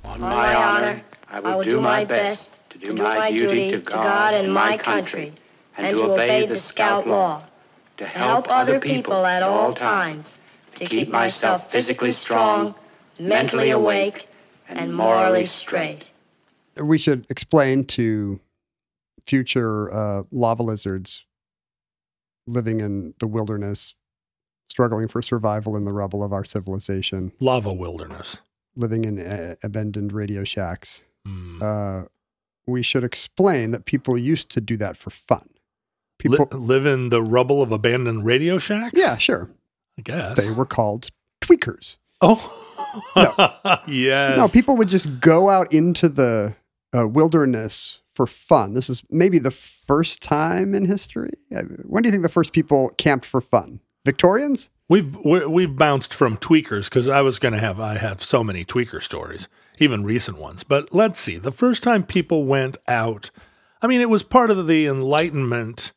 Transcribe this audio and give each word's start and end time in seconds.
On 0.05 0.21
my 0.21 0.55
honor, 0.55 1.03
I 1.31 1.41
will 1.41 1.63
do 1.63 1.81
my 1.81 2.05
best 2.05 2.61
to 2.69 2.79
do 2.79 2.93
my 2.93 3.31
duty 3.31 3.71
to 3.71 3.79
God 3.79 4.35
and 4.35 4.53
my 4.53 4.77
country, 4.77 5.33
and 5.79 5.97
to 5.97 6.13
obey 6.13 6.45
the 6.45 6.59
scout 6.59 7.09
law, 7.09 7.43
to 7.97 8.05
help 8.05 8.51
other 8.51 8.81
people 8.81 9.25
at 9.25 9.43
all 9.43 9.73
times, 9.73 10.39
to 10.75 10.85
keep 10.85 11.09
myself 11.09 11.73
physically 11.73 12.13
strong, 12.13 12.75
mentally 13.19 13.71
awake, 13.71 14.29
and 14.69 14.95
morally 14.95 15.47
straight. 15.47 16.11
We 16.77 16.99
should 16.99 17.27
explain 17.31 17.85
to 17.87 18.41
future 19.27 19.93
uh, 19.93 20.23
lava 20.31 20.63
lizards 20.63 21.27
living 22.47 22.81
in 22.81 23.15
the 23.21 23.27
wilderness, 23.27 23.95
struggling 24.69 25.09
for 25.09 25.23
survival 25.23 25.77
in 25.77 25.85
the 25.85 25.93
rubble 25.93 26.23
of 26.25 26.33
our 26.33 26.45
civilization, 26.45 27.33
Lava 27.41 27.73
Wilderness. 27.73 28.39
living 28.75 29.05
in 29.05 29.19
uh, 29.21 29.55
abandoned 29.63 30.13
radio 30.13 30.45
shacks. 30.45 31.05
Hmm. 31.27 31.63
Uh, 31.63 32.03
we 32.67 32.83
should 32.83 33.05
explain 33.05 33.71
that 33.73 33.85
people 33.85 34.17
used 34.19 34.51
to 34.53 34.61
do 34.61 34.77
that 34.79 34.97
for 34.97 35.11
fun. 35.11 35.49
Li- 36.25 36.37
People, 36.39 36.47
live 36.59 36.87
in 36.87 37.09
the 37.11 37.23
rubble 37.23 37.63
of 37.63 37.71
abandoned 37.73 38.25
radio 38.25 38.57
shacks? 38.59 38.99
yeah, 38.99 39.17
sure. 39.19 39.51
I 39.99 40.03
guess. 40.03 40.37
They 40.37 40.51
were 40.51 40.67
called 40.67 41.09
tweakers. 41.43 41.97
Oh. 42.21 42.41
yes. 43.89 44.37
No, 44.37 44.49
people 44.49 44.77
would 44.77 44.89
just 44.89 45.21
go 45.21 45.49
out 45.51 45.73
into 45.73 46.09
the 46.09 46.55
uh, 46.97 47.07
wilderness 47.09 48.01
for 48.07 48.27
fun. 48.27 48.75
This 48.75 48.91
is 48.91 49.03
maybe 49.11 49.39
the 49.39 49.51
first 49.51 50.23
time 50.23 50.75
in 50.75 50.85
history. 50.85 51.31
Uh, 51.55 51.63
When 51.85 52.03
do 52.03 52.09
you 52.09 52.11
think 52.13 52.23
the 52.23 52.29
first 52.29 52.53
people 52.53 52.91
camped 52.99 53.25
for 53.25 53.41
fun? 53.41 53.81
Victorians? 54.05 54.71
We've 54.89 55.17
we- 55.25 55.47
we've 55.47 55.77
bounced 55.77 56.13
from 56.13 56.37
tweakers 56.37 56.85
because 56.91 57.09
I 57.09 57.23
was 57.23 57.39
going 57.39 57.55
to 57.55 57.61
have 57.61 57.81
I 57.81 57.97
have 57.97 58.23
so 58.23 58.45
many 58.45 58.65
tweaker 58.65 59.03
stories, 59.03 59.49
even 59.79 60.05
recent 60.05 60.39
ones. 60.39 60.65
But 60.65 60.93
let's 60.95 61.19
see. 61.19 61.39
The 61.39 61.53
first 61.53 61.83
time 61.83 62.03
people 62.05 62.45
went 62.45 62.77
out, 62.87 63.31
I 63.81 63.87
mean, 63.87 64.01
it 64.03 64.11
was 64.11 64.23
part 64.23 64.51
of 64.51 64.67
the 64.67 64.87
Enlightenment 64.87 65.93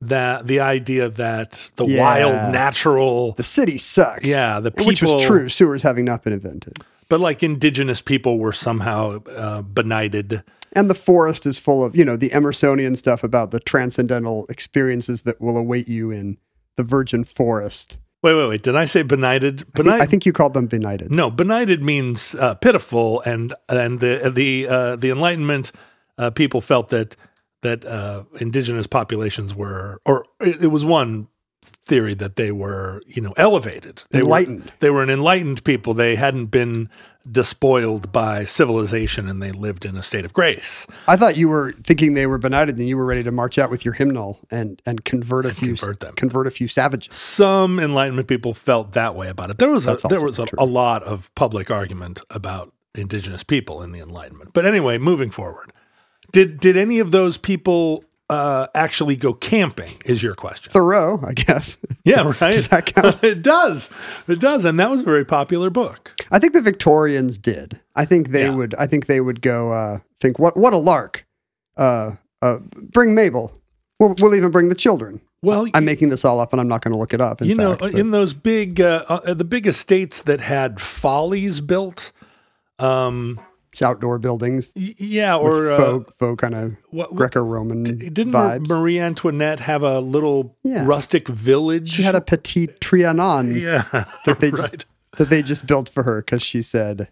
that 0.00 0.46
the 0.46 0.60
idea 0.60 1.10
that 1.10 1.70
the 1.76 1.84
Yeah. 1.84 2.00
wild, 2.00 2.52
natural, 2.52 3.32
The 3.36 3.42
city 3.42 3.76
sucks. 3.76 4.26
Yeah, 4.26 4.60
the 4.60 4.72
which 4.84 5.02
was 5.02 5.16
true. 5.22 5.50
Sewers 5.50 5.82
having 5.82 6.06
not 6.06 6.22
been 6.22 6.32
invented, 6.32 6.78
but 7.10 7.20
like 7.20 7.42
indigenous 7.42 8.00
people 8.00 8.38
were 8.38 8.52
somehow 8.52 9.22
uh, 9.36 9.60
benighted. 9.60 10.42
and 10.72 10.88
the 10.88 10.94
forest 10.94 11.44
is 11.44 11.58
full 11.58 11.84
of 11.84 11.94
you 11.94 12.04
know 12.04 12.16
the 12.16 12.30
Emersonian 12.30 12.96
stuff 12.96 13.22
about 13.22 13.50
the 13.50 13.60
transcendental 13.60 14.46
experiences 14.48 15.22
that 15.22 15.38
will 15.40 15.58
await 15.58 15.88
you 15.88 16.10
in 16.10 16.38
the 16.76 16.82
virgin 16.82 17.24
forest. 17.24 17.98
Wait, 18.22 18.34
wait, 18.34 18.48
wait. 18.48 18.62
Did 18.62 18.76
I 18.76 18.84
say 18.84 19.02
benighted? 19.02 19.64
I 19.74 19.82
think, 19.82 20.00
I 20.02 20.06
think 20.06 20.26
you 20.26 20.32
called 20.32 20.54
them 20.54 20.66
benighted. 20.66 21.10
No, 21.10 21.30
benighted 21.30 21.82
means 21.82 22.34
uh, 22.36 22.54
pitiful, 22.54 23.20
and 23.22 23.54
and 23.68 24.00
the 24.00 24.30
the 24.34 24.68
uh, 24.68 24.96
the 24.96 25.10
Enlightenment 25.10 25.72
uh, 26.16 26.30
people 26.30 26.60
felt 26.60 26.88
that 26.90 27.16
that 27.62 27.84
uh, 27.84 28.24
indigenous 28.40 28.86
populations 28.86 29.54
were, 29.54 30.00
or 30.06 30.24
it 30.40 30.70
was 30.70 30.84
one 30.84 31.28
theory 31.62 32.14
that 32.14 32.36
they 32.36 32.52
were, 32.52 33.02
you 33.06 33.20
know, 33.20 33.32
elevated, 33.36 34.02
they 34.10 34.20
Enlightened. 34.20 34.64
Were, 34.64 34.76
they 34.80 34.90
were 34.90 35.02
an 35.02 35.10
enlightened 35.10 35.64
people. 35.64 35.94
They 35.94 36.16
hadn't 36.16 36.46
been 36.46 36.88
despoiled 37.30 38.12
by 38.12 38.44
civilization, 38.44 39.28
and 39.28 39.42
they 39.42 39.52
lived 39.52 39.84
in 39.84 39.96
a 39.96 40.02
state 40.02 40.24
of 40.24 40.32
grace. 40.32 40.86
I 41.06 41.16
thought 41.16 41.36
you 41.36 41.48
were 41.48 41.72
thinking 41.72 42.14
they 42.14 42.26
were 42.26 42.38
benighted, 42.38 42.78
and 42.78 42.88
you 42.88 42.96
were 42.96 43.04
ready 43.04 43.22
to 43.24 43.32
march 43.32 43.58
out 43.58 43.70
with 43.70 43.84
your 43.84 43.94
hymnal 43.94 44.40
and 44.50 44.80
and 44.86 45.04
convert 45.04 45.46
a 45.46 45.52
few 45.52 45.74
convert 45.74 46.00
them. 46.00 46.14
convert 46.14 46.46
a 46.46 46.50
few 46.50 46.68
savages. 46.68 47.14
Some 47.14 47.78
Enlightenment 47.78 48.28
people 48.28 48.54
felt 48.54 48.92
that 48.92 49.14
way 49.14 49.28
about 49.28 49.50
it. 49.50 49.58
There 49.58 49.70
was 49.70 49.86
a, 49.86 49.96
there 50.08 50.24
was 50.24 50.38
a, 50.38 50.46
a 50.58 50.64
lot 50.64 51.02
of 51.02 51.34
public 51.34 51.70
argument 51.70 52.22
about 52.30 52.72
indigenous 52.94 53.42
people 53.42 53.82
in 53.82 53.92
the 53.92 54.00
Enlightenment. 54.00 54.52
But 54.52 54.64
anyway, 54.64 54.98
moving 54.98 55.30
forward, 55.30 55.72
did 56.32 56.60
did 56.60 56.76
any 56.76 56.98
of 57.00 57.10
those 57.10 57.36
people 57.36 58.04
uh, 58.30 58.68
actually 58.74 59.16
go 59.16 59.34
camping? 59.34 59.90
Is 60.06 60.22
your 60.22 60.34
question? 60.34 60.70
Thoreau, 60.72 61.20
I 61.26 61.32
guess. 61.34 61.76
Yeah, 62.04 62.22
right. 62.40 62.54
Does 62.54 62.68
that 62.68 62.86
count? 62.86 63.18
it 63.22 63.42
does. 63.42 63.90
It 64.26 64.40
does, 64.40 64.64
and 64.64 64.80
that 64.80 64.90
was 64.90 65.02
a 65.02 65.04
very 65.04 65.24
popular 65.26 65.68
book. 65.68 66.14
I 66.30 66.38
think 66.38 66.54
the 66.54 66.62
Victorians 66.62 67.36
did. 67.36 67.78
I 67.94 68.06
think 68.06 68.28
they 68.30 68.44
Yeah. 68.46 68.54
would. 68.54 68.74
I 68.76 68.86
think 68.86 69.06
they 69.06 69.20
would 69.20 69.42
go. 69.42 69.72
Uh, 69.72 69.98
think 70.18 70.38
what? 70.38 70.56
What 70.56 70.72
a 70.72 70.78
lark! 70.78 71.26
Uh, 71.76 72.12
uh, 72.40 72.58
bring 72.74 73.14
Mabel. 73.14 73.52
We'll, 73.98 74.14
we'll 74.18 74.34
even 74.34 74.50
bring 74.50 74.70
the 74.70 74.74
children. 74.74 75.20
Well, 75.42 75.66
I'm 75.74 75.84
making 75.84 76.08
this 76.08 76.24
all 76.24 76.40
up, 76.40 76.52
and 76.54 76.60
I'm 76.60 76.68
not 76.68 76.80
going 76.82 76.92
to 76.92 76.98
look 76.98 77.12
it 77.12 77.20
up. 77.20 77.42
In 77.42 77.48
you 77.48 77.54
know, 77.54 77.76
but- 77.76 77.92
in 77.94 78.10
those 78.12 78.32
big, 78.32 78.80
uh, 78.80 79.04
uh, 79.08 79.34
the 79.34 79.44
big 79.44 79.66
estates 79.66 80.22
that 80.22 80.40
had 80.40 80.80
follies 80.80 81.60
built. 81.60 82.12
Um, 82.78 83.38
it's 83.72 83.82
outdoor 83.82 84.18
buildings, 84.18 84.72
yeah, 84.74 85.36
or 85.36 85.70
uh, 85.70 85.76
faux, 85.76 86.14
faux 86.16 86.40
kind 86.40 86.54
of 86.54 86.76
what- 86.90 87.10
what- 87.12 87.16
Greco-Roman 87.16 87.84
Didn't 87.84 88.32
vibes. 88.32 88.68
Marie 88.68 88.98
Antoinette 88.98 89.60
have 89.60 89.82
a 89.82 90.00
little 90.00 90.56
Yeah. 90.64 90.84
rustic 90.86 91.28
village? 91.28 91.90
she 91.90 92.02
had 92.02 92.14
a 92.16 92.20
petit 92.20 92.66
Trianon 92.80 93.54
yeah, 93.60 94.04
that 94.24 94.40
they 94.40 94.50
right. 94.50 94.72
just, 94.72 94.86
that 95.18 95.30
they 95.30 95.42
just 95.42 95.66
built 95.66 95.88
for 95.88 96.02
her 96.02 96.20
because 96.20 96.42
she 96.42 96.62
said, 96.62 97.08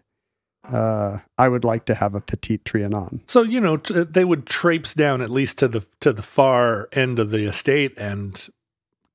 uh, 0.69 1.19
"I 1.39 1.49
would 1.49 1.65
like 1.65 1.85
to 1.87 1.95
have 1.95 2.15
a 2.15 2.21
petit 2.21 2.59
Trianon." 2.59 3.21
So 3.27 3.43
you 3.43 3.61
know 3.61 3.77
t- 3.77 4.03
they 4.05 4.25
would 4.25 4.47
traipse 4.47 4.95
down 4.95 5.23
at 5.23 5.31
least 5.31 5.59
to 5.59 5.69
the 5.69 5.85
to 6.01 6.13
the 6.13 6.23
far 6.23 6.89
end 6.93 7.19
of 7.21 7.31
the 7.31 7.45
estate 7.49 7.95
and 7.97 8.49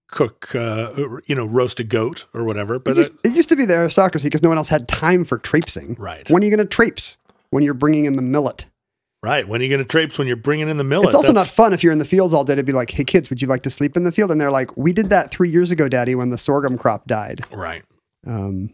cook, 0.09 0.53
uh, 0.53 0.91
you 1.25 1.33
know, 1.35 1.43
roast 1.45 1.79
a 1.79 1.83
goat 1.83 2.25
or 2.35 2.43
whatever. 2.43 2.75
It 2.75 2.83
But 2.83 2.97
used, 2.97 3.13
uh, 3.13 3.17
it 3.25 3.35
used 3.35 3.49
to 3.49 3.55
be 3.55 3.65
the 3.65 3.73
aristocracy 3.73 4.27
because 4.27 4.43
no 4.43 4.49
one 4.49 4.59
else 4.59 4.69
had 4.69 4.87
time 4.87 5.23
for 5.25 5.39
traipsing. 5.39 5.95
Right. 5.97 6.29
When 6.29 6.43
are 6.43 6.45
you 6.45 6.55
going 6.55 6.65
to 6.67 6.71
traipse? 6.71 7.17
When 7.53 7.63
you're 7.63 7.75
bringing 7.75 8.05
in 8.05 8.15
the 8.15 8.23
millet. 8.23 8.65
right, 9.21 9.47
when 9.47 9.61
are 9.61 9.63
you 9.63 9.69
going 9.69 9.77
to 9.79 9.87
traipse 9.87 10.17
when 10.17 10.27
you're 10.27 10.35
bringing 10.35 10.69
in 10.69 10.77
the 10.77 10.83
millet? 10.83 11.05
It's 11.05 11.15
also 11.15 11.31
not 11.31 11.47
fun 11.47 11.71
if 11.71 11.83
you're 11.83 11.93
in 11.93 11.99
the 11.99 12.05
fields 12.05 12.33
all 12.33 12.43
day 12.43 12.55
to 12.55 12.63
be 12.63 12.73
like, 12.73 12.89
"Hey 12.89 13.03
kids, 13.03 13.29
would 13.29 13.41
you 13.41 13.47
like 13.47 13.61
to 13.63 13.69
sleep 13.69 13.95
in 13.95 14.03
the 14.03 14.11
field?" 14.11 14.31
And 14.31 14.41
they're 14.41 14.51
like, 14.51 14.75
"We 14.75 14.91
did 14.91 15.11
that 15.11 15.29
three 15.29 15.49
years 15.49 15.69
ago, 15.69 15.87
Daddy, 15.87 16.15
when 16.15 16.29
the 16.31 16.37
sorghum 16.37 16.77
crop 16.77 17.05
died." 17.05 17.41
right. 17.51 17.83
Um, 18.25 18.71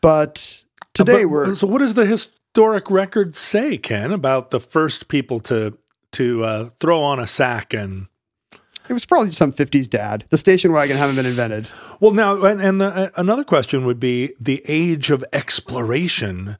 but 0.00 0.62
today 0.94 1.24
But- 1.24 1.30
we're 1.30 1.54
so. 1.56 1.66
What 1.66 1.78
does 1.78 1.94
the 1.94 2.06
historic 2.06 2.90
record 2.90 3.34
say, 3.34 3.76
Ken, 3.76 4.12
about 4.12 4.50
the 4.50 4.60
first 4.60 5.08
people 5.08 5.40
to 5.40 5.76
to 6.12 6.44
uh, 6.44 6.68
throw 6.78 7.02
on 7.02 7.18
a 7.18 7.26
sack 7.26 7.74
and 7.74 8.06
it 8.88 8.92
was 8.92 9.06
probably 9.06 9.30
some 9.30 9.52
'50s 9.52 9.88
dad. 9.88 10.24
The 10.30 10.38
station 10.38 10.72
wagon 10.72 10.96
haven't 10.96 11.16
been 11.16 11.26
invented. 11.26 11.68
Well, 12.00 12.12
now, 12.12 12.42
and, 12.44 12.60
and 12.60 12.80
the, 12.80 12.86
uh, 12.86 13.08
another 13.16 13.44
question 13.44 13.84
would 13.86 14.00
be 14.00 14.34
the 14.40 14.62
age 14.66 15.10
of 15.10 15.24
exploration. 15.32 16.58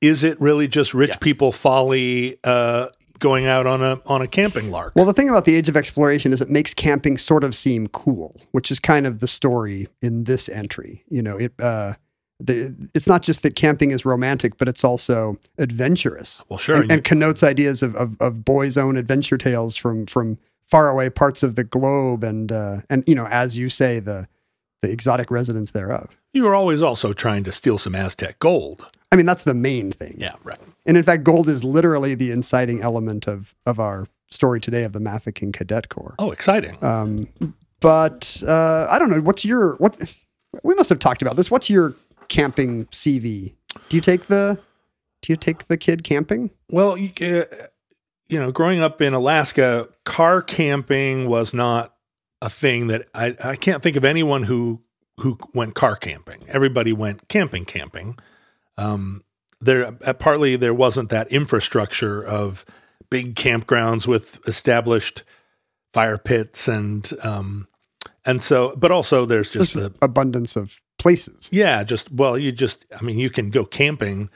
Is 0.00 0.24
it 0.24 0.40
really 0.40 0.68
just 0.68 0.94
rich 0.94 1.10
Yeah. 1.10 1.16
people 1.20 1.52
folly, 1.52 2.38
uh, 2.44 2.86
going 3.18 3.46
out 3.46 3.66
on 3.66 3.82
a 3.82 4.00
on 4.06 4.22
a 4.22 4.26
camping 4.26 4.70
lark. 4.70 4.94
Well, 4.96 5.04
the 5.04 5.12
thing 5.12 5.28
about 5.28 5.44
the 5.44 5.54
Age 5.54 5.68
of 5.68 5.76
Exploration 5.76 6.32
is 6.32 6.40
it 6.40 6.48
makes 6.48 6.72
camping 6.72 7.18
sort 7.18 7.44
of 7.44 7.54
seem 7.54 7.86
cool, 7.88 8.34
which 8.52 8.70
is 8.70 8.80
kind 8.80 9.06
of 9.06 9.18
the 9.18 9.28
story 9.28 9.88
in 10.00 10.24
this 10.24 10.48
entry. 10.48 11.04
You 11.10 11.20
know, 11.20 11.36
it 11.36 11.52
uh, 11.58 11.92
the, 12.38 12.74
it's 12.94 13.06
not 13.06 13.20
just 13.20 13.42
that 13.42 13.54
camping 13.56 13.90
is 13.90 14.06
romantic, 14.06 14.56
but 14.56 14.68
it's 14.68 14.82
also 14.84 15.36
adventurous. 15.58 16.44
Well, 16.48 16.58
sure, 16.58 16.76
and, 16.76 16.84
and 16.84 16.90
you- 16.90 16.94
and 16.94 17.04
connotes 17.04 17.42
ideas 17.42 17.82
of, 17.82 17.94
of, 17.96 18.16
of 18.20 18.42
boys' 18.44 18.78
own 18.78 18.96
adventure 18.96 19.36
tales 19.36 19.76
from 19.76 20.06
from 20.06 20.38
faraway 20.62 21.10
parts 21.10 21.42
of 21.42 21.56
the 21.56 21.64
globe, 21.64 22.24
and 22.24 22.50
uh, 22.50 22.78
and 22.88 23.04
you 23.06 23.14
know, 23.14 23.26
as 23.26 23.56
you 23.58 23.68
say, 23.68 24.00
the 24.00 24.26
the 24.82 24.90
exotic 24.90 25.30
residents 25.30 25.72
thereof. 25.72 26.16
you 26.32 26.42
were 26.44 26.54
always 26.54 26.82
also 26.82 27.12
trying 27.12 27.44
to 27.44 27.52
steal 27.52 27.78
some 27.78 27.94
Aztec 27.94 28.38
gold. 28.38 28.86
I 29.12 29.16
mean, 29.16 29.26
that's 29.26 29.42
the 29.42 29.54
main 29.54 29.90
thing. 29.92 30.14
Yeah, 30.18 30.34
right. 30.44 30.60
And 30.86 30.96
in 30.96 31.02
fact, 31.02 31.24
gold 31.24 31.48
is 31.48 31.64
literally 31.64 32.14
the 32.14 32.30
inciting 32.30 32.80
element 32.80 33.26
of 33.26 33.54
of 33.66 33.78
our 33.80 34.06
story 34.30 34.60
today 34.60 34.84
of 34.84 34.92
the 34.92 35.00
Mafeking 35.00 35.52
Cadet 35.52 35.88
Corps. 35.88 36.14
Oh, 36.18 36.30
exciting. 36.30 36.82
Um, 36.82 37.28
but 37.80 38.42
uh, 38.46 38.86
I 38.88 38.98
don't 38.98 39.10
know. 39.10 39.20
What's 39.20 39.44
your 39.44 39.74
what? 39.76 40.14
We 40.62 40.74
must 40.74 40.88
have 40.88 40.98
talked 40.98 41.22
about 41.22 41.36
this. 41.36 41.50
What's 41.50 41.68
your 41.68 41.94
camping 42.28 42.86
CV? 42.86 43.52
Do 43.88 43.96
you 43.96 44.00
take 44.00 44.26
the 44.26 44.58
Do 45.22 45.32
you 45.32 45.36
take 45.36 45.66
the 45.68 45.76
kid 45.76 46.04
camping? 46.04 46.50
Well, 46.70 46.96
you, 46.96 47.10
uh, 47.20 47.44
you 48.28 48.38
know, 48.38 48.52
growing 48.52 48.80
up 48.80 49.02
in 49.02 49.12
Alaska, 49.12 49.88
car 50.04 50.40
camping 50.40 51.28
was 51.28 51.52
not 51.52 51.94
a 52.42 52.48
thing 52.50 52.86
that 52.88 53.08
I, 53.14 53.36
I 53.42 53.56
can't 53.56 53.82
think 53.82 53.96
of 53.96 54.04
anyone 54.04 54.44
who 54.44 54.82
who 55.18 55.38
went 55.54 55.74
car 55.74 55.96
camping. 55.96 56.42
Everybody 56.48 56.92
went 56.92 57.28
camping 57.28 57.64
camping. 57.64 58.18
Um, 58.78 59.22
there 59.60 59.94
uh, 60.04 60.12
partly 60.14 60.56
there 60.56 60.72
wasn't 60.74 61.10
that 61.10 61.30
infrastructure 61.30 62.22
of 62.22 62.64
big 63.10 63.34
campgrounds 63.34 64.06
with 64.06 64.38
established 64.46 65.22
fire 65.92 66.16
pits 66.16 66.68
and 66.68 67.10
um, 67.22 67.68
and 68.24 68.42
so 68.42 68.74
but 68.76 68.90
also 68.90 69.26
there's 69.26 69.50
just 69.50 69.76
abundance 70.00 70.56
of 70.56 70.80
places. 70.98 71.48
yeah, 71.52 71.82
just 71.82 72.10
well, 72.12 72.38
you 72.38 72.52
just 72.52 72.84
I 72.98 73.02
mean, 73.02 73.18
you 73.18 73.28
can 73.30 73.50
go 73.50 73.64
camping 73.66 74.30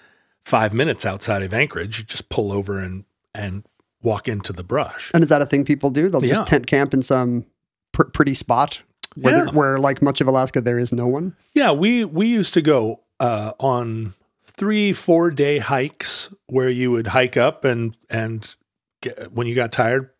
five 0.44 0.74
minutes 0.74 1.06
outside 1.06 1.42
of 1.42 1.54
Anchorage. 1.54 1.98
You 2.00 2.04
just 2.04 2.28
pull 2.28 2.52
over 2.52 2.78
and 2.78 3.04
and 3.34 3.64
walk 4.02 4.28
into 4.28 4.52
the 4.52 4.62
brush. 4.64 5.10
And 5.14 5.22
is 5.24 5.30
that 5.30 5.40
a 5.40 5.46
thing 5.46 5.64
people 5.64 5.88
do? 5.90 6.10
They'll 6.10 6.22
Yeah. 6.22 6.34
just 6.34 6.46
tent 6.46 6.66
camp 6.66 6.92
in 6.92 7.00
some 7.00 7.46
pr- 7.94 8.02
pretty 8.04 8.34
spot 8.34 8.82
where, 9.16 9.32
there- 9.46 9.54
where, 9.54 9.78
like 9.78 10.02
much 10.02 10.20
of 10.20 10.26
Alaska, 10.26 10.60
there 10.60 10.78
is 10.78 10.92
no 10.92 11.06
one. 11.06 11.34
Yeah, 11.54 11.70
we 11.72 12.04
we 12.04 12.26
used 12.26 12.52
to 12.54 12.60
go 12.62 13.00
uh, 13.20 13.52
on 13.58 14.12
three 14.44 14.92
four 14.92 15.30
day 15.30 15.58
hikes 15.58 16.28
where 16.46 16.68
you 16.68 16.90
would 16.90 17.06
hike 17.08 17.36
up 17.38 17.64
and 17.64 17.96
and 18.10 18.54
get, 19.00 19.32
when 19.32 19.46
you 19.46 19.54
got 19.54 19.72
tired, 19.72 20.10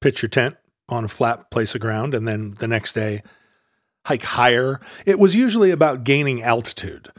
pitch 0.00 0.22
your 0.22 0.28
tent 0.30 0.56
on 0.88 1.04
a 1.04 1.08
flat 1.08 1.50
place 1.52 1.74
of 1.74 1.80
ground, 1.80 2.14
and 2.14 2.26
then 2.26 2.54
the 2.58 2.66
next 2.66 2.92
day 2.94 3.22
hike 4.06 4.22
higher. 4.24 4.80
It 5.06 5.18
was 5.18 5.34
usually 5.34 5.70
about 5.70 6.02
gaining 6.04 6.42
altitude. 6.42 7.10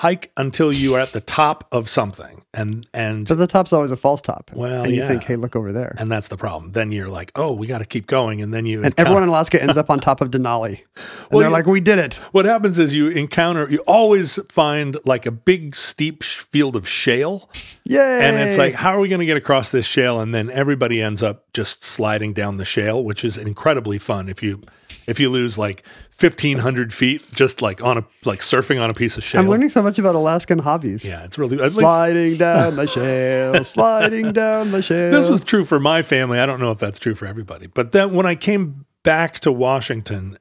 Hike 0.00 0.30
until 0.36 0.72
you 0.72 0.94
are 0.94 1.00
at 1.00 1.10
the 1.10 1.20
top 1.20 1.66
of 1.72 1.88
something, 1.88 2.42
and 2.54 2.86
and 2.94 3.26
But 3.26 3.38
the 3.38 3.48
top's 3.48 3.72
always 3.72 3.90
a 3.90 3.96
false 3.96 4.20
top. 4.20 4.48
Well, 4.54 4.84
and 4.84 4.92
you 4.94 5.00
yeah. 5.00 5.08
think, 5.08 5.24
hey, 5.24 5.34
look 5.34 5.56
over 5.56 5.72
there. 5.72 5.88
And, 5.88 6.02
and 6.02 6.12
that's 6.12 6.28
the 6.28 6.36
problem. 6.36 6.70
Then 6.70 6.92
you're 6.92 7.08
like, 7.08 7.32
oh, 7.34 7.52
we 7.52 7.66
got 7.66 7.78
to 7.78 7.84
keep 7.84 8.06
going, 8.06 8.40
and 8.40 8.54
then 8.54 8.64
you 8.64 8.84
everyone 8.96 9.24
in 9.24 9.28
Alaska 9.28 9.60
ends 9.60 9.76
up 9.76 9.90
on 9.90 9.98
top 9.98 10.20
of 10.20 10.30
Denali. 10.30 10.68
And 10.68 10.78
Well, 11.32 11.40
they're 11.40 11.48
you- 11.48 11.52
like, 11.52 11.66
we 11.66 11.80
did 11.80 11.98
it. 11.98 12.14
what 12.30 12.44
happens 12.44 12.78
is 12.78 12.94
you 12.94 13.08
encounter 13.08 13.68
you 13.68 13.78
always 13.88 14.38
find 14.48 14.96
like 15.04 15.26
a 15.26 15.32
big 15.32 15.74
steep 15.74 16.22
sh- 16.22 16.36
field 16.38 16.76
of 16.76 16.88
shale 16.88 17.50
Yay. 17.84 17.98
and 18.24 18.36
it's 18.48 18.56
like 18.56 18.74
how 18.74 18.94
are 18.94 19.00
we 19.00 19.08
going 19.08 19.18
to 19.20 19.26
get 19.26 19.36
across 19.36 19.70
this 19.70 19.84
shale 19.84 20.20
and 20.20 20.32
then 20.34 20.48
everybody 20.50 21.02
ends 21.02 21.22
up 21.22 21.52
just 21.52 21.84
sliding 21.84 22.32
down 22.32 22.56
the 22.56 22.64
shale 22.64 23.02
which 23.04 23.24
is 23.24 23.36
incredibly 23.36 23.98
fun 23.98 24.28
if 24.28 24.42
you 24.42 24.62
if 25.06 25.18
you 25.20 25.28
lose 25.28 25.58
like 25.58 25.82
1500 26.20 26.92
feet 26.92 27.22
just 27.32 27.62
like 27.62 27.80
on 27.80 27.98
a 27.98 28.04
like 28.24 28.40
surfing 28.40 28.82
on 28.82 28.90
a 28.90 28.94
piece 28.94 29.16
of 29.16 29.22
shale 29.22 29.40
I'm 29.40 29.48
learning 29.48 29.68
so 29.68 29.82
much 29.82 30.00
about 30.00 30.16
Alaskan 30.16 30.58
hobbies. 30.58 31.04
yeah 31.06 31.22
it's 31.24 31.38
really 31.38 31.56
Sliding 31.70 32.36
down 32.38 32.74
the 32.74 32.86
shale, 32.88 33.62
sliding 33.64 34.32
down 34.32 34.72
the 34.72 34.82
shale. 34.82 35.12
this 35.12 35.30
was 35.30 35.44
true 35.44 35.64
for 35.64 35.78
my 35.78 36.02
family 36.02 36.40
i 36.40 36.46
don't 36.46 36.60
know 36.60 36.72
if 36.72 36.78
that's 36.78 36.98
true 36.98 37.14
for 37.14 37.26
everybody 37.26 37.68
but 37.68 37.92
then 37.92 38.14
when 38.14 38.26
i 38.26 38.34
came 38.34 38.84
back 39.04 39.38
to 39.40 39.52
washington 39.52 40.36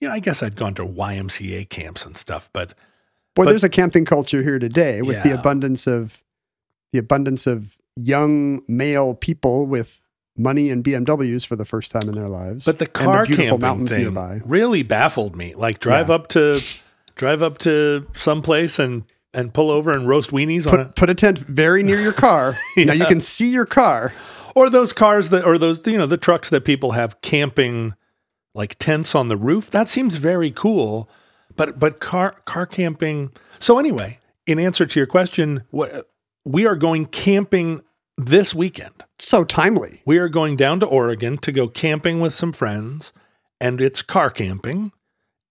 you 0.00 0.08
know 0.08 0.14
i 0.14 0.18
guess 0.18 0.42
i'd 0.42 0.56
gone 0.56 0.74
to 0.74 0.84
ymca 0.84 1.68
camps 1.68 2.04
and 2.04 2.16
stuff 2.16 2.50
but 2.52 2.74
Boy, 3.36 3.44
but- 3.44 3.50
there's 3.50 3.62
a 3.64 3.68
camping 3.68 4.04
culture 4.04 4.42
here 4.42 4.58
today 4.58 5.02
with 5.02 5.22
the 5.22 5.32
abundance 5.32 5.86
of 5.86 6.20
the 6.92 6.98
abundance 6.98 7.46
of 7.46 7.76
young 7.94 8.62
male 8.66 9.14
people 9.14 9.66
with 9.66 9.99
money 10.36 10.70
and 10.70 10.82
BMWs 10.84 11.44
for 11.46 11.56
the 11.56 11.64
first 11.64 11.92
time 11.92 12.08
in 12.08 12.14
their 12.14 12.28
lives. 12.28 12.64
But 12.64 12.78
the 12.78 12.86
car 12.86 13.24
beautiful 13.24 13.44
camping 13.58 13.60
mountains 13.60 13.90
thing 13.90 14.00
nearby. 14.02 14.40
really 14.44 14.82
baffled 14.82 15.36
me. 15.36 15.54
Like 15.54 15.80
drive 15.80 16.08
Yeah. 16.08 16.14
up 16.16 16.28
to 16.28 16.60
drive 17.16 17.42
up 17.42 17.58
to 17.58 18.06
some 18.14 18.42
place 18.42 18.78
and 18.78 19.04
and 19.32 19.52
pull 19.54 19.70
over 19.70 19.92
and 19.92 20.08
roast 20.08 20.30
weenies 20.30 20.66
on 20.66 20.70
Put, 20.70 20.80
a 20.80 20.84
put 20.86 21.10
a 21.10 21.14
tent 21.14 21.38
very 21.38 21.82
near 21.82 22.00
your 22.00 22.12
car. 22.12 22.58
Now 22.76 22.94
you 22.94 23.06
can 23.06 23.20
see 23.20 23.52
your 23.52 23.66
car. 23.66 24.12
or 24.56 24.68
those 24.70 24.92
cars 24.92 25.28
that 25.28 25.44
or 25.44 25.56
those 25.58 25.86
you 25.86 25.98
know 25.98 26.06
the 26.06 26.16
trucks 26.16 26.50
that 26.50 26.64
people 26.64 26.92
have 26.92 27.20
camping 27.20 27.94
like 28.54 28.76
tents 28.78 29.14
on 29.14 29.28
the 29.28 29.36
roof. 29.36 29.70
That 29.70 29.88
seems 29.88 30.16
very 30.16 30.50
cool. 30.50 31.08
But 31.56 31.78
but 31.78 32.00
car 32.00 32.36
car 32.44 32.66
camping. 32.66 33.30
So 33.58 33.78
anyway, 33.78 34.18
in 34.46 34.58
answer 34.58 34.86
to 34.86 34.98
your 34.98 35.06
question, 35.06 35.62
wh- 35.76 36.00
we 36.44 36.66
are 36.66 36.74
going 36.76 37.06
camping 37.06 37.82
this 38.16 38.54
weekend. 38.54 39.04
So 39.18 39.44
timely. 39.44 40.02
We 40.04 40.18
are 40.18 40.28
going 40.28 40.56
down 40.56 40.80
to 40.80 40.86
Oregon 40.86 41.38
to 41.38 41.52
go 41.52 41.68
camping 41.68 42.20
with 42.20 42.34
some 42.34 42.52
friends, 42.52 43.12
and 43.60 43.80
it's 43.80 44.02
car 44.02 44.30
camping, 44.30 44.92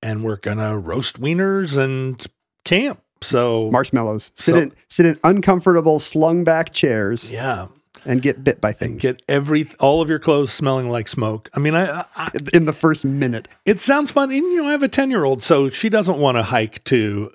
and 0.02 0.24
we're 0.24 0.38
gonna 0.38 0.78
roast 0.78 1.20
wieners 1.22 1.78
and 1.78 2.26
camp. 2.66 3.02
So 3.22 3.70
Marshmallows. 3.72 4.32
Sit 4.36 4.54
So- 4.56 4.62
in 4.62 4.72
sit 4.88 5.06
in 5.06 5.20
uncomfortable 5.24 6.00
slung 6.00 6.44
back 6.44 6.72
chairs 6.74 7.30
yeah, 7.32 7.68
and 8.06 8.22
get 8.22 8.44
bit 8.46 8.62
by 8.62 8.72
things 8.72 9.02
get 9.02 9.22
every 9.28 9.68
all 9.80 10.02
of 10.02 10.10
your 10.10 10.20
clothes 10.20 10.54
smelling 10.54 10.90
like 10.90 11.08
smoke. 11.10 11.50
I 11.54 11.60
mean, 11.60 11.76
I, 11.76 12.06
I 12.16 12.30
in 12.54 12.64
the 12.66 12.72
first 12.74 13.04
minute. 13.04 13.48
it 13.66 13.80
sounds 13.80 14.12
fun. 14.12 14.32
And, 14.32 14.38
you 14.54 14.62
know, 14.64 14.70
I 14.70 14.72
have 14.72 14.84
a 14.84 14.88
ten 14.88 15.10
year 15.12 15.26
old, 15.26 15.44
so 15.44 15.70
she 15.70 15.90
doesn't 15.90 16.18
want 16.18 16.38
to 16.38 16.44
hike 16.44 16.84
to. 16.86 17.32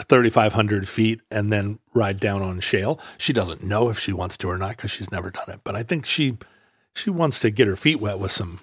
3,500 0.00 0.88
feet 0.88 1.20
and 1.30 1.52
then 1.52 1.78
ride 1.94 2.20
down 2.20 2.42
on 2.42 2.60
shale. 2.60 2.98
She 3.18 3.32
doesn't 3.32 3.62
know 3.62 3.88
if 3.88 3.98
she 3.98 4.12
wants 4.12 4.36
to 4.38 4.50
or 4.50 4.58
not 4.58 4.70
because 4.70 4.90
she's 4.90 5.10
never 5.10 5.30
done 5.30 5.48
it. 5.48 5.60
But 5.64 5.76
I 5.76 5.82
think 5.82 6.06
she 6.06 6.38
she 6.94 7.10
wants 7.10 7.38
to 7.40 7.50
get 7.50 7.66
her 7.66 7.76
feet 7.76 8.00
wet 8.00 8.18
with 8.18 8.32
some 8.32 8.60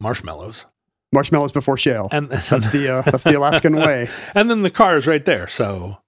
marshmallows. 0.00 0.66
Marshmallows 1.12 1.52
before 1.52 1.76
shale. 1.76 2.08
And 2.12 2.28
that's 2.30 2.68
the 2.68 2.88
uh, 2.98 3.02
that's 3.02 3.24
the 3.24 3.36
Alaskan 3.36 3.76
way. 3.76 4.08
and 4.34 4.50
then 4.50 4.62
the 4.62 4.70
car 4.70 4.96
is 4.96 5.06
right 5.06 5.24
there. 5.24 5.48
So, 5.48 5.98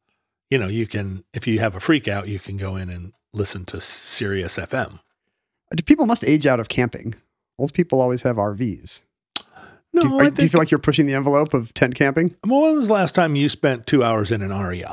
you 0.50 0.58
know, 0.58 0.68
you 0.68 0.87
can, 0.87 1.25
if 1.34 1.46
you 1.46 1.58
have 1.58 1.75
a 1.75 1.80
freak 1.80 2.06
out, 2.06 2.28
you 2.28 2.38
can 2.38 2.56
go 2.56 2.76
in 2.76 2.88
and 2.88 3.12
listen 3.32 3.64
to 3.66 3.80
Sirius 3.80 4.56
FM. 4.56 5.00
People 5.87 6.06
must 6.06 6.25
age 6.25 6.46
out 6.46 6.61
of 6.61 6.68
camping. 6.68 7.14
Old 7.58 7.72
people 7.72 8.00
always 8.00 8.22
have 8.22 8.37
RVs. 8.37 9.02
No, 9.94 10.02
do, 10.02 10.08
you, 10.08 10.14
are- 10.20 10.25
think, 10.25 10.37
do 10.37 10.42
you 10.44 10.49
feel 10.49 10.58
like 10.61 10.70
you're 10.70 10.78
pushing 10.78 11.06
the 11.06 11.14
envelope 11.14 11.52
of 11.54 11.72
tent 11.75 11.94
camping? 11.94 12.34
well, 12.46 12.62
when 12.62 12.76
was 12.76 12.87
the 12.88 12.92
last 12.94 13.14
time 13.14 13.37
you 13.37 13.49
spent 13.49 13.87
two 13.87 14.02
hours 14.02 14.30
in 14.32 14.40
an 14.42 14.50
REI? 14.56 14.84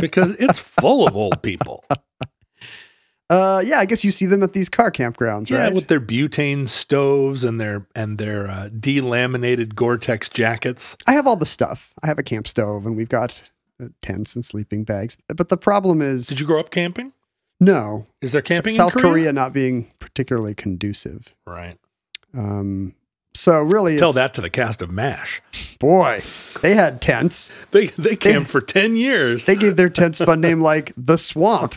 because 0.00 0.32
it's 0.38 0.58
full 0.58 1.06
of 1.06 1.14
old 1.16 1.42
people. 1.42 1.84
Uh, 3.30 3.62
yeah, 3.64 3.78
I 3.78 3.86
guess 3.86 4.04
you 4.04 4.10
see 4.10 4.26
them 4.26 4.42
at 4.42 4.52
these 4.52 4.68
car 4.68 4.90
campgrounds, 4.90 5.48
Yeah, 5.48 5.64
right? 5.64 5.74
with 5.74 5.88
their 5.88 6.00
butane 6.02 6.68
stoves 6.68 7.44
and 7.44 7.58
their 7.58 7.86
and 7.94 8.18
their 8.18 8.46
uh, 8.46 8.68
delaminated 8.68 9.74
Gore-Tex 9.74 10.28
jackets. 10.28 10.98
I 11.06 11.12
have 11.12 11.26
all 11.26 11.36
the 11.36 11.46
stuff. 11.46 11.94
I 12.02 12.08
have 12.08 12.18
a 12.18 12.22
camp 12.22 12.46
stove, 12.46 12.84
and 12.84 12.94
we've 12.94 13.08
got 13.08 13.50
uh, 13.82 13.86
tents 14.02 14.34
and 14.36 14.44
sleeping 14.44 14.84
bags. 14.84 15.16
But 15.34 15.48
the 15.48 15.56
problem 15.56 16.02
is, 16.02 16.26
Did 16.26 16.40
you 16.40 16.46
grow 16.46 16.60
up 16.60 16.70
camping? 16.70 17.14
no. 17.58 18.04
Is 18.20 18.32
there 18.32 18.42
S- 18.44 18.48
camping 18.48 18.72
in 18.72 18.76
South 18.76 18.92
Korea? 18.92 19.02
Korea 19.12 19.32
not 19.32 19.54
being 19.54 19.90
particularly 19.98 20.54
conducive. 20.54 21.34
Right. 21.46 21.78
Um, 22.34 22.94
so 23.34 23.60
really, 23.62 23.98
Tell 23.98 24.12
that 24.12 24.34
to 24.34 24.40
the 24.40 24.50
cast 24.50 24.82
of 24.82 24.90
MASH. 24.90 25.40
boy, 25.78 26.22
they 26.62 26.74
had 26.74 27.00
tents. 27.00 27.50
They 27.70 27.86
they 27.88 28.16
camped 28.16 28.50
for 28.50 28.60
ten 28.60 28.96
years. 28.96 29.46
They 29.46 29.56
gave 29.56 29.76
their 29.76 29.88
tents 29.90 30.18
fun 30.18 30.40
name 30.40 30.60
like 30.60 30.92
the 30.96 31.16
Swamp, 31.18 31.74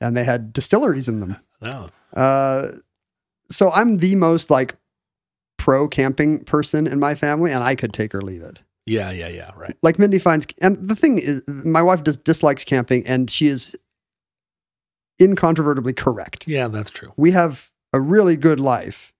and 0.00 0.16
they 0.16 0.24
had 0.24 0.52
distilleries 0.52 1.08
in 1.08 1.20
them. 1.20 1.36
no. 1.60 1.90
Uh, 2.12 2.66
so 3.52 3.70
I'm 3.70 3.98
the 3.98 4.16
most 4.16 4.50
like 4.50 4.74
pro 5.58 5.86
camping 5.86 6.42
person 6.44 6.88
in 6.88 6.98
my 6.98 7.14
family, 7.14 7.52
and 7.52 7.62
I 7.62 7.76
could 7.76 7.92
take 7.92 8.16
or 8.16 8.20
leave 8.20 8.42
it. 8.42 8.64
Yeah, 8.84 9.12
yeah, 9.12 9.28
yeah. 9.28 9.52
Right. 9.56 9.76
Like 9.80 9.96
Mindy 9.96 10.18
finds, 10.18 10.44
and 10.60 10.76
the 10.88 10.96
thing 10.96 11.20
is, 11.20 11.40
my 11.64 11.82
wife 11.82 12.02
does 12.02 12.16
dislikes 12.16 12.64
camping, 12.64 13.06
and 13.06 13.30
she 13.30 13.46
is 13.46 13.76
incontrovertibly 15.20 15.92
correct. 15.92 16.48
Yeah, 16.48 16.68
that's 16.68 16.90
true. 16.90 17.12
We 17.16 17.30
have 17.32 17.70
a 17.92 18.00
really 18.00 18.34
good 18.36 18.58
life, 18.58 19.12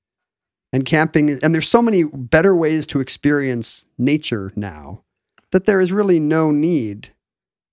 and 0.73 0.85
camping, 0.85 1.39
and 1.43 1.55
there's 1.55 1.69
so 1.69 1.83
many 1.83 2.05
better 2.05 2.55
ways 2.55 2.87
to 2.89 3.01
experience 3.01 3.87
nature 3.99 4.53
now 4.55 5.03
that 5.51 5.67
there 5.67 5.81
is 5.81 5.93
really 5.93 6.21
no 6.21 6.51
need 6.51 7.11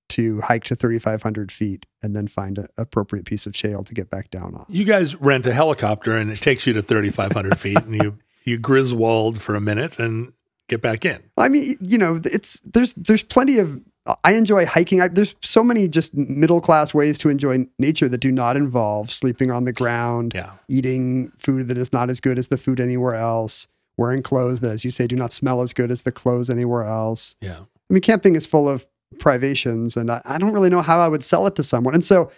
to 0.09 0.41
hike 0.41 0.63
to 0.63 0.75
3,500 0.75 1.51
feet 1.51 1.85
and 2.01 2.15
then 2.15 2.27
find 2.27 2.57
an 2.57 2.67
appropriate 2.77 3.25
piece 3.25 3.45
of 3.45 3.55
shale 3.55 3.83
to 3.83 3.93
get 3.93 4.09
back 4.09 4.31
down 4.31 4.55
on. 4.55 4.65
You 4.69 4.85
guys 4.85 5.15
rent 5.15 5.45
a 5.45 5.53
helicopter 5.53 6.15
and 6.15 6.31
it 6.31 6.41
takes 6.41 6.65
you 6.65 6.73
to 6.73 6.81
3,500 6.81 7.59
feet 7.59 7.77
and 7.83 8.01
you, 8.01 8.17
you 8.43 8.57
Griswold 8.57 9.41
for 9.41 9.55
a 9.55 9.61
minute 9.61 9.99
and 9.99 10.33
get 10.67 10.81
back 10.81 11.05
in. 11.05 11.21
I 11.37 11.49
mean, 11.49 11.75
you 11.81 11.97
know, 11.97 12.19
it's 12.23 12.59
there's 12.61 12.93
there's 12.95 13.23
plenty 13.23 13.59
of 13.59 13.81
I 14.23 14.33
enjoy 14.33 14.65
hiking. 14.65 15.01
I, 15.01 15.07
there's 15.09 15.35
so 15.41 15.63
many 15.63 15.87
just 15.87 16.15
middle 16.15 16.61
class 16.61 16.93
ways 16.93 17.17
to 17.19 17.29
enjoy 17.29 17.67
nature 17.79 18.07
that 18.09 18.19
do 18.19 18.31
not 18.31 18.55
involve 18.57 19.11
sleeping 19.11 19.51
on 19.51 19.65
the 19.65 19.73
ground, 19.73 20.31
Yeah. 20.35 20.51
eating 20.69 21.31
food 21.37 21.67
that 21.67 21.77
is 21.77 21.91
not 21.91 22.09
as 22.09 22.19
good 22.19 22.37
as 22.39 22.47
the 22.47 22.57
food 22.57 22.79
anywhere 22.79 23.15
else, 23.15 23.67
wearing 23.97 24.21
clothes 24.21 24.59
that, 24.61 24.71
as 24.71 24.85
you 24.85 24.91
say, 24.91 25.07
do 25.07 25.15
not 25.15 25.33
smell 25.33 25.61
as 25.61 25.73
good 25.73 25.91
as 25.91 26.03
the 26.03 26.11
clothes 26.11 26.49
anywhere 26.49 26.83
else. 26.83 27.35
Yeah. 27.41 27.59
I 27.89 27.93
mean, 27.93 28.01
camping 28.01 28.35
is 28.35 28.45
full 28.45 28.67
of 28.69 28.85
privations, 29.19 29.97
and 29.97 30.11
I, 30.11 30.21
I 30.25 30.37
don't 30.37 30.53
really 30.53 30.69
know 30.69 30.81
how 30.81 30.99
I 30.99 31.07
would 31.07 31.23
sell 31.23 31.47
it 31.47 31.55
to 31.55 31.63
someone. 31.63 31.93
And 31.93 32.03
so, 32.05 32.31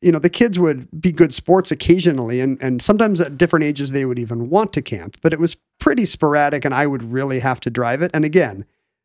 you 0.00 0.10
know, 0.10 0.18
the 0.18 0.30
kids 0.30 0.58
would 0.58 0.88
be 1.00 1.12
good 1.12 1.32
sports 1.32 1.70
occasionally, 1.70 2.40
and 2.40 2.60
and 2.60 2.82
sometimes 2.82 3.20
at 3.20 3.38
different 3.38 3.64
ages 3.64 3.92
they 3.92 4.04
would 4.04 4.18
even 4.18 4.50
want 4.50 4.72
to 4.72 4.82
camp, 4.82 5.16
but 5.22 5.32
it 5.32 5.38
was 5.38 5.56
pretty 5.78 6.04
sporadic, 6.06 6.64
and 6.64 6.74
I 6.74 6.86
would 6.86 7.12
really 7.12 7.38
have 7.40 7.60
to 7.60 7.70
drive 7.70 8.02
it. 8.02 8.10
And 8.14 8.24
again, 8.24 8.64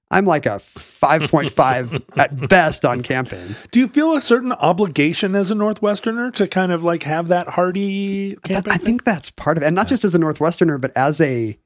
I'm 0.09 0.25
like 0.25 0.45
a 0.45 0.59
5.5 0.59 2.03
at 2.17 2.49
best 2.49 2.85
on 2.85 3.03
camping. 3.03 3.55
Do 3.71 3.79
you 3.79 3.87
feel 3.87 4.13
a 4.15 4.21
certain 4.21 4.53
obligation 4.53 5.35
as 5.35 5.51
a 5.51 5.53
Northwesterner 5.55 6.33
to 6.35 6.47
kind 6.47 6.71
of 6.71 6.83
like 6.83 7.03
have 7.03 7.27
that 7.27 7.49
hardy 7.49 8.35
That- 8.35 8.43
camping? 8.43 8.73
I 8.73 8.77
think 8.77 9.03
that's 9.03 9.29
part 9.31 9.57
of 9.57 9.63
it, 9.63 9.67
and 9.67 9.75
not 9.75 9.87
just 9.87 10.03
as 10.05 10.15
a 10.15 10.19
Northwesterner, 10.19 10.79
but 10.79 10.95
as 10.95 11.19
a 11.21 11.57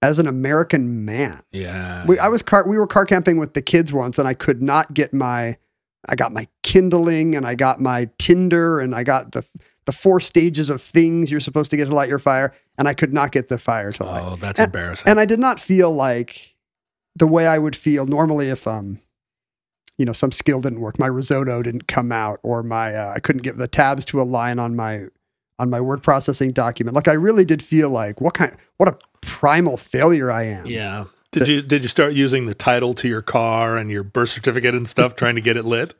as 0.00 0.20
an 0.20 0.28
American 0.28 1.04
man. 1.04 1.40
yeah. 1.50 2.04
We, 2.06 2.18
I 2.20 2.28
was 2.28 2.40
car. 2.42 2.68
We 2.68 2.78
were 2.78 2.86
car 2.86 3.04
camping 3.04 3.38
with 3.38 3.54
the 3.54 3.62
kids 3.62 3.92
once, 3.92 4.18
and 4.18 4.28
I 4.28 4.34
could 4.34 4.62
not 4.62 4.94
get 4.94 5.12
my. 5.12 5.56
I 6.08 6.14
got 6.14 6.32
my 6.32 6.46
kindling, 6.62 7.34
and 7.34 7.44
I 7.44 7.56
got 7.56 7.80
my 7.80 8.08
tinder, 8.18 8.78
and 8.80 8.94
I 8.94 9.02
got 9.02 9.32
the 9.32 9.44
the 9.86 9.92
four 9.92 10.20
stages 10.20 10.68
of 10.70 10.80
things 10.82 11.30
you're 11.30 11.40
supposed 11.40 11.70
to 11.70 11.76
get 11.76 11.86
to 11.86 11.94
light 11.94 12.08
your 12.10 12.18
fire, 12.20 12.52
and 12.78 12.86
I 12.86 12.94
could 12.94 13.12
not 13.12 13.32
get 13.32 13.48
the 13.48 13.58
fire 13.58 13.90
to 13.92 14.04
light. 14.04 14.22
oh, 14.24 14.36
that's 14.36 14.60
and, 14.60 14.66
embarrassing. 14.66 15.08
And 15.08 15.18
I 15.18 15.24
did 15.24 15.40
not 15.40 15.58
feel 15.58 15.90
like 15.90 16.54
the 17.18 17.26
way 17.26 17.46
I 17.46 17.58
would 17.58 17.76
feel 17.76 18.06
normally 18.06 18.48
if 18.48 18.66
um, 18.66 19.00
you 19.96 20.04
know, 20.04 20.12
some 20.12 20.30
skill 20.30 20.60
didn't 20.60 20.80
work. 20.80 20.98
My 20.98 21.08
risotto 21.08 21.62
didn't 21.62 21.88
come 21.88 22.12
out, 22.12 22.38
or 22.42 22.62
my 22.62 22.94
uh, 22.94 23.12
I 23.16 23.20
couldn't 23.20 23.42
get 23.42 23.58
the 23.58 23.68
tabs 23.68 24.04
to 24.06 24.20
align 24.20 24.58
on 24.58 24.76
my 24.76 25.06
on 25.58 25.70
my 25.70 25.80
word 25.80 26.02
processing 26.02 26.52
document. 26.52 26.94
Like 26.94 27.08
I 27.08 27.14
really 27.14 27.44
did 27.44 27.62
feel 27.62 27.90
like 27.90 28.20
what 28.20 28.34
kind, 28.34 28.56
what 28.76 28.88
a 28.88 28.96
primal 29.22 29.76
failure 29.76 30.30
I 30.30 30.44
am. 30.44 30.66
yeah. 30.66 31.04
Did 31.30 31.46
you 31.46 31.60
did 31.60 31.82
you 31.82 31.88
start 31.88 32.14
using 32.14 32.46
the 32.46 32.54
title 32.54 32.94
to 32.94 33.06
your 33.06 33.20
car 33.20 33.76
and 33.76 33.90
your 33.90 34.02
birth 34.02 34.30
certificate 34.30 34.74
and 34.74 34.88
stuff 34.88 35.14
trying 35.14 35.34
to 35.34 35.42
get 35.42 35.58
it 35.58 35.66
lit? 35.66 35.94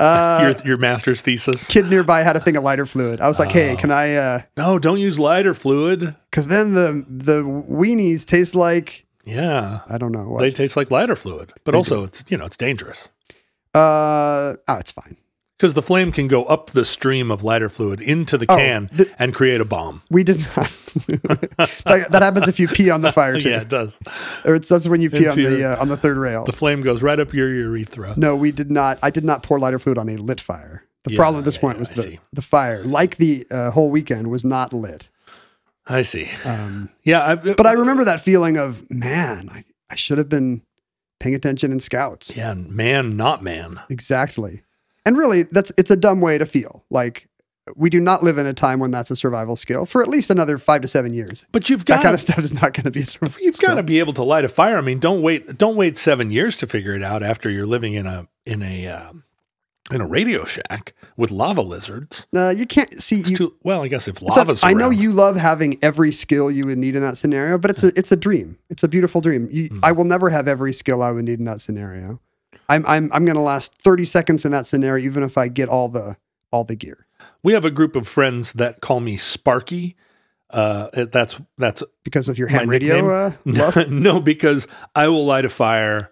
Uh, 0.00 0.52
your 0.64 0.66
your 0.70 0.76
master's 0.78 1.20
thesis? 1.20 1.68
kid 1.68 1.86
nearby 1.88 2.22
had 2.22 2.34
a 2.34 2.40
thing 2.40 2.56
of 2.56 2.64
lighter 2.64 2.84
fluid. 2.84 3.20
I 3.20 3.28
was 3.28 3.38
like, 3.38 3.50
Oh. 3.50 3.52
hey, 3.52 3.76
can 3.76 3.92
I? 3.92 4.14
uh 4.16 4.40
No, 4.56 4.80
don't 4.80 4.98
use 4.98 5.16
lighter 5.20 5.54
fluid. 5.54 6.16
Because 6.28 6.48
then 6.48 6.72
the 6.74 7.04
the 7.08 7.42
weenies 7.44 8.24
taste 8.26 8.56
like 8.56 9.03
Yeah. 9.24 9.80
I 9.88 9.98
don't 9.98 10.12
know 10.12 10.28
what. 10.28 10.40
They 10.40 10.50
taste 10.50 10.76
like 10.76 10.90
lighter 10.90 11.16
fluid, 11.16 11.52
but 11.64 11.72
They 11.72 11.78
also 11.78 12.04
it's 12.04 12.24
you 12.28 12.36
know 12.36 12.44
it's 12.44 12.56
dangerous 12.56 13.08
uh 13.74 14.54
oh, 14.68 14.76
it's 14.78 14.92
fine. 14.92 15.16
because 15.58 15.74
the 15.74 15.82
flame 15.82 16.12
can 16.12 16.28
go 16.28 16.44
up 16.44 16.70
the 16.70 16.84
stream 16.84 17.30
of 17.30 17.42
lighter 17.42 17.68
fluid 17.68 18.00
into 18.00 18.38
the 18.38 18.46
Oh, 18.48 18.56
can 18.56 18.88
the- 18.92 19.10
and 19.18 19.34
create 19.34 19.60
a 19.60 19.64
bomb. 19.64 20.02
We 20.10 20.22
did 20.24 20.38
not. 20.56 20.70
that, 20.94 22.06
that 22.12 22.22
happens 22.22 22.46
if 22.48 22.60
you 22.60 22.68
pee 22.68 22.90
on 22.90 23.00
the 23.02 23.10
fire 23.10 23.38
too. 23.40 23.48
Yeah, 23.54 23.62
it 23.62 23.68
does. 23.68 23.90
Or 24.44 24.54
it's, 24.54 24.68
that's 24.68 24.86
when 24.86 25.00
you 25.00 25.10
pee 25.10 25.26
on 25.26 25.36
the 25.36 25.64
uh, 25.72 25.80
on 25.80 25.88
the 25.88 25.96
third 25.96 26.16
rail. 26.16 26.44
The 26.44 26.52
flame 26.52 26.82
goes 26.82 27.02
right 27.02 27.18
up 27.18 27.34
your 27.34 27.48
urethra. 27.52 28.14
No, 28.16 28.36
we 28.36 28.52
did 28.52 28.70
not. 28.70 28.98
I 29.02 29.10
did 29.10 29.24
not 29.24 29.42
pour 29.42 29.58
lighter 29.58 29.80
fluid 29.80 29.98
on 29.98 30.08
a 30.08 30.16
lit 30.16 30.40
fire. 30.40 30.84
The 31.02 31.10
Yeah, 31.12 31.16
problem 31.16 31.40
at 31.40 31.44
this 31.44 31.56
yeah, 31.56 31.60
point 31.60 31.76
yeah, 31.76 31.80
was 31.80 31.90
I 31.90 31.94
the, 31.94 32.02
see. 32.02 32.20
the 32.32 32.42
fire, 32.42 32.82
like 32.84 33.16
the 33.16 33.44
uh, 33.50 33.70
whole 33.72 33.90
weekend, 33.90 34.30
was 34.30 34.44
not 34.44 34.72
lit. 34.72 35.08
I 35.86 36.02
see. 36.02 36.30
Um, 36.44 36.88
Yeah, 37.02 37.22
I, 37.22 37.34
but 37.34 37.66
I 37.66 37.72
remember 37.72 38.04
that 38.04 38.20
feeling 38.20 38.56
of 38.56 38.88
man, 38.90 39.48
I, 39.50 39.64
I 39.90 39.96
should 39.96 40.18
have 40.18 40.28
been 40.28 40.62
paying 41.20 41.34
attention 41.34 41.72
in 41.72 41.80
scouts. 41.80 42.36
yeah, 42.36 42.54
man, 42.54 43.16
not 43.16 43.42
man. 43.42 43.80
Exactly. 43.90 44.62
And 45.06 45.16
really, 45.16 45.42
that's 45.42 45.72
it's 45.76 45.90
a 45.90 45.96
dumb 45.96 46.20
way 46.20 46.38
to 46.38 46.46
feel. 46.46 46.84
Like 46.90 47.28
we 47.76 47.88
do 47.90 48.00
not 48.00 48.22
live 48.22 48.36
in 48.38 48.46
a 48.46 48.52
time 48.52 48.78
when 48.78 48.90
that's 48.90 49.10
a 49.10 49.16
survival 49.16 49.56
skill 49.56 49.86
for 49.86 50.02
at 50.02 50.08
least 50.08 50.30
another 50.30 50.58
five 50.58 50.82
to 50.82 50.88
seven 50.88 51.14
years. 51.14 51.46
But 51.52 51.68
you've 51.70 51.84
That 51.86 51.96
got 51.96 52.02
kind 52.02 52.14
of 52.14 52.20
stuff 52.20 52.38
is 52.38 52.54
not 52.54 52.72
going 52.74 52.84
to 52.84 52.90
be 52.90 53.00
a 53.00 53.06
survival. 53.06 53.40
You've 53.42 53.58
got 53.58 53.74
to 53.74 53.82
be 53.82 53.98
able 53.98 54.12
to 54.14 54.22
light 54.22 54.44
a 54.44 54.48
fire. 54.48 54.78
I 54.78 54.80
mean, 54.80 54.98
don't 54.98 55.22
wait. 55.22 55.58
Don't 55.58 55.76
wait 55.76 55.98
seven 55.98 56.30
years 56.30 56.56
to 56.58 56.66
figure 56.66 56.94
it 56.94 57.02
out 57.02 57.22
after 57.22 57.50
you're 57.50 57.66
living 57.66 57.94
in 57.94 58.06
a 58.06 58.26
in 58.46 58.62
a 58.62 58.86
um, 58.88 59.24
in 59.92 60.00
a 60.00 60.06
radio 60.06 60.44
shack 60.44 60.94
with 61.16 61.30
lava 61.30 61.60
lizards. 61.60 62.26
Uh, 62.34 62.50
you 62.56 62.66
can't 62.66 62.92
see 62.92 63.16
you. 63.20 63.36
too, 63.36 63.54
well, 63.62 63.82
I 63.82 63.88
guess 63.88 64.08
if 64.08 64.14
it's 64.22 64.22
a- 64.22 64.38
lava's 64.38 64.64
I 64.64 64.72
know 64.72 64.90
you 64.90 65.12
love 65.12 65.36
having 65.36 65.78
every 65.82 66.10
skill 66.12 66.50
you 66.50 66.64
would 66.66 66.78
need 66.78 66.96
in 66.96 67.02
that 67.02 67.16
scenario, 67.18 67.58
but 67.58 67.70
it's 67.70 67.84
a 67.84 67.92
it's 67.96 68.10
a 68.12 68.16
dream. 68.16 68.58
It's 68.70 68.82
a 68.82 68.88
beautiful 68.88 69.20
dream. 69.20 69.48
You, 69.50 69.68
Hmm. 69.68 69.80
I 69.82 69.92
will 69.92 70.04
never 70.04 70.30
have 70.30 70.48
every 70.48 70.72
skill 70.72 71.02
I 71.02 71.10
would 71.10 71.24
need 71.24 71.38
in 71.38 71.44
that 71.44 71.60
scenario. 71.60 72.20
I'm 72.68 72.84
I'm 72.86 73.10
I'm 73.12 73.24
going 73.26 73.34
to 73.36 73.42
last 73.42 73.74
30 73.82 74.04
seconds 74.06 74.44
in 74.46 74.52
that 74.52 74.66
scenario, 74.66 75.04
even 75.04 75.22
if 75.22 75.36
I 75.36 75.48
get 75.48 75.68
all 75.68 75.88
the 75.88 76.16
all 76.50 76.64
the 76.64 76.76
gear. 76.76 77.06
We 77.42 77.52
have 77.52 77.64
a 77.66 77.70
group 77.70 77.94
of 77.94 78.08
friends 78.08 78.52
that 78.54 78.80
call 78.80 79.00
me 79.00 79.16
Sparky. 79.18 79.96
Uh, 80.50 80.88
that's 81.12 81.40
that's 81.58 81.82
because 82.04 82.28
of 82.28 82.38
your 82.38 82.48
ham 82.48 82.70
radio 82.70 83.06
uh, 83.10 83.32
love. 83.44 83.90
no, 83.90 84.20
because 84.20 84.66
I 84.94 85.08
will 85.08 85.26
light 85.26 85.44
a 85.44 85.48
fire. 85.50 86.10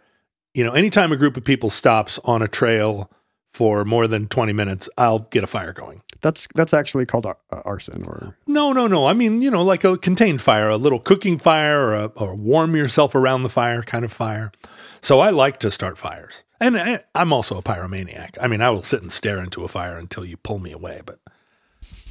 You 0.53 0.65
know, 0.65 0.73
anytime 0.73 1.13
a 1.13 1.17
group 1.17 1.37
of 1.39 1.45
people 1.45 1.71
stops 1.71 2.19
on 2.25 2.43
a 2.43 2.49
trail 2.49 3.11
for 3.53 3.85
more 3.85 4.07
than 4.07 4.29
twenty 4.29 4.53
minutes, 4.53 4.89
I'll 4.97 5.21
get 5.21 5.45
a 5.45 5.47
fire 5.47 5.73
going. 5.73 6.03
That's 6.21 6.47
that's 6.55 6.73
actually 6.73 7.05
called 7.07 7.27
ar- 7.27 7.39
arson 7.51 8.05
or 8.05 8.37
No, 8.47 8.73
no, 8.73 8.87
no. 8.87 9.07
I 9.07 9.13
mean, 9.13 9.43
you 9.43 9.51
know, 9.51 9.63
like 9.63 9.85
a 9.85 9.99
contained 9.99 10.41
fire, 10.41 10.69
a 10.69 10.77
little 10.77 11.01
cooking 11.01 11.39
fire 11.39 11.81
or 11.81 11.95
a 11.95 12.07
or 12.07 12.35
warm 12.35 12.77
yourself 12.77 13.15
around 13.15 13.43
the 13.43 13.49
fire 13.49 13.83
kind 13.83 14.05
of 14.05 14.13
fire. 14.13 14.53
So 15.01 15.21
I 15.21 15.31
like 15.31 15.59
to 15.61 15.71
start 15.71 15.99
fires. 15.99 16.45
And 16.61 16.79
I, 16.79 17.03
I'm 17.17 17.33
also 17.33 17.59
a 17.59 17.63
pyromaniac. 17.63 18.39
I 18.41 18.47
mean, 18.47 18.63
I 18.63 18.71
will 18.71 18.85
sit 18.85 19.03
and 19.03 19.11
stare 19.13 19.43
into 19.43 19.65
a 19.65 19.69
fire 19.69 19.99
until 19.99 20.25
you 20.25 20.37
pull 20.37 20.61
me 20.61 20.71
away, 20.71 21.01
but 21.05 21.19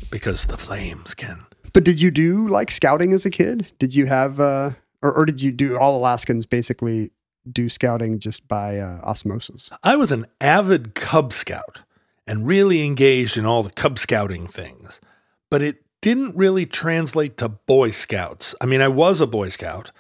because 0.10 0.46
the 0.48 0.58
flames 0.58 1.14
can. 1.14 1.46
But 1.74 1.86
did 1.86 2.02
you 2.02 2.12
do 2.12 2.50
like 2.50 2.70
scouting 2.70 3.14
as 3.14 3.26
a 3.26 3.30
kid? 3.30 3.72
Did 3.80 3.96
you 3.96 4.08
have 4.08 4.40
uh 4.42 4.72
or, 5.02 5.14
or 5.14 5.26
did 5.26 5.42
you 5.42 5.52
do 5.54 5.78
all 5.78 5.98
Alaskans 5.98 6.46
basically 6.46 7.12
do 7.50 7.70
scouting 7.70 8.20
just 8.20 8.48
by 8.48 8.78
uh, 8.78 9.02
osmosis? 9.04 9.70
I 9.84 9.96
was 9.96 10.12
an 10.12 10.26
avid 10.40 10.96
Cub 10.96 11.34
Scout 11.34 11.82
and 12.28 12.48
really 12.48 12.84
engaged 12.84 13.38
in 13.38 13.46
all 13.46 13.64
the 13.64 13.72
Cub 13.72 13.98
Scouting 13.98 14.48
things, 14.48 15.02
but 15.50 15.62
it 15.62 15.84
didn't 16.02 16.36
really 16.36 16.66
translate 16.66 17.38
to 17.38 17.50
Boy 17.50 17.92
Scouts. 17.92 18.56
I 18.62 18.66
mean, 18.66 18.82
I 18.82 18.88
was 18.88 19.22
a 19.22 19.28
Boy 19.28 19.50
Scout, 19.50 19.92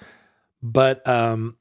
but 0.61 1.07
um, 1.07 1.57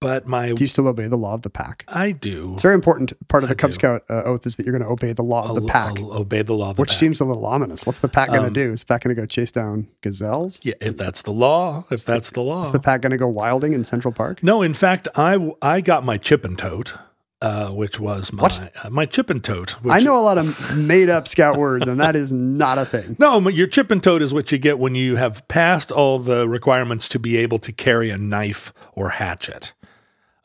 but 0.00 0.26
my 0.26 0.52
Do 0.52 0.62
you 0.64 0.68
still 0.68 0.86
obey 0.88 1.08
the 1.08 1.16
law 1.16 1.34
of 1.34 1.42
the 1.42 1.50
pack? 1.50 1.84
I 1.88 2.12
do. 2.12 2.52
It's 2.52 2.62
very 2.62 2.74
important 2.74 3.12
part 3.28 3.42
of 3.44 3.50
I 3.50 3.52
the 3.52 3.56
Cub 3.56 3.70
do. 3.70 3.74
Scout 3.74 4.02
uh, 4.08 4.22
oath 4.24 4.46
is 4.46 4.56
that 4.56 4.64
you're 4.66 4.72
going 4.72 4.84
to 4.84 4.88
obey 4.90 5.12
the 5.12 5.22
law 5.24 5.48
of 5.48 5.54
the 5.54 5.62
pack, 5.62 5.98
I'll 5.98 6.12
obey 6.12 6.42
the 6.42 6.54
law 6.54 6.70
of 6.70 6.76
the 6.76 6.82
which 6.82 6.90
pack. 6.90 6.98
seems 6.98 7.20
a 7.20 7.24
little 7.24 7.46
ominous. 7.46 7.84
What's 7.86 7.98
the 8.00 8.08
pack 8.08 8.28
going 8.28 8.42
to 8.42 8.46
Um, 8.48 8.52
do? 8.52 8.72
Is 8.72 8.80
the 8.84 8.86
pack 8.86 9.02
going 9.02 9.14
to 9.16 9.20
go 9.20 9.26
chase 9.26 9.50
down 9.52 9.88
gazelles? 10.02 10.60
yeah, 10.62 10.74
if 10.80 10.96
that's 10.96 11.22
the 11.22 11.32
law, 11.32 11.84
if 11.90 12.04
that's 12.04 12.30
the 12.30 12.42
law. 12.42 12.60
Is 12.60 12.70
the 12.72 12.80
pack 12.80 13.02
going 13.02 13.10
to 13.12 13.18
go 13.18 13.28
wilding 13.28 13.72
in 13.74 13.84
Central 13.84 14.12
Park? 14.12 14.42
no, 14.42 14.62
in 14.62 14.74
fact, 14.74 15.08
I 15.16 15.52
I 15.62 15.80
got 15.80 16.04
my 16.04 16.16
chip 16.16 16.44
and 16.44 16.56
tote, 16.58 16.94
uh, 17.42 17.68
which 17.68 17.98
was 18.00 18.32
my 18.32 18.44
uh, 18.84 18.90
my 18.90 19.06
chip 19.06 19.30
and 19.30 19.42
tote. 19.42 19.72
Which, 19.82 19.92
I 19.92 20.00
know 20.00 20.18
a 20.18 20.22
lot 20.22 20.38
of 20.38 20.76
made 20.76 21.08
up 21.10 21.26
scout 21.28 21.56
words, 21.56 21.86
and 21.88 22.00
that 22.00 22.14
is 22.16 22.32
not 22.32 22.78
a 22.78 22.84
thing. 22.84 23.16
No, 23.18 23.48
your 23.48 23.66
chip 23.66 23.90
and 23.90 24.02
tote 24.02 24.22
is 24.22 24.32
what 24.34 24.50
you 24.52 24.58
get 24.58 24.78
when 24.78 24.94
you 24.94 25.16
have 25.16 25.46
passed 25.48 25.90
all 25.92 26.18
the 26.18 26.48
requirements 26.48 27.08
to 27.10 27.18
be 27.18 27.36
able 27.36 27.58
to 27.60 27.72
carry 27.72 28.10
a 28.10 28.18
knife 28.18 28.72
or 28.92 29.10
hatchet. 29.10 29.72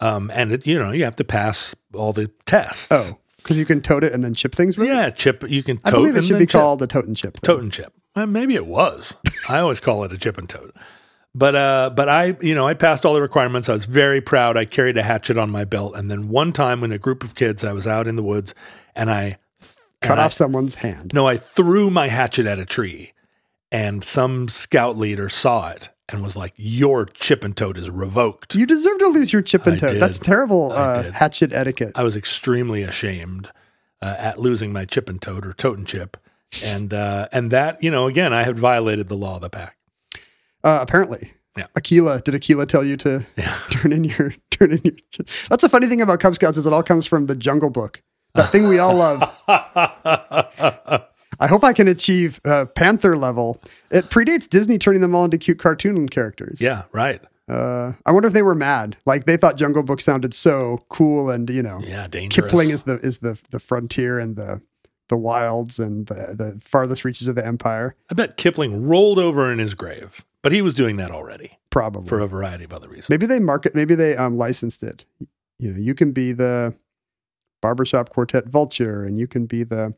Um, 0.04 0.30
and 0.34 0.52
it, 0.52 0.68
you 0.68 0.78
know 0.78 0.92
you 0.92 1.04
have 1.06 1.16
to 1.18 1.24
pass 1.24 1.74
all 1.94 2.12
the 2.14 2.30
tests. 2.46 2.88
Oh, 2.92 3.20
because 3.38 3.58
you 3.58 3.66
can 3.66 3.82
tote 3.82 4.04
it 4.04 4.14
and 4.14 4.24
then 4.24 4.34
chip 4.34 4.54
things 4.56 4.78
with 4.78 4.88
it? 4.88 4.92
yeah, 4.92 5.10
chip. 5.10 5.44
You 5.50 5.64
can. 5.64 5.78
I 5.86 5.90
tote 5.92 5.98
believe 6.00 6.16
it 6.16 6.20
and 6.20 6.28
should 6.28 6.40
be 6.40 6.46
chip. 6.46 6.60
called 6.60 6.82
a 6.82 6.88
tote 6.88 7.06
and 7.06 7.16
chip. 7.16 7.40
tote 7.42 7.62
and 7.62 7.72
chip. 7.72 7.94
Well, 8.16 8.26
maybe 8.28 8.56
it 8.56 8.66
was. 8.66 9.16
I 9.50 9.60
always 9.60 9.80
call 9.80 10.04
it 10.04 10.12
a 10.12 10.18
chip 10.18 10.38
and 10.38 10.48
tote. 10.50 10.76
But 11.36 11.56
uh, 11.56 11.90
but 11.96 12.10
I 12.10 12.36
you 12.42 12.54
know 12.56 12.68
I 12.68 12.74
passed 12.74 13.06
all 13.06 13.14
the 13.14 13.22
requirements. 13.22 13.70
I 13.70 13.74
was 13.74 13.86
very 13.86 14.22
proud. 14.22 14.56
I 14.58 14.66
carried 14.66 14.98
a 14.98 15.04
hatchet 15.04 15.38
on 15.38 15.50
my 15.50 15.66
belt, 15.66 15.96
and 15.96 16.12
then 16.12 16.30
one 16.30 16.54
time 16.54 16.82
when 16.82 16.92
a 16.92 16.98
group 17.00 17.24
of 17.24 17.34
kids, 17.36 17.64
I 17.64 17.72
was 17.74 17.88
out 17.88 18.08
in 18.08 18.16
the 18.18 18.24
woods, 18.24 18.54
and 18.96 19.10
I 19.10 19.38
Cut 20.02 20.12
and 20.14 20.22
I- 20.22 20.26
off 20.26 20.34
someone's 20.34 20.76
hand. 20.76 21.12
no, 21.14 21.28
I 21.28 21.38
threw 21.38 21.90
my 21.90 22.08
hatchet 22.08 22.46
at 22.46 22.60
a 22.60 22.66
tree, 22.66 23.14
and 23.72 24.04
some 24.04 24.48
scout 24.50 24.98
leader 24.98 25.28
saw 25.30 25.70
it 25.70 25.90
and 26.10 26.22
was 26.24 26.36
like, 26.36 26.54
"Your 26.58 27.06
chip 27.06 27.44
and 27.44 27.56
tote 27.56 27.78
is 27.78 27.90
revoked." 27.90 28.56
You 28.56 28.66
deserve 28.66 28.98
to 29.00 29.08
lose 29.08 29.32
your 29.34 29.42
chip 29.42 29.66
and 29.66 29.76
I 29.76 29.80
tote. 29.80 29.92
did. 29.94 30.02
That's 30.02 30.20
terrible 30.20 30.72
uh, 30.74 31.12
hatchet 31.12 31.54
etiquette. 31.54 31.92
I 31.96 32.04
was 32.04 32.16
extremely 32.16 32.84
ashamed 32.84 33.52
uh, 34.02 34.16
at 34.18 34.40
losing 34.40 34.74
my 34.74 34.86
chip 34.86 35.10
and 35.10 35.22
tote 35.22 35.46
or 35.46 35.54
tote 35.54 35.78
and 35.78 35.88
chip, 35.88 36.18
and 36.64 36.94
uh, 36.94 37.28
and 37.32 37.52
that 37.52 37.82
you 37.84 37.90
know 37.92 38.08
again 38.08 38.34
I 38.34 38.44
had 38.44 38.60
violated 38.60 39.08
the 39.08 39.16
law 39.16 39.36
of 39.36 39.42
the 39.42 39.50
pack. 39.50 39.78
Uh, 40.64 40.80
apparently. 40.82 41.32
Yeah. 41.56 41.68
Akela, 41.76 42.20
did 42.20 42.34
Akela 42.34 42.66
tell 42.66 42.84
you 42.84 42.98
to 42.98 43.26
Yeah. 43.38 43.56
turn 43.70 43.94
in 43.94 44.04
your 44.06 44.34
turn 44.50 44.72
in 44.72 44.82
your? 44.84 44.94
That's 45.50 45.62
the 45.62 45.70
funny 45.70 45.86
thing 45.88 46.02
about 46.02 46.20
Cub 46.20 46.34
Scouts 46.36 46.58
is 46.58 46.66
it 46.66 46.74
all 46.74 46.82
comes 46.84 47.06
from 47.06 47.28
the 47.28 47.36
Jungle 47.36 47.70
Book. 47.70 48.02
that 48.34 48.52
thing 48.52 48.68
we 48.68 48.80
all 48.80 48.96
love. 48.96 49.22
I 51.44 51.48
hope 51.48 51.64
I 51.66 51.74
can 51.74 51.90
achieve 51.90 52.40
uh, 52.46 52.66
Panther 52.66 53.18
level. 53.18 53.62
It 53.92 54.06
predates 54.06 54.48
Disney 54.48 54.78
turning 54.78 55.02
them 55.02 55.14
all 55.14 55.26
into 55.26 55.38
cute 55.38 55.60
cartoon 55.60 56.08
characters. 56.08 56.62
Yeah, 56.62 56.84
right. 56.94 57.22
Uh, 57.50 57.92
I 58.06 58.12
wonder 58.14 58.28
if 58.28 58.34
they 58.34 58.42
were 58.42 58.56
mad. 58.56 58.96
Like 59.06 59.26
they 59.26 59.36
thought 59.36 59.58
Jungle 59.58 59.84
Book 59.84 60.00
sounded 60.00 60.34
so 60.34 60.80
cool, 60.88 61.30
and 61.30 61.50
you 61.50 61.62
know, 61.62 61.82
Yeah, 61.84 62.08
dangerous. 62.08 62.50
Kipling 62.50 62.70
is 62.70 62.84
the 62.84 62.98
is 63.00 63.18
the 63.18 63.38
the 63.52 63.60
frontier 63.60 64.18
and 64.20 64.38
the 64.38 64.62
the 65.10 65.18
wilds 65.18 65.80
and 65.80 66.08
the 66.08 66.34
the 66.34 66.60
farthest 66.64 67.04
reaches 67.04 67.28
of 67.28 67.36
the 67.36 67.46
empire. 67.46 67.96
I 68.10 68.14
bet 68.14 68.38
Kipling 68.38 68.88
rolled 68.88 69.20
over 69.20 69.52
in 69.52 69.60
his 69.60 69.74
grave, 69.74 70.24
but 70.42 70.54
he 70.54 70.62
was 70.62 70.74
doing 70.74 70.96
that 70.96 71.12
already 71.12 71.58
Probably. 71.70 72.08
for 72.08 72.22
a 72.22 72.28
variety 72.28 72.64
of 72.64 72.72
other 72.72 72.88
reasons. 72.88 73.10
maybe 73.10 73.26
they 73.26 73.42
market. 73.42 73.76
Maybe 73.76 73.96
they 73.96 74.16
um 74.16 74.38
licensed 74.38 74.82
it. 74.82 75.06
You 75.60 75.72
know, 75.74 75.78
you 75.78 75.94
can 75.94 76.14
be 76.14 76.32
the 76.32 76.74
barbershop 77.62 78.10
quartet 78.12 78.48
vulture, 78.48 79.04
and 79.04 79.20
you 79.20 79.28
can 79.28 79.46
be 79.46 79.64
the 79.64 79.94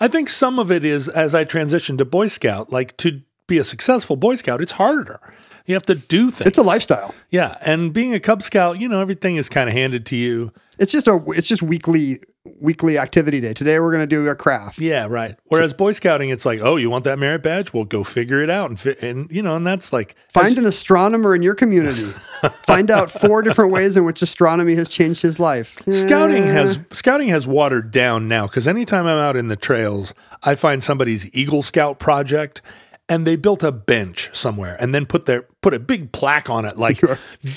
I 0.00 0.08
think 0.08 0.28
some 0.28 0.58
of 0.58 0.70
it 0.70 0.84
is 0.84 1.08
as 1.08 1.34
I 1.34 1.44
transitioned 1.44 1.98
to 1.98 2.04
Boy 2.04 2.28
Scout, 2.28 2.72
like 2.72 2.96
to 2.98 3.22
be 3.46 3.58
a 3.58 3.64
successful 3.64 4.16
Boy 4.16 4.36
Scout, 4.36 4.60
it's 4.60 4.72
harder. 4.72 5.20
You 5.66 5.74
have 5.74 5.86
to 5.86 5.94
do 5.94 6.30
things. 6.30 6.48
it's 6.48 6.58
a 6.58 6.62
lifestyle. 6.62 7.14
Yeah, 7.28 7.58
and 7.60 7.92
being 7.92 8.14
a 8.14 8.20
Cub 8.20 8.42
Scout, 8.42 8.80
you 8.80 8.88
know, 8.88 9.00
everything 9.02 9.36
is 9.36 9.50
kind 9.50 9.68
of 9.68 9.74
handed 9.74 10.06
to 10.06 10.16
you. 10.16 10.50
It's 10.78 10.92
just 10.92 11.06
a 11.06 11.22
it's 11.28 11.48
just 11.48 11.62
weekly 11.62 12.20
weekly 12.44 12.96
activity 12.98 13.40
day. 13.40 13.52
Today 13.52 13.78
we're 13.78 13.90
going 13.92 14.02
to 14.02 14.06
do 14.06 14.26
a 14.28 14.34
craft. 14.34 14.78
Yeah, 14.80 15.06
right. 15.08 15.36
Whereas 15.46 15.74
Boy 15.74 15.92
Scouting, 15.92 16.30
it's 16.30 16.46
like, 16.46 16.60
oh, 16.60 16.76
you 16.76 16.88
want 16.90 17.04
that 17.04 17.18
merit 17.18 17.42
badge? 17.42 17.72
Well, 17.72 17.84
go 17.84 18.04
figure 18.04 18.40
it 18.42 18.50
out, 18.50 18.70
and 18.70 18.78
fi- 18.80 18.96
and 19.02 19.30
you 19.30 19.42
know, 19.42 19.56
and 19.56 19.66
that's 19.66 19.92
like 19.92 20.16
Find 20.32 20.56
an 20.58 20.64
astronomer 20.64 21.34
in 21.34 21.42
your 21.42 21.54
community. 21.54 22.10
Find 22.62 22.90
out 22.90 23.10
four 23.10 23.42
different 23.42 23.72
ways 23.72 23.96
in 23.96 24.04
which 24.04 24.22
astronomy 24.22 24.74
has 24.76 24.88
changed 24.88 25.22
his 25.22 25.38
life. 25.38 25.82
Scouting 25.90 26.44
Eh. 26.44 26.52
has 26.52 26.78
scouting 26.92 27.28
has 27.28 27.46
watered 27.46 27.90
down 27.90 28.28
now 28.28 28.46
because 28.46 28.66
anytime 28.68 29.06
I'm 29.06 29.18
out 29.18 29.36
in 29.36 29.48
the 29.48 29.56
trails, 29.56 30.14
I 30.42 30.54
find 30.54 30.82
somebody's 30.82 31.32
Eagle 31.34 31.62
Scout 31.62 31.98
project, 31.98 32.62
and 33.08 33.26
they 33.26 33.36
built 33.36 33.62
a 33.62 33.72
bench 33.72 34.28
somewhere 34.32 34.76
and 34.80 34.94
then 34.94 35.06
put 35.06 35.24
their 35.26 35.42
put 35.62 35.74
a 35.74 35.78
big 35.78 36.12
plaque 36.12 36.48
on 36.50 36.64
it, 36.64 36.76
like 36.86 37.00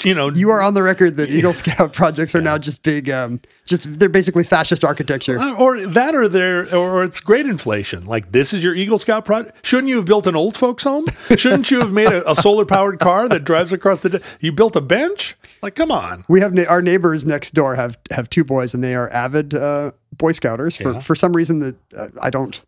you 0.03 0.13
know, 0.15 0.29
You 0.31 0.49
are 0.49 0.61
on 0.61 0.73
the 0.73 0.81
record 0.83 1.17
that 1.17 1.29
Eagle 1.37 1.53
Scout 1.53 1.93
projects 1.93 2.33
are 2.35 2.41
now 2.41 2.57
just 2.57 2.81
big, 2.83 3.09
um, 3.09 3.39
just 3.65 3.99
they're 3.99 4.09
basically 4.09 4.43
fascist 4.43 4.83
architecture. 4.83 5.37
Uh, 5.39 5.53
or 5.55 5.85
that, 5.87 6.15
or 6.15 6.27
there, 6.27 6.73
or 6.75 7.03
it's 7.03 7.19
great 7.19 7.45
inflation. 7.45 8.05
Like 8.05 8.31
this 8.31 8.53
is 8.53 8.63
your 8.63 8.73
Eagle 8.75 8.97
Scout 8.97 9.25
project. 9.25 9.65
Shouldn't 9.65 9.89
you 9.89 9.97
have 9.97 10.05
built 10.05 10.25
an 10.27 10.35
old 10.35 10.55
folks 10.57 10.83
home? 10.83 11.05
Shouldn't 11.35 11.69
you 11.69 11.79
have 11.79 11.91
made 11.91 12.07
a, 12.11 12.29
a 12.29 12.35
solar 12.35 12.65
powered 12.65 12.99
car 12.99 13.27
that 13.29 13.43
drives 13.43 13.71
across 13.73 14.01
the? 14.01 14.09
de- 14.09 14.21
You 14.39 14.51
built 14.51 14.75
a 14.75 14.81
bench? 14.81 15.35
Like, 15.61 15.75
come 15.75 15.91
on. 15.91 16.25
We 16.27 16.41
have 16.41 16.53
na- 16.53 16.65
our 16.69 16.81
neighbors 16.81 17.23
next 17.25 17.51
door 17.53 17.75
have 17.75 17.97
have 18.11 18.29
two 18.29 18.43
boys, 18.43 18.73
and 18.73 18.83
they 18.83 18.95
are 18.95 19.09
avid 19.11 19.53
uh, 19.53 19.91
Boy 20.17 20.31
Scouters 20.31 20.75
for 20.75 20.93
Yeah. 20.93 20.99
for 20.99 21.13
some 21.15 21.33
reason 21.35 21.59
that 21.59 21.75
uh, 21.95 22.07
I 22.21 22.29
don't 22.31 22.59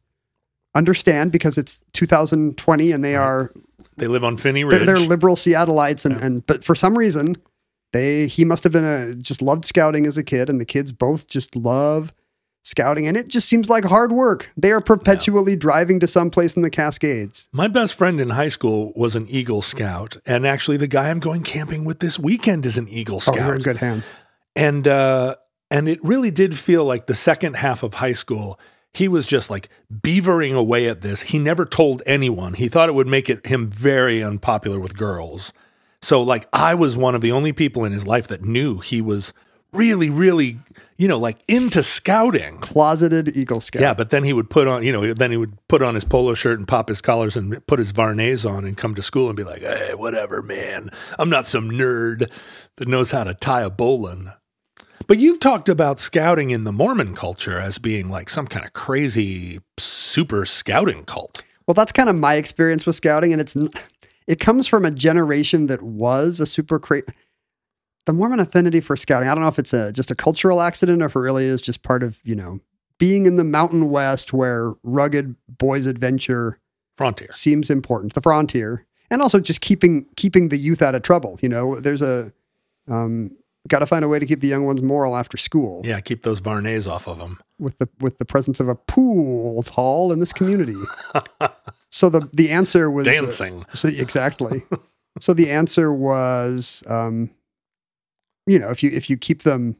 understand 0.76 1.32
because 1.32 1.58
it's 1.58 1.84
2020 1.94 2.92
and 2.92 3.04
they 3.04 3.16
are 3.16 3.52
They 3.98 4.08
live 4.08 4.24
on 4.24 4.38
Phinney 4.38 4.64
Ridge. 4.64 4.78
they're, 4.78 4.86
they're 4.86 5.00
liberal 5.00 5.36
Seattleites, 5.36 6.06
and, 6.06 6.18
and 6.18 6.46
but 6.46 6.64
for 6.64 6.76
some 6.76 6.98
reason 6.98 7.36
they 7.92 8.28
he 8.28 8.44
must 8.46 8.64
have 8.64 8.74
been 8.74 8.84
a 8.84 9.16
just 9.16 9.42
loved 9.42 9.66
scouting 9.66 10.06
as 10.08 10.18
a 10.18 10.24
kid, 10.24 10.50
and 10.50 10.60
the 10.60 10.66
kids 10.66 10.92
both 10.92 11.28
just 11.28 11.56
love 11.56 12.12
scouting, 12.66 13.06
and 13.08 13.16
it 13.18 13.28
just 13.28 13.48
seems 13.50 13.70
like 13.70 13.84
hard 13.84 14.12
work. 14.12 14.50
They 14.58 14.72
are 14.72 14.82
perpetually 14.82 15.56
driving 15.56 16.00
to 16.00 16.08
some 16.08 16.30
place 16.32 16.56
in 16.56 16.62
the 16.64 16.70
Cascades. 16.70 17.50
My 17.52 17.68
best 17.68 17.94
friend 17.94 18.20
in 18.22 18.32
high 18.32 18.48
school 18.48 18.94
was 18.96 19.16
an 19.16 19.28
Eagle 19.30 19.62
Scout, 19.62 20.18
and 20.26 20.48
actually, 20.48 20.78
the 20.78 20.88
guy 20.88 21.10
I'm 21.10 21.20
going 21.20 21.44
camping 21.44 21.86
with 21.86 22.00
this 22.00 22.18
weekend 22.18 22.66
is 22.66 22.78
an 22.78 22.88
Eagle 22.90 23.20
Scout. 23.20 23.36
Oh, 23.36 23.38
Scout. 23.38 23.46
you're 23.48 23.56
in 23.58 23.62
good 23.62 23.78
hands. 23.80 24.14
and 24.56 24.88
uh, 24.88 25.36
and 25.70 25.88
it 25.88 26.04
really 26.04 26.32
did 26.32 26.58
feel 26.58 26.86
like 26.86 27.06
the 27.08 27.16
second 27.16 27.56
half 27.58 27.84
of 27.84 27.94
high 27.96 28.14
school. 28.14 28.60
He 28.94 29.08
was 29.08 29.26
just 29.26 29.50
like 29.50 29.70
beavering 29.92 30.56
away 30.56 30.88
at 30.88 31.02
this. 31.02 31.22
He 31.22 31.40
never 31.40 31.66
told 31.66 32.04
anyone. 32.06 32.54
He 32.54 32.70
thought 32.70 32.90
it 32.90 32.96
would 32.96 33.08
make 33.08 33.30
it 33.30 33.48
him 33.48 33.68
very 33.68 34.24
unpopular 34.24 34.80
with 34.80 34.98
girls. 34.98 35.52
So 36.02 36.22
like 36.22 36.48
I 36.54 36.76
was 36.76 36.96
one 36.96 37.16
of 37.16 37.22
the 37.22 37.32
only 37.32 37.54
people 37.54 37.86
in 37.86 37.92
his 37.92 38.06
life 38.06 38.28
that 38.28 38.44
knew 38.44 38.80
he 38.80 39.02
was 39.02 39.34
really, 39.72 40.10
really, 40.10 40.60
you 40.98 41.08
know, 41.08 41.18
like 41.18 41.38
into 41.48 41.82
scouting. 41.82 42.60
Closeted 42.60 43.36
Eagle 43.36 43.60
Scout. 43.60 43.82
Yeah, 43.82 43.94
but 43.94 44.12
then 44.12 44.24
he 44.24 44.32
would 44.32 44.50
put 44.50 44.68
on, 44.68 44.84
you 44.84 44.92
know, 44.92 45.14
then 45.14 45.32
he 45.32 45.38
would 45.38 45.58
put 45.68 45.82
on 45.82 45.96
his 45.96 46.04
polo 46.04 46.36
shirt 46.36 46.60
and 46.60 46.68
pop 46.68 46.88
his 46.88 47.02
collars 47.02 47.36
and 47.36 47.66
put 47.66 47.80
his 47.80 47.92
Vuarnets 47.92 48.48
on 48.48 48.66
and 48.66 48.78
come 48.78 48.94
to 48.96 49.02
school 49.02 49.28
and 49.28 49.36
be 49.36 49.44
like, 49.44 49.62
hey, 49.62 49.96
whatever, 49.96 50.42
man. 50.42 50.92
I'm 51.18 51.30
not 51.30 51.48
some 51.48 51.72
nerd 51.72 52.30
that 52.76 52.88
knows 52.88 53.12
how 53.12 53.24
to 53.24 53.34
tie 53.34 53.62
a 53.62 53.70
bowline. 53.70 54.34
But 55.08 55.20
you've 55.20 55.40
talked 55.40 55.70
about 55.70 56.00
scouting 56.00 56.52
in 56.52 56.64
the 56.64 56.72
Mormon 56.72 57.16
culture 57.16 57.60
as 57.60 57.78
being 57.78 58.10
like 58.10 58.30
some 58.30 58.48
kind 58.48 58.66
of 58.66 58.74
crazy 58.74 59.60
super 59.78 60.46
scouting 60.46 61.06
cult. 61.06 61.44
Well, 61.68 61.74
that's 61.74 61.92
kind 61.92 62.10
of 62.10 62.16
my 62.16 62.36
experience 62.36 62.86
with 62.86 62.96
scouting, 62.96 63.32
and 63.32 63.42
it's 63.42 63.56
it 64.28 64.40
comes 64.40 64.68
from 64.68 64.86
a 64.86 64.92
generation 64.92 65.68
that 65.68 65.82
was 65.82 66.40
a 66.40 66.46
super 66.46 66.80
cra 66.80 67.02
The 68.06 68.14
Mormon 68.14 68.40
affinity 68.40 68.80
for 68.80 68.96
scouting. 68.96 69.30
I 69.30 69.36
don't 69.36 69.44
know 69.44 69.50
if 69.50 69.60
it's 69.60 69.74
a 69.74 69.92
just 69.92 70.12
a 70.12 70.16
cultural 70.16 70.62
accident 70.62 71.02
or 71.02 71.06
if 71.06 71.16
it 71.16 71.20
really 71.20 71.46
is 71.46 71.62
just 71.62 71.84
part 71.84 72.04
of 72.04 72.20
you 72.24 72.36
know 72.36 72.60
being 73.00 73.26
in 73.26 73.36
the 73.38 73.44
Mountain 73.44 73.90
West 73.90 74.34
where 74.34 74.74
rugged 74.84 75.36
boys' 75.48 75.86
adventure 75.86 76.60
Frontier. 76.98 77.30
seems 77.32 77.70
important. 77.70 78.14
The 78.14 78.22
frontier, 78.22 78.86
and 79.10 79.22
also 79.22 79.40
just 79.40 79.62
keeping 79.62 80.06
keeping 80.16 80.50
the 80.50 80.58
youth 80.58 80.82
out 80.82 80.96
of 80.96 81.02
trouble. 81.02 81.40
You 81.42 81.50
know, 81.50 81.80
there's 81.80 82.02
a 82.02 82.32
um, 82.88 83.32
got 83.70 83.80
to 83.80 83.86
find 83.86 84.04
a 84.04 84.08
way 84.08 84.20
to 84.20 84.26
keep 84.26 84.42
the 84.42 84.48
young 84.48 84.66
ones 84.66 84.82
moral 84.82 85.16
after 85.16 85.38
school 85.38 85.82
Yeah, 85.86 86.00
keep 86.02 86.24
those 86.24 86.42
Vuarnets 86.42 86.90
off 86.92 87.08
of 87.08 87.18
them. 87.18 87.40
with 87.60 87.78
the 87.78 87.88
with 88.00 88.18
the 88.18 88.26
presence 88.26 88.60
of 88.60 88.68
a 88.68 88.76
pool 88.76 89.62
hall 89.64 90.12
in 90.12 90.20
this 90.20 90.34
community. 90.34 90.76
so 91.90 92.10
the 92.10 92.30
the 92.34 92.50
answer 92.50 92.92
was 92.92 93.08
uh, 93.08 93.12
Dancing. 93.12 93.66
so 93.74 93.88
exactly. 93.88 94.64
so 95.20 95.34
the 95.34 95.50
answer 95.50 95.94
was, 95.94 96.84
um, 96.88 97.30
you 98.48 98.60
know, 98.60 98.70
if 98.70 98.84
you 98.84 98.90
if 98.92 99.10
you 99.10 99.16
keep 99.18 99.44
them, 99.44 99.78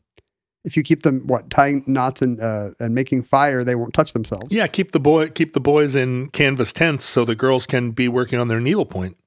if 0.64 0.78
you 0.78 0.84
keep 0.84 1.04
them 1.04 1.28
what 1.28 1.50
tying 1.50 1.84
knots 1.86 2.22
and 2.22 2.40
uh, 2.40 2.72
and 2.80 2.96
making 2.96 3.24
fire, 3.24 3.64
they 3.66 3.76
won't 3.76 3.94
touch 3.94 4.14
themselves. 4.14 4.54
Yeah, 4.56 4.68
keep 4.68 4.94
the 4.94 5.00
boy 5.00 5.30
keep 5.30 5.54
the 5.54 5.60
boys 5.60 5.96
in 5.96 6.30
canvas 6.30 6.72
tents 6.72 7.04
so 7.06 7.26
the 7.26 7.36
girls 7.36 7.66
can 7.66 7.92
be 7.92 8.08
working 8.08 8.40
on 8.40 8.48
their 8.48 8.62
needlepoint. 8.62 9.18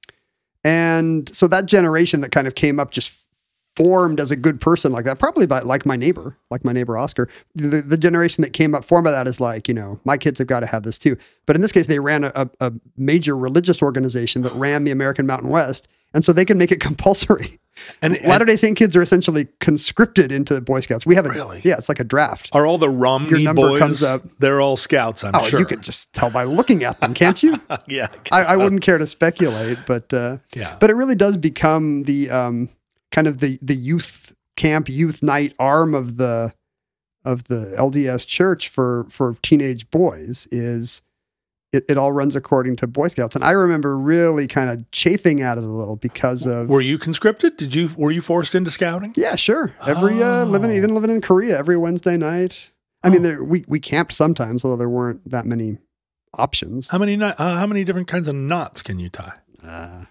And 0.63 1.33
so 1.33 1.47
that 1.47 1.65
generation 1.67 2.21
that 2.21 2.31
kind 2.31 2.47
of 2.47 2.55
came 2.55 2.79
up 2.79 2.91
just 2.91 3.26
formed 3.77 4.19
as 4.19 4.31
a 4.31 4.35
good 4.35 4.59
person 4.59 4.91
like 4.91 5.05
that, 5.05 5.19
probably 5.19 5.45
by 5.45 5.59
like 5.59 5.85
my 5.85 5.95
neighbor, 5.95 6.35
like 6.49 6.65
my 6.65 6.73
neighbor 6.73 6.97
Oscar. 6.97 7.29
The, 7.53 7.83
the 7.83 7.95
generation 7.95 8.41
that 8.41 8.51
came 8.51 8.73
up 8.73 8.83
formed 8.83 9.05
by 9.05 9.11
that 9.11 9.27
is 9.27 9.39
like, 9.39 9.67
you 9.67 9.73
know, 9.75 9.99
my 10.03 10.17
kids 10.17 10.39
have 10.39 10.47
got 10.47 10.61
to 10.61 10.65
have 10.65 10.81
this 10.81 10.97
too. 10.97 11.15
But 11.45 11.55
in 11.55 11.61
this 11.61 11.71
case, 11.71 11.85
they 11.85 11.99
ran 11.99 12.23
a, 12.23 12.49
a, 12.59 12.73
major 12.97 13.37
religious 13.37 13.83
organization 13.83 14.41
that 14.41 14.53
ran 14.53 14.83
the 14.83 14.89
American 14.89 15.27
Mountain 15.27 15.49
West. 15.49 15.87
And 16.15 16.25
so 16.25 16.33
they 16.33 16.43
can 16.43 16.57
make 16.57 16.71
it 16.71 16.79
compulsory. 16.89 17.59
And, 18.01 18.17
Latter 18.25 18.45
day 18.45 18.55
Saint 18.55 18.75
kids 18.75 18.95
are 18.95 19.03
essentially 19.03 19.45
conscripted 19.59 20.31
into 20.31 20.55
the 20.55 20.61
Boy 20.61 20.79
Scouts. 20.79 21.05
We 21.05 21.13
haven't, 21.13 21.33
Really? 21.33 21.61
yeah, 21.63 21.75
it's 21.77 21.87
like 21.87 21.99
a 21.99 22.03
draft. 22.03 22.49
are 22.53 22.65
all 22.65 22.79
the 22.79 22.89
Romney 22.89 23.29
Your 23.29 23.39
number 23.39 23.69
boys? 23.69 23.79
comes 23.79 24.01
up. 24.01 24.23
They're 24.39 24.59
all 24.59 24.77
scouts, 24.77 25.23
I'm 25.23 25.35
Oh, 25.35 25.43
sure. 25.45 25.59
you 25.59 25.65
can 25.67 25.83
just 25.83 26.11
tell 26.13 26.31
by 26.31 26.45
looking 26.45 26.83
at 26.83 26.99
them, 26.99 27.13
can't 27.13 27.43
you? 27.43 27.61
yeah. 27.87 28.07
I, 28.31 28.43
I 28.45 28.55
wouldn't 28.55 28.81
care 28.81 28.97
to 28.97 29.05
speculate, 29.05 29.77
but 29.85 30.11
uh, 30.11 30.37
Yeah. 30.55 30.75
but 30.79 30.89
it 30.89 30.95
really 30.95 31.13
does 31.13 31.37
become 31.37 32.01
the 32.03 32.31
um, 32.31 32.69
kind 33.17 33.25
of 33.25 33.39
the 33.39 33.57
the 33.63 33.73
youth 33.75 34.35
camp, 34.55 34.87
youth 34.87 35.23
night 35.23 35.55
arm 35.57 35.95
of 35.95 36.17
the 36.17 36.53
of 37.25 37.45
the 37.45 37.73
LDS 37.75 38.27
Church 38.27 38.69
for 38.69 39.07
for 39.09 39.35
teenage 39.41 39.89
boys. 39.89 40.47
Is 40.51 41.01
it, 41.73 41.83
it 41.89 41.97
all 41.97 42.11
runs 42.11 42.35
according 42.35 42.75
to 42.77 42.85
Boy 42.87 43.07
Scouts, 43.07 43.35
and 43.35 43.43
I 43.43 43.51
remember 43.51 43.97
really 43.97 44.45
kind 44.47 44.69
of 44.69 44.89
chafing 44.91 45.41
at 45.41 45.57
it 45.57 45.63
a 45.63 45.67
little 45.67 45.95
because 45.95 46.45
of 46.45 46.69
Were 46.69 46.79
you 46.79 46.99
conscripted? 46.99 47.57
Did 47.57 47.73
you 47.73 47.89
were 47.97 48.11
you 48.11 48.21
forced 48.21 48.53
into 48.53 48.69
scouting? 48.69 49.13
yeah, 49.17 49.35
sure. 49.35 49.73
Every 49.85 50.21
uh, 50.21 50.45
living 50.45 50.69
Oh. 50.69 50.75
even 50.75 50.93
living 50.93 51.09
in 51.09 51.19
Korea 51.21 51.57
every 51.57 51.75
Wednesday 51.75 52.17
night. 52.17 52.71
I 53.03 53.09
mean, 53.09 53.23
there, 53.23 53.43
we 53.43 53.65
we 53.67 53.79
camped 53.79 54.13
sometimes, 54.13 54.63
although 54.63 54.77
there 54.77 54.89
weren't 54.89 55.27
that 55.29 55.45
many 55.47 55.77
options. 56.35 56.89
How 56.89 56.99
many 56.99 57.19
uh, 57.21 57.33
how 57.37 57.65
many 57.65 57.83
different 57.83 58.07
kinds 58.07 58.27
of 58.27 58.35
knots 58.35 58.83
can 58.83 58.99
you 58.99 59.09
tie? 59.09 59.33
Uh, 59.63 60.05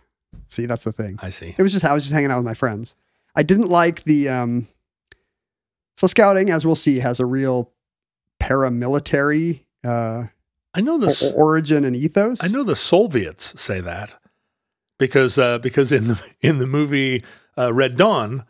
see, 0.56 0.66
that's 0.66 0.84
the 0.84 0.92
thing. 0.92 1.18
I 1.22 1.30
see. 1.30 1.54
It 1.56 1.62
was 1.62 1.72
just 1.72 1.84
I 1.84 1.92
was 1.94 2.02
just 2.02 2.14
hanging 2.14 2.30
out 2.30 2.38
with 2.38 2.46
my 2.46 2.54
friends. 2.54 2.96
I 3.36 3.42
didn't 3.42 3.68
like 3.68 4.04
the 4.04 4.28
um 4.28 4.68
so 5.96 6.06
scouting, 6.06 6.50
as 6.50 6.66
we'll 6.66 6.74
see, 6.74 6.98
has 6.98 7.20
a 7.20 7.26
real 7.26 7.70
paramilitary 8.40 9.60
uh 9.84 10.24
I 10.74 10.80
know 10.80 10.94
o- 10.96 10.98
the 10.98 11.32
origin 11.34 11.84
and 11.84 11.96
ethos. 11.96 12.44
I 12.44 12.48
know 12.48 12.62
the 12.62 12.76
Soviets 12.76 13.58
say 13.60 13.80
that 13.80 14.16
because 14.98 15.38
uh, 15.38 15.58
because 15.58 15.90
in 15.90 16.08
the 16.08 16.20
in 16.40 16.58
the 16.58 16.66
movie 16.66 17.22
uh, 17.56 17.72
Red 17.72 17.96
Dawn, 17.96 18.44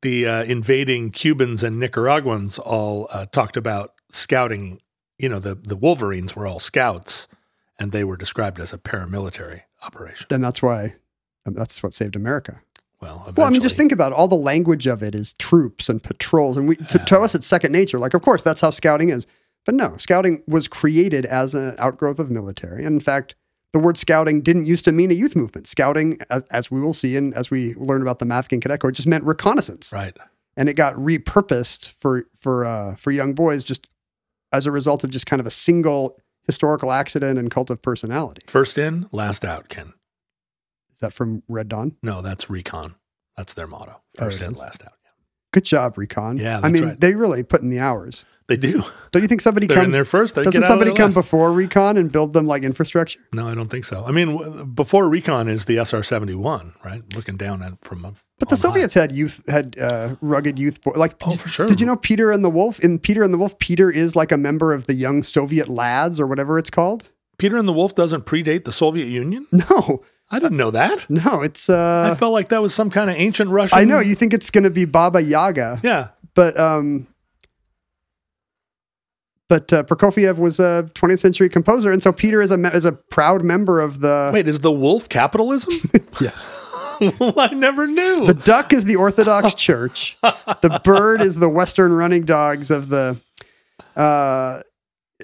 the 0.00 0.26
uh, 0.26 0.42
invading 0.44 1.10
Cubans 1.10 1.62
and 1.62 1.78
Nicaraguans 1.78 2.58
all 2.58 3.08
uh, 3.12 3.26
talked 3.26 3.56
about 3.56 3.92
scouting. 4.10 4.80
You 5.18 5.28
know, 5.28 5.38
the 5.38 5.54
the 5.54 5.76
Wolverines 5.76 6.34
were 6.34 6.46
all 6.46 6.60
scouts, 6.60 7.28
and 7.78 7.92
they 7.92 8.04
were 8.04 8.16
described 8.16 8.58
as 8.58 8.72
a 8.72 8.78
paramilitary 8.78 9.62
operation. 9.82 10.26
Then 10.30 10.40
that's 10.40 10.62
why 10.62 10.96
that's 11.54 11.82
what 11.82 11.94
saved 11.94 12.16
America. 12.16 12.60
Well, 13.00 13.30
Well, 13.36 13.46
I 13.46 13.50
mean, 13.50 13.60
just 13.60 13.76
think 13.76 13.92
about 13.92 14.12
it. 14.12 14.14
all 14.14 14.26
the 14.26 14.34
language 14.36 14.86
of 14.86 15.02
it 15.02 15.14
is 15.14 15.34
troops 15.34 15.88
and 15.90 16.02
patrols, 16.02 16.56
and 16.56 16.66
we 16.66 16.76
to, 16.76 16.98
to 16.98 17.20
us 17.20 17.34
it's 17.34 17.46
second 17.46 17.72
nature. 17.72 17.98
Like, 17.98 18.14
of 18.14 18.22
course, 18.22 18.40
that's 18.42 18.62
how 18.62 18.70
scouting 18.70 19.10
is. 19.10 19.26
But 19.66 19.74
no, 19.74 19.96
scouting 19.98 20.42
was 20.46 20.66
created 20.66 21.26
as 21.26 21.52
an 21.52 21.74
outgrowth 21.78 22.18
of 22.18 22.30
military. 22.30 22.84
And 22.84 22.94
in 22.94 23.00
fact, 23.00 23.34
the 23.72 23.78
word 23.80 23.98
scouting 23.98 24.40
didn't 24.40 24.64
used 24.66 24.84
to 24.86 24.92
mean 24.92 25.10
a 25.10 25.14
youth 25.14 25.36
movement. 25.36 25.66
Scouting, 25.66 26.18
as, 26.30 26.42
as 26.52 26.70
we 26.70 26.80
will 26.80 26.94
see 26.94 27.16
and 27.16 27.34
as 27.34 27.50
we 27.50 27.74
learn 27.74 28.00
about 28.00 28.18
the 28.20 28.24
Mafeking 28.24 28.60
Cadet 28.62 28.80
Corps, 28.80 28.92
just 28.92 29.08
meant 29.08 29.24
reconnaissance. 29.24 29.92
Right. 29.92 30.16
And 30.56 30.68
it 30.70 30.74
got 30.74 30.94
repurposed 30.94 31.90
for 31.90 32.24
for 32.34 32.64
uh, 32.64 32.94
for 32.96 33.10
young 33.10 33.34
boys 33.34 33.62
just 33.62 33.88
as 34.52 34.64
a 34.64 34.70
result 34.70 35.04
of 35.04 35.10
just 35.10 35.26
kind 35.26 35.40
of 35.40 35.46
a 35.46 35.50
single 35.50 36.18
historical 36.46 36.92
accident 36.92 37.38
and 37.38 37.50
cult 37.50 37.68
of 37.68 37.82
personality. 37.82 38.42
First 38.46 38.78
in, 38.78 39.08
last 39.12 39.44
out, 39.44 39.68
Ken. 39.68 39.92
Is 40.96 41.00
that 41.00 41.12
from 41.12 41.42
Red 41.48 41.68
Dawn? 41.68 41.94
No, 42.02 42.22
that's 42.22 42.48
recon. 42.50 42.96
That's 43.36 43.52
their 43.52 43.66
motto. 43.66 44.00
Oh, 44.18 44.24
First 44.24 44.40
in, 44.40 44.54
last 44.54 44.82
out. 44.82 44.92
Good 45.52 45.64
job, 45.64 45.96
Recon. 45.96 46.36
Yeah, 46.36 46.60
I 46.62 46.68
mean, 46.68 46.84
right. 46.84 47.00
they 47.00 47.14
really 47.14 47.42
put 47.42 47.62
in 47.62 47.70
the 47.70 47.78
hours. 47.78 48.26
They 48.46 48.56
do. 48.56 48.84
Don't 49.10 49.22
you 49.22 49.28
think 49.28 49.40
somebody 49.40 49.66
They're 49.68 49.76
come 49.76 49.86
in 49.86 49.90
there 49.90 50.04
first. 50.04 50.34
Doesn't 50.34 50.64
somebody 50.64 50.92
come 50.92 51.12
before 51.12 51.52
Recon 51.52 51.96
and 51.96 52.12
build 52.12 52.32
them 52.32 52.46
like 52.46 52.62
infrastructure? 52.62 53.18
No, 53.32 53.48
I 53.48 53.54
don't 53.54 53.68
think 53.68 53.84
so. 53.84 54.04
I 54.04 54.10
mean, 54.10 54.36
w- 54.36 54.64
before 54.66 55.08
recon 55.08 55.48
is 55.48 55.64
the 55.64 55.78
SR 55.78 56.02
seventy 56.02 56.34
one, 56.34 56.74
right? 56.84 57.02
Looking 57.14 57.36
down 57.36 57.62
at 57.62 57.82
from 57.82 58.04
a. 58.04 58.14
But 58.38 58.50
the 58.50 58.54
on 58.54 58.58
high. 58.58 58.62
Soviets 58.68 58.94
had 58.94 59.12
youth 59.12 59.42
had 59.48 59.78
uh, 59.78 60.16
rugged 60.20 60.58
youth 60.58 60.78
like 60.94 61.16
Oh, 61.22 61.30
for 61.30 61.48
sure. 61.48 61.66
Did 61.66 61.80
you 61.80 61.86
know 61.86 61.96
Peter 61.96 62.30
and 62.30 62.44
the 62.44 62.50
Wolf? 62.50 62.78
In 62.80 62.98
Peter 62.98 63.22
and 63.22 63.32
the 63.32 63.38
Wolf, 63.38 63.58
Peter 63.58 63.90
is 63.90 64.14
like 64.14 64.30
a 64.30 64.36
member 64.38 64.74
of 64.74 64.86
the 64.86 64.94
young 64.94 65.22
Soviet 65.22 65.68
lads 65.68 66.20
or 66.20 66.26
whatever 66.26 66.58
it's 66.58 66.70
called. 66.70 67.12
Peter 67.38 67.56
and 67.56 67.66
the 67.66 67.72
Wolf 67.72 67.94
doesn't 67.94 68.26
predate 68.26 68.64
the 68.64 68.72
Soviet 68.72 69.06
Union. 69.06 69.46
No, 69.70 70.02
I 70.30 70.38
didn't 70.38 70.56
know 70.56 70.70
that. 70.72 71.08
no, 71.10 71.42
it's 71.42 71.68
uh 71.68 72.10
I 72.12 72.16
felt 72.16 72.32
like 72.32 72.48
that 72.48 72.60
was 72.62 72.74
some 72.74 72.90
kind 72.90 73.10
of 73.10 73.16
ancient 73.16 73.50
Russian. 73.50 73.78
I 73.78 73.84
know 73.84 74.00
you 74.00 74.14
think 74.14 74.34
it's 74.34 74.50
going 74.50 74.64
to 74.64 74.70
be 74.70 74.84
Baba 74.84 75.22
Yaga, 75.22 75.80
Yeah. 75.82 76.08
but 76.34 76.58
um 76.58 77.06
but 79.48 79.72
uh, 79.72 79.84
Prokofiev 79.84 80.38
was 80.38 80.58
a 80.58 80.90
20th 80.94 81.20
century 81.20 81.48
composer 81.48 81.92
and 81.92 82.02
so 82.02 82.10
Peter 82.12 82.42
is 82.42 82.50
a 82.50 82.56
me- 82.58 82.70
is 82.72 82.84
a 82.84 82.92
proud 82.92 83.44
member 83.44 83.80
of 83.80 84.00
the 84.00 84.30
Wait, 84.32 84.48
is 84.48 84.60
the 84.60 84.72
wolf 84.72 85.08
capitalism? 85.08 85.72
Yes. 86.20 86.48
I 87.00 87.50
never 87.52 87.86
knew. 87.86 88.26
The 88.26 88.32
duck 88.32 88.72
is 88.72 88.86
the 88.86 88.96
Orthodox 88.96 89.52
Church. 89.52 90.16
The 90.22 90.80
bird 90.82 91.20
is 91.20 91.36
the 91.36 91.48
Western 91.50 91.92
running 91.92 92.24
dogs 92.24 92.70
of 92.70 92.88
the. 92.88 93.20
Uh, 93.94 94.62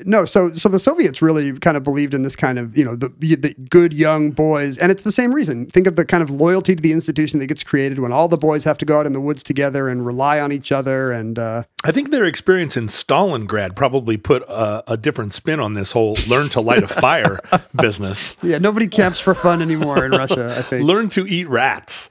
no, 0.06 0.24
so 0.24 0.50
so 0.50 0.70
the 0.70 0.80
Soviets 0.80 1.20
really 1.20 1.52
kind 1.58 1.76
of 1.76 1.82
believed 1.82 2.14
in 2.14 2.22
this 2.22 2.34
kind 2.34 2.58
of 2.58 2.76
you 2.78 2.84
know 2.84 2.96
the 2.96 3.08
the 3.18 3.54
good 3.68 3.92
young 3.92 4.30
boys, 4.30 4.78
and 4.78 4.90
it's 4.90 5.02
the 5.02 5.12
same 5.12 5.34
reason. 5.34 5.66
Think 5.66 5.86
of 5.86 5.96
the 5.96 6.06
kind 6.06 6.22
of 6.22 6.30
loyalty 6.30 6.74
to 6.74 6.82
the 6.82 6.92
institution 6.92 7.40
that 7.40 7.48
gets 7.48 7.62
created 7.62 7.98
when 7.98 8.10
all 8.10 8.26
the 8.26 8.38
boys 8.38 8.64
have 8.64 8.78
to 8.78 8.86
go 8.86 8.98
out 9.00 9.04
in 9.06 9.12
the 9.12 9.20
woods 9.20 9.42
together 9.42 9.88
and 9.88 10.06
rely 10.06 10.40
on 10.40 10.50
each 10.50 10.72
other, 10.72 11.12
and 11.12 11.38
uh, 11.38 11.64
I 11.84 11.92
think 11.92 12.10
their 12.10 12.24
experience 12.24 12.74
in 12.76 12.86
Stalingrad 12.86 13.76
probably 13.76 14.16
put 14.16 14.42
a, 14.48 14.92
a 14.92 14.96
different 14.96 15.34
spin 15.34 15.60
on 15.60 15.74
this 15.74 15.92
whole 15.92 16.16
learn 16.26 16.48
to 16.50 16.62
light 16.62 16.82
a 16.82 16.88
fire 17.02 17.38
business. 17.80 18.36
yeah, 18.42 18.56
nobody 18.56 18.86
camps 18.86 19.20
for 19.20 19.34
fun 19.34 19.60
anymore 19.60 20.04
in 20.06 20.12
Russia. 20.12 20.54
I 20.58 20.62
think 20.68 20.84
Learn 20.86 21.10
to 21.10 21.26
eat 21.26 21.48
rats. 21.50 22.08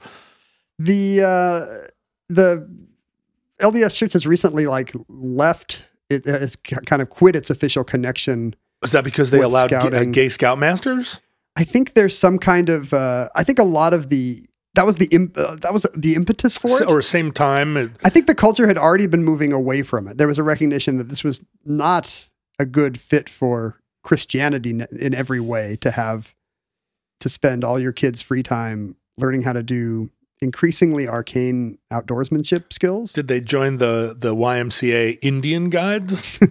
the 0.78 1.20
uh, 1.22 1.88
the 2.28 2.68
LDS 3.60 3.94
Church 3.96 4.12
has 4.12 4.24
recently 4.24 4.66
like 4.66 4.92
left. 5.08 5.88
It 6.12 6.24
has 6.26 6.56
kind 6.56 7.02
of 7.02 7.10
quit 7.10 7.34
its 7.34 7.50
official 7.50 7.84
connection 7.84 8.54
Is 8.82 8.92
that 8.92 9.04
because 9.04 9.30
they 9.30 9.40
allowed 9.40 9.70
ga- 9.70 9.78
uh, 9.78 9.86
scouting. 9.88 10.12
gay 10.12 10.26
scoutmasters? 10.26 11.20
I 11.56 11.64
think 11.64 11.94
there's 11.94 12.16
some 12.16 12.38
kind 12.38 12.68
of. 12.68 12.92
Uh, 12.92 13.28
I 13.34 13.44
think 13.44 13.58
a 13.58 13.64
lot 13.64 13.92
of 13.94 14.08
the 14.08 14.46
that 14.74 14.86
was 14.86 14.96
the 14.96 15.06
imp, 15.12 15.36
uh, 15.36 15.56
that 15.56 15.72
was 15.72 15.86
the 15.94 16.14
impetus 16.14 16.56
for 16.56 16.82
it. 16.82 16.88
Or 16.88 17.02
same 17.02 17.30
time? 17.32 17.76
uh, 17.76 17.88
I 18.04 18.08
think 18.08 18.26
the 18.26 18.34
culture 18.34 18.66
had 18.66 18.78
already 18.78 19.06
been 19.06 19.24
moving 19.24 19.52
away 19.52 19.82
from 19.82 20.08
it. 20.08 20.16
There 20.18 20.28
was 20.28 20.38
a 20.38 20.42
recognition 20.42 20.96
that 20.98 21.08
this 21.08 21.22
was 21.22 21.42
not 21.64 22.28
a 22.58 22.64
good 22.64 22.98
fit 22.98 23.28
for 23.28 23.80
Christianity 24.02 24.80
in 24.98 25.14
every 25.14 25.40
way 25.40 25.76
to 25.82 25.90
have 25.90 26.34
to 27.20 27.28
spend 27.28 27.64
all 27.64 27.78
your 27.78 27.92
kids' 27.92 28.22
free 28.22 28.42
time 28.42 28.96
learning 29.18 29.42
how 29.42 29.52
to 29.52 29.62
do 29.62 30.10
increasingly 30.42 31.08
arcane 31.08 31.78
outdoorsmanship 31.92 32.72
skills. 32.72 33.12
Did 33.12 33.28
they 33.28 33.40
join 33.40 33.76
the 33.76 34.14
the 34.18 34.34
YMCA 34.34 35.18
Indian 35.22 35.70
Guides? 35.70 36.38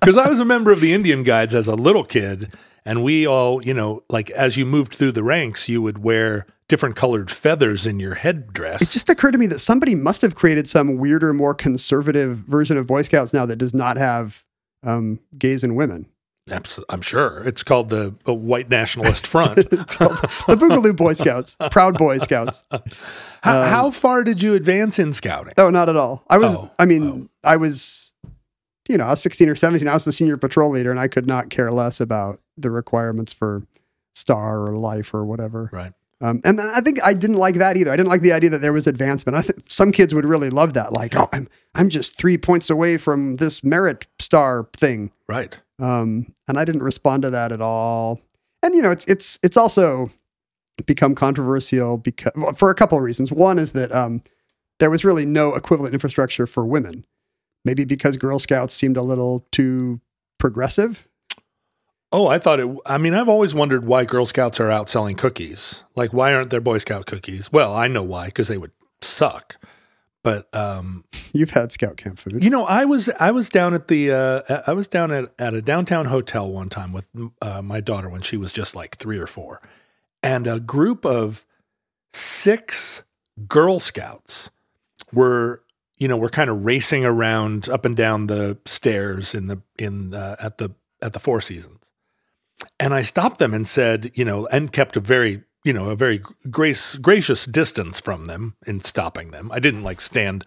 Because 0.00 0.16
I 0.16 0.30
was 0.30 0.40
a 0.40 0.44
member 0.44 0.70
of 0.70 0.80
the 0.80 0.94
Indian 0.94 1.22
Guides 1.22 1.54
as 1.54 1.66
a 1.66 1.74
little 1.74 2.04
kid, 2.04 2.54
and 2.84 3.04
we 3.04 3.26
all, 3.26 3.62
you 3.64 3.74
know, 3.74 4.02
like 4.08 4.30
as 4.30 4.56
you 4.56 4.64
moved 4.64 4.94
through 4.94 5.12
the 5.12 5.22
ranks, 5.22 5.68
you 5.68 5.82
would 5.82 6.02
wear 6.02 6.46
different 6.68 6.96
colored 6.96 7.30
feathers 7.30 7.86
in 7.86 7.98
your 7.98 8.14
headdress. 8.14 8.80
It 8.80 8.88
just 8.90 9.10
occurred 9.10 9.32
to 9.32 9.38
me 9.38 9.46
that 9.48 9.58
somebody 9.58 9.94
must 9.94 10.22
have 10.22 10.34
created 10.34 10.68
some 10.68 10.96
weirder, 10.96 11.34
more 11.34 11.54
conservative 11.54 12.38
version 12.38 12.76
of 12.76 12.86
Boy 12.86 13.02
Scouts 13.02 13.34
now 13.34 13.44
that 13.46 13.56
does 13.56 13.74
not 13.74 13.96
have 13.96 14.44
um, 14.82 15.20
gays 15.36 15.64
and 15.64 15.76
women. 15.76 16.06
I'm 16.88 17.00
sure 17.02 17.42
it's 17.44 17.62
called 17.62 17.88
the 17.88 18.14
White 18.26 18.68
Nationalist 18.70 19.26
Front. 19.26 19.56
The 19.70 20.56
Boogaloo 20.56 20.96
Boy 20.96 21.12
Scouts, 21.12 21.56
Proud 21.70 21.98
Boy 21.98 22.18
Scouts. 22.18 22.64
how, 23.42 23.62
how 23.64 23.90
far 23.90 24.24
did 24.24 24.42
you 24.42 24.54
advance 24.54 24.98
in 24.98 25.12
scouting? 25.12 25.52
No, 25.56 25.70
not 25.70 25.88
at 25.88 25.96
all. 25.96 26.24
I 26.30 26.38
was, 26.38 26.54
Oh, 26.54 26.70
I 26.78 26.84
mean, 26.86 27.28
I 27.44 27.56
was, 27.56 28.12
you 28.88 28.96
know, 28.96 29.04
I 29.04 29.10
was 29.10 29.22
16 29.22 29.48
or 29.48 29.56
17. 29.56 29.86
I 29.88 29.94
was 29.94 30.04
the 30.04 30.12
senior 30.12 30.36
patrol 30.36 30.70
leader 30.70 30.90
and 30.90 30.98
I 31.00 31.08
could 31.08 31.26
not 31.26 31.50
care 31.50 31.70
less 31.70 32.00
about 32.00 32.40
the 32.56 32.70
requirements 32.70 33.32
for 33.32 33.62
star 34.14 34.66
or 34.66 34.76
life 34.76 35.12
or 35.14 35.24
whatever. 35.24 35.70
Right. 35.72 35.92
Um, 36.20 36.40
and 36.44 36.60
I 36.60 36.80
think 36.80 36.98
I 37.04 37.14
didn't 37.14 37.36
like 37.36 37.54
that 37.56 37.76
either. 37.76 37.92
I 37.92 37.96
didn't 37.96 38.08
like 38.08 38.22
the 38.22 38.32
idea 38.32 38.50
that 38.50 38.60
there 38.60 38.72
was 38.72 38.88
advancement. 38.88 39.36
I 39.36 39.40
think 39.40 39.62
some 39.68 39.92
kids 39.92 40.12
would 40.12 40.24
really 40.24 40.50
love 40.50 40.74
that. 40.74 40.92
Like, 40.92 41.14
oh, 41.14 41.28
I'm, 41.32 41.48
I'm 41.76 41.88
just 41.88 42.18
three 42.18 42.36
points 42.36 42.70
away 42.70 42.96
from 42.96 43.36
this 43.36 43.62
merit 43.62 44.06
star 44.18 44.68
thing. 44.76 45.12
Right. 45.28 45.60
Um, 45.78 46.32
and 46.46 46.58
I 46.58 46.64
didn't 46.64 46.82
respond 46.82 47.22
to 47.22 47.30
that 47.30 47.52
at 47.52 47.60
all. 47.60 48.20
And 48.62 48.74
you 48.74 48.82
know, 48.82 48.90
it's 48.90 49.04
it's 49.06 49.38
it's 49.42 49.56
also 49.56 50.10
become 50.86 51.14
controversial 51.14 51.98
because 51.98 52.32
for 52.56 52.70
a 52.70 52.74
couple 52.74 52.98
of 52.98 53.04
reasons. 53.04 53.32
One 53.32 53.58
is 53.58 53.72
that 53.72 53.92
um, 53.92 54.22
there 54.78 54.90
was 54.90 55.04
really 55.04 55.26
no 55.26 55.54
equivalent 55.54 55.94
infrastructure 55.94 56.46
for 56.46 56.64
women. 56.64 57.04
Maybe 57.64 57.84
because 57.84 58.16
Girl 58.16 58.38
Scouts 58.38 58.72
seemed 58.72 58.96
a 58.96 59.02
little 59.02 59.46
too 59.50 60.00
progressive. 60.38 61.08
Oh, 62.10 62.26
I 62.26 62.38
thought 62.38 62.60
it. 62.60 62.68
I 62.86 62.96
mean, 62.96 63.14
I've 63.14 63.28
always 63.28 63.54
wondered 63.54 63.84
why 63.84 64.04
Girl 64.04 64.24
Scouts 64.24 64.60
are 64.60 64.70
out 64.70 64.88
selling 64.88 65.16
cookies. 65.16 65.84
Like, 65.94 66.12
why 66.12 66.32
aren't 66.32 66.50
there 66.50 66.60
Boy 66.60 66.78
Scout 66.78 67.06
cookies? 67.06 67.52
Well, 67.52 67.76
I 67.76 67.88
know 67.88 68.02
why, 68.02 68.26
because 68.26 68.48
they 68.48 68.56
would 68.56 68.70
suck. 69.02 69.56
But 70.22 70.52
um, 70.54 71.04
You've 71.32 71.50
had 71.50 71.72
Scout 71.72 71.96
camp 71.96 72.18
food. 72.18 72.42
you 72.42 72.50
know, 72.50 72.64
I 72.64 72.84
was 72.84 73.08
I 73.20 73.30
was 73.30 73.48
down 73.48 73.74
at 73.74 73.88
the 73.88 74.10
uh, 74.10 74.62
I 74.66 74.72
was 74.72 74.88
down 74.88 75.12
at, 75.12 75.32
at 75.38 75.54
a 75.54 75.62
downtown 75.62 76.06
hotel 76.06 76.50
one 76.50 76.68
time 76.68 76.92
with 76.92 77.10
uh, 77.40 77.62
my 77.62 77.80
daughter 77.80 78.08
when 78.08 78.22
she 78.22 78.36
was 78.36 78.52
just 78.52 78.74
like 78.74 78.96
three 78.96 79.18
or 79.18 79.26
four, 79.26 79.60
and 80.22 80.46
a 80.46 80.58
group 80.58 81.06
of 81.06 81.46
six 82.12 83.02
Girl 83.46 83.78
Scouts 83.78 84.50
were 85.12 85.62
you 85.98 86.08
know 86.08 86.16
were 86.16 86.28
kind 86.30 86.50
of 86.50 86.64
racing 86.64 87.04
around 87.04 87.68
up 87.68 87.84
and 87.84 87.96
down 87.96 88.26
the 88.26 88.58
stairs 88.66 89.34
in 89.34 89.46
the 89.46 89.62
in 89.78 90.10
the, 90.10 90.36
at 90.40 90.58
the 90.58 90.70
at 91.00 91.12
the 91.12 91.20
Four 91.20 91.40
Seasons, 91.40 91.90
and 92.80 92.92
I 92.92 93.02
stopped 93.02 93.38
them 93.38 93.54
and 93.54 93.68
said 93.68 94.10
you 94.14 94.24
know 94.24 94.46
and 94.48 94.72
kept 94.72 94.96
a 94.96 95.00
very 95.00 95.44
you 95.68 95.74
know 95.74 95.90
a 95.90 95.94
very 95.94 96.22
grace 96.50 96.96
gracious 96.96 97.44
distance 97.44 98.00
from 98.00 98.24
them 98.24 98.56
in 98.66 98.80
stopping 98.80 99.32
them. 99.32 99.52
I 99.52 99.58
didn't 99.58 99.82
like 99.82 100.00
stand 100.00 100.46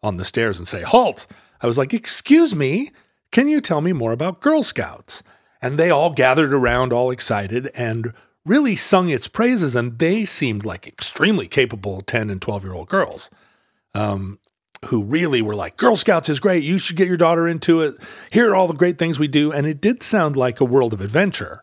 on 0.00 0.16
the 0.16 0.24
stairs 0.24 0.60
and 0.60 0.68
say 0.68 0.82
halt. 0.82 1.26
I 1.60 1.66
was 1.66 1.76
like, 1.76 1.92
"Excuse 1.92 2.54
me, 2.54 2.92
can 3.32 3.48
you 3.48 3.60
tell 3.60 3.80
me 3.80 3.92
more 3.92 4.12
about 4.12 4.40
Girl 4.40 4.62
Scouts?" 4.62 5.24
And 5.60 5.76
they 5.76 5.90
all 5.90 6.10
gathered 6.10 6.54
around, 6.54 6.92
all 6.92 7.10
excited, 7.10 7.68
and 7.74 8.14
really 8.46 8.76
sung 8.76 9.10
its 9.10 9.26
praises. 9.26 9.74
And 9.74 9.98
they 9.98 10.24
seemed 10.24 10.64
like 10.64 10.86
extremely 10.86 11.48
capable 11.48 12.00
10 12.00 12.30
and 12.30 12.40
12 12.40 12.62
year 12.62 12.72
old 12.72 12.88
girls 12.88 13.28
um, 13.92 14.38
who 14.84 15.02
really 15.02 15.42
were 15.42 15.56
like, 15.56 15.76
Girl 15.78 15.96
Scouts 15.96 16.28
is 16.28 16.38
great. 16.38 16.62
You 16.62 16.78
should 16.78 16.96
get 16.96 17.08
your 17.08 17.16
daughter 17.16 17.48
into 17.48 17.80
it. 17.80 17.96
Here 18.30 18.50
are 18.50 18.54
all 18.54 18.68
the 18.68 18.74
great 18.74 18.98
things 18.98 19.18
we 19.18 19.28
do. 19.28 19.50
And 19.52 19.66
it 19.66 19.80
did 19.80 20.04
sound 20.04 20.36
like 20.36 20.60
a 20.60 20.64
world 20.64 20.92
of 20.92 21.00
adventure 21.00 21.60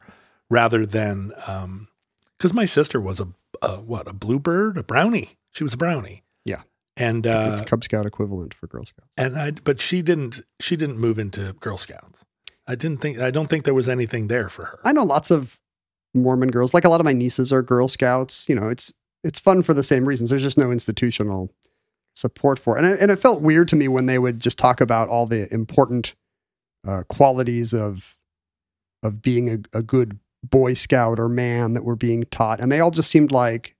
rather 0.49 0.85
than, 0.85 1.31
because 2.37 2.53
my 2.53 2.65
sister 2.65 2.99
was 2.99 3.19
a, 3.19 3.27
a, 3.61 3.77
what, 3.77 4.07
a 4.07 4.13
bluebird, 4.13 4.77
a 4.77 4.83
brownie. 4.83 5.37
She 5.51 5.63
was 5.63 5.73
a 5.73 5.77
brownie. 5.77 6.23
Yeah. 6.45 6.61
And, 6.95 7.27
uh, 7.27 7.49
it's 7.51 7.61
Cub 7.61 7.83
Scout 7.83 8.05
equivalent 8.05 8.53
for 8.53 8.67
Girl 8.67 8.85
Scouts. 8.85 9.09
and 9.17 9.37
I, 9.37 9.51
but 9.51 9.81
she 9.81 10.01
didn't, 10.01 10.41
she 10.59 10.75
didn't 10.75 10.97
move 10.97 11.19
into 11.19 11.53
Girl 11.53 11.77
Scouts. 11.77 12.23
I 12.67 12.75
didn't 12.75 13.01
think, 13.01 13.19
I 13.19 13.31
don't 13.31 13.47
think 13.47 13.65
there 13.65 13.73
was 13.73 13.87
anything 13.87 14.27
there 14.27 14.49
for 14.49 14.65
her. 14.65 14.79
I 14.83 14.93
know 14.93 15.03
lots 15.03 15.31
of 15.31 15.59
Mormon 16.13 16.49
girls. 16.49 16.73
Like 16.73 16.85
a 16.85 16.89
lot 16.89 16.99
of 16.99 17.05
my 17.05 17.13
nieces 17.13 17.53
are 17.53 17.61
Girl 17.61 17.87
Scouts. 17.87 18.47
You 18.49 18.55
know, 18.55 18.69
it's 18.69 18.93
it's 19.23 19.39
fun 19.39 19.63
for 19.63 19.73
the 19.73 19.83
same 19.83 20.05
reasons. 20.05 20.29
There's 20.29 20.43
just 20.43 20.57
no 20.57 20.71
institutional 20.71 21.53
support 22.15 22.59
for 22.59 22.77
it, 22.77 22.83
and 22.83 22.93
it, 22.93 23.01
and 23.01 23.11
it 23.11 23.17
felt 23.19 23.41
weird 23.41 23.67
to 23.69 23.75
me 23.75 23.87
when 23.87 24.05
they 24.05 24.17
would 24.19 24.39
just 24.39 24.57
talk 24.57 24.81
about 24.81 25.09
all 25.09 25.25
the 25.25 25.51
important 25.53 26.15
uh, 26.87 27.03
qualities 27.07 27.73
of 27.73 28.17
of 29.03 29.21
being 29.21 29.49
a, 29.49 29.77
a 29.77 29.83
good 29.83 30.19
Boy 30.49 30.73
Scout 30.73 31.19
or 31.19 31.29
man 31.29 31.73
that 31.73 31.83
were 31.83 31.95
being 31.95 32.23
taught, 32.31 32.59
and 32.59 32.71
they 32.71 32.79
all 32.79 32.91
just 32.91 33.09
seemed 33.11 33.31
like 33.31 33.75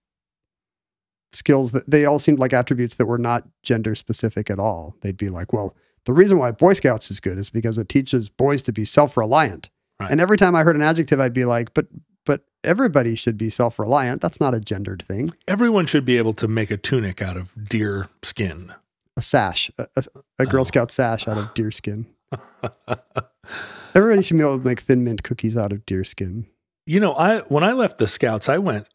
skills 1.32 1.72
that 1.72 1.88
they 1.90 2.04
all 2.04 2.18
seemed 2.18 2.38
like 2.38 2.52
attributes 2.52 2.94
that 2.96 3.06
were 3.06 3.18
not 3.18 3.46
gender 3.62 3.94
specific 3.94 4.50
at 4.50 4.58
all. 4.58 4.96
They'd 5.02 5.16
be 5.16 5.28
like, 5.30 5.52
well. 5.52 5.74
The 6.04 6.12
reason 6.14 6.38
why 6.38 6.52
Boy 6.52 6.72
Scouts 6.72 7.10
is 7.10 7.20
good 7.20 7.36
is 7.36 7.50
because 7.50 7.76
it 7.76 7.90
teaches 7.90 8.30
boys 8.30 8.62
to 8.62 8.72
be 8.72 8.86
self-reliant. 8.86 9.68
Right. 10.00 10.10
And 10.10 10.22
every 10.22 10.38
time 10.38 10.54
I 10.56 10.62
heard 10.62 10.74
an 10.76 10.80
adjective, 10.80 11.20
I'd 11.20 11.34
be 11.34 11.44
like, 11.44 11.74
but 11.74 11.86
but 12.24 12.44
everybody 12.64 13.14
should 13.14 13.36
be 13.36 13.50
self-reliant. 13.50 14.22
That's 14.22 14.40
not 14.40 14.54
a 14.54 14.60
gendered 14.60 15.02
thing. 15.02 15.34
Everyone 15.46 15.84
should 15.84 16.06
be 16.06 16.16
able 16.16 16.32
to 16.34 16.48
make 16.48 16.70
a 16.70 16.78
tunic 16.78 17.20
out 17.20 17.36
of 17.36 17.68
deer 17.68 18.08
skin. 18.22 18.72
A 19.18 19.20
sash, 19.22 19.70
a, 19.78 19.86
a, 19.96 20.04
a 20.38 20.46
Girl 20.46 20.62
Oh. 20.62 20.64
Scout 20.64 20.90
sash 20.90 21.28
out 21.28 21.36
of 21.36 21.52
deer 21.54 21.70
skin. 21.70 22.06
Everybody 23.94 24.22
should 24.22 24.38
be 24.38 24.44
able 24.44 24.58
to 24.58 24.64
make 24.64 24.80
thin 24.80 25.04
mint 25.04 25.22
cookies 25.22 25.58
out 25.58 25.72
of 25.72 25.84
deer 25.84 26.04
skin. 26.04 26.46
You 26.88 27.00
know, 27.00 27.12
I 27.14 27.40
when 27.40 27.64
I 27.64 27.72
left 27.72 27.98
the 27.98 28.08
scouts, 28.08 28.48
I 28.48 28.56
went 28.56 28.86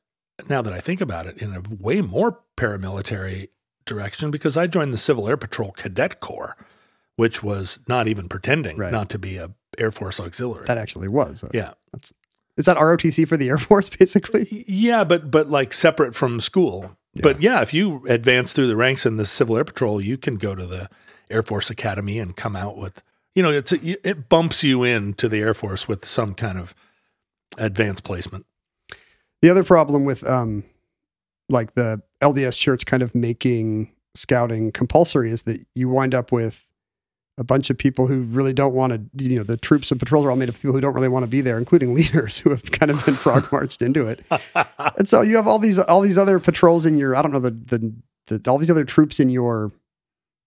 now 0.49 0.63
that 0.63 0.73
I 0.73 0.79
think 0.79 0.99
about 0.99 1.27
it 1.27 1.37
in 1.37 1.53
a 1.55 1.61
way 1.79 2.01
more 2.01 2.39
paramilitary 2.57 3.49
direction 3.85 4.31
because 4.31 4.57
I 4.57 4.65
joined 4.65 4.93
the 4.93 4.97
Civil 4.97 5.29
Air 5.29 5.37
Patrol 5.37 5.71
Cadet 5.73 6.19
Corps, 6.19 6.57
which 7.17 7.43
was 7.43 7.77
not 7.87 8.07
even 8.07 8.27
pretending 8.27 8.77
Right. 8.77 8.91
not 8.91 9.09
to 9.11 9.19
be 9.19 9.37
a 9.37 9.51
Air 9.77 9.91
Force 9.91 10.19
auxiliary. 10.19 10.65
That 10.65 10.77
actually 10.79 11.07
was. 11.07 11.45
yeah. 11.53 11.73
Is 12.57 12.65
that 12.65 12.77
ROTC 12.77 13.27
for 13.27 13.37
the 13.37 13.49
Air 13.49 13.57
Force, 13.57 13.89
basically? 13.99 14.65
Yeah, 14.67 15.03
but 15.03 15.29
but 15.29 15.49
like 15.51 15.71
separate 15.71 16.15
from 16.15 16.39
school. 16.39 16.97
But 17.21 17.43
yeah, 17.43 17.61
if 17.61 17.75
you 17.75 18.03
advance 18.07 18.53
through 18.53 18.67
the 18.67 18.75
ranks 18.75 19.05
in 19.05 19.17
the 19.17 19.25
Civil 19.27 19.55
Air 19.57 19.65
Patrol, 19.65 20.01
you 20.01 20.17
can 20.17 20.37
go 20.37 20.55
to 20.55 20.65
the 20.65 20.89
Air 21.29 21.43
Force 21.43 21.69
Academy 21.69 22.17
and 22.17 22.35
come 22.35 22.55
out 22.55 22.75
with, 22.75 23.03
you 23.35 23.43
know, 23.43 23.51
it's 23.51 23.71
it 23.71 24.29
bumps 24.29 24.63
you 24.63 24.83
into 24.83 25.29
the 25.29 25.41
Air 25.41 25.53
Force 25.53 25.87
with 25.87 26.05
some 26.05 26.33
kind 26.33 26.57
of 26.57 26.73
advanced 27.57 28.03
placement. 28.03 28.45
The 29.41 29.49
other 29.49 29.63
problem 29.63 30.05
with 30.05 30.25
um, 30.27 30.63
like 31.49 31.73
the 31.73 32.01
LDS 32.21 32.57
Church 32.57 32.85
kind 32.85 33.03
of 33.03 33.13
making 33.13 33.91
scouting 34.15 34.71
compulsory 34.71 35.29
is 35.31 35.43
that 35.43 35.65
you 35.75 35.89
wind 35.89 36.13
up 36.15 36.31
with 36.31 36.67
a 37.37 37.43
bunch 37.43 37.69
of 37.69 37.77
people 37.77 38.05
who 38.07 38.21
really 38.21 38.53
don't 38.53 38.73
want 38.73 38.93
to. 38.93 39.25
You 39.25 39.37
know, 39.37 39.43
the 39.43 39.57
troops 39.57 39.91
and 39.91 39.99
patrols 39.99 40.25
are 40.25 40.29
all 40.29 40.35
made 40.35 40.49
of 40.49 40.55
people 40.55 40.73
who 40.73 40.81
don't 40.81 40.93
really 40.93 41.07
want 41.07 41.23
to 41.23 41.29
be 41.29 41.41
there, 41.41 41.57
including 41.57 41.93
leaders 41.95 42.37
who 42.37 42.49
have 42.51 42.71
kind 42.71 42.91
of 42.91 43.03
been 43.05 43.15
frog 43.15 43.51
marched 43.51 43.81
into 43.81 44.07
it. 44.07 44.23
And 44.95 45.07
so 45.07 45.21
you 45.21 45.37
have 45.37 45.47
all 45.47 45.59
these 45.59 45.79
all 45.79 46.01
these 46.01 46.17
other 46.17 46.39
patrols 46.39 46.85
in 46.85 46.97
your. 46.97 47.15
I 47.15 47.21
don't 47.21 47.31
know 47.31 47.39
the 47.39 47.51
the, 47.51 47.93
the 48.27 48.51
all 48.51 48.57
these 48.57 48.69
other 48.69 48.85
troops 48.85 49.19
in 49.19 49.29
your 49.29 49.71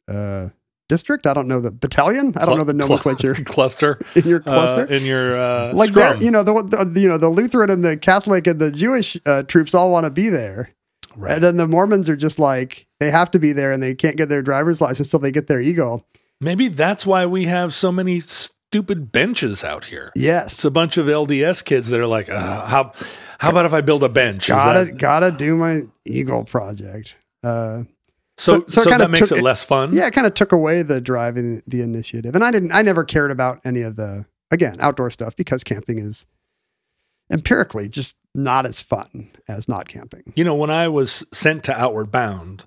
uh, 0.08 0.50
district. 0.88 1.26
I 1.26 1.34
don't 1.34 1.48
know 1.48 1.60
the 1.60 1.70
battalion. 1.70 2.32
I 2.36 2.46
don't 2.46 2.58
know 2.58 2.64
the 2.64 2.72
Cl- 2.76 2.88
nomenclature 2.88 3.34
cluster 3.44 4.00
in 4.14 4.26
your 4.28 4.40
uh, 4.40 4.42
cluster. 4.42 4.84
in 4.84 5.04
your 5.04 5.38
uh, 5.40 5.72
like 5.74 5.90
scrum. 5.90 6.20
you 6.22 6.30
know 6.30 6.42
the, 6.42 6.52
the 6.92 7.00
you 7.00 7.08
know 7.08 7.18
the 7.18 7.28
Lutheran 7.28 7.70
and 7.70 7.84
the 7.84 7.96
Catholic 7.96 8.46
and 8.46 8.60
the 8.60 8.70
Jewish 8.70 9.16
uh, 9.26 9.42
troops 9.44 9.74
all 9.74 9.90
want 9.90 10.04
to 10.04 10.10
be 10.10 10.28
there, 10.28 10.70
Right. 11.16 11.34
and 11.34 11.42
then 11.44 11.56
the 11.56 11.66
Mormons 11.68 12.08
are 12.08 12.16
just 12.16 12.38
like 12.38 12.86
they 13.00 13.10
have 13.10 13.30
to 13.32 13.38
be 13.38 13.52
there 13.52 13.72
and 13.72 13.82
they 13.82 13.94
can't 13.94 14.16
get 14.16 14.28
their 14.28 14.42
driver's 14.42 14.80
license 14.80 15.08
until 15.08 15.20
they 15.20 15.32
get 15.32 15.46
their 15.48 15.60
eagle. 15.60 16.04
Maybe 16.40 16.68
that's 16.68 17.06
why 17.06 17.24
we 17.26 17.44
have 17.44 17.74
so 17.74 17.90
many 17.90 18.20
stupid 18.20 19.10
benches 19.12 19.64
out 19.64 19.86
here. 19.86 20.12
It's 20.14 20.22
Yes, 20.24 20.64
a 20.64 20.70
bunch 20.70 20.96
of 20.98 21.06
LDS 21.06 21.64
kids 21.64 21.88
that 21.88 21.98
are 22.00 22.06
like, 22.06 22.28
uh, 22.28 22.66
how 22.66 22.92
how 23.38 23.50
about 23.50 23.64
if 23.66 23.72
I 23.72 23.80
build 23.80 24.02
a 24.02 24.08
bench? 24.08 24.48
Gotta 24.48 24.84
that- 24.86 24.98
gotta 24.98 25.30
do 25.30 25.56
my 25.56 25.82
eagle 26.04 26.44
project. 26.44 27.16
Uh, 27.42 27.84
so 28.38 28.60
so- 28.66 28.82
so 28.82 28.84
kind 28.90 29.00
that 29.00 29.06
of 29.06 29.10
makes 29.10 29.28
took 29.28 29.38
it 29.38 29.40
it- 29.40 29.44
less 29.44 29.62
fun. 29.64 29.90
yeah, 29.92 30.06
it 30.06 30.12
kind 30.12 30.26
of 30.26 30.34
took 30.34 30.52
away 30.52 30.82
the 30.82 31.00
drive 31.00 31.36
and 31.36 31.62
the 31.66 31.80
initiative, 31.82 32.34
and 32.34 32.44
I 32.44 32.50
didn't. 32.50 32.72
I 32.72 32.82
never 32.82 33.04
cared 33.04 33.30
about 33.30 33.60
any 33.64 33.82
of 33.82 33.96
the 33.96 34.26
again 34.50 34.76
outdoor 34.80 35.10
stuff 35.10 35.34
because 35.36 35.64
camping 35.64 35.98
is 35.98 36.26
empirically 37.32 37.88
just 37.88 38.16
not 38.34 38.66
as 38.66 38.80
fun 38.80 39.30
as 39.48 39.68
not 39.68 39.88
camping. 39.88 40.32
You 40.36 40.44
know, 40.44 40.54
when 40.54 40.70
I 40.70 40.88
was 40.88 41.24
sent 41.32 41.64
to 41.64 41.76
Outward 41.78 42.10
Bound, 42.12 42.64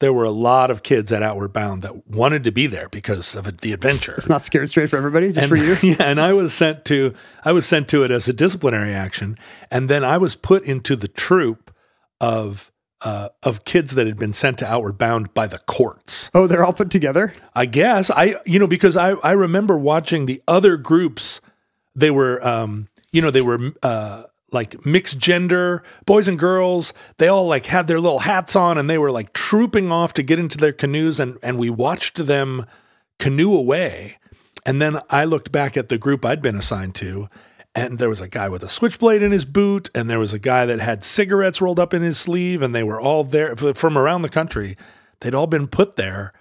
there 0.00 0.12
were 0.12 0.24
a 0.24 0.30
lot 0.30 0.70
of 0.70 0.82
kids 0.82 1.12
at 1.12 1.22
Outward 1.22 1.52
Bound 1.52 1.82
that 1.82 2.08
wanted 2.08 2.42
to 2.44 2.50
be 2.52 2.66
there 2.66 2.88
because 2.88 3.36
of 3.36 3.58
the 3.58 3.72
adventure. 3.72 4.12
It's 4.14 4.28
not 4.28 4.42
scared 4.42 4.68
straight 4.68 4.90
for 4.90 4.96
everybody, 4.96 5.28
just 5.28 5.40
and, 5.40 5.48
for 5.48 5.56
you. 5.56 5.76
Yeah, 5.82 6.02
and 6.10 6.20
I 6.20 6.32
was 6.32 6.52
sent 6.52 6.84
to 6.86 7.14
I 7.44 7.52
was 7.52 7.64
sent 7.66 7.88
to 7.90 8.02
it 8.02 8.10
as 8.10 8.28
a 8.28 8.32
disciplinary 8.32 8.92
action, 8.92 9.38
and 9.70 9.88
then 9.88 10.04
I 10.04 10.18
was 10.18 10.34
put 10.34 10.64
into 10.64 10.96
the 10.96 11.08
troop 11.08 11.72
of 12.20 12.71
uh, 13.04 13.28
of 13.42 13.64
kids 13.64 13.94
that 13.94 14.06
had 14.06 14.18
been 14.18 14.32
sent 14.32 14.58
to 14.58 14.66
Outward 14.66 14.98
Bound 14.98 15.34
by 15.34 15.46
the 15.46 15.58
courts. 15.58 16.30
Oh, 16.34 16.46
they're 16.46 16.64
all 16.64 16.72
put 16.72 16.90
together. 16.90 17.34
I 17.54 17.66
guess 17.66 18.10
I 18.10 18.36
you 18.46 18.58
know 18.58 18.66
because 18.66 18.96
I 18.96 19.12
I 19.12 19.32
remember 19.32 19.76
watching 19.76 20.26
the 20.26 20.42
other 20.46 20.76
groups. 20.76 21.40
They 21.94 22.10
were 22.10 22.46
um 22.46 22.88
you 23.12 23.20
know 23.20 23.30
they 23.30 23.42
were 23.42 23.72
uh 23.82 24.24
like 24.50 24.84
mixed 24.84 25.18
gender 25.18 25.82
boys 26.06 26.28
and 26.28 26.38
girls. 26.38 26.92
They 27.18 27.28
all 27.28 27.46
like 27.46 27.66
had 27.66 27.86
their 27.86 28.00
little 28.00 28.20
hats 28.20 28.54
on 28.54 28.78
and 28.78 28.88
they 28.88 28.98
were 28.98 29.10
like 29.10 29.32
trooping 29.32 29.90
off 29.90 30.14
to 30.14 30.22
get 30.22 30.38
into 30.38 30.58
their 30.58 30.72
canoes 30.72 31.18
and 31.18 31.38
and 31.42 31.58
we 31.58 31.70
watched 31.70 32.26
them 32.26 32.66
canoe 33.18 33.54
away. 33.54 34.18
And 34.64 34.80
then 34.80 35.00
I 35.10 35.24
looked 35.24 35.50
back 35.50 35.76
at 35.76 35.88
the 35.88 35.98
group 35.98 36.24
I'd 36.24 36.42
been 36.42 36.56
assigned 36.56 36.94
to. 36.96 37.28
And 37.74 37.98
there 37.98 38.08
was 38.10 38.20
a 38.20 38.28
guy 38.28 38.48
with 38.50 38.62
a 38.62 38.68
switchblade 38.68 39.22
in 39.22 39.32
his 39.32 39.46
boot, 39.46 39.88
and 39.94 40.10
there 40.10 40.18
was 40.18 40.34
a 40.34 40.38
guy 40.38 40.66
that 40.66 40.80
had 40.80 41.04
cigarettes 41.04 41.60
rolled 41.60 41.80
up 41.80 41.94
in 41.94 42.02
his 42.02 42.18
sleeve, 42.18 42.60
and 42.60 42.74
they 42.74 42.82
were 42.82 43.00
all 43.00 43.24
there 43.24 43.56
from 43.56 43.96
around 43.96 44.22
the 44.22 44.28
country. 44.28 44.76
They'd 45.20 45.34
all 45.34 45.46
been 45.46 45.68
put 45.68 45.96
there 45.96 46.32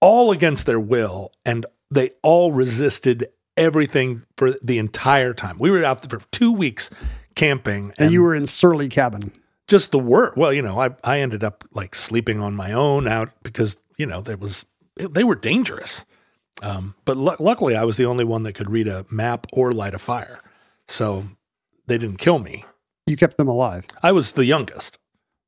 all 0.00 0.30
against 0.30 0.64
their 0.64 0.80
will, 0.80 1.32
and 1.44 1.66
they 1.90 2.10
all 2.22 2.52
resisted 2.52 3.28
everything 3.56 4.22
for 4.36 4.52
the 4.62 4.78
entire 4.78 5.34
time. 5.34 5.58
We 5.58 5.70
were 5.70 5.84
out 5.84 6.02
there 6.02 6.18
for 6.20 6.26
two 6.30 6.52
weeks 6.52 6.88
camping, 7.34 7.92
and 7.98 8.10
you 8.10 8.22
were 8.22 8.34
in 8.34 8.46
Surly 8.46 8.88
Cabin. 8.88 9.32
just 9.66 9.90
the 9.90 9.98
work. 9.98 10.36
Well, 10.36 10.52
you 10.52 10.62
know, 10.62 10.80
I 10.80 10.90
I 11.04 11.20
ended 11.20 11.44
up 11.44 11.64
like 11.74 11.94
sleeping 11.94 12.40
on 12.40 12.54
my 12.54 12.72
own 12.72 13.06
out 13.06 13.30
because 13.42 13.76
you 13.98 14.06
know 14.06 14.22
there 14.22 14.36
was 14.38 14.64
they 14.96 15.24
were 15.24 15.34
dangerous. 15.34 16.06
Um, 16.62 16.94
but 17.04 17.16
lu- 17.16 17.36
luckily, 17.38 17.76
I 17.76 17.84
was 17.84 17.96
the 17.98 18.06
only 18.06 18.24
one 18.24 18.42
that 18.44 18.54
could 18.54 18.70
read 18.70 18.88
a 18.88 19.04
map 19.10 19.46
or 19.52 19.70
light 19.70 19.94
a 19.94 19.98
fire, 19.98 20.40
so 20.88 21.24
they 21.86 21.98
didn't 21.98 22.18
kill 22.18 22.38
me. 22.38 22.64
You 23.06 23.16
kept 23.16 23.36
them 23.38 23.48
alive. 23.48 23.84
I 24.02 24.12
was 24.12 24.32
the 24.32 24.44
youngest 24.44 24.98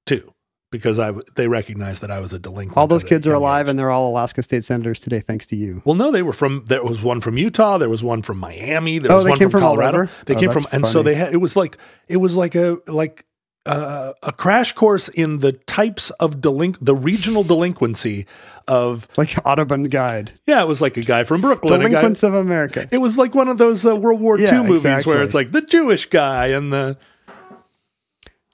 too 0.07 0.33
because 0.73 0.99
I 0.99 1.07
w- 1.07 1.25
they 1.37 1.49
recognized 1.49 2.01
that 2.03 2.11
I 2.11 2.21
was 2.21 2.33
a 2.33 2.39
delinquent. 2.39 2.79
All 2.79 2.87
those 2.87 3.03
kids 3.05 3.27
are 3.27 3.35
alive, 3.35 3.67
and 3.69 3.79
they're 3.79 3.91
all 3.91 4.09
Alaska 4.11 4.43
state 4.43 4.65
senators 4.65 5.01
today, 5.01 5.19
thanks 5.19 5.47
to 5.49 5.57
you. 5.57 5.83
Well, 5.85 5.97
no, 5.97 6.11
they 6.11 6.23
were 6.23 6.33
from. 6.33 6.65
There 6.69 6.83
was 6.85 7.03
one 7.03 7.21
from 7.21 7.37
Utah. 7.37 7.77
There 7.79 7.89
was 7.89 8.03
one 8.05 8.23
from 8.23 8.39
Miami. 8.39 8.99
There 8.99 9.11
Oh, 9.13 9.17
was 9.17 9.25
they 9.25 9.31
one 9.31 9.39
came 9.39 9.51
from 9.51 9.61
from 9.61 9.65
all 9.65 9.75
Colorado. 9.77 9.99
over? 10.03 10.11
They 10.27 10.35
Oh, 10.37 10.41
came 10.41 10.49
from, 10.51 10.65
and 10.73 10.87
so 10.87 11.03
they 11.03 11.15
had. 11.17 11.33
It 11.33 11.39
was 11.39 11.57
like 11.57 11.77
it 12.09 12.17
was 12.19 12.37
like 12.37 12.55
a 12.55 12.79
like 12.87 13.25
uh, 13.67 14.13
a 14.23 14.33
crash 14.33 14.73
course 14.73 15.09
in 15.09 15.39
the 15.41 15.53
types 15.53 16.11
of 16.21 16.37
delinq 16.41 16.77
the 16.81 16.95
regional 16.95 17.43
delinquency 17.45 18.27
of 18.67 19.07
Like 19.17 19.35
Audubon 19.45 19.85
Guide, 19.85 20.33
yeah. 20.47 20.63
It 20.63 20.69
was 20.69 20.81
like 20.81 20.97
a 20.97 21.03
guy 21.03 21.25
from 21.25 21.41
Brooklyn. 21.41 21.81
a 21.81 21.85
guy- 21.85 21.89
Delinquents 21.91 22.23
of 22.23 22.35
America. 22.35 22.89
it 22.91 22.99
was 22.99 23.19
like 23.19 23.35
one 23.35 23.49
of 23.49 23.59
those 23.59 23.85
uh, 23.85 23.95
World 23.97 24.21
War 24.21 24.39
Yeah, 24.39 24.61
II 24.63 24.67
movies 24.69 24.81
exactly. 24.85 25.13
where 25.15 25.23
it's 25.23 25.35
like 25.35 25.51
the 25.53 25.63
Jewish 25.63 26.07
guy 26.09 26.47
and 26.49 26.73
the 26.73 26.97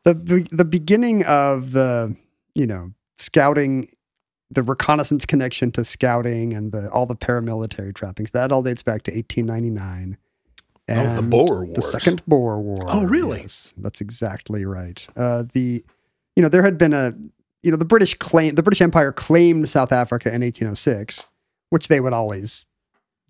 the 0.04 0.14
be- 0.14 0.46
the 0.50 0.64
beginning 0.64 1.24
of 1.26 1.72
the 1.72 2.16
you 2.54 2.66
know 2.66 2.92
scouting 3.18 3.88
the 4.50 4.62
reconnaissance 4.62 5.26
connection 5.26 5.70
to 5.72 5.84
scouting 5.84 6.54
and 6.54 6.72
the 6.72 6.88
all 6.90 7.06
the 7.06 7.16
paramilitary 7.16 7.94
trappings 7.94 8.30
that 8.30 8.52
all 8.52 8.62
dates 8.62 8.82
back 8.82 9.02
to 9.02 9.10
1899 9.12 10.16
Oh, 10.88 10.94
the 10.94 11.18
and 11.18 11.31
Boer 11.31 11.66
the 11.75 11.83
second 11.83 12.22
Boer 12.27 12.61
War 12.61 12.85
Oh, 12.87 13.05
really? 13.05 13.40
yes, 13.40 13.75
that's 13.77 14.01
exactly 14.01 14.64
right 14.64 15.07
uh, 15.16 15.44
the 15.53 15.85
you 16.37 16.42
know 16.42 16.49
there 16.49 16.62
had 16.62 16.79
been 16.79 16.92
a 16.92 17.12
you 17.62 17.70
know 17.72 17.77
the 17.77 17.85
British 17.85 18.14
claim 18.14 18.55
the 18.55 18.62
British 18.62 18.81
Empire 18.81 19.11
claimed 19.12 19.68
South 19.68 19.90
Africa 19.92 20.29
in 20.29 20.42
1806 20.42 21.27
which 21.70 21.88
they 21.88 21.99
would 22.01 22.12
always 22.12 22.64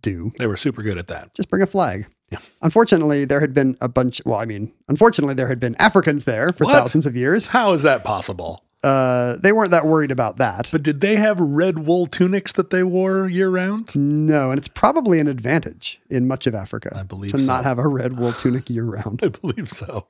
do 0.03 0.33
they 0.39 0.47
were 0.47 0.57
super 0.59 0.83
good 0.83 0.99
at 0.99 1.09
that. 1.09 1.35
just 1.35 1.49
bring 1.49 1.63
a 1.63 1.67
flag. 1.67 2.07
Yeah. 2.31 2.39
Unfortunately, 2.61 3.25
there 3.25 3.41
had 3.41 3.55
been 3.55 3.77
a 3.81 3.87
bunch. 3.89 4.21
Well, 4.27 4.39
I 4.41 4.47
mean, 4.47 4.73
unfortunately, 4.89 5.35
there 5.35 5.47
had 5.47 5.61
been 5.61 5.77
Africans 5.77 6.25
there 6.25 6.53
for 6.53 6.65
What? 6.65 6.75
thousands 6.75 7.07
of 7.07 7.15
years. 7.17 7.47
How 7.47 7.73
is 7.73 7.83
that 7.83 8.03
possible? 8.03 8.65
Uh, 8.83 9.37
they 9.43 9.53
weren't 9.53 9.71
that 9.71 9.87
worried 9.87 10.11
about 10.11 10.37
that. 10.37 10.69
But 10.71 10.83
did 10.83 11.01
they 11.01 11.17
have 11.17 11.41
red 11.41 11.81
wool 11.81 12.07
tunics 12.07 12.53
that 12.53 12.71
they 12.71 12.83
wore 12.83 13.29
year 13.29 13.49
round? 13.49 13.95
no, 13.97 14.51
and 14.51 14.59
it's 14.59 14.69
probably 14.69 15.19
an 15.19 15.27
advantage 15.27 16.01
in 16.11 16.29
much 16.29 16.47
of 16.47 16.55
Africa 16.55 16.91
I 16.97 17.03
believe 17.03 17.31
to 17.33 17.39
so. 17.39 17.45
not 17.45 17.65
have 17.65 17.79
a 17.79 17.89
red 17.89 18.19
wool 18.19 18.33
tunic 18.33 18.69
year 18.71 18.85
round. 18.85 19.21
I 19.25 19.29
believe 19.29 19.71
so. 19.71 20.07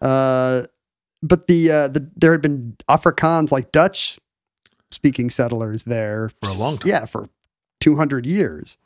Uh, 0.00 0.62
but 1.22 1.46
the 1.48 1.70
uh, 1.70 1.88
the 1.88 2.10
there 2.16 2.32
had 2.32 2.40
been 2.42 2.76
Afrikaans, 2.88 3.52
like 3.52 3.72
Dutch 3.72 4.18
speaking 4.90 5.28
settlers 5.30 5.84
there 5.84 6.30
For 6.42 6.50
a 6.50 6.58
long 6.58 6.76
time. 6.78 6.88
Yeah, 6.88 7.04
for 7.04 7.28
two 7.80 7.96
hundred 7.96 8.24
years, 8.24 8.78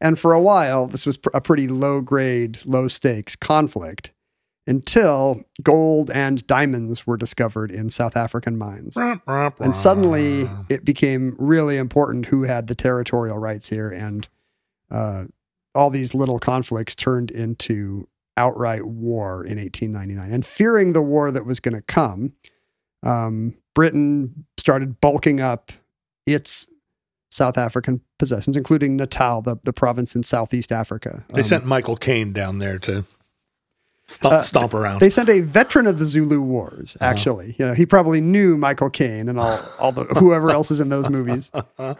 and 0.00 0.18
for 0.18 0.32
a 0.32 0.40
while, 0.40 0.86
this 0.86 1.04
was 1.04 1.16
pr- 1.16 1.30
a 1.34 1.40
pretty 1.40 1.66
low 1.66 2.00
grade, 2.00 2.58
low 2.64 2.88
stakes 2.88 3.34
conflict 3.36 4.12
until 4.68 5.40
gold 5.62 6.10
and 6.10 6.46
diamonds 6.46 7.06
were 7.06 7.16
discovered 7.16 7.70
in 7.72 7.90
South 7.90 8.16
African 8.16 8.56
mines. 8.58 8.96
And 9.64 9.74
suddenly 9.74 10.42
it 10.68 10.84
became 10.84 11.34
really 11.38 11.76
important 11.78 12.26
who 12.26 12.42
had 12.44 12.66
the 12.68 12.74
territorial 12.74 13.38
rights 13.38 13.68
here. 13.70 13.90
And 13.90 14.28
uh, 14.90 15.24
all 15.74 15.90
these 15.90 16.14
little 16.14 16.38
conflicts 16.38 16.94
turned 16.94 17.30
into 17.30 18.06
outright 18.36 18.84
war 18.86 19.44
in 19.44 19.58
1899. 19.58 20.30
And 20.32 20.46
fearing 20.46 20.92
the 20.92 21.02
war 21.02 21.30
that 21.30 21.44
was 21.44 21.58
going 21.60 21.74
to 21.74 21.82
come, 21.82 22.34
um, 23.02 23.54
Britain 23.74 24.44
started 24.56 25.00
bulking 25.00 25.40
up 25.40 25.72
its 26.26 26.68
South 27.30 27.58
African 27.58 28.00
possessions, 28.18 28.56
including 28.56 28.96
Natal, 28.96 29.42
the, 29.42 29.56
the 29.64 29.72
province 29.72 30.14
in 30.14 30.22
Southeast 30.22 30.72
Africa. 30.72 31.24
They 31.30 31.40
Um, 31.40 31.46
sent 31.46 31.66
Michael 31.66 31.96
Caine 31.96 32.32
down 32.32 32.58
there 32.58 32.78
to 32.80 33.04
stomp, 34.08 34.34
Uh, 34.34 34.42
stomp 34.42 34.74
around. 34.74 35.00
They 35.00 35.10
sent 35.10 35.28
a 35.28 35.40
veteran 35.40 35.86
of 35.86 35.98
the 35.98 36.04
Zulu 36.04 36.40
Wars. 36.40 36.96
Uh-huh. 37.00 37.10
Actually, 37.10 37.54
you 37.58 37.66
know, 37.66 37.74
he 37.74 37.86
probably 37.86 38.20
knew 38.20 38.56
Michael 38.56 38.90
Caine 38.90 39.28
and 39.28 39.38
all, 39.38 39.60
all 39.78 39.92
the 39.92 40.04
whoever 40.04 40.50
else 40.50 40.70
is 40.70 40.80
in 40.80 40.88
those 40.88 41.08
movies. 41.08 41.50
Uh, 41.78 41.94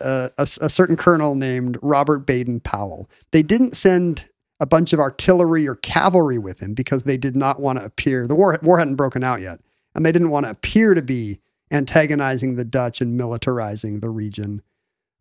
uh, 0.00 0.28
a, 0.38 0.42
a 0.42 0.68
certain 0.68 0.96
colonel 0.96 1.34
named 1.34 1.78
Robert 1.82 2.20
Baden 2.20 2.60
Powell. 2.60 3.08
They 3.30 3.42
didn't 3.42 3.76
send 3.76 4.28
a 4.60 4.66
bunch 4.66 4.92
of 4.92 4.98
artillery 4.98 5.68
or 5.68 5.76
cavalry 5.76 6.38
with 6.38 6.60
him 6.60 6.74
because 6.74 7.04
they 7.04 7.16
did 7.16 7.36
not 7.36 7.60
want 7.60 7.78
to 7.78 7.84
appear. 7.84 8.26
The 8.26 8.34
war 8.34 8.58
war 8.62 8.78
hadn't 8.78 8.96
broken 8.96 9.22
out 9.22 9.40
yet, 9.40 9.60
and 9.94 10.04
they 10.04 10.10
didn't 10.12 10.30
want 10.30 10.46
to 10.46 10.50
appear 10.50 10.94
to 10.94 11.02
be 11.02 11.40
antagonizing 11.70 12.56
the 12.56 12.64
Dutch 12.64 13.00
and 13.00 13.18
militarizing 13.18 14.00
the 14.00 14.10
region. 14.10 14.62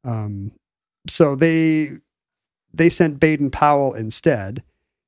Um, 0.03 0.51
so 1.07 1.35
they 1.35 1.91
they 2.73 2.89
sent 2.89 3.19
Baden 3.19 3.51
Powell 3.51 3.93
instead. 3.93 4.63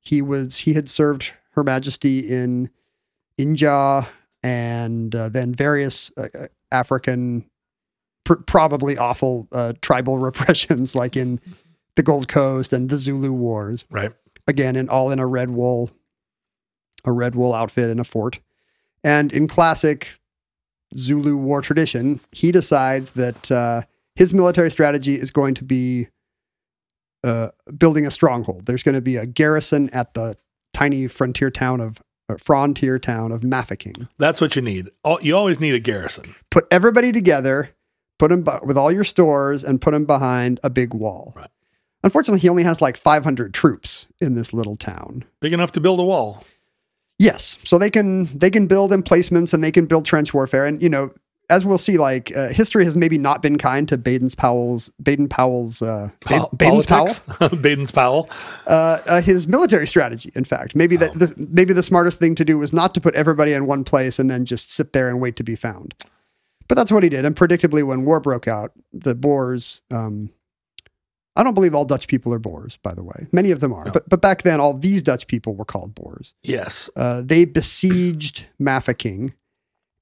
He 0.09 0.23
was 0.23 0.57
he 0.57 0.73
had 0.73 0.89
served 0.89 1.33
Her 1.51 1.63
Majesty 1.63 2.19
in 2.19 2.71
Inja 3.37 4.07
and 4.41 5.13
uh, 5.13 5.29
then 5.29 5.53
various 5.53 6.11
uh, 6.17 6.29
uh, 6.33 6.47
African, 6.71 7.45
pr- 8.23 8.41
probably 8.47 8.97
awful 8.97 9.47
uh, 9.51 9.73
tribal 9.81 10.17
repressions, 10.29 10.95
like 10.95 11.15
in 11.15 11.39
the 11.95 12.01
Gold 12.01 12.27
Coast 12.27 12.73
and 12.73 12.89
the 12.89 12.97
Zulu 12.97 13.31
Wars. 13.31 13.85
right. 13.91 14.11
Again, 14.47 14.75
in 14.75 14.89
all 14.89 15.11
in 15.11 15.19
a 15.19 15.27
red 15.27 15.51
wool, 15.51 15.91
a 17.05 17.11
red 17.11 17.35
wool 17.35 17.53
outfit 17.53 17.91
in 17.91 17.99
a 17.99 18.03
fort. 18.03 18.39
And 19.03 19.31
in 19.31 19.47
classic 19.47 20.19
Zulu 20.95 21.37
war 21.37 21.61
tradition, 21.61 22.19
he 22.31 22.51
decides 22.51 23.11
that 23.11 23.51
uh, 23.51 23.83
his 24.15 24.33
military 24.33 24.71
strategy 24.71 25.13
is 25.13 25.29
going 25.29 25.53
to 25.53 25.63
be 25.63 26.07
uh, 27.23 27.49
building 27.77 28.05
a 28.05 28.11
stronghold. 28.11 28.65
There's 28.65 28.83
going 28.83 28.95
to 28.95 29.01
be 29.01 29.15
a 29.17 29.25
garrison 29.25 29.89
at 29.91 30.13
the 30.13 30.35
tiny 30.73 31.07
frontier 31.07 31.49
town 31.49 31.81
of 31.81 32.01
uh, 32.29 32.35
frontier 32.37 32.99
town 32.99 33.31
of 33.31 33.41
Mafeking. 33.41 34.07
That's 34.17 34.41
what 34.41 34.55
you 34.55 34.61
need. 34.61 34.89
All, 35.03 35.19
you 35.21 35.35
always 35.35 35.59
need 35.59 35.75
a 35.75 35.79
garrison. 35.79 36.35
Put 36.51 36.67
everybody 36.71 37.11
together, 37.11 37.71
put 38.17 38.29
them 38.29 38.45
with 38.63 38.77
all 38.77 38.91
your 38.91 39.03
stores, 39.03 39.63
and 39.63 39.81
put 39.81 39.91
them 39.91 40.05
behind 40.05 40.59
a 40.63 40.69
big 40.69 40.93
wall. 40.93 41.33
Right. 41.35 41.49
Unfortunately, 42.03 42.39
he 42.39 42.49
only 42.49 42.63
has 42.63 42.81
like 42.81 42.95
500 42.95 43.53
troops 43.53 44.07
in 44.21 44.35
this 44.35 44.53
little 44.53 44.77
town. 44.77 45.25
Big 45.41 45.53
enough 45.53 45.71
to 45.73 45.81
build 45.81 45.99
a 45.99 46.03
wall. 46.03 46.43
Yes, 47.17 47.57
so 47.65 47.77
they 47.77 47.89
can 47.89 48.29
they 48.37 48.49
can 48.49 48.65
build 48.65 48.93
emplacements 48.93 49.53
and 49.53 49.61
they 49.61 49.73
can 49.73 49.85
build 49.85 50.05
trench 50.05 50.33
warfare, 50.33 50.63
and 50.65 50.81
you 50.81 50.87
know, 50.87 51.11
as 51.49 51.65
we'll 51.65 51.77
see, 51.77 51.97
like 51.97 52.31
uh, 52.35 52.49
history 52.49 52.85
has 52.85 52.95
maybe 52.95 53.17
not 53.17 53.41
been 53.41 53.57
kind 53.57 53.87
to 53.89 53.97
Baden's 53.97 54.35
Powell's 54.35 54.89
Baden 55.01 55.27
Powell's 55.29 55.81
uh, 55.81 56.09
Ba- 56.21 56.39
Po- 56.41 56.49
Baden's 56.55 56.85
Powell. 56.85 57.07
Baden's 57.57 57.91
Powell. 57.91 58.29
uh, 58.67 58.99
uh, 59.07 59.21
his 59.21 59.47
military 59.47 59.87
strategy. 59.87 60.31
In 60.35 60.43
fact, 60.43 60.75
maybe 60.75 60.95
that 60.97 61.13
the, 61.13 61.33
maybe 61.49 61.73
the 61.73 61.83
smartest 61.83 62.19
thing 62.19 62.35
to 62.35 62.45
do 62.45 62.57
was 62.59 62.71
not 62.73 62.93
to 62.93 63.01
put 63.01 63.15
everybody 63.15 63.53
in 63.53 63.65
one 63.65 63.83
place 63.83 64.19
and 64.19 64.29
then 64.29 64.45
just 64.45 64.73
sit 64.73 64.93
there 64.93 65.09
and 65.09 65.19
wait 65.19 65.35
to 65.37 65.43
be 65.43 65.55
found. 65.55 65.95
But 66.67 66.75
that's 66.75 66.91
what 66.91 67.01
he 67.01 67.09
did. 67.09 67.25
And 67.25 67.35
predictably, 67.35 67.83
when 67.83 68.05
war 68.05 68.19
broke 68.19 68.47
out, 68.47 68.71
the 68.93 69.15
Boers. 69.15 69.81
Um, 69.91 70.29
I 71.35 71.43
don't 71.43 71.53
believe 71.53 71.73
all 71.73 71.85
Dutch 71.85 72.07
people 72.07 72.33
are 72.33 72.39
Boers, 72.39 72.77
by 72.83 72.93
the 72.93 73.01
way. 73.03 73.27
Many 73.31 73.51
of 73.51 73.59
them 73.61 73.71
are, 73.73 73.85
No. 73.85 73.91
but 73.91 74.07
but 74.09 74.21
back 74.21 74.41
then, 74.43 74.59
all 74.59 74.73
these 74.73 75.01
Dutch 75.01 75.25
people 75.27 75.55
were 75.55 75.65
called 75.65 75.95
Boers. 75.95 76.33
Yes. 76.43 76.89
Uh, 76.95 77.21
they 77.25 77.45
besieged 77.45 78.45
Mafeking, 78.61 79.33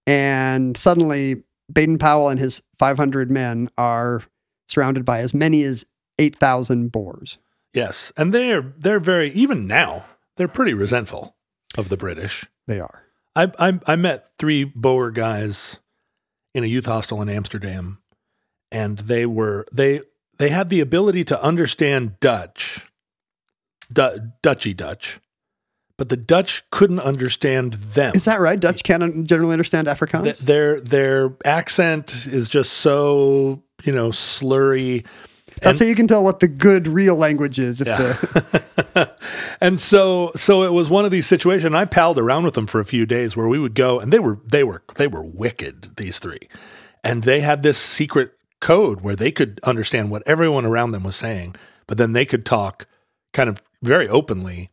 and 0.08 0.76
suddenly 0.78 1.44
Baden 1.72 2.00
Powell 2.00 2.30
and 2.30 2.40
his 2.40 2.64
500 2.80 3.30
men 3.30 3.70
are 3.78 4.24
surrounded 4.68 5.06
by 5.06 5.20
as 5.20 5.34
many 5.34 5.62
as 5.64 5.86
8,000 6.18 6.92
Boers. 6.92 7.38
Yes. 7.74 8.12
And 8.18 8.34
they're 8.34 8.74
they're 8.78 9.00
very 9.00 9.32
even 9.34 9.68
now, 9.68 10.06
they're 10.38 10.48
pretty 10.48 10.74
resentful 10.74 11.36
of 11.78 11.90
the 11.90 11.98
British. 11.98 12.46
They 12.66 12.80
are. 12.80 13.04
I 13.36 13.52
I, 13.60 13.80
I 13.86 13.96
met 13.96 14.32
three 14.40 14.64
Boer 14.64 15.12
guys 15.12 15.80
in 16.56 16.64
a 16.64 16.68
youth 16.68 16.88
hostel 16.88 17.22
in 17.22 17.30
Amsterdam, 17.30 18.02
and 18.72 18.98
they 19.00 19.28
were 19.28 19.66
they 19.72 20.02
they 20.40 20.50
had 20.50 20.70
the 20.70 20.80
ability 20.80 21.24
to 21.26 21.44
understand 21.44 22.20
Dutch, 22.20 22.88
du- 23.92 24.34
Dutchy 24.42 24.74
Dutch, 24.74 25.20
but 25.98 26.10
the 26.10 26.18
Dutch 26.18 26.64
couldn't 26.72 27.00
understand 27.00 27.74
them. 27.74 28.14
Is 28.16 28.26
that 28.26 28.40
right? 28.40 28.60
Dutch 28.60 28.84
can't 28.84 29.26
generally 29.28 29.54
understand 29.54 29.88
Th- 29.88 29.98
Afrikaans. 29.98 30.42
their 30.46 30.80
their 30.80 31.34
accent 31.46 32.28
is 32.32 32.48
just 32.50 32.74
so 32.74 33.62
you 33.84 33.92
know 33.92 34.10
slurry. 34.10 35.06
That's 35.62 35.80
how 35.80 35.86
you 35.88 35.96
can 35.96 36.08
tell 36.08 36.24
what 36.24 36.40
the 36.40 36.48
good 36.48 36.88
real 36.88 37.16
language 37.16 37.58
is. 37.58 37.82
If 37.82 37.88
Yeah. 37.88 37.98
the 37.98 39.12
and 39.62 39.80
so 39.80 40.32
so 40.36 40.64
it 40.64 40.72
was 40.74 40.90
one 40.90 41.04
of 41.06 41.12
these 41.12 41.26
situations. 41.26 41.74
I 41.74 41.86
palled 41.86 42.20
around 42.20 42.44
with 42.44 42.54
them 42.54 42.68
for 42.68 42.80
a 42.80 42.86
few 42.86 43.06
days 43.06 43.36
where 43.36 43.48
we 43.48 43.58
would 43.58 43.74
go, 43.74 44.00
and 44.00 44.14
they 44.14 44.20
were 44.20 44.40
they 44.50 44.64
were 44.64 44.84
they 44.96 45.08
were 45.08 45.24
wicked. 45.24 45.96
These 45.98 46.20
three, 46.20 46.40
and 47.04 47.24
they 47.24 47.40
had 47.42 47.64
this 47.64 47.78
secret 47.78 48.34
code 48.60 49.02
where 49.02 49.16
they 49.16 49.32
could 49.32 49.60
understand 49.64 50.12
what 50.12 50.22
everyone 50.28 50.66
around 50.66 50.92
them 50.92 51.04
was 51.04 51.16
saying, 51.16 51.56
but 51.88 51.98
then 51.98 52.14
they 52.14 52.26
could 52.26 52.46
talk 52.46 52.86
kind 53.34 53.50
of 53.50 53.62
very 53.84 54.08
openly 54.08 54.70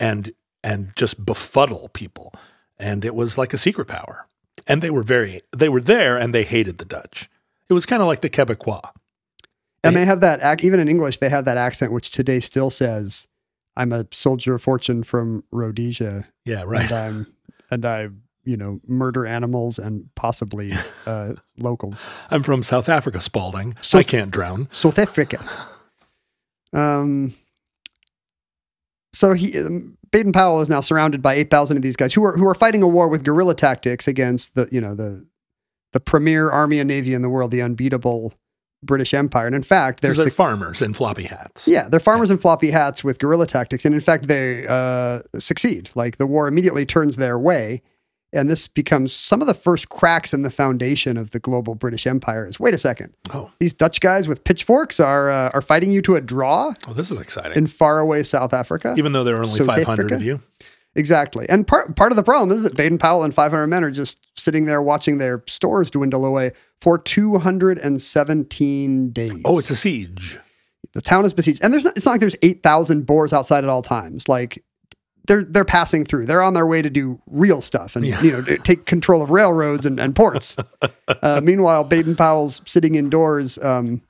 and 0.00 0.32
and 0.66 0.92
just 0.96 1.24
befuddle 1.24 1.88
people. 1.94 2.32
And 2.78 3.04
it 3.04 3.14
was 3.14 3.38
like 3.38 3.54
a 3.54 3.58
secret 3.58 3.86
power. 3.88 4.26
And 4.66 4.82
they 4.82 4.90
were 4.90 5.02
very 5.04 5.42
they 5.56 5.68
were 5.68 5.80
there, 5.80 6.16
and 6.18 6.34
they 6.34 6.44
hated 6.44 6.78
the 6.78 6.84
Dutch. 6.84 7.30
It 7.68 7.74
was 7.74 7.86
kind 7.86 8.02
of 8.02 8.08
like 8.08 8.20
the 8.20 8.30
Quebecois. 8.30 8.90
and 9.84 9.96
they 9.96 10.04
have 10.04 10.20
that 10.20 10.40
ac- 10.42 10.66
even 10.66 10.80
in 10.80 10.88
English 10.88 11.18
they 11.18 11.28
have 11.30 11.44
that 11.44 11.56
accent 11.56 11.92
which 11.92 12.10
today 12.10 12.40
still 12.40 12.70
says, 12.70 13.28
"I'm 13.76 13.92
a 13.92 14.06
soldier 14.10 14.54
of 14.56 14.62
fortune 14.62 15.04
from 15.04 15.44
Rhodesia, 15.52 16.26
Yeah, 16.44 16.64
right. 16.66 16.90
and 16.90 16.92
I'm 16.92 17.26
and 17.70 17.84
I 17.84 18.08
you 18.44 18.56
know 18.56 18.80
murder 18.86 19.24
animals 19.26 19.78
and 19.78 20.08
possibly 20.16 20.72
uh, 21.06 21.34
locals." 21.58 22.04
I'm 22.30 22.42
from 22.42 22.62
South 22.62 22.88
Africa, 22.88 23.20
Spalding. 23.20 23.76
So- 23.80 23.98
I 23.98 24.02
can't 24.02 24.32
drown. 24.32 24.68
South 24.72 24.98
Africa. 24.98 25.38
Um. 26.72 27.34
So 29.16 29.32
he, 29.32 29.58
um, 29.58 29.96
Baden 30.10 30.32
Powell 30.32 30.60
is 30.60 30.68
now 30.68 30.82
surrounded 30.82 31.22
by 31.22 31.34
eight 31.34 31.48
thousand 31.48 31.78
of 31.78 31.82
these 31.82 31.96
guys 31.96 32.12
who 32.12 32.22
are 32.22 32.36
who 32.36 32.46
are 32.46 32.54
fighting 32.54 32.82
a 32.82 32.86
war 32.86 33.08
with 33.08 33.24
guerrilla 33.24 33.54
tactics 33.54 34.06
against 34.06 34.54
the 34.54 34.68
you 34.70 34.78
know 34.78 34.94
the 34.94 35.26
the 35.92 36.00
premier 36.00 36.50
army 36.50 36.78
and 36.80 36.88
navy 36.88 37.14
in 37.14 37.22
the 37.22 37.30
world, 37.30 37.50
the 37.50 37.62
unbeatable 37.62 38.34
British 38.82 39.14
Empire. 39.14 39.46
And 39.46 39.56
in 39.56 39.62
fact, 39.62 40.02
they're 40.02 40.12
farmers 40.30 40.82
in 40.82 40.92
floppy 40.92 41.22
hats. 41.22 41.66
yeah, 41.66 41.88
they're 41.88 41.98
farmers 41.98 42.30
in 42.30 42.36
floppy 42.36 42.70
hats 42.70 43.02
with 43.02 43.18
guerrilla 43.18 43.46
tactics, 43.46 43.86
and 43.86 43.94
in 43.94 44.02
fact, 44.02 44.28
they 44.28 44.66
uh, 44.66 45.20
succeed. 45.38 45.88
Like 45.94 46.18
the 46.18 46.26
war 46.26 46.46
immediately 46.46 46.84
turns 46.84 47.16
their 47.16 47.38
way, 47.38 47.80
and 48.36 48.48
this 48.50 48.68
becomes 48.68 49.12
some 49.12 49.40
of 49.40 49.48
the 49.48 49.54
first 49.54 49.88
cracks 49.88 50.32
in 50.32 50.42
the 50.42 50.50
foundation 50.50 51.16
of 51.16 51.32
the 51.32 51.40
global 51.40 51.74
British 51.74 52.06
Empire. 52.06 52.46
Is 52.46 52.60
wait 52.60 52.74
a 52.74 52.78
second, 52.78 53.12
Oh, 53.34 53.50
these 53.58 53.74
Dutch 53.74 54.00
guys 54.00 54.28
with 54.28 54.44
pitchforks 54.44 55.00
are 55.00 55.28
uh, 55.30 55.50
are 55.54 55.62
fighting 55.62 55.90
you 55.90 56.00
to 56.02 56.14
a 56.16 56.20
draw 56.20 56.72
Oh, 56.86 56.92
this 56.92 57.10
is 57.10 57.18
exciting. 57.20 57.56
in 57.56 57.66
faraway 57.66 58.22
South 58.22 58.52
Africa. 58.54 58.94
Even 58.96 59.10
though 59.12 59.24
there 59.24 59.34
are 59.34 59.38
only 59.38 59.48
South 59.48 59.66
500 59.66 59.82
Africa? 59.90 60.14
of 60.14 60.22
you. 60.22 60.40
exactly, 60.94 61.46
and 61.48 61.66
part 61.66 61.96
part 61.96 62.12
of 62.12 62.16
the 62.16 62.22
problem 62.22 62.56
is 62.56 62.62
that 62.62 62.76
Baden 62.76 62.98
Powell 62.98 63.24
and 63.24 63.34
500 63.34 63.66
men 63.66 63.82
are 63.82 63.90
just 63.90 64.24
sitting 64.38 64.66
there 64.66 64.80
watching 64.82 65.18
their 65.18 65.42
stores 65.48 65.90
dwindle 65.90 66.24
away 66.24 66.52
for 66.80 66.96
217 66.98 69.10
days. 69.10 69.42
Oh, 69.44 69.58
it's 69.58 69.70
a 69.70 69.76
siege. 69.76 70.38
the 70.94 71.00
town 71.00 71.24
is 71.24 71.34
besieged, 71.34 71.62
and 71.62 71.72
there's 71.72 71.84
not, 71.84 71.96
it's 71.96 72.06
not 72.06 72.12
like 72.12 72.20
there's 72.20 72.36
8,000 72.42 73.06
Boers 73.06 73.32
outside 73.32 73.64
at 73.64 73.70
all 73.70 73.82
times. 73.82 74.28
Like 74.28 74.62
they're 75.26 75.44
they're 75.44 75.64
passing 75.64 76.04
through. 76.04 76.26
They're 76.26 76.42
on 76.42 76.54
their 76.54 76.66
way 76.66 76.82
to 76.82 76.90
do 76.90 77.20
real 77.26 77.60
stuff 77.60 77.96
and 77.96 78.04
Yeah. 78.06 78.22
you 78.22 78.32
know 78.32 78.42
take 78.42 78.86
control 78.86 79.22
of 79.22 79.30
railroads 79.30 79.84
and, 79.86 79.98
and 80.00 80.14
ports. 80.14 80.56
uh, 81.22 81.40
meanwhile, 81.42 81.84
Baden 81.84 82.16
Powell's 82.16 82.62
sitting 82.66 82.94
indoors 82.94 83.58
um, 83.58 84.02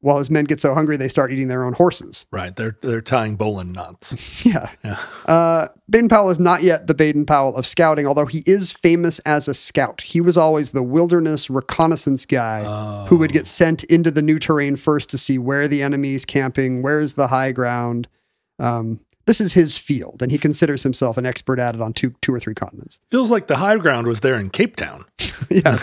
while 0.00 0.18
his 0.18 0.30
men 0.30 0.44
get 0.44 0.60
so 0.60 0.72
hungry 0.74 0.96
they 0.96 1.08
start 1.08 1.32
eating 1.32 1.48
their 1.48 1.64
own 1.64 1.72
horses. 1.72 2.26
Right. 2.30 2.54
They're 2.54 2.76
they're 2.82 3.00
tying 3.00 3.36
bowline 3.36 3.72
knots. 3.72 4.14
Yeah. 4.46 4.70
Yeah. 4.84 4.98
Uh, 5.26 5.68
Baden 5.88 6.08
Powell 6.08 6.30
is 6.30 6.38
not 6.40 6.62
yet 6.62 6.86
the 6.86 6.94
Baden 6.94 7.26
Powell 7.26 7.56
of 7.56 7.66
scouting, 7.66 8.06
although 8.06 8.26
he 8.26 8.42
is 8.46 8.70
famous 8.72 9.18
as 9.20 9.48
a 9.48 9.54
scout. 9.54 10.00
He 10.02 10.20
was 10.20 10.36
always 10.36 10.70
the 10.70 10.82
wilderness 10.82 11.48
reconnaissance 11.48 12.26
guy 12.26 13.06
who 13.06 13.16
would 13.18 13.32
get 13.32 13.46
sent 13.46 13.84
into 13.84 14.10
the 14.10 14.22
new 14.22 14.38
terrain 14.38 14.76
first 14.76 15.10
to 15.10 15.18
see 15.18 15.38
where 15.38 15.66
the 15.68 15.82
enemy's 15.82 16.24
camping, 16.24 16.82
where's 16.82 17.12
the 17.14 17.28
high 17.28 17.52
ground. 17.52 18.08
Um, 18.58 19.00
this 19.26 19.40
is 19.40 19.52
his 19.54 19.76
field, 19.76 20.22
and 20.22 20.30
he 20.30 20.38
considers 20.38 20.82
himself 20.82 21.16
an 21.18 21.26
expert 21.26 21.58
at 21.58 21.74
it 21.74 21.80
on 21.80 21.92
two, 21.92 22.14
two 22.22 22.32
or 22.32 22.38
three 22.40 22.54
continents. 22.54 23.00
Feels 23.10 23.30
like 23.30 23.48
the 23.48 23.56
high 23.56 23.76
ground 23.76 24.06
was 24.06 24.20
there 24.20 24.36
in 24.36 24.50
Cape 24.50 24.76
Town. 24.76 25.04
Yeah, 25.50 25.78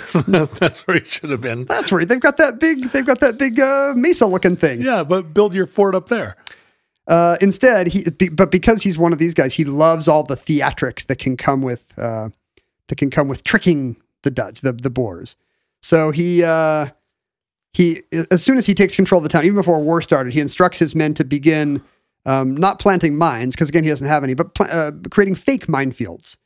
That's 0.60 0.86
where 0.88 1.00
he 1.00 1.06
should 1.06 1.30
have 1.30 1.40
been. 1.42 1.66
that's 1.66 1.92
where 1.92 2.04
they've 2.06 2.20
got 2.20 2.38
that 2.38 2.60
big. 2.60 2.92
They've 2.92 3.06
got 3.06 3.20
that 3.22 3.38
big 3.38 3.60
uh, 3.60 3.94
mesa-looking 3.96 4.58
thing. 4.58 4.82
Yeah, 4.82 5.04
but 5.04 5.34
build 5.34 5.54
your 5.54 5.68
fort 5.68 5.96
up 5.96 6.10
there. 6.10 6.36
Uh, 7.08 7.38
instead, 7.40 7.88
he 7.88 8.10
be, 8.10 8.30
but 8.30 8.50
because 8.52 8.82
he's 8.84 8.98
one 8.98 9.14
of 9.14 9.20
these 9.20 9.34
guys, 9.34 9.54
he 9.54 9.64
loves 9.64 10.08
all 10.08 10.24
the 10.24 10.36
theatrics 10.36 11.06
that 11.08 11.18
can 11.18 11.38
come 11.38 11.62
with 11.62 11.94
uh, 11.98 12.30
that 12.88 12.96
can 12.98 13.10
come 13.10 13.28
with 13.28 13.44
tricking 13.44 13.96
the 14.24 14.32
Dutch, 14.32 14.62
the 14.62 14.74
the 14.74 14.90
Boers. 14.90 15.36
So 15.82 16.12
he 16.12 16.44
uh, 16.44 16.88
he 17.74 18.02
as 18.32 18.44
soon 18.44 18.58
as 18.58 18.66
he 18.66 18.74
takes 18.74 18.96
control 18.96 19.20
of 19.20 19.24
the 19.24 19.30
town, 19.30 19.44
even 19.46 19.56
before 19.58 19.80
war 19.82 20.02
started, 20.02 20.34
he 20.34 20.40
instructs 20.40 20.80
his 20.80 20.96
men 20.96 21.14
to 21.16 21.24
begin 21.24 21.82
um, 22.26 22.56
not 22.56 22.80
planting 22.80 23.18
mines 23.18 23.56
because 23.56 23.70
again 23.70 23.84
he 23.84 23.90
doesn't 23.90 24.08
have 24.08 24.24
any, 24.24 24.34
but 24.34 24.54
pla- 24.56 24.68
uh, 24.68 24.92
creating 25.12 25.36
fake 25.36 25.68
minefields. 25.68 26.38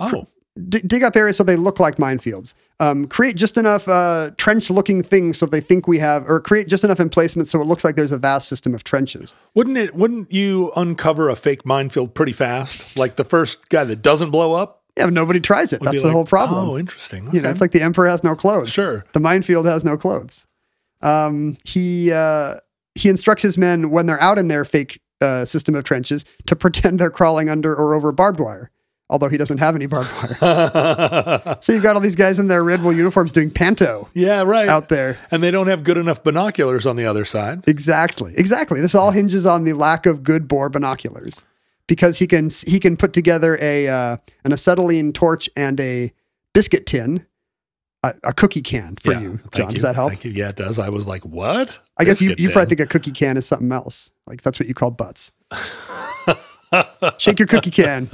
Oh, 0.00 0.26
D- 0.68 0.80
dig 0.80 1.02
up 1.02 1.16
areas 1.16 1.38
so 1.38 1.44
they 1.44 1.56
look 1.56 1.80
like 1.80 1.96
minefields. 1.96 2.52
Um, 2.78 3.06
create 3.06 3.36
just 3.36 3.56
enough 3.56 3.88
uh, 3.88 4.32
trench-looking 4.36 5.02
things 5.02 5.38
so 5.38 5.46
they 5.46 5.60
think 5.60 5.88
we 5.88 5.98
have, 5.98 6.28
or 6.28 6.40
create 6.40 6.68
just 6.68 6.84
enough 6.84 7.00
emplacements 7.00 7.50
so 7.50 7.60
it 7.60 7.64
looks 7.64 7.84
like 7.84 7.96
there's 7.96 8.12
a 8.12 8.18
vast 8.18 8.48
system 8.48 8.74
of 8.74 8.84
trenches. 8.84 9.34
wouldn't 9.54 9.78
it? 9.78 9.94
Wouldn't 9.94 10.30
you 10.30 10.70
uncover 10.76 11.30
a 11.30 11.36
fake 11.36 11.64
minefield 11.64 12.14
pretty 12.14 12.32
fast? 12.32 12.98
Like 12.98 13.16
the 13.16 13.24
first 13.24 13.70
guy 13.70 13.84
that 13.84 14.02
doesn't 14.02 14.30
blow 14.30 14.52
up. 14.52 14.82
Yeah, 14.98 15.06
but 15.06 15.14
nobody 15.14 15.40
tries 15.40 15.72
it. 15.72 15.80
would 15.80 15.86
That's 15.86 16.02
the 16.02 16.08
like, 16.08 16.14
whole 16.14 16.26
problem. 16.26 16.68
Oh, 16.68 16.76
interesting. 16.78 17.30
You 17.32 17.40
know, 17.40 17.48
it's 17.48 17.62
like 17.62 17.70
the 17.70 17.80
emperor 17.80 18.08
has 18.08 18.22
no 18.22 18.34
clothes. 18.34 18.68
Sure. 18.68 19.06
The 19.12 19.20
minefield 19.20 19.64
has 19.64 19.86
no 19.86 19.96
clothes. 19.96 20.46
Um, 21.00 21.56
he 21.64 22.12
uh, 22.12 22.56
he 22.94 23.08
instructs 23.08 23.42
his 23.42 23.56
men 23.56 23.90
when 23.90 24.04
they're 24.04 24.20
out 24.20 24.38
in 24.38 24.48
their 24.48 24.66
fake 24.66 25.00
uh, 25.22 25.44
system 25.44 25.74
of 25.74 25.84
trenches 25.84 26.24
to 26.46 26.56
pretend 26.64 26.98
they're 26.98 27.10
crawling 27.10 27.48
under 27.48 27.74
or 27.74 27.94
over 27.94 28.12
barbed 28.12 28.40
wire. 28.40 28.70
Although 29.10 29.28
he 29.28 29.36
doesn't 29.36 29.58
have 29.58 29.74
any 29.76 29.84
barbed 29.86 30.10
wire. 30.40 31.56
so 31.60 31.72
you've 31.72 31.82
got 31.82 31.96
all 31.96 32.00
these 32.00 32.16
guys 32.16 32.38
in 32.38 32.46
their 32.46 32.64
red 32.64 32.82
wool 32.82 32.94
uniforms 32.94 33.30
doing 33.30 33.50
panto 33.50 34.08
yeah, 34.14 34.40
right. 34.42 34.68
out 34.68 34.88
there. 34.88 35.18
and 35.30 35.42
they 35.42 35.50
don't 35.50 35.66
have 35.66 35.84
good 35.84 35.98
enough 35.98 36.22
binoculars 36.24 36.86
on 36.86 36.96
the 36.96 37.04
other 37.04 37.26
side. 37.26 37.62
Exactly. 37.68 38.32
Exactly. 38.38 38.80
This 38.80 38.94
all 38.94 39.10
hinges 39.10 39.44
on 39.44 39.64
the 39.64 39.74
lack 39.74 40.06
of 40.06 40.22
good 40.22 40.48
Boer 40.48 40.70
binoculars 40.70 41.44
because 41.86 42.18
he 42.20 42.26
can 42.26 42.48
he 42.66 42.80
can 42.80 42.96
put 42.96 43.12
together 43.12 43.58
a 43.60 43.86
uh, 43.88 44.16
an 44.46 44.52
acetylene 44.52 45.12
torch 45.12 45.50
and 45.56 45.78
a 45.78 46.10
biscuit 46.54 46.86
tin, 46.86 47.26
a, 48.02 48.14
a 48.24 48.32
cookie 48.32 48.62
can 48.62 48.96
for 48.96 49.12
Yeah, 49.12 49.20
you, 49.20 49.40
John. 49.52 49.68
you, 49.68 49.74
Does 49.74 49.82
that 49.82 49.94
help? 49.94 50.08
Thank 50.10 50.24
you. 50.24 50.30
Yeah, 50.30 50.48
it 50.50 50.56
does. 50.56 50.78
I 50.78 50.88
was 50.88 51.06
like, 51.06 51.24
what? 51.26 51.78
I 51.98 52.04
guess 52.04 52.20
you, 52.20 52.34
you 52.38 52.50
probably 52.50 52.68
think 52.68 52.80
a 52.80 52.86
cookie 52.86 53.12
can 53.12 53.36
is 53.36 53.46
something 53.46 53.70
else. 53.70 54.10
Like 54.26 54.42
that's 54.42 54.58
what 54.58 54.68
you 54.68 54.74
call 54.74 54.90
butts. 54.90 55.32
Shake 57.18 57.38
your 57.38 57.48
cookie 57.48 57.70
can. 57.70 58.10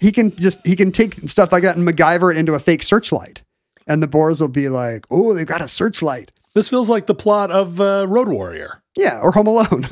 He 0.00 0.10
can 0.10 0.34
just 0.36 0.66
he 0.66 0.74
can 0.74 0.90
take 0.90 1.28
stuff 1.28 1.52
like 1.52 1.62
that 1.62 1.76
and 1.76 1.86
MacGyver 1.86 2.32
it 2.32 2.38
into 2.38 2.54
a 2.54 2.58
fake 2.58 2.82
searchlight. 2.82 3.42
And 3.86 4.02
the 4.02 4.06
Boers 4.06 4.40
will 4.40 4.48
be 4.48 4.68
like, 4.68 5.06
oh, 5.10 5.34
they've 5.34 5.46
got 5.46 5.60
a 5.60 5.68
searchlight. 5.68 6.32
This 6.54 6.68
feels 6.68 6.88
like 6.88 7.06
the 7.06 7.14
plot 7.14 7.50
of 7.50 7.80
uh, 7.80 8.06
Road 8.08 8.28
Warrior. 8.28 8.82
Yeah, 8.96 9.20
or 9.20 9.32
Home 9.32 9.46
Alone. 9.46 9.84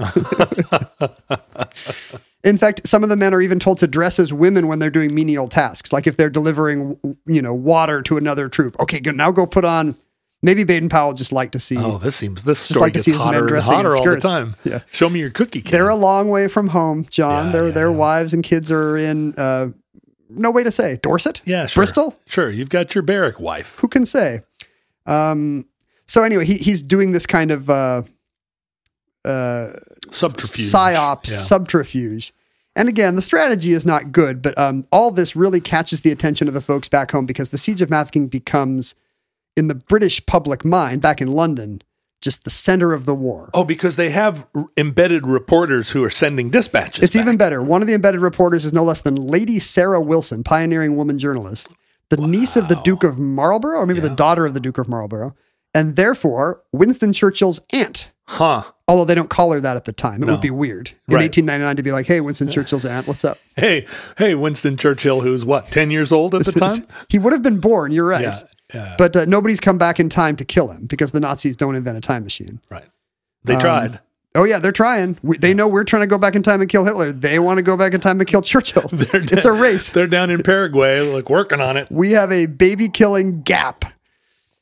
In 2.45 2.57
fact, 2.57 2.87
some 2.87 3.03
of 3.03 3.09
the 3.09 3.17
men 3.17 3.35
are 3.35 3.41
even 3.41 3.59
told 3.59 3.79
to 3.79 3.87
dress 3.87 4.19
as 4.19 4.33
women 4.33 4.69
when 4.69 4.79
they're 4.79 4.91
doing 4.91 5.15
menial 5.15 5.49
tasks, 5.49 5.93
like 5.93 6.07
if 6.07 6.17
they're 6.17 6.31
delivering, 6.31 6.99
you 7.27 7.43
know, 7.43 7.53
water 7.53 8.03
to 8.03 8.17
another 8.17 8.49
troop. 8.49 8.79
Okay, 8.81 9.01
good. 9.01 9.17
Now 9.17 9.31
go 9.31 9.47
put 9.47 9.65
on. 9.65 9.97
Maybe 10.43 10.65
Baden 10.65 10.89
Powell 10.89 11.13
just 11.13 11.33
like 11.33 11.53
to 11.53 11.61
see. 11.61 11.77
Oh, 11.77 11.99
this 11.99 12.17
seems 12.17 12.45
this 12.45 12.59
Just 12.59 12.71
story 12.71 12.85
like 12.85 12.93
to 12.95 12.99
gets 12.99 13.05
see 13.05 13.13
hotter 13.13 13.41
and 13.41 13.49
dressing 13.49 13.73
in 13.75 13.85
hotter 13.85 13.97
all 13.97 14.05
the 14.05 14.21
time. 14.21 14.55
Yeah. 14.65 14.81
Show 14.91 15.11
me 15.11 15.21
your 15.21 15.31
cookie 15.31 15.61
can. 15.61 15.73
They're 15.73 15.91
a 15.91 15.97
long 15.97 16.31
way 16.31 16.49
from 16.49 16.69
home, 16.69 17.07
John. 17.11 17.47
Yeah, 17.47 17.53
their 17.53 17.67
yeah, 17.69 17.75
their 17.75 17.91
yeah. 17.91 17.97
wives 17.97 18.33
and 18.33 18.43
kids 18.43 18.71
are 18.71 18.97
in. 18.97 19.35
Uh, 19.37 19.69
no 20.31 20.51
way 20.51 20.65
to 20.65 20.71
say 20.71 20.99
Dorset. 21.03 21.43
yeah, 21.45 21.67
sure. 21.67 21.81
Bristol. 21.83 22.19
Sure, 22.27 22.49
you've 22.51 22.69
got 22.71 22.95
your 22.95 23.03
barrack 23.03 23.39
wife. 23.41 23.77
Who 23.81 23.89
can 23.89 24.07
say? 24.07 24.41
Um, 25.07 25.67
so 26.07 26.23
anyway, 26.23 26.45
he, 26.45 26.57
he's 26.57 26.83
doing 26.83 27.13
this 27.13 27.27
kind 27.27 27.51
of 27.51 27.69
uh, 27.69 28.03
uh, 29.25 29.73
Subterfuge. 30.11 30.73
psyops 30.73 31.27
subterfuge. 31.27 32.33
And 32.77 32.89
again, 32.89 33.17
the 33.17 33.23
strategy 33.23 33.73
is 33.73 33.85
not 33.85 34.13
good, 34.13 34.41
but 34.41 34.57
um, 34.57 34.87
all 34.93 35.11
this 35.11 35.35
really 35.35 35.61
catches 35.61 36.03
the 36.03 36.13
attention 36.13 36.49
of 36.49 36.55
the 36.55 36.61
folks 36.61 36.89
back 36.89 37.11
home 37.11 37.27
because 37.27 37.49
the 37.49 37.59
siege 37.59 37.83
of 37.83 37.91
Mafeking 37.91 38.29
becomes, 38.29 38.95
in 39.57 39.69
the 39.69 39.75
British 39.75 40.25
public 40.27 40.65
mind 40.65 41.03
back 41.03 41.21
in 41.21 41.29
London, 41.29 41.83
just 42.21 42.45
the 42.45 42.51
center 42.51 42.93
of 42.93 43.07
the 43.07 43.15
war. 43.15 43.51
Oh, 43.55 43.65
because 43.65 43.97
they 43.97 44.11
have 44.11 44.47
r- 44.55 44.67
embedded 44.77 45.27
reporters 45.27 45.91
who 45.91 46.05
are 46.05 46.11
sending 46.11 46.51
dispatches. 46.51 47.03
It's 47.05 47.17
even 47.17 47.37
better. 47.37 47.63
One 47.63 47.81
of 47.83 47.89
the 47.89 47.95
embedded 47.95 48.21
reporters 48.21 48.65
is 48.65 48.73
no 48.73 48.85
less 48.85 49.01
than 49.01 49.15
Lady 49.17 49.59
Sarah 49.59 50.01
Wilson, 50.01 50.45
pioneering 50.45 50.97
woman 50.97 51.19
journalist, 51.19 51.69
the 52.11 52.17
niece 52.19 52.57
of 52.57 52.69
the 52.69 52.75
Duke 52.77 53.05
of 53.05 53.19
Marlborough, 53.19 53.79
or 53.81 53.87
maybe 53.87 54.01
the 54.01 54.11
daughter 54.11 54.45
of 54.47 54.55
the 54.55 54.61
Duke 54.61 54.79
of 54.79 54.89
Marlborough, 54.89 55.35
and 55.75 55.97
therefore 55.97 56.63
Winston 56.73 57.13
Churchill's 57.13 57.61
aunt. 57.73 58.11
Huh. 58.27 58.63
Although 58.87 59.05
they 59.07 59.15
don't 59.15 59.31
call 59.31 59.53
her 59.53 59.61
that 59.61 59.77
at 59.77 59.85
the 59.87 59.93
time. 59.93 60.23
It 60.23 60.27
No. 60.27 60.33
would 60.33 60.41
be 60.41 60.51
weird 60.51 60.89
in 61.09 61.15
Right. 61.15 61.23
1899 61.23 61.77
to 61.77 61.83
be 61.83 61.91
like, 61.93 62.07
hey, 62.07 62.21
Winston 62.21 62.49
Churchill's 62.49 62.85
aunt, 62.85 63.07
what's 63.09 63.25
up? 63.25 63.39
Hey, 63.57 63.87
hey, 64.19 64.35
Winston 64.35 64.77
Churchill, 64.77 65.21
who's 65.23 65.45
what, 65.45 65.71
10 65.71 65.91
years 65.91 66.13
old 66.13 66.35
at 66.35 66.45
the 66.45 66.53
time? 66.61 66.87
he 67.09 67.19
would 67.19 67.33
have 67.33 67.43
been 67.43 67.59
born, 67.61 67.93
you're 67.93 68.07
right. 68.07 68.23
Yeah, 68.23 68.41
But 68.99 69.17
uh, 69.17 69.25
nobody's 69.27 69.61
come 69.61 69.79
back 69.79 69.99
in 70.01 70.09
time 70.09 70.37
to 70.37 70.45
kill 70.45 70.69
him 70.69 70.87
because 70.87 71.13
the 71.13 71.21
Nazis 71.21 71.57
don't 71.57 71.75
invent 71.75 71.99
a 71.99 72.01
time 72.01 72.23
machine. 72.25 72.61
Right. 72.71 72.85
They 73.45 73.55
Um, 73.55 73.61
tried. 73.61 74.01
Oh, 74.37 74.45
yeah, 74.45 74.61
they're 74.61 74.71
trying. 74.71 75.19
We, 75.23 75.39
they 75.39 75.55
know 75.55 75.67
we're 75.67 75.83
trying 75.83 76.03
to 76.03 76.07
go 76.07 76.17
back 76.17 76.37
in 76.37 76.43
time 76.45 76.61
and 76.61 76.71
kill 76.71 76.85
Hitler. 76.85 77.11
They 77.11 77.41
want 77.41 77.59
to 77.59 77.63
go 77.63 77.77
back 77.77 77.95
in 77.95 78.01
time 78.01 78.21
and 78.21 78.29
kill 78.29 78.43
Churchill. 78.43 78.89
it's 78.93 79.45
a 79.45 79.53
race. 79.53 79.91
They're 79.91 80.07
down 80.07 80.31
in 80.31 80.43
Paraguay, 80.45 81.01
like 81.01 81.29
working 81.29 81.61
on 81.61 81.77
it. 81.77 81.89
we 81.91 82.13
have 82.13 82.31
a 82.31 82.47
baby 82.47 82.89
killing 82.89 83.43
gap. 83.43 83.85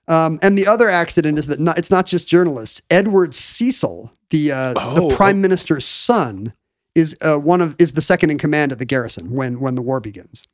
Um, 0.07 0.39
and 0.41 0.57
the 0.57 0.67
other 0.67 0.89
accident 0.89 1.39
is 1.39 1.49
that 1.49 1.61
not, 1.61 1.77
it's 1.77 1.91
not 1.91 2.07
just 2.07 2.29
journalists. 2.29 2.81
Edward 2.91 3.35
Cecil, 3.35 4.11
the 4.31 4.51
uh, 4.53 4.73
the 4.95 5.03
Oh, 5.03 5.09
prime 5.11 5.43
minister's 5.43 5.85
son, 5.85 6.55
is 6.95 7.15
uh, 7.21 7.37
one 7.37 7.61
of 7.61 7.77
is 7.79 7.93
the 7.93 8.01
second 8.01 8.31
in 8.31 8.39
command 8.39 8.73
at 8.73 8.79
the 8.79 8.87
garrison 8.87 9.33
when 9.33 9.61
when 9.61 9.75
the 9.75 9.83
war 9.83 10.01
begins. 10.01 10.45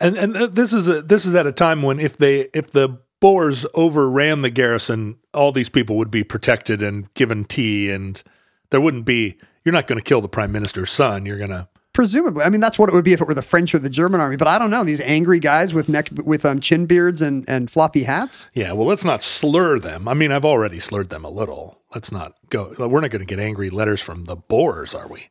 And 0.00 0.16
and 0.16 0.34
this 0.34 0.72
is 0.72 0.88
a, 0.88 1.02
this 1.02 1.26
is 1.26 1.34
at 1.34 1.46
a 1.46 1.52
time 1.52 1.82
when 1.82 1.98
if 1.98 2.16
they 2.16 2.48
if 2.54 2.70
the 2.70 2.98
Boers 3.20 3.66
overran 3.74 4.42
the 4.42 4.50
garrison, 4.50 5.18
all 5.34 5.50
these 5.50 5.68
people 5.68 5.96
would 5.96 6.10
be 6.10 6.22
protected 6.22 6.84
and 6.84 7.12
given 7.14 7.44
tea, 7.44 7.90
and 7.90 8.22
there 8.70 8.80
wouldn't 8.80 9.04
be. 9.04 9.36
You're 9.64 9.72
not 9.72 9.88
going 9.88 9.98
to 9.98 10.04
kill 10.04 10.20
the 10.20 10.28
prime 10.28 10.52
minister's 10.52 10.92
son. 10.92 11.26
You're 11.26 11.38
going 11.38 11.50
to. 11.50 11.68
Presumably, 11.92 12.44
I 12.44 12.48
mean 12.48 12.60
that's 12.60 12.78
what 12.78 12.88
it 12.88 12.94
would 12.94 13.04
be 13.04 13.12
if 13.12 13.20
it 13.20 13.26
were 13.26 13.34
the 13.34 13.42
French 13.42 13.74
or 13.74 13.80
the 13.80 13.90
German 13.90 14.20
army. 14.20 14.36
But 14.36 14.46
I 14.46 14.56
don't 14.56 14.70
know 14.70 14.84
these 14.84 15.00
angry 15.00 15.40
guys 15.40 15.74
with 15.74 15.88
neck 15.88 16.10
with 16.24 16.44
um, 16.44 16.60
chin 16.60 16.86
beards 16.86 17.20
and 17.20 17.44
and 17.48 17.68
floppy 17.68 18.04
hats. 18.04 18.48
Yeah, 18.54 18.70
well, 18.72 18.86
let's 18.86 19.04
not 19.04 19.20
slur 19.20 19.80
them. 19.80 20.06
I 20.06 20.14
mean, 20.14 20.30
I've 20.30 20.44
already 20.44 20.78
slurred 20.78 21.08
them 21.08 21.24
a 21.24 21.30
little. 21.30 21.80
Let's 21.92 22.12
not 22.12 22.34
go. 22.50 22.72
We're 22.78 23.00
not 23.00 23.10
going 23.10 23.26
to 23.26 23.26
get 23.26 23.40
angry 23.40 23.68
letters 23.68 24.00
from 24.00 24.26
the 24.26 24.36
Boers, 24.36 24.94
are 24.94 25.08
we? 25.08 25.28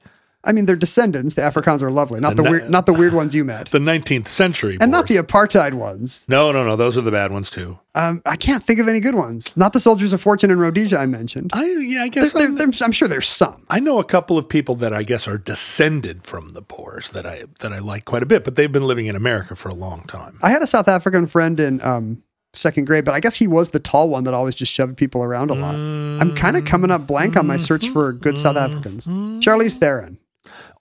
I 0.47 0.53
mean, 0.53 0.65
they're 0.65 0.75
descendants. 0.75 1.35
The 1.35 1.41
Afrikaners, 1.43 1.81
are 1.81 1.91
lovely, 1.91 2.19
not 2.19 2.35
the, 2.37 2.43
ne- 2.43 2.49
weird, 2.49 2.69
not 2.69 2.85
the 2.85 2.93
weird 2.93 3.13
ones 3.13 3.35
you 3.35 3.43
met, 3.43 3.67
The 3.71 3.79
19th 3.79 4.27
century, 4.27 4.77
and 4.81 4.91
not 4.91 5.07
the 5.07 5.17
apartheid 5.17 5.73
ones. 5.75 6.25
No, 6.29 6.51
no, 6.51 6.63
no. 6.63 6.75
Those 6.75 6.97
are 6.97 7.01
the 7.01 7.11
bad 7.11 7.31
ones 7.31 7.49
too. 7.49 7.77
Um, 7.93 8.21
I 8.25 8.35
can't 8.35 8.63
think 8.63 8.79
of 8.79 8.87
any 8.87 8.99
good 8.99 9.15
ones. 9.15 9.55
Not 9.57 9.73
the 9.73 9.79
soldiers 9.79 10.13
of 10.13 10.21
fortune 10.21 10.49
in 10.51 10.59
Rhodesia 10.59 10.97
I 10.97 11.05
mentioned. 11.07 11.51
I 11.53 11.65
yeah, 11.65 12.03
I 12.03 12.07
guess 12.09 12.31
there, 12.33 12.47
I'm, 12.47 12.55
there's- 12.55 12.81
I'm 12.81 12.91
sure 12.91 13.07
there's 13.07 13.27
some. 13.27 13.65
I 13.69 13.79
know 13.79 13.99
a 13.99 14.03
couple 14.03 14.37
of 14.37 14.47
people 14.47 14.75
that 14.75 14.93
I 14.93 15.03
guess 15.03 15.27
are 15.27 15.37
descended 15.37 16.23
from 16.23 16.49
the 16.53 16.61
Boers 16.61 17.09
that 17.09 17.25
I 17.25 17.43
that 17.59 17.73
I 17.73 17.79
like 17.79 18.05
quite 18.05 18.23
a 18.23 18.27
bit, 18.27 18.43
but 18.43 18.55
they've 18.55 18.71
been 18.71 18.87
living 18.87 19.07
in 19.07 19.15
America 19.15 19.55
for 19.55 19.69
a 19.69 19.75
long 19.75 20.03
time. 20.03 20.37
I 20.41 20.49
had 20.51 20.61
a 20.61 20.67
South 20.67 20.87
African 20.87 21.27
friend 21.27 21.59
in 21.59 21.81
um, 21.83 22.23
second 22.53 22.85
grade, 22.85 23.03
but 23.05 23.13
I 23.13 23.19
guess 23.19 23.35
he 23.35 23.47
was 23.47 23.69
the 23.69 23.79
tall 23.79 24.09
one 24.09 24.23
that 24.25 24.33
always 24.33 24.55
just 24.55 24.71
shoved 24.71 24.95
people 24.97 25.23
around 25.23 25.49
a 25.49 25.53
lot. 25.55 25.75
I'm 25.75 26.33
kind 26.35 26.55
of 26.57 26.65
coming 26.65 26.91
up 26.91 27.05
blank 27.07 27.35
on 27.35 27.45
my 27.47 27.57
search 27.57 27.89
for 27.89 28.13
good 28.13 28.37
South 28.37 28.57
Africans. 28.57 29.07
Charlize 29.07 29.77
Theron. 29.77 30.17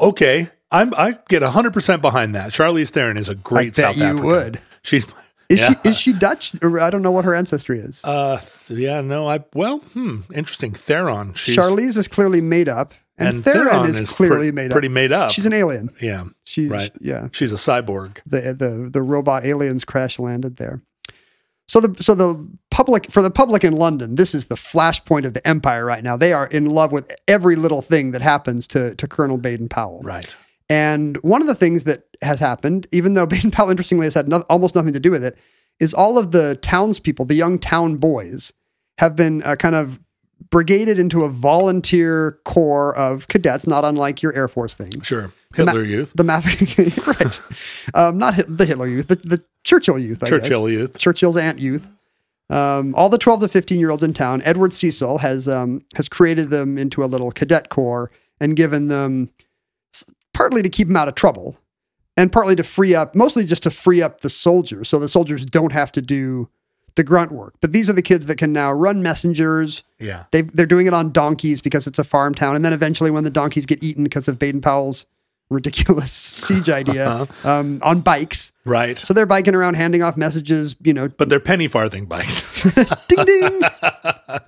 Okay, 0.01 0.49
I'm 0.71 0.93
I 0.95 1.19
get 1.29 1.43
hundred 1.43 1.73
percent 1.73 2.03
behind 2.03 2.35
that. 2.35 2.51
Charlize 2.53 2.91
Theron 2.91 3.17
is 3.17 3.29
a 3.29 3.35
great 3.35 3.75
bet 3.75 3.85
South 3.85 3.97
you 3.97 4.05
African. 4.05 4.27
would. 4.27 4.61
She's 4.83 5.05
Is 5.49 5.61
yeah. 5.61 5.69
she 5.83 5.89
is 5.91 5.99
she 5.99 6.12
Dutch? 6.12 6.55
Or 6.62 6.81
I 6.81 6.91
don't 6.91 7.03
know 7.03 7.11
what 7.12 7.25
her 7.25 7.35
ancestry 7.35 7.79
is. 7.79 8.05
Uh, 8.05 8.41
yeah, 8.69 9.01
no, 9.01 9.29
I 9.29 9.45
well, 9.55 9.79
hmm, 9.79 10.21
interesting. 10.35 10.73
Theron, 10.73 11.35
she's, 11.35 11.57
Charlize 11.57 11.97
is 11.97 12.09
clearly 12.09 12.41
made 12.41 12.69
up, 12.69 12.95
and, 13.19 13.29
and 13.29 13.45
Theron, 13.45 13.87
is, 13.87 14.11
clearly 14.11 14.51
pre- 14.51 14.53
made 14.53 14.67
up. 14.67 14.73
pretty 14.73 14.89
made 14.89 15.12
up. 15.12 15.31
She's 15.31 15.47
an 15.47 15.53
alien. 15.53 15.91
yeah, 16.01 16.25
She, 16.45 16.67
right. 16.69 16.91
yeah. 17.01 17.29
She's 17.33 17.53
a 17.53 17.57
cyborg. 17.57 18.19
the 18.27 18.55
the 18.59 18.91
the 18.93 19.03
robot 19.03 19.45
aliens 19.45 19.85
crash 19.85 20.19
landed 20.19 20.57
there. 20.57 20.83
So 21.69 21.81
the 21.81 22.03
so 22.03 22.14
the 22.14 22.49
public 22.71 23.11
for 23.11 23.23
the 23.23 23.31
public 23.31 23.64
in 23.64 23.73
London, 23.73 24.14
this 24.14 24.35
is 24.35 24.47
the 24.47 24.55
flashpoint 24.55 25.25
of 25.25 25.35
the 25.35 25.47
empire 25.47 25.85
right 25.85 26.03
now. 26.03 26.17
They 26.17 26.33
are 26.33 26.47
in 26.47 26.67
love 26.67 26.93
with 26.93 27.11
every 27.27 27.57
little 27.57 27.83
thing 27.83 28.12
that 28.12 28.23
happens 28.23 28.67
to 28.69 28.95
to 28.95 29.09
Colonel 29.09 29.37
Baden 29.37 29.69
Powell. 29.69 30.01
Right. 30.03 30.35
And 30.69 31.17
one 31.19 31.41
of 31.41 31.47
the 31.47 31.55
things 31.55 31.85
that 31.85 32.05
has 32.23 32.41
happened, 32.41 32.87
even 32.93 33.14
though 33.14 33.27
Baden 33.27 33.51
Powell 33.51 33.71
interestingly 33.71 34.07
has 34.07 34.14
had 34.14 34.29
no, 34.29 34.41
almost 34.49 34.75
nothing 34.75 34.93
to 34.93 35.01
do 35.01 35.11
with 35.11 35.25
it, 35.25 35.37
is 35.81 35.93
all 35.93 36.19
of 36.19 36.33
the 36.33 36.57
townspeople, 36.62 37.25
the 37.27 37.35
young 37.35 37.59
town 37.59 37.97
boys, 37.97 38.53
have 38.99 39.14
been 39.17 39.43
uh, 39.43 39.57
kind 39.57 39.75
of 39.75 40.01
brigaded 40.51 40.99
into 40.99 41.25
a 41.25 41.29
volunteer 41.29 42.39
corps 42.45 42.95
of 42.97 43.29
cadets, 43.29 43.67
not 43.67 43.85
unlike 43.85 44.23
your 44.23 44.35
Air 44.35 44.49
Force 44.49 44.75
thing. 44.75 45.01
Sure. 45.03 45.33
Hitler 45.57 45.84
Youth. 45.84 46.12
The 46.14 46.24
map, 46.24 46.44
right? 47.07 47.40
Um, 47.94 48.18
not 48.18 48.34
Hit- 48.34 48.57
the 48.59 48.66
Hitler 48.66 48.86
Youth, 48.88 49.09
the, 49.09 49.16
the 49.16 49.42
Churchill 49.64 49.98
Youth. 49.98 50.22
I 50.22 50.28
Churchill 50.28 50.66
guess. 50.66 50.72
Youth. 50.72 50.98
Churchill's 50.98 51.36
Aunt 51.36 51.59
Youth. 51.59 51.90
Um, 52.48 52.94
all 52.94 53.09
the 53.09 53.18
twelve 53.18 53.40
to 53.40 53.48
fifteen 53.48 53.80
year 53.80 53.90
olds 53.90 54.02
in 54.04 54.12
town. 54.12 54.40
Edward 54.44 54.72
Cecil 54.72 55.18
has 55.18 55.48
um, 55.48 55.82
has 55.96 56.09
created 56.09 56.50
them 56.50 56.78
into 56.78 57.02
a 57.02 57.07
little 57.07 57.32
cadet 57.32 57.68
corps 57.70 58.11
and 58.40 58.54
given 58.54 58.88
them 58.88 59.30
partly 60.32 60.62
to 60.62 60.68
keep 60.68 60.86
them 60.88 60.96
out 60.96 61.09
of 61.09 61.14
trouble, 61.14 61.59
and 62.16 62.30
partly 62.30 62.54
to 62.54 62.62
free 62.62 62.94
up, 62.94 63.14
mostly 63.14 63.44
just 63.44 63.62
to 63.64 63.70
free 63.70 64.02
up 64.02 64.20
the 64.20 64.30
soldiers, 64.30 64.88
so 64.88 64.98
the 64.98 65.09
soldiers 65.09 65.44
don't 65.46 65.72
have 65.72 65.90
to 65.92 66.02
do 66.02 66.48
the 66.94 67.02
grunt 67.02 67.32
work. 67.32 67.54
But 67.61 67.72
these 67.72 67.90
are 67.90 67.94
the 67.94 68.02
kids 68.02 68.26
that 68.26 68.38
can 68.38 68.52
now 68.52 68.72
run 68.72 69.02
messengers. 69.02 69.82
Yeah. 69.98 70.24
They 70.30 70.42
they're 70.42 70.66
doing 70.66 70.86
it 70.86 70.94
on 70.94 71.11
donkeys 71.12 71.61
because 71.61 71.86
it's 71.86 71.98
a 71.98 72.04
farm 72.04 72.34
town, 72.34 72.54
and 72.54 72.64
then 72.64 72.72
eventually 72.72 73.11
when 73.11 73.24
the 73.24 73.30
donkeys 73.30 73.66
get 73.66 73.82
eaten 73.82 74.04
because 74.04 74.28
of 74.28 74.38
Baden 74.38 74.61
Powell's 74.61 75.04
ridiculous 75.51 76.12
siege 76.47 76.68
idea, 76.68 77.26
um, 77.44 77.80
on 77.82 78.01
bikes. 78.01 78.53
Right. 78.64 78.99
So 78.99 79.14
they're 79.14 79.26
biking 79.26 79.55
around 79.55 79.74
handing 79.74 80.03
off 80.03 80.16
messages, 80.16 80.74
you 80.82 80.92
know, 80.92 81.09
but 81.09 81.28
they're 81.28 81.40
penny 81.40 81.68
farthing 81.68 82.07
bikes. 82.07 82.62
ding 83.09 83.24
ding. 83.24 83.61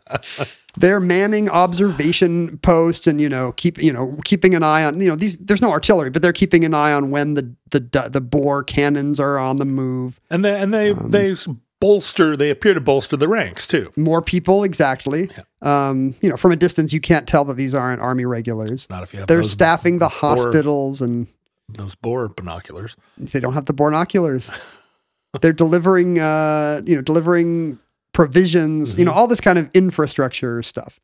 they're 0.76 1.00
manning 1.00 1.48
observation 1.48 2.58
posts 2.58 3.06
and 3.06 3.20
you 3.20 3.28
know 3.28 3.52
keep 3.52 3.78
you 3.78 3.92
know 3.92 4.18
keeping 4.24 4.54
an 4.54 4.62
eye 4.62 4.84
on 4.84 5.00
you 5.00 5.08
know 5.08 5.16
these. 5.16 5.36
There's 5.38 5.62
no 5.62 5.70
artillery, 5.70 6.10
but 6.10 6.22
they're 6.22 6.32
keeping 6.32 6.64
an 6.64 6.74
eye 6.74 6.92
on 6.92 7.10
when 7.10 7.34
the 7.34 7.54
the 7.70 8.08
the 8.12 8.20
Boer 8.20 8.62
cannons 8.62 9.20
are 9.20 9.38
on 9.38 9.56
the 9.56 9.64
move. 9.64 10.20
and 10.30 10.44
they 10.44 10.60
and 10.60 10.72
they 10.74 10.90
Um, 10.90 11.10
they 11.10 11.36
bolster. 11.80 12.36
They 12.36 12.50
appear 12.50 12.74
to 12.74 12.80
bolster 12.80 13.16
the 13.16 13.28
ranks 13.28 13.66
too. 13.66 13.92
More 13.96 14.22
people, 14.22 14.64
exactly. 14.64 15.30
Um, 15.62 16.14
you 16.20 16.28
know, 16.28 16.36
from 16.36 16.52
a 16.52 16.56
distance, 16.56 16.92
you 16.92 17.00
can't 17.00 17.26
tell 17.26 17.44
that 17.46 17.54
these 17.54 17.74
aren't 17.74 18.00
army 18.00 18.24
regulars. 18.24 18.88
Not 18.90 19.02
if 19.02 19.12
you 19.12 19.20
have 19.20 19.28
They're 19.28 19.44
staffing 19.44 19.98
the 19.98 20.08
hospitals 20.08 21.00
and 21.00 21.26
those 21.68 21.94
Boer 21.94 22.28
binoculars. 22.28 22.96
they 23.16 23.40
don't 23.40 23.54
have 23.54 23.66
the 23.66 23.72
binoculars. 23.72 24.50
They're 25.40 25.52
delivering, 25.52 26.18
uh, 26.18 26.80
you 26.86 26.96
know, 26.96 27.02
delivering 27.02 27.78
provisions, 28.12 28.98
you 28.98 29.04
know, 29.04 29.12
all 29.12 29.28
this 29.28 29.40
kind 29.40 29.58
of 29.58 29.70
infrastructure 29.74 30.62
stuff. 30.62 30.98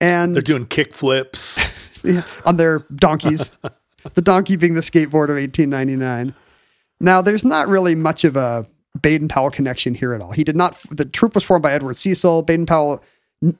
And 0.00 0.34
They're 0.34 0.42
doing 0.42 0.66
kick 0.66 0.94
flips. 0.94 1.58
on 2.44 2.56
their 2.56 2.80
donkeys. 2.94 3.52
the 4.14 4.22
donkey 4.22 4.56
being 4.56 4.74
the 4.74 4.80
skateboard 4.80 5.28
of 5.28 5.36
1899. 5.36 6.34
Now, 7.00 7.22
there's 7.22 7.44
not 7.44 7.68
really 7.68 7.94
much 7.94 8.24
of 8.24 8.36
a 8.36 8.66
Baden 9.02 9.28
Powell 9.28 9.50
connection 9.50 9.94
here 9.94 10.14
at 10.14 10.20
all. 10.20 10.32
He 10.32 10.44
did 10.44 10.56
not. 10.56 10.80
The 10.90 11.04
troop 11.04 11.34
was 11.34 11.44
formed 11.44 11.62
by 11.62 11.72
Edward 11.72 11.96
Cecil. 11.96 12.42
Baden 12.42 12.66
Powell 12.66 13.02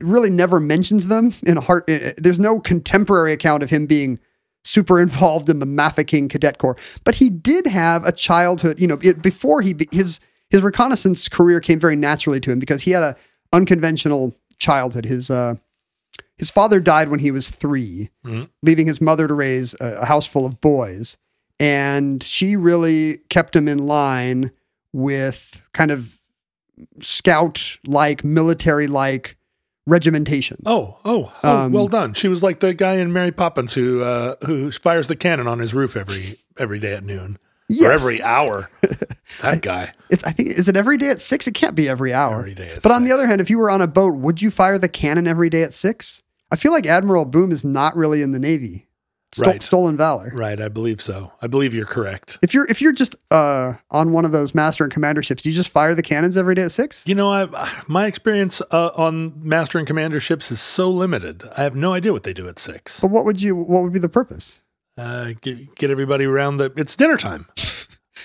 really 0.01 0.31
never 0.31 0.61
mentions 0.61 1.07
them 1.07 1.35
in 1.47 1.57
a 1.57 1.61
heart. 1.61 1.85
There's 2.17 2.41
no 2.41 2.61
contemporary 2.61 3.33
account 3.33 3.63
of 3.63 3.71
him 3.71 3.87
being 3.87 4.19
super 4.65 5.01
involved 5.01 5.49
in 5.49 5.59
the 5.59 5.67
Mafeking 5.67 6.29
Cadet 6.29 6.59
Corps, 6.59 6.77
but 7.05 7.17
he 7.17 7.31
did 7.31 7.67
have 7.67 8.05
a 8.05 8.13
childhood. 8.13 8.81
You 8.81 8.89
know, 8.89 8.99
it, 9.03 9.23
before 9.23 9.63
he 9.63 9.75
his 9.93 10.21
his 10.51 10.63
reconnaissance 10.63 11.29
career 11.29 11.61
came 11.61 11.81
very 11.81 11.97
naturally 11.97 12.41
to 12.41 12.51
him 12.51 12.59
because 12.59 12.83
he 12.83 12.93
had 12.93 13.03
a 13.03 13.17
unconventional 13.53 14.35
childhood. 14.59 15.05
His 15.05 15.31
uh, 15.31 15.55
his 16.39 16.51
father 16.51 16.81
died 16.81 17.09
when 17.09 17.21
he 17.21 17.31
was 17.31 17.51
3 17.51 18.11
leaving 18.63 18.87
his 18.87 19.01
mother 19.01 19.27
to 19.27 19.35
raise 19.35 19.75
a, 19.81 20.01
a 20.03 20.05
house 20.05 20.27
full 20.27 20.45
of 20.45 20.61
boys. 20.61 21.17
And 21.59 22.23
she 22.23 22.57
really 22.57 23.19
kept 23.31 23.57
him 23.57 23.69
in 23.69 23.79
line 23.79 24.51
with 24.97 25.63
kind 25.73 25.91
of 25.91 26.19
scout 27.01 27.79
like, 27.87 28.25
military 28.25 28.87
like 28.87 29.37
regimentation. 29.87 30.57
Oh, 30.67 30.99
oh, 31.05 31.33
oh 31.45 31.57
Um, 31.65 31.73
well 31.73 31.89
done. 31.89 32.15
She 32.15 32.29
was 32.29 32.43
like 32.43 32.61
the 32.61 32.75
guy 32.75 32.95
in 32.95 33.13
Mary 33.13 33.31
Poppins 33.33 33.75
who 33.75 34.03
uh, 34.03 34.37
who 34.47 34.71
fires 34.73 35.07
the 35.07 35.17
cannon 35.17 35.47
on 35.47 35.59
his 35.59 35.75
roof 35.75 35.97
every 35.97 36.39
every 36.59 36.79
day 36.79 36.95
at 36.95 37.05
noon 37.05 37.39
Yes. 37.69 37.91
or 37.91 37.93
every 37.93 38.23
hour. 38.23 38.71
That 39.43 39.61
guy. 39.61 39.93
It's 40.09 40.23
I 40.25 40.31
think 40.31 40.51
is 40.51 40.69
it 40.69 40.77
every 40.77 40.97
day 40.97 41.11
at 41.11 41.21
six? 41.21 41.47
It 41.49 41.53
can't 41.55 41.75
be 41.75 41.89
every 41.89 42.13
hour. 42.15 42.39
Every 42.39 42.55
day 42.55 42.71
but 42.83 42.93
on 42.93 43.05
the 43.05 43.13
other 43.13 43.27
hand, 43.27 43.41
if 43.41 43.51
you 43.51 43.59
were 43.59 43.69
on 43.69 43.83
a 43.83 43.87
boat, 43.89 44.15
would 44.15 44.41
you 44.41 44.51
fire 44.53 44.79
the 44.79 44.89
cannon 44.89 45.27
every 45.27 45.51
day 45.51 45.63
at 45.63 45.73
six? 45.75 46.23
I 46.51 46.57
feel 46.57 46.71
like 46.73 46.87
Admiral 46.87 47.25
Boom 47.25 47.51
is 47.53 47.65
not 47.65 47.97
really 47.97 48.23
in 48.23 48.31
the 48.31 48.39
Navy. 48.39 48.87
Right. 49.39 49.63
Stolen 49.63 49.97
valor. 49.97 50.33
Right, 50.35 50.61
I 50.61 50.69
believe 50.69 51.03
so. 51.03 51.33
I 51.43 51.47
believe 51.47 51.75
you're 51.75 51.85
correct. 51.85 52.39
If 52.43 52.55
you're 52.55 52.65
if 52.67 52.81
you're 52.81 52.93
just 52.93 53.17
uh, 53.31 53.75
on 53.91 54.13
one 54.13 54.25
of 54.25 54.33
those 54.33 54.55
master 54.55 54.85
and 54.85 54.93
commander 54.93 55.23
ships, 55.23 55.43
do 55.43 55.51
you 55.51 55.55
just 55.55 55.69
fire 55.69 55.95
the 55.95 56.03
cannons 56.03 56.37
every 56.37 56.55
day 56.55 56.63
at 56.63 56.73
six? 56.73 57.07
You 57.07 57.15
know, 57.15 57.33
I 57.33 57.83
my 57.87 58.07
experience 58.07 58.63
uh, 58.71 58.91
on 58.97 59.35
master 59.37 59.79
and 59.79 59.87
commander 59.87 60.21
ships 60.21 60.51
is 60.51 60.61
so 60.61 60.91
limited. 60.91 61.43
I 61.57 61.65
have 61.65 61.75
no 61.75 61.93
idea 61.93 62.13
what 62.13 62.23
they 62.23 62.33
do 62.33 62.49
at 62.49 62.59
six. 62.59 63.01
But 63.01 63.11
what 63.11 63.25
would 63.25 63.43
you? 63.43 63.55
What 63.57 63.83
would 63.83 63.93
be 63.93 63.99
the 63.99 64.09
purpose? 64.09 64.61
Uh, 64.97 65.35
get, 65.43 65.75
get 65.75 65.91
everybody 65.91 66.25
around 66.25 66.57
the. 66.57 66.73
It's 66.77 66.97
dinner 66.97 67.19
time. 67.19 67.47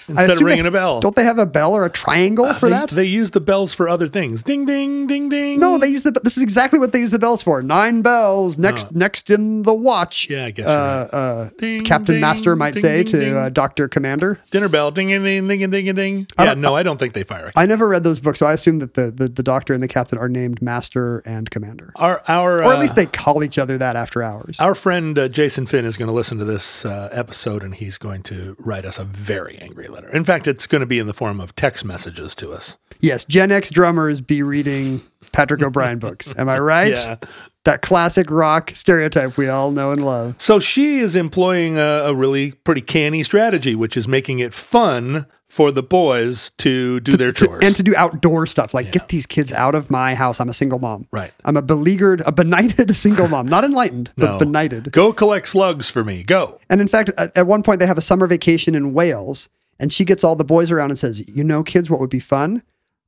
Instead 0.08 0.26
of 0.30 0.34
assume 0.34 0.45
they- 0.47 0.52
ringing 0.52 0.66
a 0.66 0.72
bell, 0.72 0.99
Don't 0.99 1.16
they 1.16 1.24
have 1.24 1.38
a 1.39 1.45
bell 1.45 1.74
or 1.74 1.86
a 1.86 1.89
triangle 1.89 2.54
for 2.54 2.68
they, 2.68 2.76
that? 2.76 2.89
they 2.89 3.06
use 3.06 3.32
the 3.32 3.39
bells 3.39 3.74
for 3.74 3.88
other 3.89 4.08
things. 4.08 4.43
Ding 4.43 4.66
ding 4.66 5.08
ding 5.08 5.30
ding. 5.30 5.60
no, 5.60 5.78
they 5.78 5.88
use 5.88 6.04
the. 6.04 6.12
This 6.24 6.38
is 6.38 6.43
exactly 6.43 6.80
what 6.80 6.91
they 6.91 6.99
use 6.99 7.12
the 7.12 7.20
bells 7.20 7.41
for. 7.43 7.62
Nine 7.62 8.02
bells 8.02 8.58
next 8.58 8.93
next 8.95 9.30
in 9.30 9.64
the 9.64 9.74
watch. 9.74 10.30
Yeah, 10.30 10.45
I 10.45 10.52
guess 10.52 10.68
Uh, 10.68 11.10
you're 11.12 11.22
uh, 11.22 11.49
Ding, 11.58 11.84
Captain 11.84 12.16
ding, 12.16 12.22
Master 12.22 12.56
might 12.56 12.74
ding, 12.74 12.82
say 12.84 13.04
to 13.04 13.38
uh, 13.39 13.49
Doctor 13.49 13.88
Commander. 13.88 14.39
dinner 14.52 14.70
bell. 14.70 14.91
Ding 14.91 15.10
ding 15.10 15.24
ding 15.24 15.47
ding 15.47 15.70
ding 15.70 15.95
ding. 15.95 16.28
Yeah, 16.39 16.54
no, 16.54 16.76
I 16.76 16.84
don't 16.84 16.97
think 16.99 17.14
they 17.14 17.24
fire. 17.24 17.52
I 17.56 17.66
never 17.66 17.88
read 17.88 18.04
those 18.04 18.20
books, 18.20 18.39
so 18.39 18.45
I 18.45 18.54
assume 18.54 18.80
that 18.80 18.93
the, 18.95 19.12
the, 19.12 19.28
the 19.30 19.43
Doctor 19.43 19.74
and 19.74 19.82
the 19.84 19.88
Captain 19.88 20.18
are 20.18 20.30
named 20.30 20.62
Master 20.62 21.20
and 21.26 21.49
Commander, 21.49 21.91
Our 21.95 22.22
our 22.28 22.60
or 22.64 22.72
at 22.74 22.78
uh, 22.78 22.82
least 22.82 22.95
they 22.95 23.06
call 23.06 23.43
each 23.43 23.58
other 23.58 23.78
that 23.78 23.95
after 23.95 24.22
hours. 24.24 24.60
Our 24.60 24.76
friend 24.76 25.18
uh, 25.18 25.28
Jason 25.28 25.66
Finn 25.66 25.86
is 25.86 25.97
going 25.97 26.08
to 26.08 26.14
listen 26.14 26.38
to 26.39 26.45
this 26.45 26.86
uh, 26.86 27.10
episode 27.12 27.64
and 27.64 27.76
he's 27.76 27.97
going 27.97 28.24
to 28.24 28.56
write 28.60 28.86
us 28.86 28.97
a 28.97 29.04
very 29.04 29.58
angry 29.60 29.88
letter. 29.92 30.10
In 30.10 30.24
fact, 30.24 30.48
it's 30.48 30.66
going 30.68 30.80
to 30.82 30.86
be 30.86 31.00
in 31.00 31.08
the 31.08 31.14
form 31.14 31.39
of 31.39 31.56
text 31.56 31.86
messages 31.86 32.34
to 32.36 32.52
us. 32.52 32.78
yes, 33.00 33.26
Gen 33.26 33.52
X 33.52 33.70
drummers 33.72 34.22
be 34.22 34.42
reading 34.44 35.02
Patrick 35.32 35.62
O'Brian 35.62 36.00
books. 36.00 36.34
Am 36.38 36.50
I 36.50 36.60
right? 36.60 36.92
Yeah. 36.98 37.18
That 37.64 37.84
classic 37.84 38.32
rock 38.32 38.72
stereotype 38.74 39.38
we 39.38 39.48
all 39.48 39.70
know 39.70 39.92
and 39.92 40.04
love. 40.04 40.34
So 40.39 40.60
she 40.60 40.98
is 41.00 41.16
employing 41.16 41.78
a, 41.78 42.06
a 42.06 42.14
really 42.16 42.54
pretty 42.54 42.82
canny 42.82 43.22
strategy, 43.22 43.76
which 43.76 43.96
is 43.96 44.08
making 44.08 44.39
it 44.39 44.52
fun 44.52 45.28
for 45.48 45.70
the 45.72 45.84
boys 45.84 46.52
to 46.58 47.00
do 47.02 47.18
their 47.18 47.32
to- 47.32 47.46
chores. 47.46 47.60
and 47.64 47.76
to 47.76 47.84
do 47.84 47.94
outdoor 47.98 48.48
stuff 48.48 48.74
like 48.74 48.92
get 48.92 49.10
these 49.10 49.26
kids 49.28 49.52
out 49.52 49.76
of 49.76 49.92
my 49.92 50.16
house. 50.16 50.39
I'm 50.39 50.50
a 50.50 50.54
single 50.54 50.80
mom. 50.80 51.08
Right. 51.12 51.32
I'm 51.46 51.56
a 51.58 51.62
beleaguered, 51.62 52.22
a 52.26 52.32
benighted 52.32 52.96
single 52.96 53.28
mom, 53.28 53.48
not 53.48 53.64
enlightened, 53.64 54.12
but 54.18 54.39
benighted. 54.39 54.92
Go 54.92 55.12
collect 55.14 55.48
slugs 55.50 55.88
for 55.89 56.04
me. 56.04 56.24
Go. 56.24 56.58
And 56.70 56.80
in 56.82 56.88
fact, 56.88 57.12
at, 57.18 57.36
at 57.38 57.46
one 57.48 57.62
point 57.64 57.80
they 57.80 57.86
have 57.86 57.98
a 57.98 58.02
summer 58.02 58.26
vacation 58.28 58.74
in 58.76 58.94
Wales, 58.94 59.50
and 59.82 59.92
she 59.92 60.06
gets 60.06 60.24
all 60.24 60.36
the 60.38 60.46
boys 60.46 60.72
around 60.72 60.92
and 60.92 60.98
says, 61.00 61.28
"You 61.28 61.44
know, 61.44 61.64
kids, 61.64 61.90
what 61.90 62.00
would 62.00 62.10
be 62.10 62.20
fun? 62.20 62.62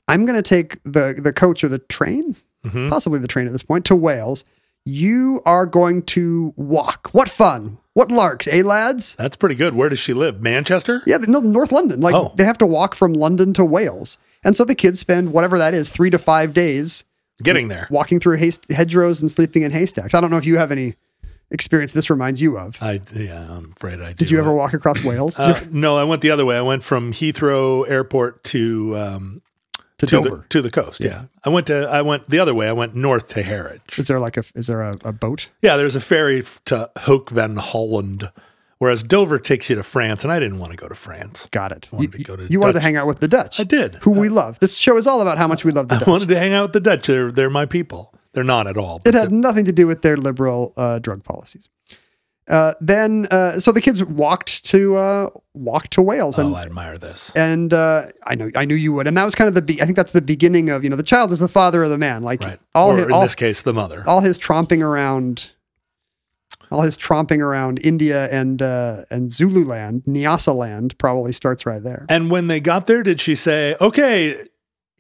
I'm 0.10 0.26
going 0.26 0.36
to 0.36 0.42
take 0.48 0.84
the 0.84 1.18
the 1.22 1.32
coach 1.32 1.64
or 1.64 1.70
the 1.70 1.80
train, 1.80 2.36
Mm-hmm. 2.66 2.88
possibly 2.90 3.20
the 3.20 3.28
train 3.28 3.46
at 3.46 3.52
this 3.54 3.64
point, 3.64 3.86
to 3.86 3.96
Wales. 3.96 4.44
You 4.86 5.42
are 5.46 5.66
going 5.66 6.02
to 6.04 6.54
walk. 6.58 7.10
What 7.14 7.30
fun! 7.30 7.78
What 7.94 8.12
larks, 8.12 8.48
eh, 8.48 8.64
lads? 8.66 9.16
That's 9.16 9.36
pretty 9.36 9.56
good. 9.56 9.76
Where 9.76 9.88
does 9.88 10.00
she 10.00 10.14
live? 10.14 10.42
Manchester? 10.42 11.02
Yeah, 11.06 11.18
no, 11.28 11.40
North 11.40 11.72
London. 11.72 12.02
Like 12.02 12.16
Oh. 12.16 12.34
they 12.36 12.44
have 12.44 12.58
to 12.58 12.66
walk 12.66 12.96
from 12.96 13.14
London 13.14 13.54
to 13.54 13.64
Wales, 13.64 14.18
and 14.44 14.56
so 14.56 14.66
the 14.66 14.76
kids 14.76 15.00
spend 15.00 15.32
whatever 15.32 15.58
that 15.58 15.74
is, 15.74 15.90
three 15.90 16.10
to 16.10 16.18
five 16.18 16.54
days 16.54 17.04
Getting 17.42 17.68
there. 17.70 17.88
walking 17.90 18.20
through 18.20 18.38
haste, 18.38 18.70
hedgerows 18.72 19.22
and 19.22 19.32
sleeping 19.32 19.62
in 19.64 19.72
haystacks. 19.72 20.14
I 20.14 20.20
don't 20.22 20.32
know 20.32 20.38
if 20.38 20.46
you 20.46 20.58
have 20.58 20.72
any 20.72 20.96
experience 21.54 21.93
this 21.93 22.10
reminds 22.10 22.41
you 22.41 22.58
of. 22.58 22.82
I 22.82 22.99
yeah, 23.14 23.47
I'm 23.49 23.72
afraid 23.76 24.01
I 24.01 24.14
Did 24.14 24.30
you 24.32 24.39
ever 24.39 24.51
walk 24.51 24.74
across 24.74 25.04
Wales 25.06 25.39
Uh, 25.39 25.64
no, 25.72 25.97
I 25.97 26.04
went 26.04 26.22
the 26.22 26.32
other 26.32 26.45
way. 26.45 26.58
I 26.58 26.62
went 26.62 26.84
from 26.84 27.14
Heathrow 27.14 27.88
Airport 27.89 28.43
to 28.45 28.97
um, 28.97 29.41
to 29.99 30.06
to 30.08 30.16
Dover? 30.24 30.38
the, 30.38 30.45
to 30.49 30.62
the 30.62 30.72
coast. 30.72 30.99
Yeah. 30.99 31.26
I 31.43 31.49
went 31.49 31.68
to 31.68 31.88
I 31.88 32.01
went 32.01 32.30
the 32.30 32.39
other 32.39 32.54
way. 32.54 32.68
I 32.68 32.74
went 32.74 32.95
north 32.95 33.30
to 33.30 33.43
Harwich. 33.43 33.97
is 33.97 34.08
there 34.08 34.20
like 34.20 34.36
a 34.38 34.43
is 34.56 34.68
there 34.68 34.82
a, 34.82 34.95
a 35.06 35.14
boat? 35.14 35.49
Yeah, 35.62 35.78
there's 35.78 35.95
a 35.95 36.01
ferry 36.01 36.43
to 36.66 36.89
Hoek 36.99 37.30
van 37.30 37.58
Holland, 37.58 38.32
whereas 38.80 39.04
Dover 39.04 39.39
takes 39.39 39.70
you 39.70 39.76
to 39.76 39.84
France, 39.84 40.24
and 40.24 40.34
I 40.34 40.39
didn't 40.39 40.60
want 40.60 40.72
to 40.72 40.78
go 40.78 40.88
to 40.88 40.95
France. 40.95 41.47
Got 41.51 41.72
it. 41.72 41.89
You, 41.91 41.97
wanted 41.99 42.12
to 42.18 42.24
go 42.24 42.36
to 42.36 42.47
you 42.51 42.60
wanted 42.60 42.74
to 42.74 42.80
hang 42.82 42.95
out 42.97 43.08
with 43.08 43.20
the 43.20 43.28
Dutch. 43.28 43.60
I 43.60 43.64
did. 43.64 43.95
Who 44.01 44.12
we 44.12 44.30
love. 44.30 44.60
This 44.60 44.78
show 44.78 44.97
is 44.97 45.08
all 45.08 45.22
about 45.22 45.38
how 45.38 45.47
much 45.47 45.64
we 45.64 45.72
love 45.72 45.88
the 45.88 45.97
Dutch. 45.97 46.08
I 46.08 46.12
wanted 46.12 46.30
to 46.30 46.39
hang 46.39 46.54
out 46.54 46.64
with 46.64 46.74
the 46.74 46.80
Dutch. 46.80 47.08
They're, 47.08 47.32
they're 47.32 47.49
my 47.49 47.66
people. 47.66 48.12
They're 48.34 48.44
not 48.44 48.68
at 48.68 48.78
all. 48.78 49.00
it 49.06 49.14
had 49.14 49.32
nothing 49.32 49.66
to 49.66 49.72
do 49.72 49.86
with 49.88 50.02
their 50.02 50.18
liberal 50.18 50.74
uh, 50.78 51.00
drug 51.00 51.24
policies. 51.24 51.70
Uh, 52.50 52.74
then, 52.82 53.26
uh, 53.32 53.58
so 53.58 53.72
the 53.72 53.80
kids 53.80 54.04
walked 54.04 54.66
to 54.66 54.96
uh, 54.98 55.30
walked 55.54 55.92
to 55.92 56.02
Wales, 56.02 56.38
and 56.38 56.54
oh, 56.54 56.58
I 56.58 56.64
admire 56.64 56.98
this. 56.98 57.32
and 57.38 57.74
uh, 57.74 58.02
I 58.26 58.36
know 58.36 58.52
I 58.54 58.66
knew 58.66 58.76
you 58.76 58.92
would, 58.94 59.08
and 59.08 59.16
that 59.16 59.24
was 59.24 59.34
kind 59.34 59.48
of 59.48 59.54
the 59.54 59.62
be- 59.62 59.82
I 59.82 59.86
think 59.86 59.96
that's 59.96 60.12
the 60.12 60.22
beginning 60.22 60.70
of 60.70 60.84
you 60.84 60.90
know 60.90 60.98
the 60.98 61.04
child 61.04 61.32
is 61.32 61.40
the 61.40 61.48
father 61.48 61.84
of 61.84 61.90
the 61.90 61.98
man, 61.98 62.22
like 62.22 62.42
Right. 62.44 62.60
all 62.76 62.92
or 62.92 62.98
his, 62.98 63.06
in 63.06 63.12
all, 63.14 63.22
this 63.22 63.36
case, 63.36 63.62
the 63.62 63.72
mother. 63.74 64.04
all 64.06 64.20
his 64.20 64.38
tromping 64.40 64.82
around, 64.82 65.52
all 66.70 66.82
his 66.82 66.98
tromping 66.98 67.40
around 67.40 67.80
India 67.82 68.28
and 68.30 68.62
uh, 68.62 69.04
and 69.10 69.32
Zululand, 69.32 70.04
Nyasaland 70.06 70.98
probably 70.98 71.32
starts 71.32 71.66
right 71.66 71.82
there. 71.82 72.06
And 72.10 72.30
when 72.30 72.48
they 72.48 72.60
got 72.60 72.88
there, 72.88 73.04
did 73.04 73.22
she 73.22 73.36
say, 73.36 73.78
"Okay, 73.80 74.44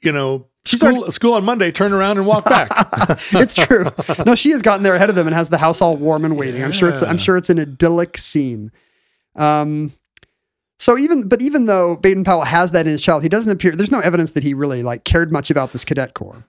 you 0.01 0.13
know, 0.13 0.47
She's 0.65 0.79
school, 0.79 0.95
already- 0.97 1.11
school 1.11 1.33
on 1.33 1.43
Monday, 1.43 1.71
turn 1.71 1.91
around 1.93 2.17
and 2.17 2.25
walk 2.25 2.45
back"? 2.45 2.69
it's 3.33 3.55
true. 3.55 3.85
No, 4.25 4.33
she 4.35 4.51
has 4.51 4.61
gotten 4.61 4.83
there 4.83 4.95
ahead 4.95 5.09
of 5.09 5.15
them 5.15 5.27
and 5.27 5.35
has 5.35 5.49
the 5.49 5.57
house 5.57 5.81
all 5.81 5.97
warm 5.97 6.23
and 6.25 6.37
waiting. 6.37 6.63
I'm 6.63 6.71
sure 6.71 6.89
it's 6.89 7.01
I'm 7.03 7.17
sure 7.17 7.37
it's 7.37 7.49
an 7.49 7.59
idyllic 7.59 8.17
scene. 8.17 8.71
Um, 9.35 9.93
so 10.79 10.97
even 10.97 11.27
but 11.27 11.41
even 11.41 11.65
though 11.65 11.95
Baden 11.97 12.23
Powell 12.23 12.43
has 12.43 12.71
that 12.71 12.85
in 12.85 12.91
his 12.91 13.01
child, 13.01 13.23
he 13.23 13.29
doesn't 13.29 13.51
appear. 13.51 13.71
There's 13.71 13.91
no 13.91 13.99
evidence 13.99 14.31
that 14.31 14.43
he 14.43 14.53
really 14.53 14.83
like 14.83 15.03
cared 15.03 15.31
much 15.31 15.49
about 15.49 15.71
this 15.71 15.83
cadet 15.83 16.13
corps. 16.13 16.45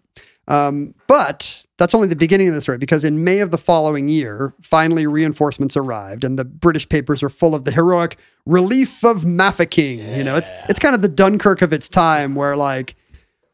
Um, 0.47 0.95
but 1.07 1.65
that's 1.79 1.95
only 1.95 2.07
the 2.07 2.17
beginning 2.17 2.49
of 2.49 2.55
the 2.55 2.61
story 2.61 2.79
because 2.79 3.03
in 3.03 3.25
May 3.25 3.41
of 3.41 3.51
the 3.51 3.59
following 3.59 4.09
year, 4.09 4.53
finally 4.61 5.07
reinforcements 5.07 5.77
arrived, 5.77 6.23
and 6.23 6.39
the 6.39 6.45
British 6.45 6.89
papers 6.89 7.23
are 7.23 7.29
full 7.31 7.55
of 7.55 7.65
the 7.65 7.71
heroic 7.73 8.19
relief 8.45 9.03
of 9.05 9.25
Mafeking. 9.25 10.17
You 10.17 10.23
know, 10.23 10.37
it's 10.37 10.51
it's 10.69 10.79
kind 10.79 10.95
of 10.95 11.03
the 11.03 11.09
Dunkirk 11.09 11.63
of 11.63 11.73
its 11.73 11.89
time, 11.89 12.35
where 12.35 12.57
like 12.57 12.95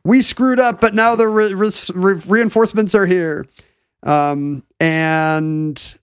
we 0.04 0.22
screwed 0.22 0.58
up, 0.58 0.80
but 0.80 0.94
now 0.94 1.14
the 1.14 1.28
re- 1.28 1.54
re- 1.54 1.70
re- 1.94 2.22
reinforcements 2.26 2.94
are 2.94 3.06
here. 3.06 3.46
Um, 4.02 4.62
and 4.78 5.96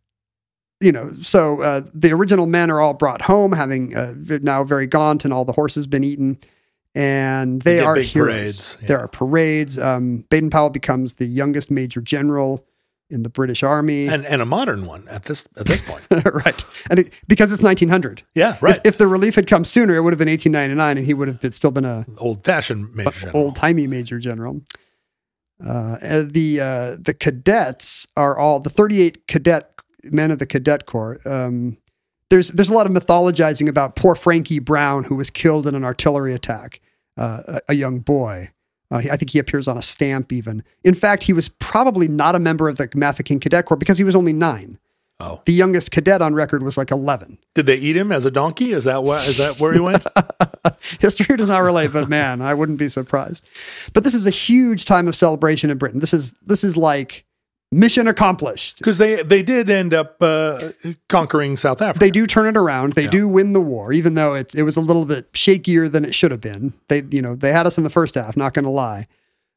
you 0.80 0.92
know, 0.92 1.12
so 1.22 1.62
uh, 1.62 1.82
the 1.94 2.12
original 2.12 2.46
men 2.46 2.70
are 2.70 2.80
all 2.80 2.94
brought 2.94 3.24
home, 3.24 3.52
having 3.52 3.96
uh, 3.96 4.14
now 4.42 4.64
very 4.64 4.86
gaunt, 4.86 5.26
and 5.26 5.34
all 5.34 5.44
the 5.46 5.54
horses 5.54 5.88
been 5.88 6.04
eaten, 6.04 6.38
and 6.94 7.62
they 7.64 7.80
are 7.80 7.96
heroes. 7.96 8.14
parades, 8.14 8.78
yeah. 8.82 8.88
There 8.88 9.00
are 9.00 9.08
parades. 9.08 9.80
Um, 9.80 10.26
Baden 10.30 10.52
Powell 10.52 10.70
becomes 10.70 11.14
the 11.14 11.26
youngest 11.26 11.72
major 11.72 12.02
general 12.02 12.64
in 13.10 13.24
the 13.24 13.30
British 13.30 13.64
Army, 13.64 14.08
and 14.08 14.26
and 14.26 14.42
a 14.42 14.46
modern 14.46 14.86
one 14.86 15.08
at 15.10 15.24
this 15.24 15.48
at 15.58 15.66
this 15.66 15.82
point. 15.86 16.04
right? 16.12 16.66
And 16.90 17.00
it, 17.00 17.14
because 17.28 17.54
it's 17.54 17.62
1900, 17.62 18.24
Yeah, 18.36 18.58
right. 18.62 18.76
If, 18.78 18.86
if 18.86 18.98
the 18.98 19.08
relief 19.08 19.36
had 19.36 19.48
come 19.48 19.64
sooner, 19.64 19.96
it 19.96 20.02
would 20.02 20.14
have 20.14 20.20
been 20.20 20.30
1899, 20.30 20.98
and 20.98 21.06
he 21.06 21.14
would 21.14 21.28
have 21.28 21.40
been, 21.40 21.52
still 21.52 21.72
been 21.72 21.86
a 21.86 22.06
Old 22.18 22.44
fashioned 22.44 22.94
major 22.96 23.12
general. 23.12 23.38
old 23.44 23.56
timey 23.56 23.88
major 23.88 24.20
general. 24.20 24.62
Uh, 25.64 25.98
the 26.30 26.60
uh, 26.62 26.98
the 27.02 27.16
cadets 27.20 28.08
are 28.16 28.38
all 28.38 28.60
the 28.60 28.70
38 28.70 29.28
cadet 29.28 29.72
men 30.06 30.30
of 30.32 30.40
the 30.40 30.46
cadet 30.46 30.86
corps. 30.86 31.20
Um, 31.26 31.78
there's 32.30 32.50
there's 32.50 32.70
a 32.70 32.74
lot 32.74 32.86
of 32.86 32.92
mythologizing 32.92 33.68
about 33.68 33.96
poor 33.96 34.14
Frankie 34.16 34.60
Brown 34.60 35.06
who 35.06 35.16
was 35.16 35.30
killed 35.30 35.66
in 35.66 35.76
an 35.76 35.84
artillery 35.84 36.34
attack. 36.34 36.82
Uh, 37.18 37.42
a, 37.48 37.62
a 37.70 37.74
young 37.74 37.98
boy. 38.00 38.52
Uh, 38.90 38.98
I 39.12 39.18
think 39.18 39.32
he 39.32 39.40
appears 39.40 39.68
on 39.68 39.78
a 39.78 39.82
stamp 39.82 40.32
even. 40.32 40.64
In 40.84 40.94
fact, 40.94 41.24
he 41.24 41.34
was 41.34 41.50
probably 41.50 42.08
not 42.08 42.36
a 42.36 42.40
member 42.40 42.70
of 42.70 42.78
the 42.78 42.88
Mafeking 42.96 43.40
Cadet 43.40 43.66
Corps 43.66 43.78
because 43.78 43.98
he 43.98 44.04
was 44.04 44.16
only 44.16 44.34
nine. 44.34 44.80
Oh, 45.20 45.42
The 45.46 45.52
youngest 45.54 45.90
cadet 45.90 46.22
on 46.22 46.36
record 46.36 46.62
was 46.62 46.78
like 46.78 46.92
11. 46.92 47.40
did 47.56 47.66
they 47.66 47.76
eat 47.76 47.98
him 47.98 48.12
as 48.12 48.24
a 48.24 48.30
donkey? 48.30 48.72
Is 48.72 48.84
that 48.84 49.02
what? 49.04 49.28
Is 49.28 49.38
that 49.38 49.60
where 49.60 49.74
he 49.74 49.80
went? 49.80 50.06
History 51.02 51.36
does 51.38 51.48
not 51.48 51.58
relate, 51.60 51.92
but 51.92 52.08
man, 52.08 52.40
I 52.40 52.54
wouldn't 52.54 52.78
be 52.78 52.88
surprised. 52.88 53.44
But 53.94 54.04
this 54.04 54.14
is 54.14 54.28
a 54.28 54.32
huge 54.32 54.86
time 54.86 55.08
of 55.08 55.16
celebration 55.16 55.72
in 55.72 55.80
Britain. 55.80 56.00
This 56.02 56.14
is 56.14 56.34
this 56.46 56.64
is 56.64 56.78
like 56.78 57.26
mission 57.72 58.08
accomplished. 58.08 58.78
Because 58.78 58.98
they 58.98 59.24
they 59.24 59.44
did 59.44 59.70
end 59.70 59.94
up 59.94 60.22
uh, 60.22 60.72
conquering 61.10 61.58
South 61.58 61.82
Africa. 61.82 62.00
They 62.00 62.12
do 62.12 62.28
turn 62.28 62.48
it 62.48 62.58
around. 62.58 62.94
They 62.94 63.08
do 63.08 63.28
win 63.28 63.54
the 63.54 63.62
war, 63.62 63.94
even 63.94 64.14
though 64.14 64.34
it's 64.34 64.56
it 64.56 64.64
was 64.64 64.78
a 64.78 64.82
little 64.82 65.06
bit 65.06 65.32
shakier 65.34 65.92
than 65.92 66.06
it 66.06 66.16
should 66.16 66.32
have 66.32 66.42
been. 66.42 66.74
They 66.88 67.04
you 67.10 67.22
know 67.22 67.36
they 67.36 67.52
had 67.52 67.66
us 67.68 67.78
in 67.78 67.84
the 67.84 67.90
first 67.90 68.16
half. 68.16 68.38
Not 68.38 68.54
going 68.54 68.66
to 68.66 68.72
lie. 68.72 69.08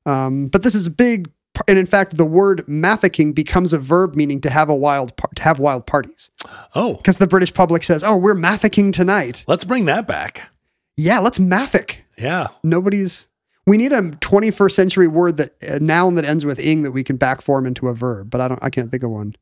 Um, 0.07 0.49
but 0.49 0.63
this 0.63 0.75
is 0.75 0.87
a 0.87 0.91
big, 0.91 1.31
and 1.69 1.79
in 1.79 1.87
fact, 1.87 2.17
the 2.17 2.25
word 2.25 2.65
"mafficking" 2.67 3.35
becomes 3.35 3.73
a 3.73 3.79
verb 3.79 4.15
meaning 4.15 4.41
to 4.43 4.51
have 4.51 4.69
a 4.69 4.75
wild 4.75 5.17
par- 5.17 5.31
to 5.37 5.43
have 5.43 5.59
wild 5.59 5.87
parties 5.87 6.31
oh, 6.75 6.95
because 6.95 7.19
the 7.19 7.27
British 7.27 7.53
public 7.53 7.85
says, 7.85 8.03
"Oh, 8.03 8.17
we're 8.17 8.35
mafficking 8.35 8.93
tonight." 8.93 9.45
let's 9.47 9.65
bring 9.65 9.85
that 9.87 10.07
back. 10.07 10.49
Yeah, 10.97 11.19
let's 11.21 11.39
maffick. 11.39 11.99
Yeah. 12.19 12.49
nobody's 12.63 13.29
we 13.71 13.77
need 13.83 13.93
a 13.93 14.03
21st 14.03 14.73
century 14.73 15.09
word 15.09 15.37
that 15.39 15.51
a 15.63 15.79
noun 15.81 16.15
that 16.17 16.25
ends 16.25 16.45
with 16.45 16.59
ing 16.59 16.83
that 16.83 16.93
we 16.93 17.03
can 17.05 17.17
back 17.17 17.41
form 17.41 17.65
into 17.67 17.89
a 17.89 17.95
verb 17.95 18.29
but 18.31 18.41
i 18.41 18.49
don't 18.49 18.63
i 18.63 18.71
can't 18.71 18.91
think 18.91 19.03
of 19.03 19.11
one 19.11 19.35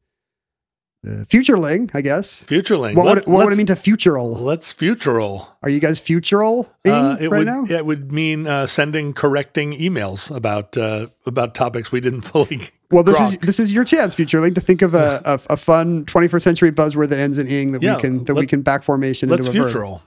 uh, 1.07 1.23
futureling 1.33 1.91
i 1.95 2.01
guess 2.01 2.45
Futureling. 2.45 2.95
what, 2.97 3.05
would, 3.07 3.15
Let- 3.19 3.29
what 3.29 3.45
would 3.45 3.53
it 3.53 3.57
mean 3.57 3.67
to 3.67 3.77
futural 3.77 4.33
Let's 4.35 4.73
futural. 4.73 5.49
are 5.63 5.69
you 5.71 5.79
guys 5.81 6.01
futural 6.01 6.69
Uh, 6.87 7.17
right 7.21 7.31
would 7.31 7.47
now 7.47 7.65
it 7.69 7.87
would 7.87 8.11
mean 8.13 8.47
uh, 8.47 8.67
sending 8.67 9.13
correcting 9.13 9.73
emails 9.73 10.35
about 10.35 10.77
uh, 10.77 11.07
about 11.27 11.55
topics 11.55 11.93
we 11.93 12.01
didn't 12.01 12.23
fully. 12.33 12.71
well 12.91 13.05
this 13.05 13.21
is 13.21 13.39
this 13.39 13.61
is 13.61 13.71
your 13.73 13.85
chance 13.85 14.15
futureling 14.17 14.55
to 14.57 14.61
think 14.61 14.83
of 14.83 14.93
a, 14.95 15.23
a, 15.25 15.35
a 15.55 15.57
fun 15.57 16.05
21st 16.07 16.43
century 16.43 16.73
buzzword 16.73 17.09
that 17.11 17.21
ends 17.21 17.39
in 17.39 17.47
ing 17.47 17.73
that 17.73 17.83
Yeah, 17.83 17.95
we 17.97 18.01
can 18.01 18.25
that 18.25 18.35
we 18.35 18.47
can 18.47 18.63
back 18.63 18.83
formation 18.83 19.29
Let's 19.29 19.47
into 19.49 19.61
a 19.61 19.71
verb. 19.71 20.01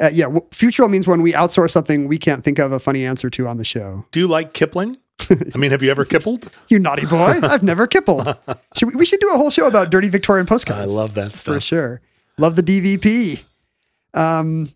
Uh, 0.00 0.08
yeah 0.12 0.24
w- 0.24 0.46
futural 0.50 0.88
means 0.88 1.06
when 1.06 1.22
we 1.22 1.32
outsource 1.32 1.70
something 1.70 2.08
we 2.08 2.18
can't 2.18 2.42
think 2.44 2.58
of 2.58 2.72
a 2.72 2.78
funny 2.78 3.04
answer 3.04 3.28
to 3.30 3.46
on 3.46 3.56
the 3.58 3.64
show 3.64 4.04
Do 4.12 4.20
you 4.20 4.28
like 4.28 4.54
Kipling? 4.54 4.96
I 5.54 5.58
mean, 5.58 5.70
have 5.70 5.82
you 5.82 5.90
ever 5.90 6.06
kippled? 6.06 6.50
you 6.68 6.78
naughty 6.78 7.04
boy 7.04 7.38
i've 7.42 7.62
never 7.62 7.86
kippled 7.86 8.26
should 8.76 8.88
we, 8.88 8.96
we 8.96 9.04
should 9.04 9.20
do 9.20 9.30
a 9.34 9.36
whole 9.36 9.50
show 9.50 9.66
about 9.66 9.90
dirty 9.90 10.08
victorian 10.08 10.46
postcards. 10.46 10.92
I 10.92 10.96
love 10.96 11.14
that 11.14 11.32
for 11.32 11.60
sure. 11.60 12.00
Love 12.38 12.56
the 12.56 12.62
DVP. 12.62 13.42
Um, 14.14 14.72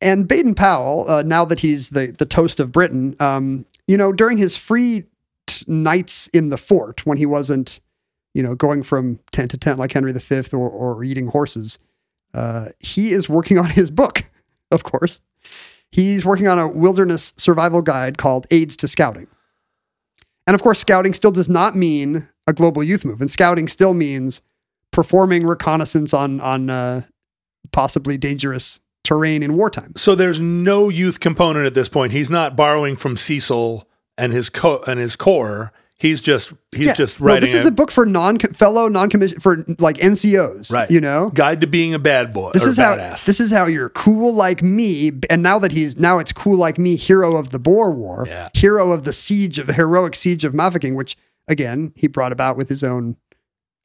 and 0.00 0.28
Baden 0.28 0.54
Powell, 0.54 1.08
uh, 1.08 1.22
now 1.22 1.44
that 1.44 1.60
he's 1.60 1.90
the 1.90 2.14
the 2.18 2.26
toast 2.26 2.60
of 2.60 2.72
Britain, 2.72 3.16
um, 3.20 3.64
you 3.86 3.96
know, 3.96 4.12
during 4.12 4.36
his 4.36 4.56
free 4.56 5.04
t- 5.46 5.64
nights 5.68 6.26
in 6.28 6.50
the 6.50 6.58
fort 6.58 7.06
when 7.06 7.16
he 7.18 7.24
wasn't, 7.24 7.80
you 8.34 8.42
know, 8.42 8.54
going 8.54 8.82
from 8.82 9.20
tent 9.32 9.52
to 9.52 9.56
tent 9.56 9.78
like 9.78 9.92
Henry 9.92 10.12
V 10.12 10.42
or, 10.52 10.68
or 10.68 11.02
eating 11.04 11.28
horses, 11.28 11.78
uh, 12.36 12.66
he 12.78 13.10
is 13.10 13.28
working 13.28 13.58
on 13.58 13.70
his 13.70 13.90
book. 13.90 14.22
Of 14.72 14.82
course, 14.82 15.20
he's 15.92 16.24
working 16.24 16.48
on 16.48 16.58
a 16.58 16.66
wilderness 16.66 17.32
survival 17.36 17.82
guide 17.82 18.18
called 18.18 18.48
Aids 18.50 18.76
to 18.78 18.88
Scouting. 18.88 19.28
And 20.44 20.56
of 20.56 20.62
course, 20.62 20.80
scouting 20.80 21.12
still 21.12 21.30
does 21.30 21.48
not 21.48 21.76
mean 21.76 22.28
a 22.48 22.52
global 22.52 22.82
youth 22.82 23.04
movement. 23.04 23.30
Scouting 23.30 23.68
still 23.68 23.94
means 23.94 24.42
performing 24.90 25.46
reconnaissance 25.46 26.12
on 26.12 26.40
on 26.40 26.68
uh, 26.68 27.02
possibly 27.70 28.18
dangerous 28.18 28.80
terrain 29.04 29.42
in 29.42 29.56
wartime. 29.56 29.92
So 29.96 30.16
there's 30.16 30.40
no 30.40 30.88
youth 30.88 31.20
component 31.20 31.64
at 31.64 31.74
this 31.74 31.88
point. 31.88 32.10
He's 32.10 32.28
not 32.28 32.56
borrowing 32.56 32.96
from 32.96 33.16
Cecil 33.16 33.88
and 34.18 34.32
his 34.32 34.50
co- 34.50 34.82
and 34.86 34.98
his 34.98 35.14
core. 35.14 35.72
He's 35.98 36.20
just 36.20 36.52
he's 36.74 36.92
just 36.92 37.18
no, 37.20 37.26
writing 37.26 37.40
this 37.40 37.54
is 37.54 37.64
a 37.64 37.70
book 37.70 37.90
for 37.90 38.04
non 38.04 38.38
fellow 38.38 38.88
non 38.88 39.08
commission 39.08 39.40
for 39.40 39.64
like 39.78 39.96
NCOs, 39.96 40.70
right. 40.70 40.90
You 40.90 41.00
know, 41.00 41.30
guide 41.30 41.62
to 41.62 41.66
being 41.66 41.94
a 41.94 41.98
bad 41.98 42.34
boy. 42.34 42.50
this 42.52 42.66
is 42.66 42.76
how 42.76 42.96
badass. 42.96 43.24
this 43.24 43.40
is 43.40 43.50
how 43.50 43.64
you're 43.64 43.88
cool 43.88 44.34
like 44.34 44.62
me. 44.62 45.12
And 45.30 45.42
now 45.42 45.58
that 45.58 45.72
he's 45.72 45.96
now 45.96 46.18
it's 46.18 46.32
cool 46.32 46.58
like 46.58 46.76
me, 46.78 46.96
hero 46.96 47.36
of 47.36 47.48
the 47.48 47.58
Boer 47.58 47.90
War, 47.90 48.26
Yeah. 48.28 48.50
hero 48.52 48.92
of 48.92 49.04
the 49.04 49.12
siege 49.14 49.58
of 49.58 49.66
the 49.66 49.72
heroic 49.72 50.14
siege 50.14 50.44
of 50.44 50.52
Mafeking, 50.52 50.96
which 50.96 51.16
again 51.48 51.92
he 51.96 52.08
brought 52.08 52.32
about 52.32 52.58
with 52.58 52.68
his 52.68 52.84
own 52.84 53.16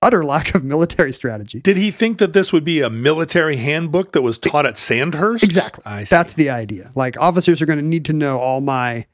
utter 0.02 0.26
lack 0.26 0.54
of 0.54 0.66
military 0.66 1.14
strategy. 1.14 1.62
Did 1.62 1.78
he 1.78 1.92
think 1.92 2.18
that 2.18 2.34
this 2.34 2.52
would 2.52 2.66
be 2.66 2.82
a 2.82 2.90
military 2.90 3.56
handbook 3.56 4.12
that 4.12 4.22
was 4.22 4.38
taught 4.38 4.66
at 4.66 4.76
Sandhurst? 4.76 5.44
Exactly. 5.44 6.04
That's 6.10 6.34
the 6.34 6.50
idea. 6.50 6.92
Like 6.94 7.18
officers 7.22 7.62
are 7.62 7.66
going 7.66 7.80
to 7.80 7.86
need 7.86 8.04
to 8.06 8.14
know 8.14 8.38
all 8.40 8.60
my 8.60 9.06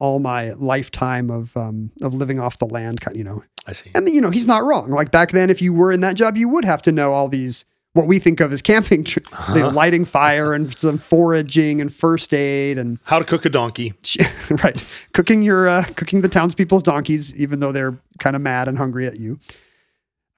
all 0.00 0.18
my 0.18 0.50
lifetime 0.54 1.30
of 1.30 1.56
um 1.56 1.92
of 2.02 2.12
living 2.14 2.40
off 2.40 2.58
the 2.58 2.66
land, 2.66 2.98
you 3.14 3.22
know. 3.24 3.44
I 3.66 3.72
see. 3.72 3.90
And 3.94 4.08
you 4.08 4.20
know, 4.20 4.30
he's 4.30 4.46
not 4.46 4.64
wrong. 4.64 4.90
Like 4.90 5.10
back 5.12 5.30
then 5.30 5.50
if 5.50 5.62
you 5.62 5.72
were 5.72 5.92
in 5.92 6.00
that 6.00 6.16
job, 6.16 6.36
you 6.36 6.48
would 6.48 6.64
have 6.64 6.82
to 6.82 6.92
know 6.92 7.12
all 7.12 7.28
these 7.28 7.64
what 7.92 8.06
we 8.06 8.18
think 8.20 8.38
of 8.40 8.52
as 8.52 8.62
camping, 8.62 9.04
Uh-huh. 9.32 9.54
you 9.54 9.60
know, 9.62 9.68
lighting 9.68 10.04
fire 10.04 10.52
and 10.54 10.76
some 10.78 10.96
foraging 10.96 11.80
and 11.80 11.92
first 11.92 12.32
aid 12.32 12.78
and 12.78 12.98
How 13.04 13.18
to 13.18 13.24
cook 13.24 13.44
a 13.44 13.48
donkey. 13.50 13.94
right, 14.62 14.82
cooking 15.12 15.42
your 15.42 15.68
uh, 15.68 15.84
cooking 15.96 16.20
the 16.22 16.28
townspeople's 16.28 16.82
donkeys, 16.84 17.34
even 17.40 17.60
though 17.60 17.72
they're 17.72 17.98
kind 18.18 18.36
of 18.36 18.42
mad 18.42 18.68
and 18.68 18.78
hungry 18.78 19.06
at 19.06 19.18
you. 19.18 19.38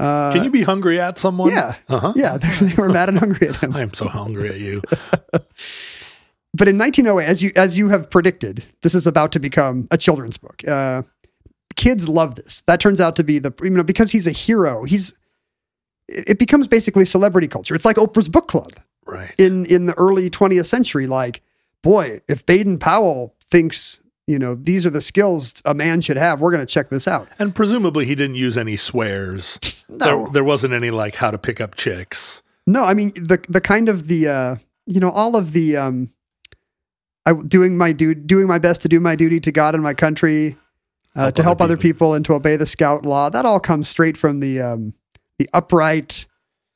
Uh, 0.00 0.32
Can 0.32 0.42
you 0.44 0.50
be 0.50 0.62
hungry 0.62 0.98
at 0.98 1.16
someone? 1.18 1.50
yeah, 1.50 1.74
Uh-huh. 1.88 2.12
yeah, 2.16 2.36
they 2.60 2.74
were 2.74 2.88
mad 2.88 3.08
and 3.08 3.18
hungry 3.20 3.48
at 3.50 3.56
him. 3.56 3.76
I'm 3.76 3.94
so 3.94 4.08
hungry 4.08 4.48
at 4.48 4.58
you. 4.58 4.82
but 6.54 6.68
in 6.68 6.76
1908, 6.78 7.24
as 7.30 7.42
you 7.42 7.50
as 7.56 7.76
you 7.76 7.88
have 7.88 8.10
predicted, 8.10 8.64
this 8.82 8.94
is 8.94 9.06
about 9.06 9.32
to 9.32 9.38
become 9.40 9.88
a 9.90 9.98
children's 9.98 10.36
book. 10.36 10.66
Uh, 10.66 11.02
kids 11.76 12.08
love 12.08 12.34
this. 12.34 12.62
That 12.66 12.80
turns 12.80 13.00
out 13.00 13.16
to 13.16 13.24
be 13.24 13.38
the 13.38 13.52
you 13.62 13.70
know 13.70 13.82
because 13.84 14.12
he's 14.12 14.26
a 14.26 14.32
hero. 14.32 14.84
He's 14.84 15.18
it 16.08 16.38
becomes 16.38 16.68
basically 16.68 17.04
celebrity 17.06 17.48
culture. 17.48 17.74
It's 17.74 17.84
like 17.84 17.96
Oprah's 17.96 18.28
book 18.28 18.48
club 18.48 18.72
Right. 19.06 19.32
in 19.38 19.66
in 19.66 19.86
the 19.86 19.94
early 19.94 20.28
20th 20.30 20.66
century. 20.66 21.06
Like, 21.06 21.42
boy, 21.82 22.18
if 22.28 22.44
Baden 22.46 22.78
Powell 22.78 23.34
thinks 23.50 24.00
you 24.26 24.38
know 24.38 24.54
these 24.54 24.84
are 24.86 24.90
the 24.90 25.00
skills 25.00 25.60
a 25.64 25.74
man 25.74 26.00
should 26.00 26.16
have, 26.16 26.40
we're 26.40 26.50
going 26.52 26.64
to 26.64 26.72
check 26.72 26.90
this 26.90 27.08
out. 27.08 27.28
And 27.38 27.54
presumably 27.54 28.04
he 28.06 28.14
didn't 28.14 28.36
use 28.36 28.56
any 28.58 28.76
swears. 28.76 29.58
No. 29.88 29.96
There, 30.24 30.32
there 30.32 30.44
wasn't 30.44 30.72
any 30.74 30.90
like 30.90 31.16
how 31.16 31.30
to 31.30 31.38
pick 31.38 31.60
up 31.60 31.74
chicks. 31.74 32.42
No, 32.66 32.84
I 32.84 32.94
mean 32.94 33.12
the 33.14 33.42
the 33.48 33.60
kind 33.60 33.88
of 33.88 34.06
the 34.08 34.28
uh, 34.28 34.56
you 34.86 35.00
know 35.00 35.10
all 35.10 35.36
of 35.36 35.52
the 35.52 35.76
um, 35.76 36.10
I 37.26 37.32
doing 37.32 37.76
my 37.76 37.92
du- 37.92 38.14
doing 38.14 38.46
my 38.46 38.58
best 38.58 38.82
to 38.82 38.88
do 38.88 39.00
my 39.00 39.16
duty 39.16 39.40
to 39.40 39.52
God 39.52 39.74
and 39.74 39.82
my 39.82 39.94
country, 39.94 40.56
uh, 41.14 41.22
Help 41.22 41.34
to 41.36 41.42
help 41.42 41.60
other 41.60 41.74
other 41.74 41.82
people 41.82 42.14
and 42.14 42.24
to 42.24 42.34
obey 42.34 42.56
the 42.56 42.66
scout 42.66 43.04
law. 43.04 43.30
That 43.30 43.44
all 43.44 43.60
comes 43.60 43.88
straight 43.88 44.16
from 44.16 44.40
the 44.40 44.60
um, 44.60 44.94
the 45.38 45.48
upright 45.52 46.26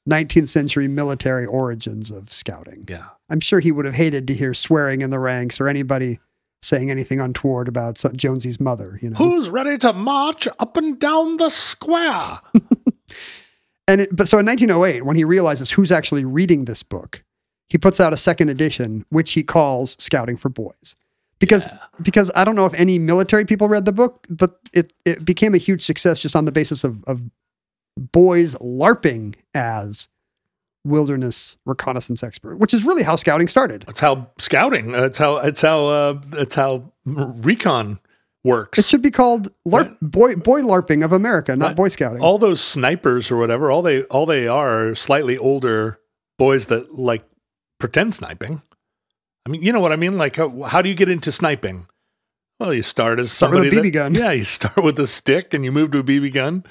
19th 0.08 0.48
century 0.48 0.88
military 0.88 1.46
origins 1.46 2.10
of 2.10 2.32
scouting. 2.32 2.84
Yeah. 2.88 3.06
I'm 3.28 3.40
sure 3.40 3.58
he 3.58 3.72
would 3.72 3.86
have 3.86 3.94
hated 3.94 4.28
to 4.28 4.34
hear 4.34 4.54
swearing 4.54 5.02
in 5.02 5.10
the 5.10 5.18
ranks 5.18 5.60
or 5.60 5.68
anybody 5.68 6.20
saying 6.62 6.90
anything 6.90 7.20
untoward 7.20 7.66
about 7.66 8.02
Jonesy's 8.14 8.60
mother. 8.60 8.98
You 9.02 9.10
know, 9.10 9.16
Who's 9.16 9.48
ready 9.48 9.76
to 9.78 9.92
march 9.92 10.46
up 10.60 10.76
and 10.76 10.98
down 10.98 11.38
the 11.38 11.50
square? 11.50 12.38
And 13.88 14.00
it, 14.00 14.08
but 14.14 14.28
so 14.28 14.38
in 14.38 14.46
1908, 14.46 15.04
when 15.04 15.16
he 15.16 15.24
realizes 15.24 15.70
who's 15.70 15.92
actually 15.92 16.24
reading 16.24 16.64
this 16.64 16.82
book, 16.82 17.22
he 17.68 17.78
puts 17.78 18.00
out 18.00 18.12
a 18.12 18.16
second 18.16 18.48
edition, 18.48 19.04
which 19.10 19.32
he 19.32 19.42
calls 19.42 19.96
Scouting 19.98 20.36
for 20.36 20.48
Boys. 20.48 20.96
Because 21.38 21.68
because 22.00 22.30
I 22.34 22.44
don't 22.44 22.56
know 22.56 22.64
if 22.64 22.72
any 22.74 22.98
military 22.98 23.44
people 23.44 23.68
read 23.68 23.84
the 23.84 23.92
book, 23.92 24.26
but 24.30 24.58
it, 24.72 24.92
it 25.04 25.24
became 25.24 25.54
a 25.54 25.58
huge 25.58 25.84
success 25.84 26.20
just 26.20 26.34
on 26.34 26.46
the 26.46 26.52
basis 26.52 26.82
of, 26.82 27.04
of 27.04 27.20
boys 27.96 28.54
LARPing 28.56 29.34
as 29.54 30.08
wilderness 30.84 31.56
reconnaissance 31.66 32.22
expert, 32.22 32.56
which 32.56 32.72
is 32.72 32.84
really 32.84 33.02
how 33.02 33.16
scouting 33.16 33.48
started. 33.48 33.84
That's 33.86 34.00
how 34.00 34.28
scouting. 34.38 34.92
That's 34.92 35.18
how. 35.18 35.36
It's 35.38 35.60
how. 35.60 35.86
Uh, 35.86 36.20
it's 36.32 36.54
how 36.54 36.90
recon 37.04 38.00
works. 38.42 38.78
It 38.78 38.86
should 38.86 39.02
be 39.02 39.10
called 39.10 39.52
LARP, 39.66 39.94
boy 40.00 40.36
boy 40.36 40.62
LARPing 40.62 41.04
of 41.04 41.12
America, 41.12 41.54
not 41.54 41.76
Boy 41.76 41.88
Scouting. 41.88 42.22
all 42.22 42.38
those 42.38 42.62
snipers 42.62 43.30
or 43.30 43.36
whatever. 43.36 43.70
All 43.70 43.82
they 43.82 44.04
all 44.04 44.24
they 44.24 44.48
are, 44.48 44.88
are 44.88 44.94
slightly 44.94 45.36
older 45.36 45.98
boys 46.38 46.66
that 46.66 46.94
like 46.94 47.24
pretend 47.78 48.14
sniping. 48.14 48.62
I 49.46 49.50
mean, 49.50 49.62
you 49.62 49.72
know 49.72 49.80
what 49.80 49.92
I 49.92 49.96
mean. 49.96 50.18
Like, 50.18 50.36
how, 50.36 50.62
how 50.62 50.82
do 50.82 50.88
you 50.88 50.94
get 50.94 51.08
into 51.08 51.30
sniping? 51.30 51.86
Well, 52.58 52.72
you 52.72 52.82
start 52.82 53.18
as 53.20 53.32
Start 53.32 53.54
with 53.54 53.64
a 53.64 53.66
BB 53.70 53.82
that- 53.84 53.90
gun. 53.90 54.14
Yeah, 54.14 54.32
you 54.32 54.44
start 54.58 54.76
with 54.82 54.98
a 54.98 55.06
stick 55.06 55.52
and 55.54 55.64
you 55.64 55.70
move 55.72 55.90
to 55.92 55.98
a 55.98 56.02
BB 56.02 56.32
gun. 56.32 56.64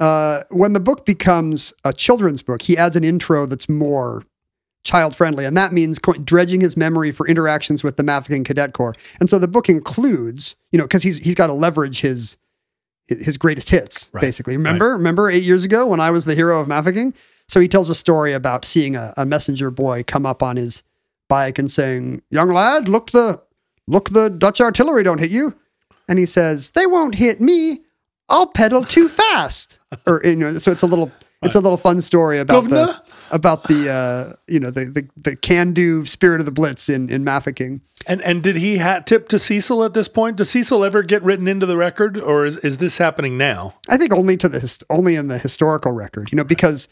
uh, 0.00 0.42
when 0.50 0.72
the 0.72 0.80
book 0.80 1.04
becomes 1.06 1.72
a 1.84 1.92
children's 1.92 2.42
book, 2.42 2.62
he 2.62 2.76
adds 2.76 2.96
an 2.96 3.04
intro 3.04 3.46
that's 3.46 3.68
more 3.68 4.24
child 4.84 5.14
friendly, 5.14 5.44
and 5.44 5.56
that 5.56 5.72
means 5.72 5.98
co- 5.98 6.12
dredging 6.14 6.60
his 6.60 6.76
memory 6.76 7.12
for 7.12 7.26
interactions 7.28 7.84
with 7.84 7.96
the 7.96 8.02
Mafeking 8.02 8.44
Cadet 8.44 8.72
Corps. 8.72 8.94
And 9.20 9.30
so 9.30 9.38
the 9.38 9.46
book 9.48 9.68
includes, 9.68 10.56
you 10.72 10.78
know, 10.78 10.84
because 10.84 11.02
he's 11.04 11.18
he's 11.18 11.34
got 11.36 11.46
to 11.46 11.52
leverage 11.52 12.00
his 12.00 12.36
his 13.08 13.36
greatest 13.36 13.70
hits, 13.70 14.10
Right, 14.12 14.20
basically. 14.22 14.56
Remember, 14.56 14.92
remember 14.92 15.30
eight 15.30 15.42
years 15.44 15.64
ago 15.64 15.86
when 15.86 16.00
I 16.00 16.10
was 16.10 16.24
the 16.24 16.34
hero 16.34 16.60
of 16.60 16.66
Mafeking? 16.68 17.14
So 17.48 17.60
he 17.60 17.68
tells 17.68 17.90
a 17.90 17.94
story 17.94 18.32
about 18.32 18.64
seeing 18.64 18.96
a, 18.96 19.12
a 19.16 19.26
messenger 19.26 19.70
boy 19.70 20.04
come 20.06 20.24
up 20.26 20.42
on 20.42 20.56
his 20.56 20.82
bike 21.28 21.58
and 21.58 21.70
saying, 21.70 22.22
"Young 22.30 22.50
lad, 22.50 22.88
look 22.88 23.10
the 23.10 23.42
look 23.86 24.10
the 24.10 24.28
Dutch 24.30 24.60
artillery 24.60 25.02
don't 25.02 25.20
hit 25.20 25.30
you," 25.30 25.54
and 26.08 26.18
he 26.18 26.26
says, 26.26 26.70
"They 26.72 26.86
won't 26.86 27.16
hit 27.16 27.40
me. 27.40 27.80
I'll 28.28 28.46
pedal 28.46 28.84
too 28.84 29.08
fast." 29.20 29.80
or 30.06 30.22
you 30.24 30.36
know, 30.36 30.58
so 30.58 30.72
it's 30.72 30.82
a 30.82 30.86
little 30.86 31.10
it's 31.42 31.56
a 31.56 31.60
little 31.60 31.76
fun 31.76 32.00
story 32.00 32.38
about 32.38 32.64
Governor? 32.64 32.86
the 32.86 33.02
about 33.32 33.64
the 33.64 33.90
uh, 33.90 34.32
you 34.46 34.60
know 34.60 34.70
the 34.70 34.84
the, 34.84 35.08
the 35.16 35.36
can 35.36 35.72
do 35.72 36.06
spirit 36.06 36.40
of 36.40 36.46
the 36.46 36.52
blitz 36.52 36.88
in 36.88 37.08
in 37.10 37.24
Mafeking. 37.24 37.80
And 38.06 38.20
and 38.22 38.42
did 38.42 38.56
he 38.56 38.78
hat 38.78 39.06
tip 39.06 39.28
to 39.28 39.38
Cecil 39.38 39.84
at 39.84 39.94
this 39.94 40.08
point? 40.08 40.36
Does 40.36 40.50
Cecil 40.50 40.84
ever 40.84 41.02
get 41.02 41.22
written 41.22 41.46
into 41.46 41.66
the 41.66 41.76
record, 41.76 42.18
or 42.18 42.44
is, 42.44 42.56
is 42.58 42.78
this 42.78 42.98
happening 42.98 43.38
now? 43.38 43.74
I 43.88 43.96
think 43.96 44.12
only 44.12 44.36
to 44.38 44.48
the 44.48 44.60
hist- 44.60 44.84
only 44.90 45.14
in 45.14 45.28
the 45.28 45.38
historical 45.38 45.92
record, 45.92 46.30
you 46.32 46.36
know, 46.36 46.44
because 46.44 46.88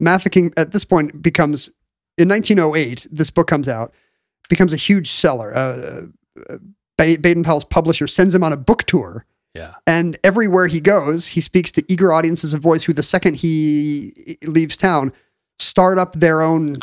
Mafeking 0.00 0.52
at 0.56 0.72
this 0.72 0.84
point 0.84 1.20
becomes 1.22 1.68
in 2.16 2.28
1908. 2.28 3.06
This 3.10 3.30
book 3.30 3.46
comes 3.46 3.68
out, 3.68 3.92
becomes 4.48 4.72
a 4.72 4.76
huge 4.76 5.10
seller. 5.10 5.54
Uh, 5.56 6.00
uh, 6.48 6.56
Baden 6.96 7.42
Powell's 7.44 7.64
publisher 7.64 8.06
sends 8.06 8.34
him 8.34 8.42
on 8.42 8.52
a 8.52 8.56
book 8.56 8.82
tour, 8.84 9.24
Yeah. 9.54 9.74
and 9.86 10.18
everywhere 10.24 10.66
he 10.66 10.80
goes, 10.80 11.28
he 11.28 11.40
speaks 11.40 11.70
to 11.72 11.84
eager 11.88 12.12
audiences 12.12 12.52
of 12.54 12.62
boys 12.62 12.84
who, 12.84 12.92
the 12.92 13.04
second 13.04 13.36
he 13.36 14.36
leaves 14.44 14.76
town, 14.76 15.12
start 15.60 15.98
up 15.98 16.14
their 16.14 16.42
own 16.42 16.76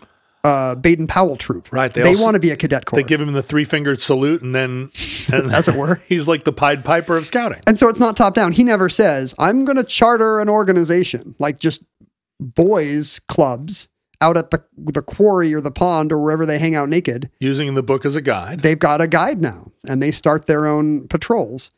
uh, 0.46 0.76
Baden 0.76 1.08
Powell 1.08 1.36
troop. 1.38 1.70
Right, 1.72 1.94
they 1.94 2.04
They, 2.04 2.16
want 2.16 2.36
to 2.36 2.40
be 2.40 2.52
a 2.52 2.56
cadet 2.56 2.86
corps. 2.86 2.98
They 2.98 3.04
give 3.04 3.20
him 3.20 3.34
the 3.34 3.42
three 3.44 3.66
fingered 3.66 4.00
salute, 4.02 4.42
and 4.42 4.54
then, 4.56 4.92
and 5.34 5.52
As 5.54 5.68
it 5.68 5.76
were. 5.76 5.96
he's 6.08 6.28
like 6.30 6.44
the 6.46 6.54
Pied 6.54 6.86
Piper 6.86 7.18
of 7.18 7.26
scouting. 7.26 7.62
And 7.68 7.78
so 7.78 7.90
it's 7.90 8.00
not 8.00 8.16
top 8.16 8.36
down. 8.36 8.52
He 8.54 8.64
never 8.64 8.88
says, 8.88 9.34
I'm 9.40 9.66
going 9.66 9.78
to 9.78 9.84
charter 9.84 10.40
an 10.40 10.48
organization 10.48 11.36
like 11.40 11.60
just 11.60 11.82
boys 12.40 13.20
clubs 13.28 13.90
out 14.22 14.38
at 14.38 14.52
the 14.52 14.64
the 14.78 15.02
quarry 15.02 15.54
or 15.54 15.62
the 15.62 15.72
pond 15.72 16.12
or 16.12 16.22
wherever 16.22 16.46
they 16.46 16.60
hang 16.60 16.76
out 16.76 16.90
naked. 16.90 17.30
Using 17.40 17.74
the 17.74 17.84
book 17.84 18.06
as 18.06 18.16
a 18.16 18.22
guide. 18.22 18.62
They've 18.62 18.80
got 18.80 19.02
a 19.02 19.08
guide 19.08 19.42
now 19.42 19.72
and 19.88 20.02
they 20.02 20.12
start 20.12 20.48
their 20.48 20.66
own 20.66 21.08
patrols. 21.08 21.72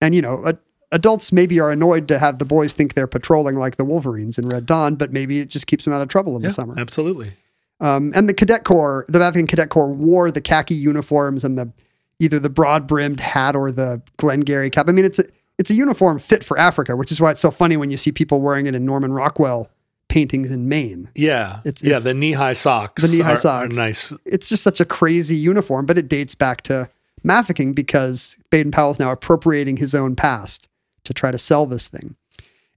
And 0.00 0.14
you 0.14 0.22
know, 0.22 0.42
a, 0.44 0.58
adults 0.90 1.32
maybe 1.32 1.58
are 1.60 1.70
annoyed 1.70 2.08
to 2.08 2.18
have 2.18 2.38
the 2.38 2.44
boys 2.44 2.72
think 2.72 2.94
they're 2.94 3.06
patrolling 3.06 3.56
like 3.56 3.76
the 3.76 3.84
Wolverines 3.84 4.38
in 4.38 4.46
Red 4.46 4.66
Dawn, 4.66 4.94
but 4.96 5.12
maybe 5.12 5.40
it 5.40 5.48
just 5.48 5.66
keeps 5.66 5.84
them 5.84 5.92
out 5.92 6.02
of 6.02 6.08
trouble 6.08 6.36
in 6.36 6.42
yeah, 6.42 6.48
the 6.48 6.54
summer. 6.54 6.74
absolutely. 6.78 7.32
Um, 7.80 8.12
and 8.14 8.28
the 8.28 8.34
cadet 8.34 8.62
corps, 8.62 9.04
the 9.08 9.18
Mafeking 9.18 9.48
cadet 9.48 9.70
corps 9.70 9.92
wore 9.92 10.30
the 10.30 10.40
khaki 10.40 10.74
uniforms 10.74 11.42
and 11.42 11.58
the 11.58 11.72
either 12.20 12.38
the 12.38 12.48
broad 12.48 12.86
brimmed 12.86 13.18
hat 13.18 13.56
or 13.56 13.72
the 13.72 14.00
Glengarry 14.18 14.70
cap. 14.70 14.88
I 14.88 14.92
mean, 14.92 15.04
it's 15.04 15.18
a 15.18 15.24
it's 15.58 15.70
a 15.70 15.74
uniform 15.74 16.18
fit 16.18 16.44
for 16.44 16.58
Africa, 16.58 16.94
which 16.96 17.10
is 17.10 17.20
why 17.20 17.32
it's 17.32 17.40
so 17.40 17.50
funny 17.50 17.76
when 17.76 17.90
you 17.90 17.96
see 17.96 18.12
people 18.12 18.40
wearing 18.40 18.66
it 18.66 18.74
in 18.74 18.84
Norman 18.86 19.12
Rockwell 19.12 19.68
paintings 20.12 20.50
in 20.50 20.68
Maine. 20.68 21.08
Yeah, 21.14 21.60
It's- 21.64 21.82
yeah. 21.82 21.88
it's- 21.96 22.04
the 22.04 22.12
knee 22.12 22.32
high 22.32 22.52
socks. 22.52 23.02
The 23.02 23.08
knee-high 23.08 23.34
are- 23.34 23.64
are 23.64 23.68
nice. 23.68 24.12
It's 24.26 24.46
just 24.48 24.62
such 24.62 24.78
a 24.78 24.84
crazy 24.84 25.34
uniform, 25.36 25.86
but 25.86 25.96
it 25.96 26.06
dates 26.06 26.34
back 26.34 26.60
to 26.64 26.90
Mafeking 27.24 27.74
because 27.74 28.36
Baden 28.50 28.72
Powell 28.72 28.90
is 28.90 28.98
now 28.98 29.10
appropriating 29.10 29.78
his 29.78 29.94
own 29.94 30.14
past 30.14 30.68
to 31.04 31.14
try 31.14 31.30
to 31.30 31.38
sell 31.38 31.64
this 31.64 31.88
thing. 31.88 32.16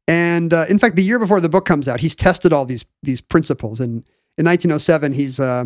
And 0.08 0.54
uh, 0.54 0.66
in 0.70 0.80
fact, 0.80 0.96
the 0.96 1.04
year 1.04 1.20
before 1.20 1.42
the 1.42 1.50
book 1.50 1.66
comes 1.66 1.88
out, 1.90 2.00
he's 2.00 2.16
tested 2.16 2.54
all 2.54 2.66
these 2.66 2.86
these 3.04 3.20
principles. 3.22 3.80
And 3.82 4.06
in 4.38 4.46
1907, 4.46 5.12
he's 5.14 5.38
uh, 5.40 5.66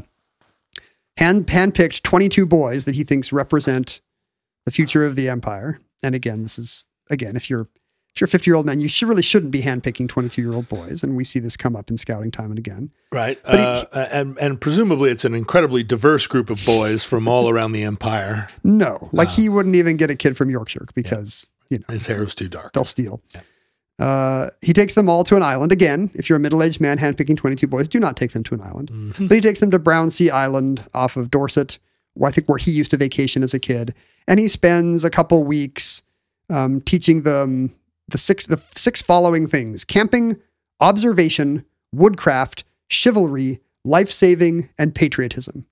hand 1.18 1.46
handpicked 1.48 2.02
22 2.02 2.46
boys 2.48 2.86
that 2.86 2.96
he 2.96 3.04
thinks 3.04 3.32
represent 3.32 4.02
the 4.66 4.72
future 4.72 5.06
of 5.06 5.16
the 5.16 5.30
empire. 5.30 5.80
And 6.02 6.16
again, 6.16 6.42
this 6.42 6.58
is 6.58 6.88
again, 7.12 7.36
if 7.36 7.50
you're 7.50 7.68
you're 8.20 8.26
a 8.26 8.30
50 8.30 8.50
year 8.50 8.56
old 8.56 8.66
man, 8.66 8.80
you 8.80 8.88
should, 8.88 9.08
really 9.08 9.22
shouldn't 9.24 9.52
be 9.52 9.62
handpicking 9.62 10.08
22 10.10 10.42
year 10.42 10.54
old 10.54 10.68
boys. 10.68 11.04
And 11.04 11.16
we 11.16 11.24
see 11.24 11.40
this 11.40 11.56
come 11.58 11.76
up 11.76 11.90
in 11.90 11.98
scouting 11.98 12.32
time 12.32 12.50
and 12.52 12.58
again. 12.60 12.92
Right. 13.12 13.40
But 13.44 13.60
he- 13.60 13.66
uh, 14.00 14.06
and 14.12 14.38
and 14.40 14.60
presumably 14.62 15.10
it's 15.12 15.26
an 15.26 15.34
incredibly 15.34 15.84
diverse 15.84 16.28
group 16.28 16.50
of 16.50 16.64
boys 16.66 17.04
from 17.04 17.28
all 17.28 17.50
around 17.50 17.72
the 17.72 17.84
empire. 17.84 18.48
No, 18.64 19.10
like 19.14 19.30
he 19.30 19.50
wouldn't 19.50 19.76
even 19.76 19.98
get 19.98 20.10
a 20.12 20.16
kid 20.16 20.36
from 20.38 20.50
Yorkshire 20.50 20.88
because 20.96 21.50
you 21.70 21.80
know 21.80 21.86
His 21.94 22.06
hair 22.08 22.20
was 22.22 22.36
too 22.36 22.48
dark. 22.50 22.74
they'll 22.74 22.86
steal. 22.86 23.22
Uh, 24.00 24.50
he 24.62 24.72
takes 24.72 24.94
them 24.94 25.10
all 25.10 25.24
to 25.26 25.36
an 25.36 25.44
island. 25.44 25.72
Again, 25.74 26.10
if 26.14 26.30
you're 26.30 26.38
a 26.38 26.40
middle 26.40 26.64
aged 26.64 26.80
man 26.80 26.98
handpicking 26.98 27.36
22 27.36 27.68
boys, 27.68 27.88
do 27.88 28.00
not 28.00 28.16
take 28.16 28.32
them 28.32 28.44
to 28.44 28.56
an 28.56 28.62
island. 28.62 28.92
But 29.20 29.32
he 29.32 29.42
takes 29.42 29.60
them 29.60 29.72
to 29.72 29.80
Brownsea 29.80 30.34
Island 30.34 30.88
off 30.94 31.18
of 31.18 31.30
Dorset, 31.30 31.78
where 32.14 32.30
I 32.30 32.32
think 32.32 32.48
where 32.48 32.58
he 32.58 32.72
used 32.72 32.92
to 32.92 32.98
vacation 32.98 33.44
as 33.44 33.54
a 33.54 33.60
kid. 33.60 33.94
And 34.28 34.40
he 34.40 34.48
spends 34.48 35.04
a 35.04 35.10
couple 35.10 35.44
weeks 35.44 36.02
um, 36.50 36.80
teaching 36.82 37.24
them 37.24 37.76
the 38.12 38.18
six 38.18 38.46
the 38.46 38.62
six 38.76 39.02
following 39.02 39.48
things: 39.48 39.84
camping, 39.86 40.38
observation, 40.80 41.66
woodcraft, 41.94 42.64
chivalry, 42.90 43.60
life 43.84 44.10
saving, 44.12 44.70
and 44.78 44.94
patriotism. 44.96 45.66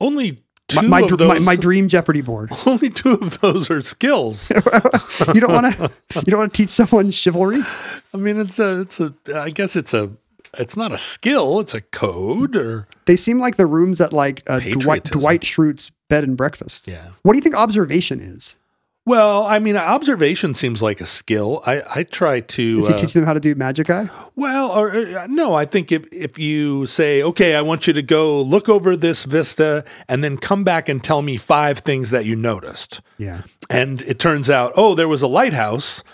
Only 0.00 0.42
two 0.68 0.76
My, 0.76 0.82
my, 0.82 1.00
dr- 1.06 1.18
those. 1.18 1.28
my, 1.28 1.38
my 1.38 1.56
dream 1.56 1.88
Jeopardy 1.88 2.22
board. 2.22 2.50
only 2.66 2.90
two 2.90 3.12
of 3.14 3.40
those 3.40 3.70
are 3.70 3.82
skills. 3.82 4.50
You 5.34 5.40
don't 5.40 5.52
want 5.52 5.74
to. 5.76 5.90
You 6.16 6.22
don't 6.32 6.40
want 6.40 6.54
to 6.54 6.62
teach 6.62 6.70
someone 6.70 7.10
chivalry. 7.12 7.60
I 8.12 8.16
mean, 8.16 8.40
it's 8.40 8.58
a, 8.58 8.80
it's 8.80 8.98
a. 9.00 9.14
I 9.34 9.50
guess 9.50 9.76
it's 9.76 9.94
a. 9.94 10.10
It's 10.58 10.76
not 10.76 10.90
a 10.92 10.98
skill. 10.98 11.60
It's 11.60 11.74
a 11.74 11.80
code, 11.80 12.56
or 12.56 12.86
They 13.06 13.16
seem 13.16 13.38
like 13.38 13.56
the 13.56 13.66
rooms 13.66 14.00
at 14.00 14.12
like 14.12 14.42
uh, 14.48 14.58
Dwight. 14.58 15.04
Dwight 15.04 15.42
Schrute's 15.42 15.90
bed 16.10 16.24
and 16.24 16.36
breakfast. 16.36 16.88
yeah. 16.88 17.10
What 17.22 17.32
do 17.32 17.38
you 17.38 17.42
think 17.42 17.54
observation 17.56 18.18
is? 18.20 18.56
Well, 19.04 19.44
I 19.46 19.58
mean, 19.58 19.76
observation 19.76 20.54
seems 20.54 20.80
like 20.80 21.00
a 21.00 21.06
skill. 21.06 21.60
I 21.66 21.82
I 21.92 22.02
try 22.04 22.38
to. 22.40 22.78
Is 22.78 22.86
he 22.86 22.94
uh, 22.94 22.96
teaching 22.96 23.20
them 23.22 23.26
how 23.26 23.34
to 23.34 23.40
do 23.40 23.54
magic 23.56 23.90
eye? 23.90 24.08
Well, 24.36 24.70
or 24.70 24.92
uh, 24.94 25.26
no, 25.28 25.54
I 25.54 25.64
think 25.64 25.90
if 25.90 26.06
if 26.12 26.38
you 26.38 26.86
say, 26.86 27.20
okay, 27.22 27.56
I 27.56 27.62
want 27.62 27.88
you 27.88 27.92
to 27.94 28.02
go 28.02 28.40
look 28.40 28.68
over 28.68 28.94
this 28.96 29.24
vista 29.24 29.84
and 30.08 30.22
then 30.22 30.36
come 30.38 30.62
back 30.62 30.88
and 30.88 31.02
tell 31.02 31.20
me 31.20 31.36
five 31.36 31.80
things 31.80 32.10
that 32.10 32.26
you 32.26 32.36
noticed, 32.36 33.00
Yeah. 33.18 33.42
and 33.68 34.02
it 34.02 34.20
turns 34.20 34.48
out, 34.48 34.72
oh, 34.76 34.94
there 34.94 35.08
was 35.08 35.20
a 35.22 35.26
lighthouse, 35.28 36.04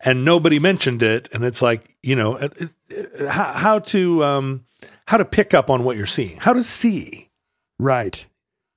and 0.00 0.24
nobody 0.24 0.60
mentioned 0.60 1.02
it, 1.02 1.28
and 1.32 1.42
it's 1.42 1.60
like, 1.60 1.96
you 2.04 2.14
know, 2.14 2.36
it, 2.36 2.52
it, 2.60 2.70
it- 2.90 3.28
how, 3.28 3.52
how 3.54 3.78
to 3.80 4.22
um, 4.22 4.64
how 5.06 5.16
to 5.16 5.24
pick 5.24 5.52
up 5.52 5.68
on 5.68 5.82
what 5.82 5.96
you're 5.96 6.06
seeing, 6.06 6.36
how 6.38 6.52
to 6.52 6.62
see. 6.62 7.28
Right. 7.80 8.24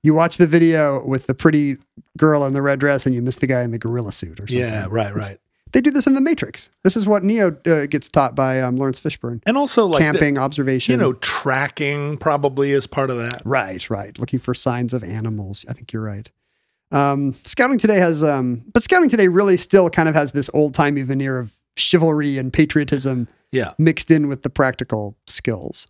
You 0.02 0.14
watch 0.14 0.36
the 0.38 0.46
video 0.46 1.04
with 1.04 1.26
the 1.26 1.34
pretty 1.34 1.76
girl 2.16 2.44
in 2.46 2.54
the 2.54 2.62
red 2.62 2.78
dress 2.80 3.04
and 3.06 3.14
you 3.14 3.20
miss 3.22 3.36
the 3.36 3.46
guy 3.46 3.62
in 3.62 3.70
the 3.70 3.78
gorilla 3.78 4.12
suit 4.12 4.40
or 4.40 4.46
something. 4.46 4.58
Yeah, 4.66 4.86
right, 4.90 5.08
It's- 5.10 5.30
right. 5.30 5.38
They 5.72 5.80
do 5.80 5.92
this 5.92 6.08
in 6.08 6.14
the 6.14 6.20
Matrix. 6.20 6.68
This 6.82 6.96
is 6.96 7.06
what 7.06 7.22
Neo 7.22 7.56
uh, 7.64 7.86
gets 7.86 8.08
taught 8.08 8.34
by 8.34 8.60
um, 8.60 8.74
Laurence 8.76 8.98
Fishburne. 8.98 9.40
And 9.46 9.56
also, 9.56 9.86
like 9.86 10.00
the- 10.00 10.04
Camping, 10.04 10.36
observation. 10.36 10.90
you 10.94 10.96
know, 10.98 11.12
tracking 11.12 12.16
probably 12.16 12.72
is 12.72 12.88
part 12.88 13.08
of 13.08 13.18
that. 13.18 13.40
Right, 13.44 13.88
right. 13.88 14.18
Looking 14.18 14.40
for 14.40 14.52
signs 14.52 14.92
of 14.92 15.04
animals. 15.04 15.64
I 15.68 15.72
think 15.74 15.92
you're 15.92 16.02
right. 16.02 16.28
Um, 16.90 17.36
scouting 17.44 17.78
today 17.78 17.98
has, 17.98 18.20
um, 18.24 18.64
but 18.72 18.82
scouting 18.82 19.08
today 19.10 19.28
really 19.28 19.56
still 19.56 19.88
kind 19.90 20.08
of 20.08 20.16
has 20.16 20.32
this 20.32 20.50
old 20.52 20.74
timey 20.74 21.02
veneer 21.02 21.38
of 21.38 21.52
chivalry 21.76 22.36
and 22.36 22.52
patriotism 22.52 23.28
Yeah, 23.52 23.74
mixed 23.78 24.10
in 24.10 24.26
with 24.26 24.42
the 24.42 24.50
practical 24.50 25.16
skills. 25.28 25.86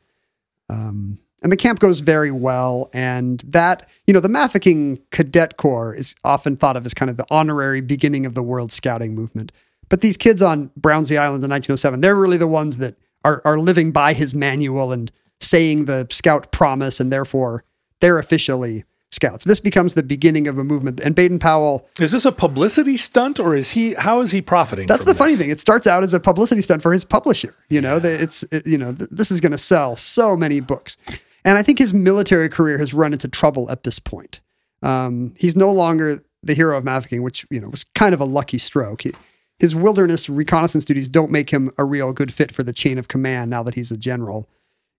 Um, 0.69 1.21
and 1.43 1.53
the 1.53 1.57
camp 1.57 1.79
goes 1.79 2.01
very 2.01 2.31
well. 2.31 2.91
And 2.93 3.41
that, 3.49 3.89
you 4.07 4.15
know, 4.15 4.21
the 4.21 4.29
Mafeking 4.29 5.01
Cadet 5.11 5.57
Corps 5.57 5.95
is 5.95 6.15
often 6.25 6.57
thought 6.57 6.77
of 6.77 6.85
as 6.87 6.95
kind 6.95 7.11
of 7.11 7.17
the 7.17 7.27
honorary 7.31 7.81
beginning 7.81 8.27
of 8.27 8.35
the 8.35 8.43
world 8.43 8.73
scouting 8.73 9.15
movement. 9.15 9.53
But 9.89 10.01
these 10.01 10.17
kids 10.17 10.43
on 10.43 10.71
Brownsea 10.77 11.19
Island 11.19 11.43
in 11.43 11.51
1907, 11.51 12.01
they're 12.01 12.15
really 12.15 12.37
the 12.37 12.47
ones 12.47 12.77
that 12.77 12.97
are, 13.25 13.43
are 13.45 13.59
living 13.59 13.91
by 13.93 14.13
his 14.13 14.35
manual 14.35 14.93
and 14.93 15.11
saying 15.41 15.87
the 15.87 16.07
scout 16.11 16.53
promise. 16.53 17.01
And 17.01 17.13
therefore, 17.13 17.65
they're 18.01 18.19
officially 18.19 18.85
Scouts. 19.13 19.45
This 19.45 19.59
becomes 19.59 19.95
the 19.95 20.05
beginning 20.05 20.47
of 20.47 20.57
a 20.57 20.63
movement. 20.63 21.01
And 21.01 21.17
Baden 21.17 21.41
Powell, 21.41 21.89
Is 21.99 22.13
this 22.13 22.25
a 22.25 22.31
publicity 22.31 22.97
stunt 22.97 23.41
or 23.41 23.57
is 23.57 23.71
he, 23.71 23.95
how 23.95 24.21
is 24.21 24.31
he 24.31 24.41
profiting? 24.41 24.87
that's 24.87 25.05
the 25.05 25.17
funny 25.17 25.35
thing. 25.35 25.51
It 25.51 25.59
starts 25.59 25.89
out 25.89 26.05
as 26.05 26.15
a 26.15 26.21
publicity 26.21 26.63
stunt 26.63 26.81
for 26.81 26.93
his 26.93 27.05
publisher. 27.05 27.57
You 27.69 27.81
know, 27.81 27.99
that 27.99 28.21
it's, 28.21 28.45
it, 28.53 28.65
you 28.69 28.79
know, 28.79 28.93
th- 28.95 29.11
this 29.11 29.33
is 29.33 29.41
going 29.41 29.51
to 29.51 29.59
sell 29.59 29.97
so 29.97 30.37
many 30.37 30.61
books. 30.61 30.97
And 31.45 31.59
I 31.59 31.63
think 31.63 31.79
his 31.79 31.95
military 31.95 32.49
career 32.49 32.79
has 32.79 32.93
run 32.93 33.13
into 33.13 33.29
trouble 33.29 33.71
at 33.71 33.85
this 33.85 33.99
point. 33.99 34.41
Um, 34.83 35.35
he's 35.37 35.57
no 35.57 35.73
longer 35.73 36.23
the 36.43 36.55
hero 36.55 36.77
of 36.77 36.85
Mafeking, 36.85 37.23
which, 37.23 37.47
you 37.51 37.61
know, 37.61 37.69
was 37.69 37.85
kind 37.85 38.15
of 38.15 38.21
a 38.21 38.25
lucky 38.25 38.59
stroke. 38.59 39.03
He, 39.03 39.13
his 39.59 39.75
wilderness 39.75 40.29
reconnaissance 40.29 40.85
duties 40.85 41.09
don't 41.09 41.31
make 41.31 41.51
him 41.51 41.71
a 41.77 41.85
real 41.85 42.13
good 42.13 42.33
fit 42.33 42.53
for 42.53 42.63
the 42.63 42.73
chain 42.73 42.99
of 42.99 43.09
command 43.09 43.51
now 43.51 43.63
that 43.63 43.75
he's 43.75 43.91
a 43.91 43.99
general. 43.99 44.49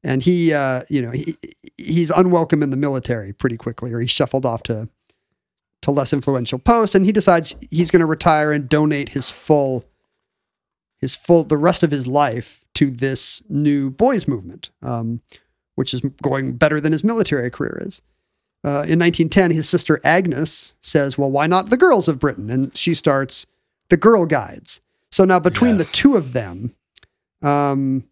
And 0.03 0.21
he, 0.23 0.53
uh, 0.53 0.81
you 0.89 1.01
know, 1.01 1.11
he, 1.11 1.35
he's 1.77 2.11
unwelcome 2.11 2.63
in 2.63 2.69
the 2.69 2.77
military 2.77 3.33
pretty 3.33 3.57
quickly, 3.57 3.91
or 3.91 3.99
he's 3.99 4.11
shuffled 4.11 4.45
off 4.45 4.63
to 4.63 4.89
to 5.81 5.91
less 5.91 6.13
influential 6.13 6.59
posts. 6.59 6.95
And 6.95 7.05
he 7.05 7.11
decides 7.11 7.55
he's 7.69 7.91
going 7.91 8.01
to 8.01 8.05
retire 8.05 8.51
and 8.51 8.69
donate 8.69 9.09
his 9.09 9.29
full, 9.29 9.83
his 10.99 11.15
full, 11.15 11.43
the 11.43 11.57
rest 11.57 11.81
of 11.81 11.91
his 11.91 12.07
life 12.07 12.63
to 12.75 12.91
this 12.91 13.41
new 13.49 13.89
boys 13.89 14.27
movement, 14.27 14.69
um, 14.83 15.21
which 15.81 15.95
is 15.95 16.01
going 16.21 16.51
better 16.57 16.79
than 16.79 16.91
his 16.91 17.03
military 17.03 17.49
career 17.49 17.79
is. 17.81 18.03
Uh, 18.63 18.85
in 18.85 18.99
1910, 18.99 19.49
his 19.49 19.67
sister 19.67 19.99
Agnes 20.03 20.75
says, 20.79 21.17
"Well, 21.17 21.31
why 21.31 21.47
not 21.47 21.71
the 21.71 21.75
girls 21.77 22.07
of 22.07 22.19
Britain?" 22.19 22.51
And 22.51 22.77
she 22.77 22.93
starts 22.93 23.47
the 23.89 23.97
Girl 23.97 24.27
Guides. 24.27 24.79
So 25.11 25.25
now 25.25 25.39
between 25.39 25.79
Yes. 25.79 25.89
the 25.89 25.97
two 25.97 26.15
of 26.15 26.33
them, 26.33 26.75
um, 27.41 28.03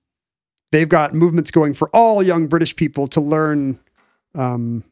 they've 0.71 0.89
got 0.89 1.13
movements 1.13 1.51
going 1.51 1.75
for 1.75 1.89
all 1.89 2.23
young 2.23 2.47
British 2.47 2.75
people 2.75 3.05
to 3.09 3.21
learn, 3.21 3.77
um, 4.33 4.83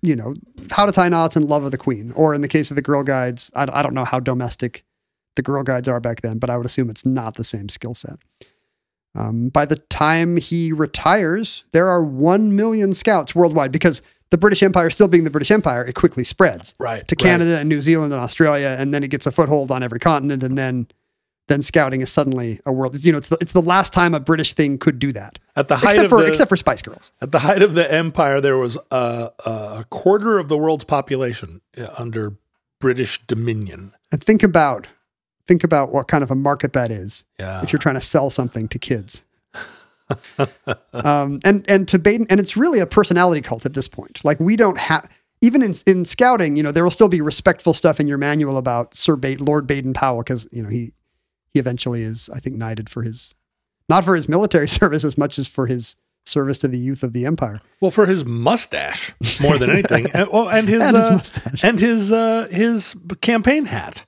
you 0.00 0.16
know, 0.16 0.32
how 0.70 0.86
to 0.86 0.92
tie 0.92 1.10
knots 1.10 1.36
and 1.36 1.44
love 1.44 1.64
of 1.64 1.70
the 1.70 1.76
Queen. 1.78 2.12
Or 2.12 2.32
in 2.32 2.40
the 2.40 2.48
case 2.48 2.70
of 2.70 2.76
the 2.76 2.82
Girl 2.82 3.02
Guides, 3.02 3.50
I, 3.54 3.66
I 3.70 3.82
don't 3.82 3.92
know 3.92 4.06
how 4.06 4.20
domestic 4.20 4.82
the 5.34 5.42
Girl 5.42 5.62
Guides 5.62 5.88
are 5.88 6.00
back 6.00 6.22
then, 6.22 6.38
but 6.38 6.48
I 6.48 6.56
would 6.56 6.64
assume 6.64 6.88
it's 6.88 7.04
not 7.04 7.34
the 7.36 7.44
same 7.44 7.68
skill 7.68 7.94
set. 7.94 8.16
Um, 9.16 9.48
by 9.48 9.64
the 9.64 9.76
time 9.76 10.36
he 10.36 10.72
retires, 10.72 11.64
there 11.72 11.88
are 11.88 12.02
1 12.02 12.54
million 12.54 12.92
scouts 12.92 13.34
worldwide 13.34 13.72
because 13.72 14.02
the 14.30 14.38
British 14.38 14.62
Empire, 14.62 14.90
still 14.90 15.08
being 15.08 15.24
the 15.24 15.30
British 15.30 15.50
Empire, 15.50 15.84
it 15.84 15.94
quickly 15.94 16.24
spreads 16.24 16.74
Right, 16.78 17.06
to 17.08 17.14
right. 17.14 17.22
Canada 17.22 17.58
and 17.58 17.68
New 17.68 17.80
Zealand 17.80 18.12
and 18.12 18.20
Australia, 18.20 18.76
and 18.78 18.92
then 18.92 19.02
it 19.02 19.10
gets 19.10 19.26
a 19.26 19.32
foothold 19.32 19.70
on 19.70 19.82
every 19.82 20.00
continent, 20.00 20.42
and 20.42 20.58
then 20.58 20.88
then 21.48 21.62
scouting 21.62 22.00
is 22.00 22.10
suddenly 22.10 22.60
a 22.66 22.72
world. 22.72 23.02
You 23.04 23.12
know, 23.12 23.18
it's 23.18 23.28
the, 23.28 23.38
it's 23.40 23.52
the 23.52 23.62
last 23.62 23.92
time 23.92 24.14
a 24.14 24.20
British 24.20 24.52
thing 24.54 24.78
could 24.78 24.98
do 24.98 25.12
that, 25.12 25.38
At 25.54 25.68
the 25.68 25.76
height 25.76 25.90
except 25.90 26.04
of 26.06 26.10
for 26.10 26.22
the, 26.22 26.26
except 26.26 26.48
for 26.48 26.56
Spice 26.56 26.82
Girls. 26.82 27.12
At 27.20 27.30
the 27.30 27.38
height 27.38 27.62
of 27.62 27.74
the 27.74 27.90
empire, 27.90 28.40
there 28.40 28.56
was 28.56 28.76
a, 28.90 29.30
a 29.46 29.84
quarter 29.88 30.38
of 30.38 30.48
the 30.48 30.56
world's 30.56 30.84
population 30.84 31.60
uh, 31.78 31.86
under 31.96 32.34
British 32.80 33.24
dominion. 33.26 33.94
And 34.10 34.22
think 34.22 34.42
about 34.42 34.88
think 35.46 35.64
about 35.64 35.92
what 35.92 36.08
kind 36.08 36.22
of 36.24 36.30
a 36.30 36.34
market 36.34 36.72
that 36.74 36.90
is 36.90 37.24
Yeah. 37.38 37.62
if 37.62 37.72
you're 37.72 37.78
trying 37.78 37.94
to 37.96 38.00
sell 38.00 38.30
something 38.30 38.68
to 38.68 38.78
kids. 38.78 39.24
um, 40.92 41.40
and 41.44 41.68
and 41.68 41.88
to 41.88 41.98
Baden, 41.98 42.26
and 42.30 42.38
it's 42.38 42.56
really 42.56 42.78
a 42.80 42.86
personality 42.86 43.40
cult 43.40 43.66
at 43.66 43.74
this 43.74 43.88
point. 43.88 44.24
Like 44.24 44.38
we 44.38 44.56
don't 44.56 44.78
have 44.78 45.08
even 45.40 45.62
in 45.62 45.72
in 45.86 46.04
scouting, 46.04 46.56
you 46.56 46.62
know, 46.62 46.70
there 46.72 46.84
will 46.84 46.90
still 46.90 47.08
be 47.08 47.20
respectful 47.20 47.74
stuff 47.74 47.98
in 48.00 48.06
your 48.06 48.18
manual 48.18 48.56
about 48.56 48.94
Sir 48.94 49.16
Bate, 49.16 49.40
Lord 49.40 49.66
Baden 49.66 49.92
Powell, 49.94 50.18
because 50.18 50.48
you 50.52 50.62
know 50.62 50.68
he 50.68 50.92
he 51.50 51.58
eventually 51.58 52.02
is, 52.02 52.30
I 52.34 52.38
think, 52.38 52.56
knighted 52.56 52.88
for 52.88 53.02
his 53.02 53.34
not 53.88 54.04
for 54.04 54.14
his 54.14 54.28
military 54.28 54.68
service 54.80 55.04
as 55.04 55.18
much 55.18 55.38
as 55.38 55.48
for 55.48 55.66
his 55.66 55.96
service 56.24 56.58
to 56.58 56.68
the 56.68 56.78
youth 56.78 57.02
of 57.02 57.12
the 57.12 57.24
empire. 57.26 57.60
Well, 57.80 57.90
for 57.90 58.06
his 58.06 58.24
mustache 58.24 59.12
more 59.40 59.58
than 59.58 59.70
anything, 59.70 60.06
and, 60.14 60.28
well, 60.32 60.48
and 60.48 60.68
his 60.68 60.82
And 60.82 60.96
his 60.96 61.06
uh, 61.06 61.10
mustache. 61.12 61.64
and 61.64 61.80
his 61.80 62.12
uh, 62.12 62.46
his 62.50 62.94
campaign 63.20 63.66
hat. 63.66 64.04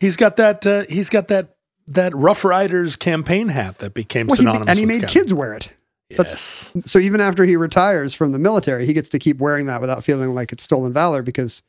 He's 0.00 0.16
got 0.16 0.36
that. 0.36 0.66
Uh, 0.66 0.84
he's 0.88 1.08
got 1.10 1.28
that 1.28 1.56
that 1.86 2.14
Rough 2.14 2.44
Riders 2.44 2.96
campaign 2.96 3.48
hat 3.48 3.78
that 3.78 3.94
became 3.94 4.26
Well, 4.26 4.36
he, 4.36 4.42
synonymous. 4.42 4.68
and 4.68 4.78
he 4.78 4.86
made 4.86 5.06
kids 5.08 5.32
wear 5.32 5.54
it. 5.54 5.74
Yes. 6.08 6.72
So 6.86 6.98
even 6.98 7.20
after 7.20 7.44
he 7.44 7.54
retires 7.54 8.14
from 8.14 8.32
the 8.32 8.38
military, 8.40 8.84
he 8.86 8.92
gets 8.92 9.08
to 9.10 9.18
keep 9.20 9.38
wearing 9.38 9.66
that 9.66 9.80
without 9.80 10.02
feeling 10.02 10.34
like 10.34 10.50
it's 10.52 10.62
stolen 10.64 10.92
valor 10.92 11.22
because 11.22 11.62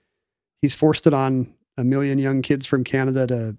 he's 0.63 0.73
forced 0.73 1.05
it 1.05 1.13
on 1.13 1.53
a 1.77 1.84
million 1.84 2.17
young 2.17 2.41
kids 2.41 2.65
from 2.65 2.84
Canada 2.84 3.27
to 3.27 3.57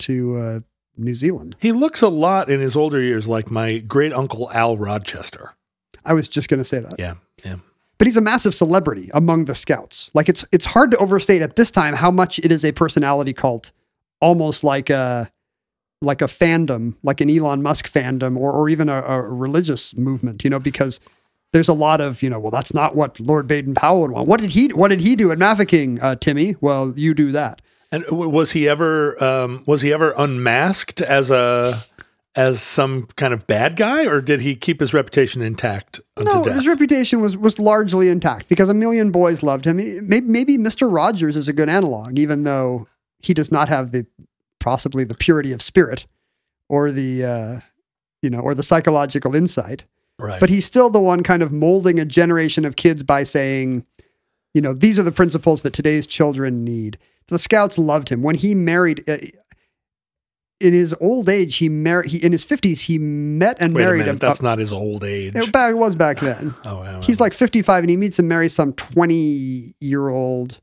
to 0.00 0.36
uh, 0.36 0.60
New 0.96 1.14
Zealand. 1.14 1.56
He 1.60 1.72
looks 1.72 2.00
a 2.02 2.08
lot 2.08 2.48
in 2.48 2.60
his 2.60 2.76
older 2.76 3.00
years 3.00 3.28
like 3.28 3.50
my 3.50 3.78
great 3.78 4.12
uncle 4.12 4.50
Al 4.52 4.76
Rochester. 4.76 5.54
I 6.04 6.12
was 6.14 6.28
just 6.28 6.48
going 6.48 6.58
to 6.58 6.64
say 6.64 6.80
that. 6.80 6.96
Yeah, 6.98 7.14
yeah. 7.44 7.56
But 7.98 8.06
he's 8.06 8.16
a 8.16 8.20
massive 8.20 8.54
celebrity 8.54 9.10
among 9.14 9.44
the 9.44 9.54
scouts. 9.54 10.10
Like 10.14 10.28
it's 10.28 10.44
it's 10.52 10.64
hard 10.64 10.90
to 10.90 10.96
overstate 10.98 11.42
at 11.42 11.56
this 11.56 11.70
time 11.70 11.94
how 11.94 12.10
much 12.10 12.38
it 12.38 12.50
is 12.50 12.64
a 12.64 12.72
personality 12.72 13.32
cult, 13.32 13.72
almost 14.20 14.64
like 14.64 14.90
a 14.90 15.30
like 16.00 16.20
a 16.20 16.26
fandom, 16.26 16.96
like 17.02 17.20
an 17.20 17.30
Elon 17.30 17.62
Musk 17.62 17.90
fandom, 17.90 18.36
or 18.36 18.52
or 18.52 18.68
even 18.68 18.88
a, 18.88 19.00
a 19.02 19.22
religious 19.22 19.96
movement. 19.96 20.44
You 20.44 20.50
know, 20.50 20.58
because 20.58 21.00
there's 21.52 21.68
a 21.68 21.74
lot 21.74 22.00
of 22.00 22.22
you 22.22 22.28
know, 22.28 22.40
well, 22.40 22.50
that's 22.50 22.74
not 22.74 22.96
what 22.96 23.20
Lord 23.20 23.46
Baden 23.46 23.74
Powell 23.74 24.02
would 24.02 24.10
want. 24.10 24.28
What 24.28 24.40
did 24.40 24.50
he 24.50 24.68
What 24.68 24.88
did 24.88 25.00
he 25.00 25.14
do 25.14 25.30
at 25.30 25.38
Mafeking, 25.38 26.02
uh, 26.02 26.16
Timmy? 26.16 26.56
Well, 26.60 26.92
you 26.96 27.14
do 27.14 27.30
that. 27.32 27.62
And 27.92 28.04
was 28.10 28.50
he 28.50 28.68
ever 28.68 29.22
um, 29.22 29.62
was 29.66 29.82
he 29.82 29.92
ever 29.92 30.12
unmasked 30.18 31.00
as 31.00 31.30
a 31.30 31.80
as 32.36 32.60
some 32.62 33.06
kind 33.16 33.32
of 33.32 33.46
bad 33.46 33.76
guy, 33.76 34.06
or 34.06 34.20
did 34.20 34.40
he 34.40 34.56
keep 34.56 34.80
his 34.80 34.92
reputation 34.92 35.40
intact 35.40 36.00
No, 36.18 36.42
death? 36.44 36.54
his 36.54 36.66
reputation 36.66 37.20
was 37.20 37.36
was 37.36 37.58
largely 37.58 38.08
intact 38.08 38.48
because 38.48 38.68
a 38.68 38.74
million 38.74 39.10
boys 39.10 39.42
loved 39.42 39.64
him. 39.66 39.76
Maybe, 39.76 40.26
maybe 40.26 40.58
Mr. 40.58 40.92
Rogers 40.92 41.36
is 41.36 41.48
a 41.48 41.52
good 41.52 41.68
analog, 41.68 42.18
even 42.18 42.44
though 42.44 42.88
he 43.20 43.34
does 43.34 43.52
not 43.52 43.68
have 43.68 43.92
the 43.92 44.06
possibly 44.60 45.04
the 45.04 45.14
purity 45.14 45.52
of 45.52 45.62
spirit 45.62 46.06
or 46.68 46.90
the 46.90 47.24
uh, 47.24 47.60
you 48.22 48.30
know 48.30 48.40
or 48.40 48.54
the 48.54 48.62
psychological 48.62 49.34
insight. 49.34 49.84
right. 50.18 50.40
But 50.40 50.50
he's 50.50 50.64
still 50.64 50.90
the 50.90 51.00
one 51.00 51.22
kind 51.22 51.42
of 51.42 51.52
molding 51.52 52.00
a 52.00 52.04
generation 52.04 52.64
of 52.64 52.74
kids 52.76 53.02
by 53.02 53.22
saying, 53.24 53.84
you 54.54 54.60
know, 54.60 54.72
these 54.72 54.98
are 54.98 55.02
the 55.04 55.12
principles 55.12 55.62
that 55.62 55.72
today's 55.72 56.06
children 56.06 56.64
need. 56.64 56.98
The 57.28 57.38
scouts 57.38 57.78
loved 57.78 58.08
him 58.10 58.22
when 58.22 58.34
he 58.34 58.54
married. 58.54 59.04
In 60.60 60.72
his 60.72 60.94
old 61.00 61.28
age, 61.28 61.56
he 61.56 61.68
married. 61.68 62.10
He 62.10 62.24
in 62.24 62.32
his 62.32 62.44
fifties, 62.44 62.82
he 62.82 62.98
met 62.98 63.56
and 63.60 63.74
Wait 63.74 63.82
a 63.82 63.84
married 63.86 63.98
minute, 64.06 64.16
a, 64.16 64.18
that's 64.26 64.40
not 64.40 64.58
his 64.58 64.72
old 64.72 65.02
age. 65.02 65.34
it 65.34 65.52
back, 65.52 65.72
it 65.72 65.78
was 65.78 65.94
back 65.94 66.20
then. 66.20 66.54
oh, 66.64 66.76
wow, 66.76 67.00
He's 67.02 67.20
like 67.20 67.34
55 67.34 67.82
and 67.82 67.90
he 67.90 67.96
meets 67.96 68.18
and 68.18 68.28
marries 68.28 68.54
some 68.54 68.72
20 68.72 69.74
year 69.80 70.08
old 70.08 70.60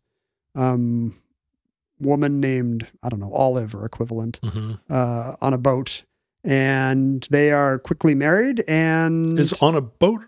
um, 0.56 1.16
woman 2.00 2.40
named, 2.40 2.88
I 3.04 3.10
don't 3.10 3.20
know, 3.20 3.34
Olive 3.34 3.76
or 3.76 3.86
equivalent 3.86 4.40
hmm 4.44 4.74
uh, 4.90 5.36
on 5.42 5.54
a 5.54 5.58
boat. 5.58 6.04
And 6.44 7.28
they 7.30 7.52
are 7.52 7.78
quickly 7.78 8.16
married. 8.16 8.64
And 8.68 9.38
is 9.38 9.54
on 9.62 9.76
a 9.76 9.82
boat 9.82 10.22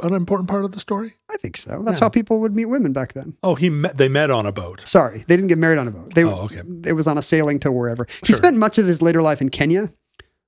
an 0.00 0.12
important 0.14 0.48
part 0.48 0.64
of 0.64 0.72
the 0.72 0.80
story? 0.80 1.14
I 1.30 1.36
think 1.36 1.56
so. 1.56 1.82
That's 1.84 1.98
Yeah. 1.98 2.04
how 2.04 2.08
people 2.10 2.40
would 2.40 2.54
meet 2.54 2.66
women 2.66 2.92
back 2.92 3.12
then. 3.14 3.34
Oh, 3.42 3.54
he 3.54 3.70
met. 3.70 3.96
They 3.96 4.08
met 4.08 4.30
on 4.30 4.44
a 4.46 4.52
boat. 4.52 4.86
Sorry, 4.86 5.24
they 5.26 5.36
didn't 5.36 5.48
get 5.48 5.58
married 5.58 5.78
on 5.78 5.88
a 5.88 5.90
boat. 5.90 6.14
They, 6.14 6.24
Oh, 6.24 6.42
okay. 6.50 6.62
It 6.84 6.92
was 6.94 7.06
on 7.06 7.16
a 7.18 7.22
sailing 7.22 7.58
to 7.60 7.72
wherever. 7.72 8.06
He 8.20 8.26
Sure. 8.26 8.36
spent 8.36 8.56
much 8.56 8.78
of 8.78 8.86
his 8.86 9.00
later 9.02 9.22
life 9.22 9.40
in 9.40 9.48
Kenya. 9.48 9.92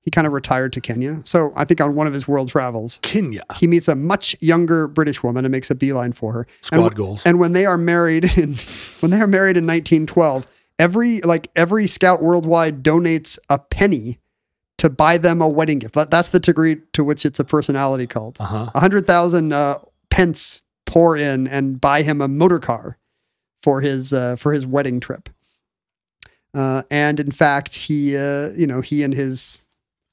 He 0.01 0.11
kind 0.11 0.25
of 0.25 0.33
retired 0.33 0.71
to 0.73 0.81
Kenya. 0.81 1.21
So 1.25 1.51
I 1.55 1.65
think 1.65 1.81
on 1.81 1.93
one 1.93 2.07
of 2.07 2.13
his 2.13 2.27
world 2.27 2.47
travels, 2.49 2.99
Kenya. 3.01 3.41
he 3.57 3.67
meets 3.67 3.87
a 3.87 3.95
much 3.95 4.35
younger 4.39 4.87
British 4.87 5.21
woman 5.23 5.43
and 5.45 5.51
makes 5.51 5.69
a 5.69 5.75
beeline 5.75 6.13
for 6.13 6.31
her. 6.33 6.47
Squad 6.61 6.85
and, 6.87 6.95
goals. 6.95 7.21
And 7.25 7.37
when 7.39 7.51
they 7.53 7.65
are 7.65 7.77
married 7.77 8.25
in 8.37 8.55
when 9.01 9.11
they 9.11 9.19
are 9.19 9.27
married 9.27 9.57
in 9.57 9.65
1912, 9.67 10.47
every 10.79 11.19
like 11.21 11.49
every 11.55 11.85
scout 11.85 12.21
worldwide 12.23 12.81
donates 12.81 13.37
a 13.49 13.59
penny 13.59 14.19
to 14.79 14.89
buy 14.89 15.17
them 15.17 15.41
a 15.41 15.47
wedding 15.47 15.79
gift. 15.79 15.93
That's 15.93 16.29
the 16.29 16.39
degree 16.39 16.77
to 16.93 17.03
which 17.03 17.25
it's 17.25 17.39
a 17.39 17.43
personality 17.43 18.07
cult. 18.07 18.39
Uh 18.41 18.45
huh. 18.45 18.71
A 18.73 18.79
hundred 18.79 19.05
thousand 19.07 19.53
uh, 19.53 19.79
pence 20.09 20.61
pour 20.85 21.15
in 21.15 21.47
and 21.47 21.79
buy 21.79 22.01
him 22.01 22.21
a 22.21 22.27
motor 22.27 22.59
car 22.59 22.97
for 23.61 23.81
his 23.81 24.11
uh, 24.11 24.35
for 24.35 24.53
his 24.53 24.65
wedding 24.65 24.99
trip. 24.99 25.29
Uh, 26.53 26.81
and 26.89 27.19
in 27.19 27.31
fact, 27.31 27.75
he 27.75 28.17
uh, 28.17 28.49
you 28.55 28.65
know 28.65 28.81
he 28.81 29.03
and 29.03 29.13
his 29.13 29.61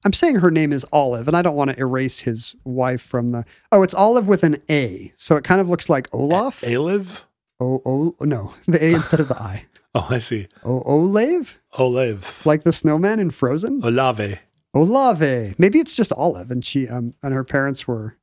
I'm 0.04 0.12
saying 0.12 0.36
her 0.36 0.52
name 0.52 0.72
is 0.72 0.86
Olive, 0.92 1.26
and 1.26 1.36
I 1.36 1.42
don't 1.42 1.56
want 1.56 1.70
to 1.72 1.78
erase 1.80 2.20
his 2.20 2.54
wife 2.64 3.02
from 3.02 3.30
the. 3.30 3.44
Oh, 3.72 3.82
it's 3.82 3.94
Olive 3.94 4.28
with 4.28 4.44
an 4.44 4.56
A, 4.70 5.12
so 5.16 5.34
it 5.34 5.42
kind 5.42 5.60
of 5.60 5.68
looks 5.68 5.88
like 5.88 6.12
Olaf. 6.14 6.60
Aliv. 6.60 7.22
Oh, 7.58 7.82
oh, 7.84 8.14
no, 8.20 8.52
the 8.68 8.84
A 8.84 8.94
instead 8.94 9.20
of 9.20 9.28
the 9.28 9.36
I. 9.36 9.66
Oh, 9.98 10.06
I 10.10 10.18
see. 10.18 10.46
Oh, 10.62 10.82
Olave, 10.84 11.52
Olive. 11.78 12.42
like 12.44 12.64
the 12.64 12.72
snowman 12.74 13.18
in 13.18 13.30
Frozen. 13.30 13.80
Olave. 13.82 14.38
Olave. 14.82 15.54
Maybe 15.58 15.78
it's 15.78 15.96
just 15.96 16.12
Olive, 16.12 16.50
and 16.50 16.64
she 16.64 16.88
um 16.88 17.14
and 17.22 17.32
her 17.32 17.44
parents 17.44 17.86
were 17.86 18.16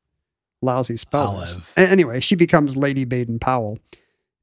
lousy 0.62 0.98
spellers. 0.98 1.54
Olive. 1.54 1.74
Anyway, 1.78 2.20
she 2.20 2.36
becomes 2.36 2.78
Lady 2.78 3.06
Baden 3.06 3.40
Powell, 3.40 3.80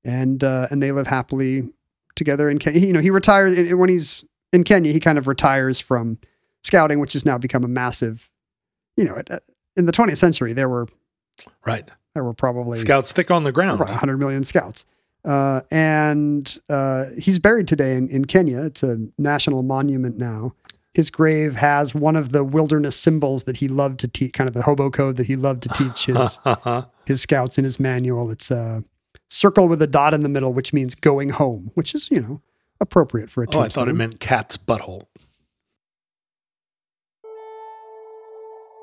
and 0.04 0.42
uh, 0.42 0.68
and 0.70 0.82
they 0.82 0.92
live 0.92 1.06
happily 1.06 1.72
together 2.14 2.50
in 2.50 2.58
Kenya. 2.58 2.80
You 2.80 2.92
know, 2.92 3.00
he 3.00 3.10
retires 3.10 3.56
when 3.72 3.88
he's 3.88 4.24
in 4.52 4.64
Kenya. 4.64 4.92
He 4.92 5.00
kind 5.00 5.18
of 5.18 5.28
retires 5.28 5.80
from 5.80 6.18
scouting, 6.62 7.00
which 7.00 7.14
has 7.14 7.24
now 7.24 7.38
become 7.38 7.64
a 7.64 7.68
massive. 7.68 8.30
You 8.96 9.04
know, 9.04 9.22
in 9.76 9.86
the 9.86 9.92
20th 9.92 10.18
century, 10.18 10.52
there 10.52 10.68
were 10.68 10.86
Right. 11.64 11.90
There 12.14 12.24
were 12.24 12.34
probably 12.34 12.78
Scouts 12.78 13.12
thick 13.12 13.30
on 13.30 13.44
the 13.44 13.52
ground. 13.52 13.78
100 13.78 14.18
million 14.18 14.42
scouts. 14.44 14.84
Uh, 15.24 15.60
and 15.70 16.58
uh, 16.68 17.04
he's 17.18 17.38
buried 17.38 17.68
today 17.68 17.94
in, 17.94 18.08
in 18.08 18.24
Kenya. 18.24 18.62
It's 18.62 18.82
a 18.82 18.98
national 19.18 19.62
monument 19.62 20.18
now. 20.18 20.54
His 20.94 21.10
grave 21.10 21.54
has 21.54 21.94
one 21.94 22.16
of 22.16 22.30
the 22.30 22.42
wilderness 22.42 22.96
symbols 22.96 23.44
that 23.44 23.58
he 23.58 23.68
loved 23.68 24.00
to 24.00 24.08
teach, 24.08 24.32
kind 24.32 24.48
of 24.48 24.54
the 24.54 24.62
hobo 24.62 24.90
code 24.90 25.16
that 25.16 25.26
he 25.26 25.36
loved 25.36 25.62
to 25.62 25.68
teach 25.70 26.06
his 26.06 26.40
uh-huh. 26.44 26.86
his 27.06 27.22
scouts 27.22 27.58
in 27.58 27.64
his 27.64 27.78
manual. 27.78 28.28
It's 28.30 28.50
a 28.50 28.82
circle 29.28 29.68
with 29.68 29.80
a 29.82 29.86
dot 29.86 30.14
in 30.14 30.22
the 30.22 30.28
middle, 30.28 30.52
which 30.52 30.72
means 30.72 30.96
going 30.96 31.30
home, 31.30 31.70
which 31.74 31.94
is 31.94 32.10
you 32.10 32.20
know 32.20 32.42
appropriate 32.80 33.30
for 33.30 33.44
a 33.44 33.46
Oh, 33.52 33.60
I 33.60 33.68
thought 33.68 33.88
it 33.88 33.94
meant 33.94 34.18
cat's 34.20 34.56
butthole. 34.56 35.02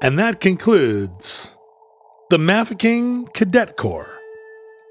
And 0.01 0.17
that 0.19 0.39
concludes 0.39 1.55
the 2.29 2.37
Mafeking 2.37 3.33
Cadet 3.33 3.75
Corps. 3.77 4.13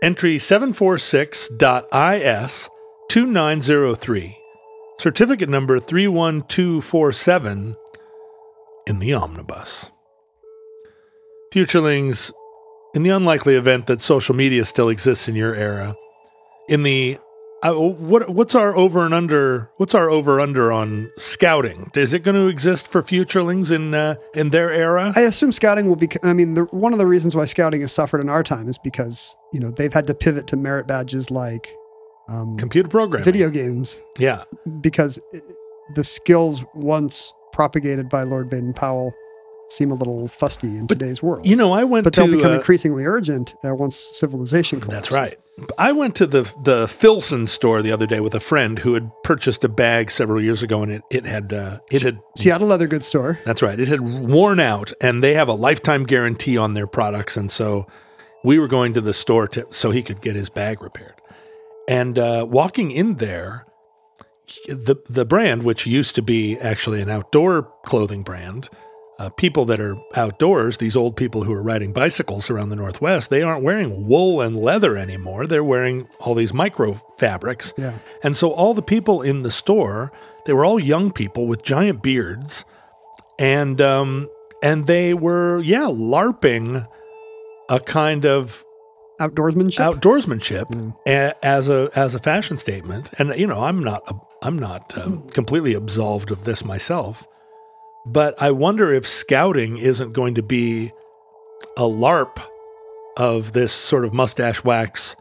Entry 0.02 0.36
746.IS 0.36 2.68
2903. 3.08 4.38
Certificate 4.98 5.48
number 5.48 5.78
31247 5.78 7.76
in 8.86 8.98
the 8.98 9.12
omnibus. 9.12 9.90
Futurelings, 11.52 12.32
in 12.94 13.02
the 13.02 13.10
unlikely 13.10 13.54
event 13.54 13.86
that 13.86 14.00
social 14.00 14.34
media 14.34 14.64
still 14.64 14.88
exists 14.88 15.28
in 15.28 15.34
your 15.34 15.54
era, 15.54 15.94
in 16.68 16.82
the 16.82 17.18
uh, 17.62 17.72
what 17.72 18.28
what's 18.28 18.54
our 18.54 18.76
over 18.76 19.04
and 19.04 19.14
under? 19.14 19.70
What's 19.76 19.94
our 19.94 20.10
over 20.10 20.40
under 20.40 20.70
on 20.70 21.10
scouting? 21.16 21.90
Is 21.94 22.12
it 22.12 22.22
going 22.22 22.34
to 22.34 22.48
exist 22.48 22.88
for 22.88 23.02
futurelings 23.02 23.70
in 23.72 23.94
uh, 23.94 24.16
in 24.34 24.50
their 24.50 24.70
era? 24.70 25.12
I 25.16 25.22
assume 25.22 25.52
scouting 25.52 25.88
will 25.88 25.96
be. 25.96 26.08
I 26.22 26.32
mean, 26.32 26.54
the, 26.54 26.64
one 26.64 26.92
of 26.92 26.98
the 26.98 27.06
reasons 27.06 27.34
why 27.34 27.46
scouting 27.46 27.80
has 27.80 27.92
suffered 27.92 28.20
in 28.20 28.28
our 28.28 28.42
time 28.42 28.68
is 28.68 28.78
because 28.78 29.36
you 29.52 29.60
know 29.60 29.70
they've 29.70 29.92
had 29.92 30.06
to 30.08 30.14
pivot 30.14 30.46
to 30.48 30.56
merit 30.56 30.86
badges 30.86 31.30
like 31.30 31.74
um, 32.28 32.56
Computer 32.56 32.88
programming. 32.88 33.24
video 33.24 33.50
games 33.50 34.00
Yeah, 34.18 34.44
because 34.80 35.20
the 35.94 36.04
skills 36.04 36.64
once 36.74 37.32
propagated 37.52 38.08
by 38.08 38.22
Lord 38.24 38.50
Baden 38.50 38.74
Powell 38.74 39.12
seem 39.68 39.90
a 39.90 39.94
little 39.94 40.28
fusty 40.28 40.76
in 40.78 40.86
today's 40.86 41.22
world. 41.22 41.44
you 41.44 41.56
know, 41.56 41.72
I 41.72 41.84
went 41.84 42.04
but 42.04 42.14
to. 42.14 42.20
they'll 42.20 42.30
become 42.36 42.52
uh, 42.52 42.56
increasingly 42.56 43.04
urgent 43.04 43.54
uh, 43.64 43.74
once 43.74 43.96
civilization 43.96 44.80
collapses. 44.80 45.10
that's 45.10 45.20
right. 45.20 45.38
I 45.78 45.92
went 45.92 46.14
to 46.16 46.26
the 46.26 46.42
the 46.64 46.86
Filson 46.86 47.46
store 47.46 47.80
the 47.82 47.90
other 47.90 48.06
day 48.06 48.20
with 48.20 48.34
a 48.34 48.40
friend 48.40 48.78
who 48.78 48.92
had 48.94 49.10
purchased 49.24 49.64
a 49.64 49.68
bag 49.68 50.10
several 50.10 50.40
years 50.42 50.62
ago, 50.62 50.82
and 50.82 50.92
it 50.92 51.02
it 51.10 51.24
had 51.24 51.52
uh, 51.52 51.78
it 51.90 52.02
had 52.02 52.18
Seattle 52.36 52.68
Leather 52.68 52.86
Goods 52.86 53.06
Store. 53.06 53.38
That's 53.44 53.62
right. 53.62 53.80
It 53.80 53.88
had 53.88 54.02
worn 54.02 54.60
out, 54.60 54.92
and 55.00 55.22
they 55.22 55.32
have 55.34 55.48
a 55.48 55.54
lifetime 55.54 56.04
guarantee 56.04 56.58
on 56.58 56.74
their 56.74 56.86
products. 56.86 57.36
And 57.38 57.50
so 57.50 57.86
we 58.44 58.58
were 58.58 58.68
going 58.68 58.92
to 58.92 59.00
the 59.00 59.14
store 59.14 59.48
to, 59.48 59.66
so 59.70 59.90
he 59.90 60.02
could 60.02 60.20
get 60.20 60.36
his 60.36 60.50
bag 60.50 60.82
repaired. 60.82 61.14
And 61.88 62.18
uh, 62.18 62.46
walking 62.48 62.90
in 62.90 63.16
there, 63.16 63.66
the 64.66 64.96
the 65.08 65.24
brand, 65.24 65.62
which 65.62 65.86
used 65.86 66.14
to 66.16 66.22
be 66.22 66.58
actually 66.58 67.00
an 67.00 67.10
outdoor 67.10 67.72
clothing 67.84 68.22
brand, 68.22 68.68
uh, 69.18 69.30
people 69.30 69.64
that 69.64 69.80
are 69.80 69.96
outdoors, 70.14 70.78
these 70.78 70.96
old 70.96 71.16
people 71.16 71.44
who 71.44 71.52
are 71.52 71.62
riding 71.62 71.92
bicycles 71.92 72.50
around 72.50 72.68
the 72.68 72.76
Northwest, 72.76 73.30
they 73.30 73.42
aren't 73.42 73.64
wearing 73.64 74.06
wool 74.06 74.40
and 74.40 74.56
leather 74.56 74.96
anymore. 74.96 75.46
They're 75.46 75.64
wearing 75.64 76.08
all 76.20 76.34
these 76.34 76.52
micro 76.52 76.94
fabrics. 77.18 77.72
Yeah. 77.78 77.98
And 78.22 78.36
so 78.36 78.50
all 78.50 78.74
the 78.74 78.82
people 78.82 79.22
in 79.22 79.42
the 79.42 79.50
store, 79.50 80.12
they 80.44 80.52
were 80.52 80.64
all 80.64 80.78
young 80.78 81.12
people 81.12 81.46
with 81.46 81.62
giant 81.62 82.02
beards, 82.02 82.64
and 83.38 83.80
um, 83.80 84.28
and 84.62 84.86
they 84.86 85.14
were 85.14 85.60
yeah 85.62 85.86
larping 85.86 86.86
a 87.68 87.80
kind 87.80 88.26
of 88.26 88.64
Outdoorsmanship. 89.20 89.78
outdoorsmanship 89.78 90.94
a, 91.06 91.34
as 91.44 91.68
a 91.68 91.90
as 91.94 92.14
a 92.14 92.18
fashion 92.18 92.58
statement. 92.58 93.10
And 93.18 93.34
you 93.36 93.46
know, 93.46 93.64
I'm 93.64 93.82
not 93.82 94.02
I'm 94.42 94.58
not 94.58 94.96
um, 94.98 95.26
completely 95.28 95.74
absolved 95.74 96.30
of 96.30 96.44
this 96.44 96.64
myself, 96.64 97.26
but 98.04 98.40
I 98.40 98.50
wonder 98.50 98.92
if 98.92 99.06
scouting 99.06 99.78
isn't 99.78 100.12
going 100.12 100.34
to 100.34 100.42
be 100.42 100.92
a 101.76 101.82
LARP 101.82 102.42
of 103.16 103.52
this 103.52 103.72
sort 103.72 104.04
of 104.04 104.12
mustache 104.12 104.62
wax 104.64 105.16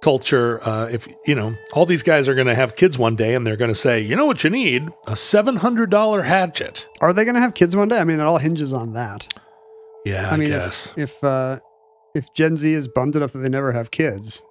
culture. 0.00 0.62
Uh, 0.66 0.86
if 0.86 1.08
you 1.26 1.34
know, 1.34 1.56
all 1.72 1.84
these 1.84 2.04
guys 2.04 2.28
are 2.28 2.34
going 2.34 2.46
to 2.46 2.54
have 2.54 2.76
kids 2.76 2.96
one 2.98 3.16
day, 3.16 3.34
and 3.34 3.46
they're 3.46 3.56
going 3.56 3.70
to 3.70 3.74
say, 3.74 4.00
you 4.00 4.14
know 4.14 4.26
what 4.26 4.44
you 4.44 4.50
need 4.50 4.88
a 5.06 5.16
seven 5.16 5.56
hundred 5.56 5.90
dollar 5.90 6.22
hatchet. 6.22 6.86
Are 7.00 7.12
they 7.12 7.24
going 7.24 7.34
to 7.34 7.40
have 7.40 7.54
kids 7.54 7.74
one 7.74 7.88
day? 7.88 7.98
I 7.98 8.04
mean, 8.04 8.20
it 8.20 8.22
all 8.22 8.38
hinges 8.38 8.72
on 8.72 8.92
that. 8.92 9.34
Yeah, 10.04 10.30
I, 10.30 10.34
I, 10.34 10.36
mean, 10.36 10.50
guess. 10.50 10.92
if 10.96 11.16
if, 11.16 11.24
uh, 11.24 11.58
if 12.16 12.32
Gen 12.34 12.56
Z 12.56 12.72
is 12.72 12.88
bummed 12.88 13.14
enough 13.16 13.32
that 13.32 13.38
they 13.40 13.48
never 13.48 13.72
have 13.72 13.90
kids, 13.90 14.42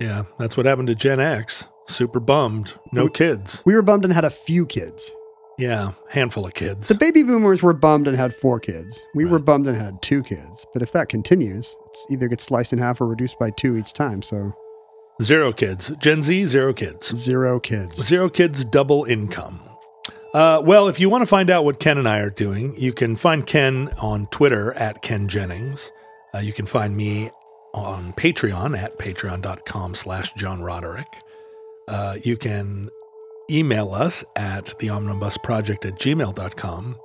yeah, 0.00 0.22
that's 0.38 0.56
what 0.56 0.66
happened 0.66 0.88
to 0.88 0.94
Gen 0.94 1.18
X. 1.20 1.66
Super 1.88 2.20
bummed. 2.20 2.74
No 2.92 3.04
We- 3.04 3.10
kids. 3.10 3.62
we 3.66 3.74
were 3.74 3.82
bummed 3.82 4.04
and 4.04 4.12
had 4.14 4.24
a 4.24 4.30
few 4.30 4.66
kids. 4.66 5.14
Yeah, 5.58 5.92
handful 6.10 6.46
of 6.46 6.54
kids. 6.54 6.86
The 6.86 6.94
baby 6.94 7.24
boomers 7.24 7.62
were 7.64 7.72
bummed 7.72 8.06
and 8.06 8.16
had 8.16 8.32
four 8.32 8.60
kids. 8.60 9.02
We 9.16 9.24
were 9.24 9.40
bummed 9.40 9.66
and 9.66 9.76
had 9.76 10.00
two 10.02 10.22
kids. 10.22 10.64
But 10.72 10.82
if 10.82 10.92
that 10.92 11.08
continues, 11.08 11.74
it's 11.86 12.06
either 12.10 12.28
gets 12.28 12.44
sliced 12.44 12.72
in 12.72 12.78
half 12.78 13.00
or 13.00 13.06
reduced 13.08 13.38
by 13.40 13.50
two 13.50 13.76
each 13.76 13.92
time. 13.92 14.22
So 14.22 14.52
Zero 15.20 15.52
kids. 15.52 15.90
Gen 15.98 16.22
Z, 16.22 16.46
zero 16.46 16.72
kids. 16.72 17.08
zero 17.16 17.58
kids. 17.58 17.96
Zero 18.06 18.28
kids, 18.28 18.62
double 18.64 19.02
income. 19.04 19.58
Uh, 20.32 20.60
well, 20.62 20.86
if 20.86 21.00
you 21.00 21.08
want 21.10 21.22
to 21.22 21.26
find 21.26 21.50
out 21.50 21.64
what 21.64 21.80
Ken 21.80 21.98
and 21.98 22.06
I 22.08 22.18
are 22.18 22.30
doing, 22.30 22.76
you 22.78 22.92
can 22.92 23.16
find 23.16 23.44
Ken 23.44 23.92
on 23.98 24.26
Twitter 24.28 24.72
at 24.74 25.02
Ken 25.02 25.26
Jennings. 25.26 25.90
Uh, 26.34 26.38
you 26.38 26.52
can 26.52 26.66
find 26.66 26.96
me 26.96 27.30
on 27.74 28.12
Patreon 28.14 28.76
at 28.78 28.98
patreon.com 28.98 29.94
slash 29.94 30.32
John 30.34 30.62
Roderick. 30.62 31.06
Uh, 31.86 32.16
you 32.22 32.36
can 32.36 32.90
email 33.50 33.94
us 33.94 34.24
at 34.36 34.74
theomnibusproject 34.78 35.86
at 35.86 35.98
gmail.com. 35.98 36.96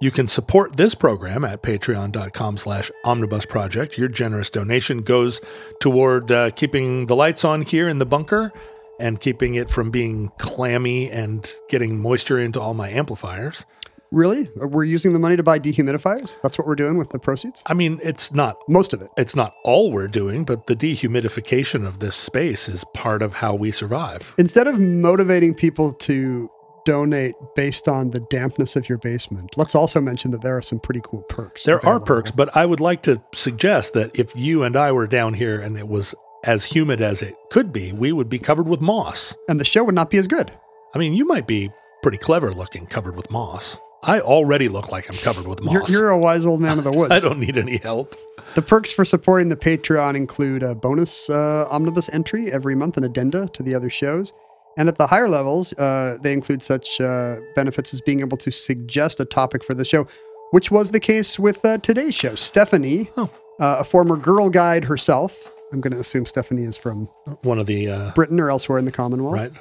You 0.00 0.10
can 0.10 0.26
support 0.26 0.76
this 0.76 0.94
program 0.94 1.44
at 1.44 1.62
patreon.com 1.62 2.58
slash 2.58 2.90
omnibusproject. 3.04 3.96
Your 3.96 4.08
generous 4.08 4.50
donation 4.50 5.02
goes 5.02 5.40
toward 5.80 6.32
uh, 6.32 6.50
keeping 6.50 7.06
the 7.06 7.14
lights 7.14 7.44
on 7.44 7.62
here 7.62 7.88
in 7.88 7.98
the 7.98 8.06
bunker 8.06 8.52
and 8.98 9.20
keeping 9.20 9.54
it 9.54 9.70
from 9.70 9.90
being 9.90 10.32
clammy 10.38 11.10
and 11.10 11.52
getting 11.68 12.00
moisture 12.00 12.38
into 12.38 12.60
all 12.60 12.74
my 12.74 12.90
amplifiers. 12.90 13.64
Really? 14.12 14.46
We're 14.56 14.84
using 14.84 15.14
the 15.14 15.18
money 15.18 15.36
to 15.36 15.42
buy 15.42 15.58
dehumidifiers? 15.58 16.36
That's 16.42 16.58
what 16.58 16.66
we're 16.66 16.74
doing 16.74 16.98
with 16.98 17.08
the 17.10 17.18
proceeds? 17.18 17.62
I 17.64 17.72
mean, 17.72 17.98
it's 18.02 18.30
not 18.30 18.58
Most 18.68 18.92
of 18.92 19.00
it. 19.00 19.08
it's 19.16 19.34
not 19.34 19.54
all 19.64 19.90
we're 19.90 20.06
doing, 20.06 20.44
but 20.44 20.66
the 20.66 20.76
dehumidification 20.76 21.86
of 21.86 21.98
this 22.00 22.14
space 22.14 22.68
is 22.68 22.84
part 22.92 23.22
of 23.22 23.32
how 23.32 23.54
we 23.54 23.72
survive. 23.72 24.34
Instead 24.36 24.66
of 24.66 24.78
motivating 24.78 25.54
people 25.54 25.94
to 25.94 26.50
donate 26.84 27.34
based 27.56 27.88
on 27.88 28.10
the 28.10 28.20
dampness 28.28 28.76
of 28.76 28.86
your 28.86 28.98
basement, 28.98 29.56
let's 29.56 29.74
also 29.74 29.98
mention 29.98 30.30
that 30.32 30.42
there 30.42 30.58
are 30.58 30.62
some 30.62 30.78
pretty 30.78 31.00
cool 31.02 31.22
perks. 31.22 31.62
There 31.62 31.84
are 31.86 31.98
perks, 31.98 32.30
but 32.30 32.54
I 32.54 32.66
would 32.66 32.80
like 32.80 33.02
to 33.04 33.22
suggest 33.34 33.94
that 33.94 34.10
if 34.14 34.36
you 34.36 34.62
and 34.62 34.76
I 34.76 34.92
were 34.92 35.06
down 35.06 35.32
here 35.32 35.58
and 35.58 35.78
it 35.78 35.88
was 35.88 36.14
as 36.44 36.66
humid 36.66 37.00
as 37.00 37.22
it 37.22 37.34
could 37.50 37.72
be, 37.72 37.92
we 37.92 38.12
would 38.12 38.28
be 38.28 38.38
covered 38.38 38.68
with 38.68 38.82
moss. 38.82 39.34
And 39.48 39.58
the 39.58 39.64
show 39.64 39.84
would 39.84 39.94
not 39.94 40.10
be 40.10 40.18
as 40.18 40.28
good. 40.28 40.52
I 40.94 40.98
mean, 40.98 41.14
you 41.14 41.24
might 41.24 41.46
be 41.46 41.70
pretty 42.02 42.18
clever 42.18 42.52
looking 42.52 42.84
covered 42.86 43.16
with 43.16 43.30
moss. 43.30 43.78
I 44.04 44.20
already 44.20 44.68
look 44.68 44.90
like 44.90 45.08
I'm 45.08 45.16
covered 45.18 45.46
with 45.46 45.62
moss. 45.62 45.74
You're, 45.74 45.88
you're 45.88 46.10
a 46.10 46.18
wise 46.18 46.44
old 46.44 46.60
man 46.60 46.78
of 46.78 46.84
the 46.84 46.90
woods. 46.98 47.12
I 47.12 47.20
don't 47.20 47.38
need 47.38 47.56
any 47.56 47.76
help. 47.78 48.16
The 48.54 48.62
perks 48.62 48.90
for 48.92 49.04
supporting 49.04 49.48
the 49.48 49.56
Patreon 49.56 50.14
include 50.16 50.62
a 50.62 50.74
bonus 50.74 51.30
uh, 51.30 51.66
omnibus 51.70 52.12
entry 52.12 52.52
every 52.52 52.74
month 52.74 52.96
an 52.96 53.04
addenda 53.04 53.48
to 53.54 53.62
the 53.62 53.74
other 53.74 53.88
shows. 53.90 54.32
And 54.76 54.88
at 54.88 54.98
the 54.98 55.06
higher 55.06 55.28
levels, 55.28 55.72
uh, 55.74 56.18
they 56.22 56.32
include 56.32 56.62
such 56.62 57.00
uh, 57.00 57.36
benefits 57.54 57.92
as 57.94 58.00
being 58.00 58.20
able 58.20 58.36
to 58.38 58.50
suggest 58.50 59.20
a 59.20 59.24
topic 59.24 59.62
for 59.62 59.74
the 59.74 59.84
show, 59.84 60.06
which 60.50 60.70
was 60.70 60.90
the 60.90 61.00
case 61.00 61.38
with 61.38 61.64
uh, 61.64 61.78
today's 61.78 62.14
show. 62.14 62.34
Stephanie, 62.34 63.10
Oh. 63.16 63.30
uh, 63.60 63.76
a 63.80 63.84
former 63.84 64.16
girl 64.16 64.50
guide 64.50 64.84
herself, 64.84 65.50
I'm 65.72 65.80
going 65.80 65.92
to 65.92 66.00
assume 66.00 66.24
Stephanie 66.26 66.64
is 66.64 66.76
from 66.76 67.04
One 67.42 67.58
of 67.58 67.66
the 67.66 67.88
uh, 67.88 68.10
Britain 68.12 68.40
or 68.40 68.50
elsewhere 68.50 68.78
in 68.78 68.84
the 68.86 68.92
Commonwealth. 68.92 69.34
right? 69.36 69.52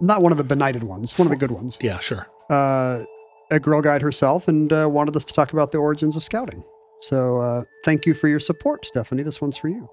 Not 0.00 0.22
one 0.22 0.32
of 0.32 0.38
the 0.38 0.44
benighted 0.44 0.84
ones, 0.84 1.18
one 1.18 1.26
of 1.26 1.32
the 1.32 1.38
good 1.38 1.50
ones. 1.50 1.78
Yeah, 1.80 1.98
sure. 1.98 2.26
Uh, 2.50 3.04
a 3.50 3.58
girl 3.58 3.82
guide 3.82 4.02
herself 4.02 4.48
and 4.48 4.72
uh, 4.72 4.88
wanted 4.90 5.16
us 5.16 5.24
to 5.26 5.34
talk 5.34 5.52
about 5.52 5.72
the 5.72 5.78
origins 5.78 6.16
of 6.16 6.22
scouting. 6.22 6.64
So 7.00 7.38
uh, 7.38 7.64
thank 7.84 8.06
you 8.06 8.14
for 8.14 8.28
your 8.28 8.40
support, 8.40 8.86
Stephanie. 8.86 9.22
This 9.22 9.40
one's 9.40 9.56
for 9.56 9.68
you. 9.68 9.88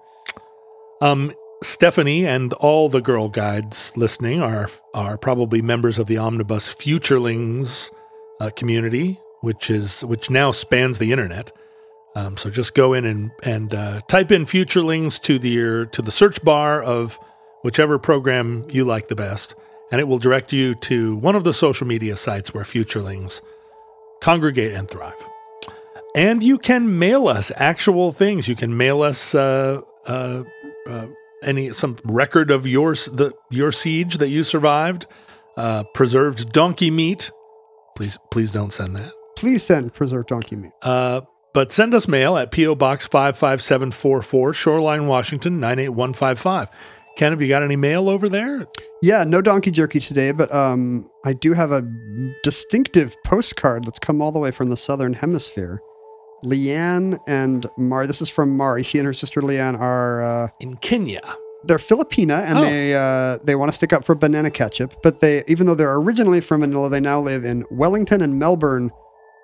Um, 1.00 1.32
Stephanie 1.62 2.26
and 2.26 2.52
all 2.54 2.88
the 2.88 3.00
girl 3.00 3.28
guides 3.28 3.92
listening 3.96 4.42
are 4.42 4.68
are 4.94 5.16
probably 5.16 5.62
members 5.62 5.98
of 5.98 6.06
the 6.06 6.18
Omnibus 6.18 6.68
Futurelings 6.74 7.90
uh, 8.40 8.50
community, 8.50 9.20
which 9.40 9.70
is 9.70 10.04
which 10.04 10.28
now 10.30 10.52
spans 10.52 10.98
the 10.98 11.12
internet. 11.12 11.52
Um, 12.14 12.36
so 12.36 12.50
just 12.50 12.74
go 12.74 12.92
in 12.92 13.04
and 13.04 13.30
and 13.42 13.74
uh, 13.74 14.00
type 14.08 14.32
in 14.32 14.44
Futurelings 14.44 15.20
to 15.22 15.38
the 15.38 15.86
to 15.92 16.02
the 16.02 16.10
search 16.10 16.42
bar 16.44 16.82
of 16.82 17.18
whichever 17.62 17.98
program 17.98 18.66
you 18.70 18.84
like 18.84 19.08
the 19.08 19.16
best, 19.16 19.54
and 19.90 20.00
it 20.00 20.04
will 20.04 20.18
direct 20.18 20.52
you 20.52 20.74
to 20.76 21.16
one 21.16 21.36
of 21.36 21.44
the 21.44 21.52
social 21.52 21.86
media 21.86 22.16
sites 22.16 22.52
where 22.52 22.64
Futurelings 22.64 23.40
congregate 24.20 24.72
and 24.72 24.88
thrive. 24.88 25.14
And 26.14 26.42
you 26.42 26.58
can 26.58 26.98
mail 26.98 27.28
us 27.28 27.52
actual 27.56 28.10
things. 28.10 28.48
You 28.48 28.56
can 28.56 28.76
mail 28.76 29.02
us 29.02 29.34
uh, 29.34 29.82
uh, 30.06 30.44
uh, 30.88 31.06
any 31.42 31.72
some 31.72 31.98
record 32.04 32.50
of 32.50 32.66
your 32.66 32.94
the 32.94 33.32
your 33.50 33.70
siege 33.70 34.18
that 34.18 34.30
you 34.30 34.42
survived, 34.42 35.06
uh, 35.56 35.84
preserved 35.94 36.52
donkey 36.52 36.90
meat. 36.90 37.30
Please, 37.96 38.18
please 38.30 38.50
don't 38.50 38.72
send 38.72 38.96
that. 38.96 39.12
Please 39.36 39.62
send 39.62 39.92
preserved 39.92 40.28
donkey 40.28 40.56
meat. 40.56 40.72
Uh, 40.80 41.20
but 41.52 41.72
send 41.72 41.94
us 41.94 42.08
mail 42.08 42.36
at 42.36 42.50
PO 42.50 42.74
Box 42.74 43.06
five 43.06 43.36
five 43.36 43.62
seven 43.62 43.90
four 43.90 44.22
four, 44.22 44.54
Shoreline, 44.54 45.06
Washington 45.06 45.60
nine 45.60 45.78
eight 45.78 45.90
one 45.90 46.14
five 46.14 46.38
five. 46.38 46.68
Ken, 47.16 47.32
have 47.32 47.40
you 47.40 47.48
got 47.48 47.62
any 47.62 47.76
mail 47.76 48.08
over 48.10 48.28
there? 48.28 48.66
Yeah, 49.02 49.24
no 49.24 49.40
donkey 49.40 49.70
jerky 49.70 50.00
today, 50.00 50.32
but 50.32 50.52
um, 50.54 51.08
I 51.24 51.32
do 51.32 51.54
have 51.54 51.72
a 51.72 51.82
distinctive 52.42 53.16
postcard 53.24 53.84
that's 53.84 53.98
come 53.98 54.20
all 54.20 54.32
the 54.32 54.38
way 54.38 54.50
from 54.50 54.68
the 54.68 54.76
southern 54.76 55.14
hemisphere. 55.14 55.80
Leanne 56.44 57.18
and 57.26 57.66
Mari. 57.78 58.06
This 58.06 58.20
is 58.20 58.28
from 58.28 58.54
Mari. 58.56 58.82
She 58.82 58.98
and 58.98 59.06
her 59.06 59.14
sister 59.14 59.40
Leanne 59.40 59.78
are 59.80 60.22
uh, 60.22 60.48
In 60.60 60.76
Kenya. 60.76 61.22
they're 61.64 61.78
Filipina 61.78 62.44
and 62.44 62.58
Oh. 62.58 62.62
they 62.62 62.94
uh, 62.94 63.38
they 63.44 63.54
want 63.54 63.70
to 63.70 63.72
stick 63.72 63.92
up 63.94 64.04
for 64.04 64.14
banana 64.14 64.50
ketchup. 64.50 64.92
But 65.02 65.20
they 65.20 65.42
even 65.48 65.66
though 65.66 65.74
they're 65.74 65.94
originally 65.96 66.42
from 66.42 66.60
Manila, 66.60 66.90
they 66.90 67.00
now 67.00 67.18
live 67.20 67.44
in 67.44 67.64
Wellington 67.70 68.20
and 68.20 68.38
Melbourne, 68.38 68.90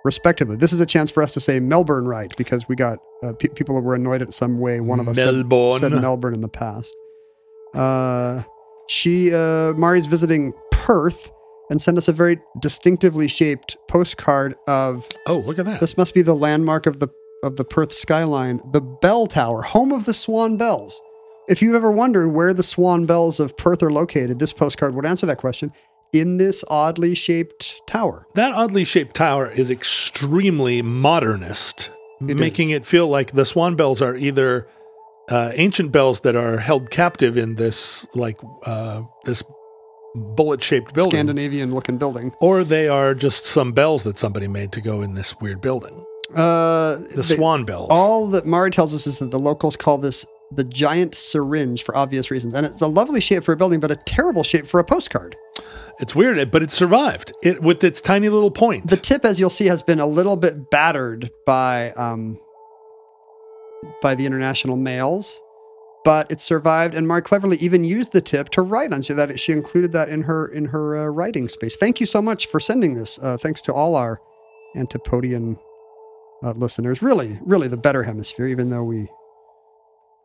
respectively. 0.04 0.56
This 0.56 0.74
is 0.74 0.80
a 0.80 0.86
chance 0.86 1.10
for 1.10 1.22
us 1.22 1.32
to 1.32 1.40
say 1.40 1.58
Melbourne 1.58 2.06
right 2.06 2.32
because 2.36 2.68
we 2.68 2.76
got 2.76 2.98
uh, 3.22 3.32
pe- 3.38 3.48
people 3.48 3.74
who 3.74 3.82
were 3.82 3.94
annoyed 3.94 4.20
at 4.20 4.34
some 4.34 4.60
way 4.60 4.78
one 4.80 5.00
of 5.00 5.08
us 5.08 5.16
said- 5.16 5.46
said, 5.80 5.92
Melbourne 5.92 6.34
in 6.34 6.42
the 6.42 6.48
past. 6.48 6.94
Uh, 7.74 8.42
she 8.88 9.32
uh, 9.32 9.72
Mari's 9.74 10.06
visiting 10.06 10.52
Perth 10.70 11.30
and 11.70 11.80
sent 11.80 11.96
us 11.98 12.08
a 12.08 12.12
very 12.12 12.38
distinctively 12.60 13.28
shaped 13.28 13.76
postcard 13.88 14.54
of 14.66 15.08
Oh, 15.26 15.38
look 15.38 15.58
at 15.58 15.64
that. 15.64 15.80
this 15.80 15.96
must 15.96 16.12
be 16.14 16.22
the 16.22 16.34
landmark 16.34 16.86
of 16.86 17.00
the 17.00 17.08
of 17.42 17.56
the 17.56 17.64
Perth 17.64 17.92
skyline, 17.92 18.60
the 18.72 18.80
Bell 18.80 19.26
Tower, 19.26 19.62
home 19.62 19.90
of 19.92 20.04
the 20.04 20.14
Swan 20.14 20.56
Bells. 20.56 21.00
If 21.48 21.60
you've 21.60 21.74
ever 21.74 21.90
wondered 21.90 22.28
where 22.28 22.54
the 22.54 22.62
Swan 22.62 23.04
Bells 23.04 23.40
of 23.40 23.56
Perth 23.56 23.82
are 23.82 23.90
located, 23.90 24.38
this 24.38 24.52
postcard 24.52 24.94
would 24.94 25.04
answer 25.06 25.26
that 25.26 25.38
question. 25.38 25.72
In 26.12 26.36
this 26.36 26.62
oddly 26.68 27.14
shaped 27.16 27.80
tower. 27.88 28.26
That 28.34 28.52
oddly 28.52 28.84
shaped 28.84 29.16
tower 29.16 29.48
is 29.50 29.70
extremely 29.70 30.82
modernist, 30.82 31.90
It 32.20 32.36
making 32.36 32.70
is. 32.70 32.76
it 32.76 32.84
feel 32.86 33.08
like 33.08 33.32
the 33.32 33.44
swan 33.46 33.74
bells 33.76 34.00
are 34.02 34.14
either 34.14 34.66
uh, 35.30 35.52
ancient 35.54 35.92
bells 35.92 36.20
that 36.20 36.36
are 36.36 36.58
held 36.58 36.90
captive 36.90 37.36
in 37.36 37.54
this 37.56 38.06
like 38.14 38.38
uh, 38.66 39.02
this 39.24 39.42
bullet 40.14 40.62
shaped 40.62 40.92
building, 40.94 41.12
Scandinavian 41.12 41.72
looking 41.74 41.96
building. 41.98 42.32
or 42.40 42.64
they 42.64 42.88
are 42.88 43.14
just 43.14 43.46
some 43.46 43.72
bells 43.72 44.02
that 44.02 44.18
somebody 44.18 44.46
made 44.48 44.72
to 44.72 44.80
go 44.80 45.00
in 45.02 45.14
this 45.14 45.34
weird 45.40 45.60
building. 45.60 46.04
Uh, 46.34 46.96
The 47.14 47.22
they- 47.28 47.34
swan 47.36 47.64
bells. 47.64 47.88
All 47.90 48.26
that 48.28 48.44
Mari 48.46 48.70
tells 48.70 48.94
us 48.94 49.06
is 49.06 49.18
that 49.20 49.30
the 49.30 49.38
locals 49.38 49.76
call 49.76 49.98
this 49.98 50.24
the 50.54 50.64
giant 50.64 51.14
syringe 51.14 51.82
for 51.82 51.96
obvious 51.96 52.30
reasons. 52.30 52.52
And 52.52 52.66
it's 52.66 52.82
a 52.82 52.86
lovely 52.86 53.22
shape 53.22 53.42
for 53.42 53.52
a 53.52 53.56
building, 53.56 53.80
but 53.80 53.90
a 53.90 53.96
terrible 53.96 54.42
shape 54.42 54.66
for 54.66 54.80
a 54.80 54.84
postcard. 54.84 55.34
it's 55.98 56.14
weird, 56.14 56.50
but 56.50 56.62
it 56.62 56.70
survived. 56.70 57.32
It 57.42 57.62
with 57.62 57.82
its 57.84 58.02
tiny 58.02 58.28
little 58.28 58.50
point. 58.50 58.88
The 58.88 58.98
tip, 58.98 59.24
as 59.24 59.40
you'll 59.40 59.48
see, 59.50 59.66
has 59.66 59.82
been 59.82 59.98
a 60.00 60.06
little 60.06 60.36
bit 60.36 60.68
battered 60.70 61.30
by 61.46 61.92
um, 61.92 62.38
by 64.00 64.14
the 64.14 64.26
international 64.26 64.76
mails, 64.76 65.40
but 66.04 66.30
it 66.30 66.40
survived. 66.40 66.94
And 66.94 67.06
Mari 67.06 67.22
cleverly 67.22 67.56
even 67.58 67.84
used 67.84 68.12
the 68.12 68.20
tip 68.20 68.48
to 68.50 68.62
write 68.62 68.92
on, 68.92 69.02
so 69.02 69.14
that 69.14 69.38
she 69.38 69.52
included 69.52 69.92
that 69.92 70.08
in 70.08 70.22
her 70.22 70.46
in 70.46 70.66
her 70.66 70.96
uh, 70.96 71.06
writing 71.06 71.48
space. 71.48 71.76
Thank 71.76 72.00
you 72.00 72.06
so 72.06 72.22
much 72.22 72.46
for 72.46 72.60
sending 72.60 72.94
this. 72.94 73.18
Uh, 73.18 73.36
thanks 73.36 73.62
to 73.62 73.72
all 73.72 73.94
our 73.96 74.20
Antipodian 74.76 75.58
uh, 76.42 76.52
listeners. 76.52 77.02
Really, 77.02 77.38
really 77.44 77.68
the 77.68 77.76
better 77.76 78.02
hemisphere, 78.02 78.46
even 78.46 78.70
though 78.70 78.84
we 78.84 79.08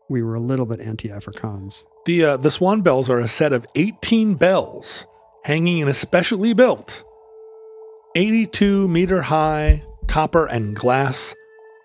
we 0.10 0.24
were 0.24 0.36
a 0.36 0.40
little 0.40 0.66
bit 0.66 0.80
anti-Afrikaans. 0.80 1.86
The 2.06 2.24
uh, 2.24 2.38
the 2.38 2.52
swan 2.52 2.82
bells 2.82 3.10
are 3.10 3.20
a 3.20 3.28
set 3.28 3.54
of 3.54 3.66
18 3.76 4.36
bells 4.36 5.06
hanging 5.44 5.80
in 5.80 5.88
a 5.88 5.94
specially 5.94 6.54
built 6.54 7.04
82 8.16 8.88
meter 8.88 9.24
high 9.24 9.84
copper 10.08 10.46
and 10.46 10.76
glass 10.76 11.34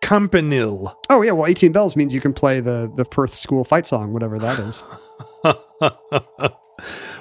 campanile. 0.03 0.99
Oh 1.09 1.23
yeah, 1.23 1.33
well, 1.33 1.47
18 1.47 1.73
bells 1.73 1.97
means 1.97 2.13
you 2.13 2.21
can 2.21 2.35
play 2.35 2.61
the 2.61 2.93
the 2.95 3.07
Perth 3.07 3.35
school 3.35 3.65
fight 3.65 3.87
song, 3.87 4.13
whatever 4.13 4.39
that 4.39 4.59
is. 4.59 4.85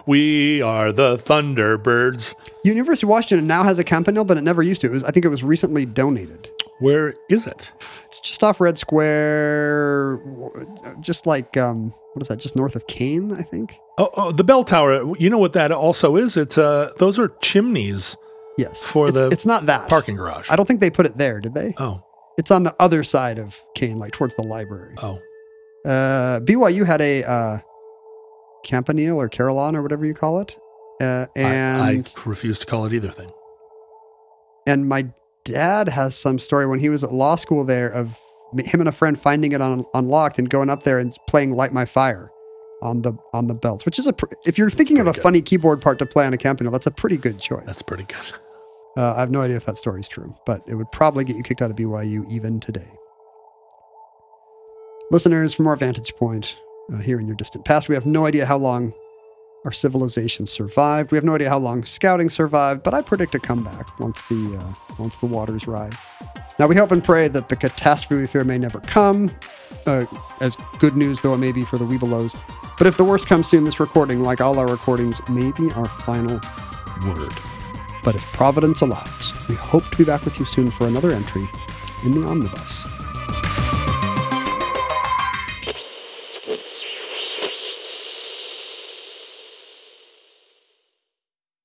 we 0.06 0.62
are 0.62 0.92
the 0.92 1.16
Thunderbirds. 1.16 2.36
University 2.66 3.06
of 3.06 3.10
Washington 3.10 3.48
now 3.48 3.64
has 3.64 3.80
a 3.80 3.84
campanile, 3.84 4.26
but 4.26 4.38
it 4.38 4.42
never 4.42 4.62
used 4.62 4.82
to. 4.82 4.88
It 4.88 4.92
was, 4.92 5.04
I 5.04 5.12
think 5.12 5.26
it 5.26 5.30
was 5.30 5.44
recently 5.44 5.86
donated. 5.86 6.50
Where 6.80 7.16
is 7.30 7.48
it? 7.48 7.72
It's 8.06 8.20
just 8.20 8.44
off 8.44 8.60
Red 8.60 8.78
Square, 8.78 10.20
just 11.00 11.26
like 11.26 11.56
um, 11.56 11.94
what 12.14 12.24
is 12.24 12.28
that? 12.28 12.40
Just 12.40 12.56
north 12.56 12.76
of 12.76 12.88
Kane, 12.88 13.32
I 13.32 13.44
think. 13.44 13.78
Oh, 13.98 14.10
oh, 14.18 14.32
the 14.32 14.44
bell 14.44 14.64
tower. 14.64 15.16
You 15.18 15.30
know 15.30 15.38
what 15.38 15.54
that 15.54 15.72
also 15.72 16.18
is? 16.18 16.36
It's 16.36 16.58
uh 16.58 16.92
those 16.98 17.20
are 17.20 17.30
chimneys 17.42 18.18
Yes, 18.58 18.86
For 18.86 19.08
it's, 19.08 19.20
the 19.20 19.28
it's 19.28 19.46
not 19.46 19.66
that 19.68 19.90
parking 19.90 20.16
garage. 20.16 20.50
I 20.50 20.56
don't 20.56 20.66
think 20.66 20.82
they 20.82 20.90
put 20.90 21.06
it 21.06 21.18
there, 21.18 21.40
did 21.40 21.54
they? 21.54 21.74
Oh, 21.78 22.04
It's 22.38 22.52
on 22.52 22.64
the 22.64 22.76
other 22.80 23.04
side 23.04 23.38
of 23.40 23.60
Kane, 23.76 24.00
like 24.00 24.14
towards 24.14 24.36
the 24.36 24.44
library. 24.44 24.96
oh. 25.02 25.20
Uh, 25.84 26.40
BYU 26.42 26.86
had 26.86 27.02
a 27.02 27.24
uh, 27.24 27.58
campanile 28.64 29.20
or 29.20 29.28
carillon 29.28 29.76
or 29.76 29.82
whatever 29.82 30.06
you 30.06 30.14
call 30.14 30.40
it, 30.40 30.56
uh, 31.02 31.26
and 31.36 31.82
I 31.82 32.04
refuse 32.26 32.60
to 32.60 32.68
call 32.68 32.86
it 32.86 32.94
either 32.94 33.10
thing. 33.10 33.32
and 34.68 34.88
my 34.88 35.08
dad 35.44 35.90
has 35.90 36.16
some 36.16 36.38
story 36.38 36.68
when 36.68 36.78
he 36.78 36.90
was 36.90 37.04
at 37.04 37.12
law 37.12 37.36
school 37.36 37.64
there 37.66 37.92
of 37.92 38.20
him 38.60 38.80
and 38.80 38.88
a 38.88 38.92
friend 38.92 39.20
finding 39.20 39.54
it 39.54 39.62
on, 39.62 39.84
unlocked 39.96 40.38
and 40.38 40.52
going 40.52 40.70
up 40.70 40.84
there 40.84 41.00
and 41.00 41.16
playing 41.28 41.54
light 41.54 41.74
my 41.74 41.86
fire 41.86 42.30
on 42.84 43.02
the 43.02 43.14
on 43.34 43.48
the 43.48 43.56
belts 43.56 43.84
which 43.84 43.98
is 43.98 44.06
a 44.06 44.14
pr- 44.14 44.26
if 44.46 44.60
you're 44.60 44.70
thinking 44.70 45.00
of 45.00 45.08
a 45.08 45.14
good. 45.14 45.24
funny 45.24 45.42
keyboard 45.42 45.82
part 45.82 45.98
to 45.98 46.06
play 46.06 46.26
on 46.28 46.34
a 46.34 46.38
campanile 46.38 46.72
that's 46.72 46.86
a 46.86 46.92
pretty 46.92 47.18
good 47.18 47.40
choice 47.40 47.64
That's 47.66 47.82
pretty 47.82 48.04
good. 48.04 48.18
Uh, 48.98 49.14
i 49.16 49.20
have 49.20 49.32
no 49.32 49.42
idea 49.42 49.56
if 49.56 49.66
that 49.66 49.78
story's 49.78 50.08
true 50.10 50.36
but 50.46 50.62
it 50.68 50.76
would 50.76 50.92
probably 50.92 51.24
get 51.24 51.36
you 51.36 51.44
kicked 51.44 51.62
out 51.62 51.72
of 51.72 51.78
byu 51.78 52.30
even 52.30 52.60
today. 52.60 52.92
Listeners 55.12 55.54
from 55.54 55.68
our 55.68 55.76
vantage 55.76 56.14
point 56.16 56.58
uh, 56.94 56.98
here 56.98 57.20
in 57.20 57.28
your 57.28 57.36
distant 57.36 57.66
past 57.66 57.90
we 57.90 57.96
have 57.96 58.06
no 58.06 58.26
idea 58.26 58.46
how 58.46 58.58
long 58.58 58.94
our 59.64 59.72
civilization 59.72 60.48
survived. 60.48 61.12
We 61.12 61.18
have 61.18 61.24
no 61.24 61.36
idea 61.36 61.48
how 61.48 61.60
long 61.60 61.84
scouting 61.86 62.30
survived 62.30 62.84
but 62.84 62.94
i 62.94 63.02
predict 63.02 63.36
a 63.36 63.40
comeback 63.40 64.00
once 64.00 64.22
the 64.24 64.58
uh, 64.60 64.94
once 65.00 65.16
the 65.18 65.26
waters 65.26 65.68
rise. 65.68 65.94
Now 66.60 66.68
we 66.68 66.76
hope 66.76 66.92
and 66.92 67.04
pray 67.04 67.28
that 67.30 67.50
the 67.50 67.56
catastrophe 67.56 68.22
we 68.22 68.28
fear 68.28 68.44
may 68.44 68.58
never 68.58 68.80
come 68.82 69.32
uh, 69.86 70.06
as 70.42 70.58
good 70.80 70.96
news 70.96 71.22
though 71.22 71.34
it 71.34 71.38
may 71.38 71.52
be 71.52 71.64
for 71.66 71.78
the 71.78 71.86
Webelos 71.86 72.38
but 72.78 72.88
if 72.88 72.98
the 72.98 73.04
worst 73.04 73.28
comes 73.28 73.48
soon 73.48 73.64
this 73.64 73.80
recording 73.80 74.22
like 74.24 74.42
all 74.42 74.58
our 74.60 74.68
recordings 74.68 75.22
may 75.30 75.52
be 75.52 75.72
our 75.74 75.88
final 75.88 76.40
word 77.06 77.34
but 78.04 78.16
if 78.16 78.34
providence 78.34 78.82
allows 78.82 79.34
we 79.48 79.56
hope 79.56 79.88
to 79.90 79.98
be 79.98 80.04
back 80.04 80.24
with 80.26 80.40
you 80.40 80.46
soon 80.46 80.70
for 80.72 80.88
another 80.88 81.12
entry 81.12 81.48
in 82.04 82.12
the 82.12 82.28
omnibus 82.28 82.86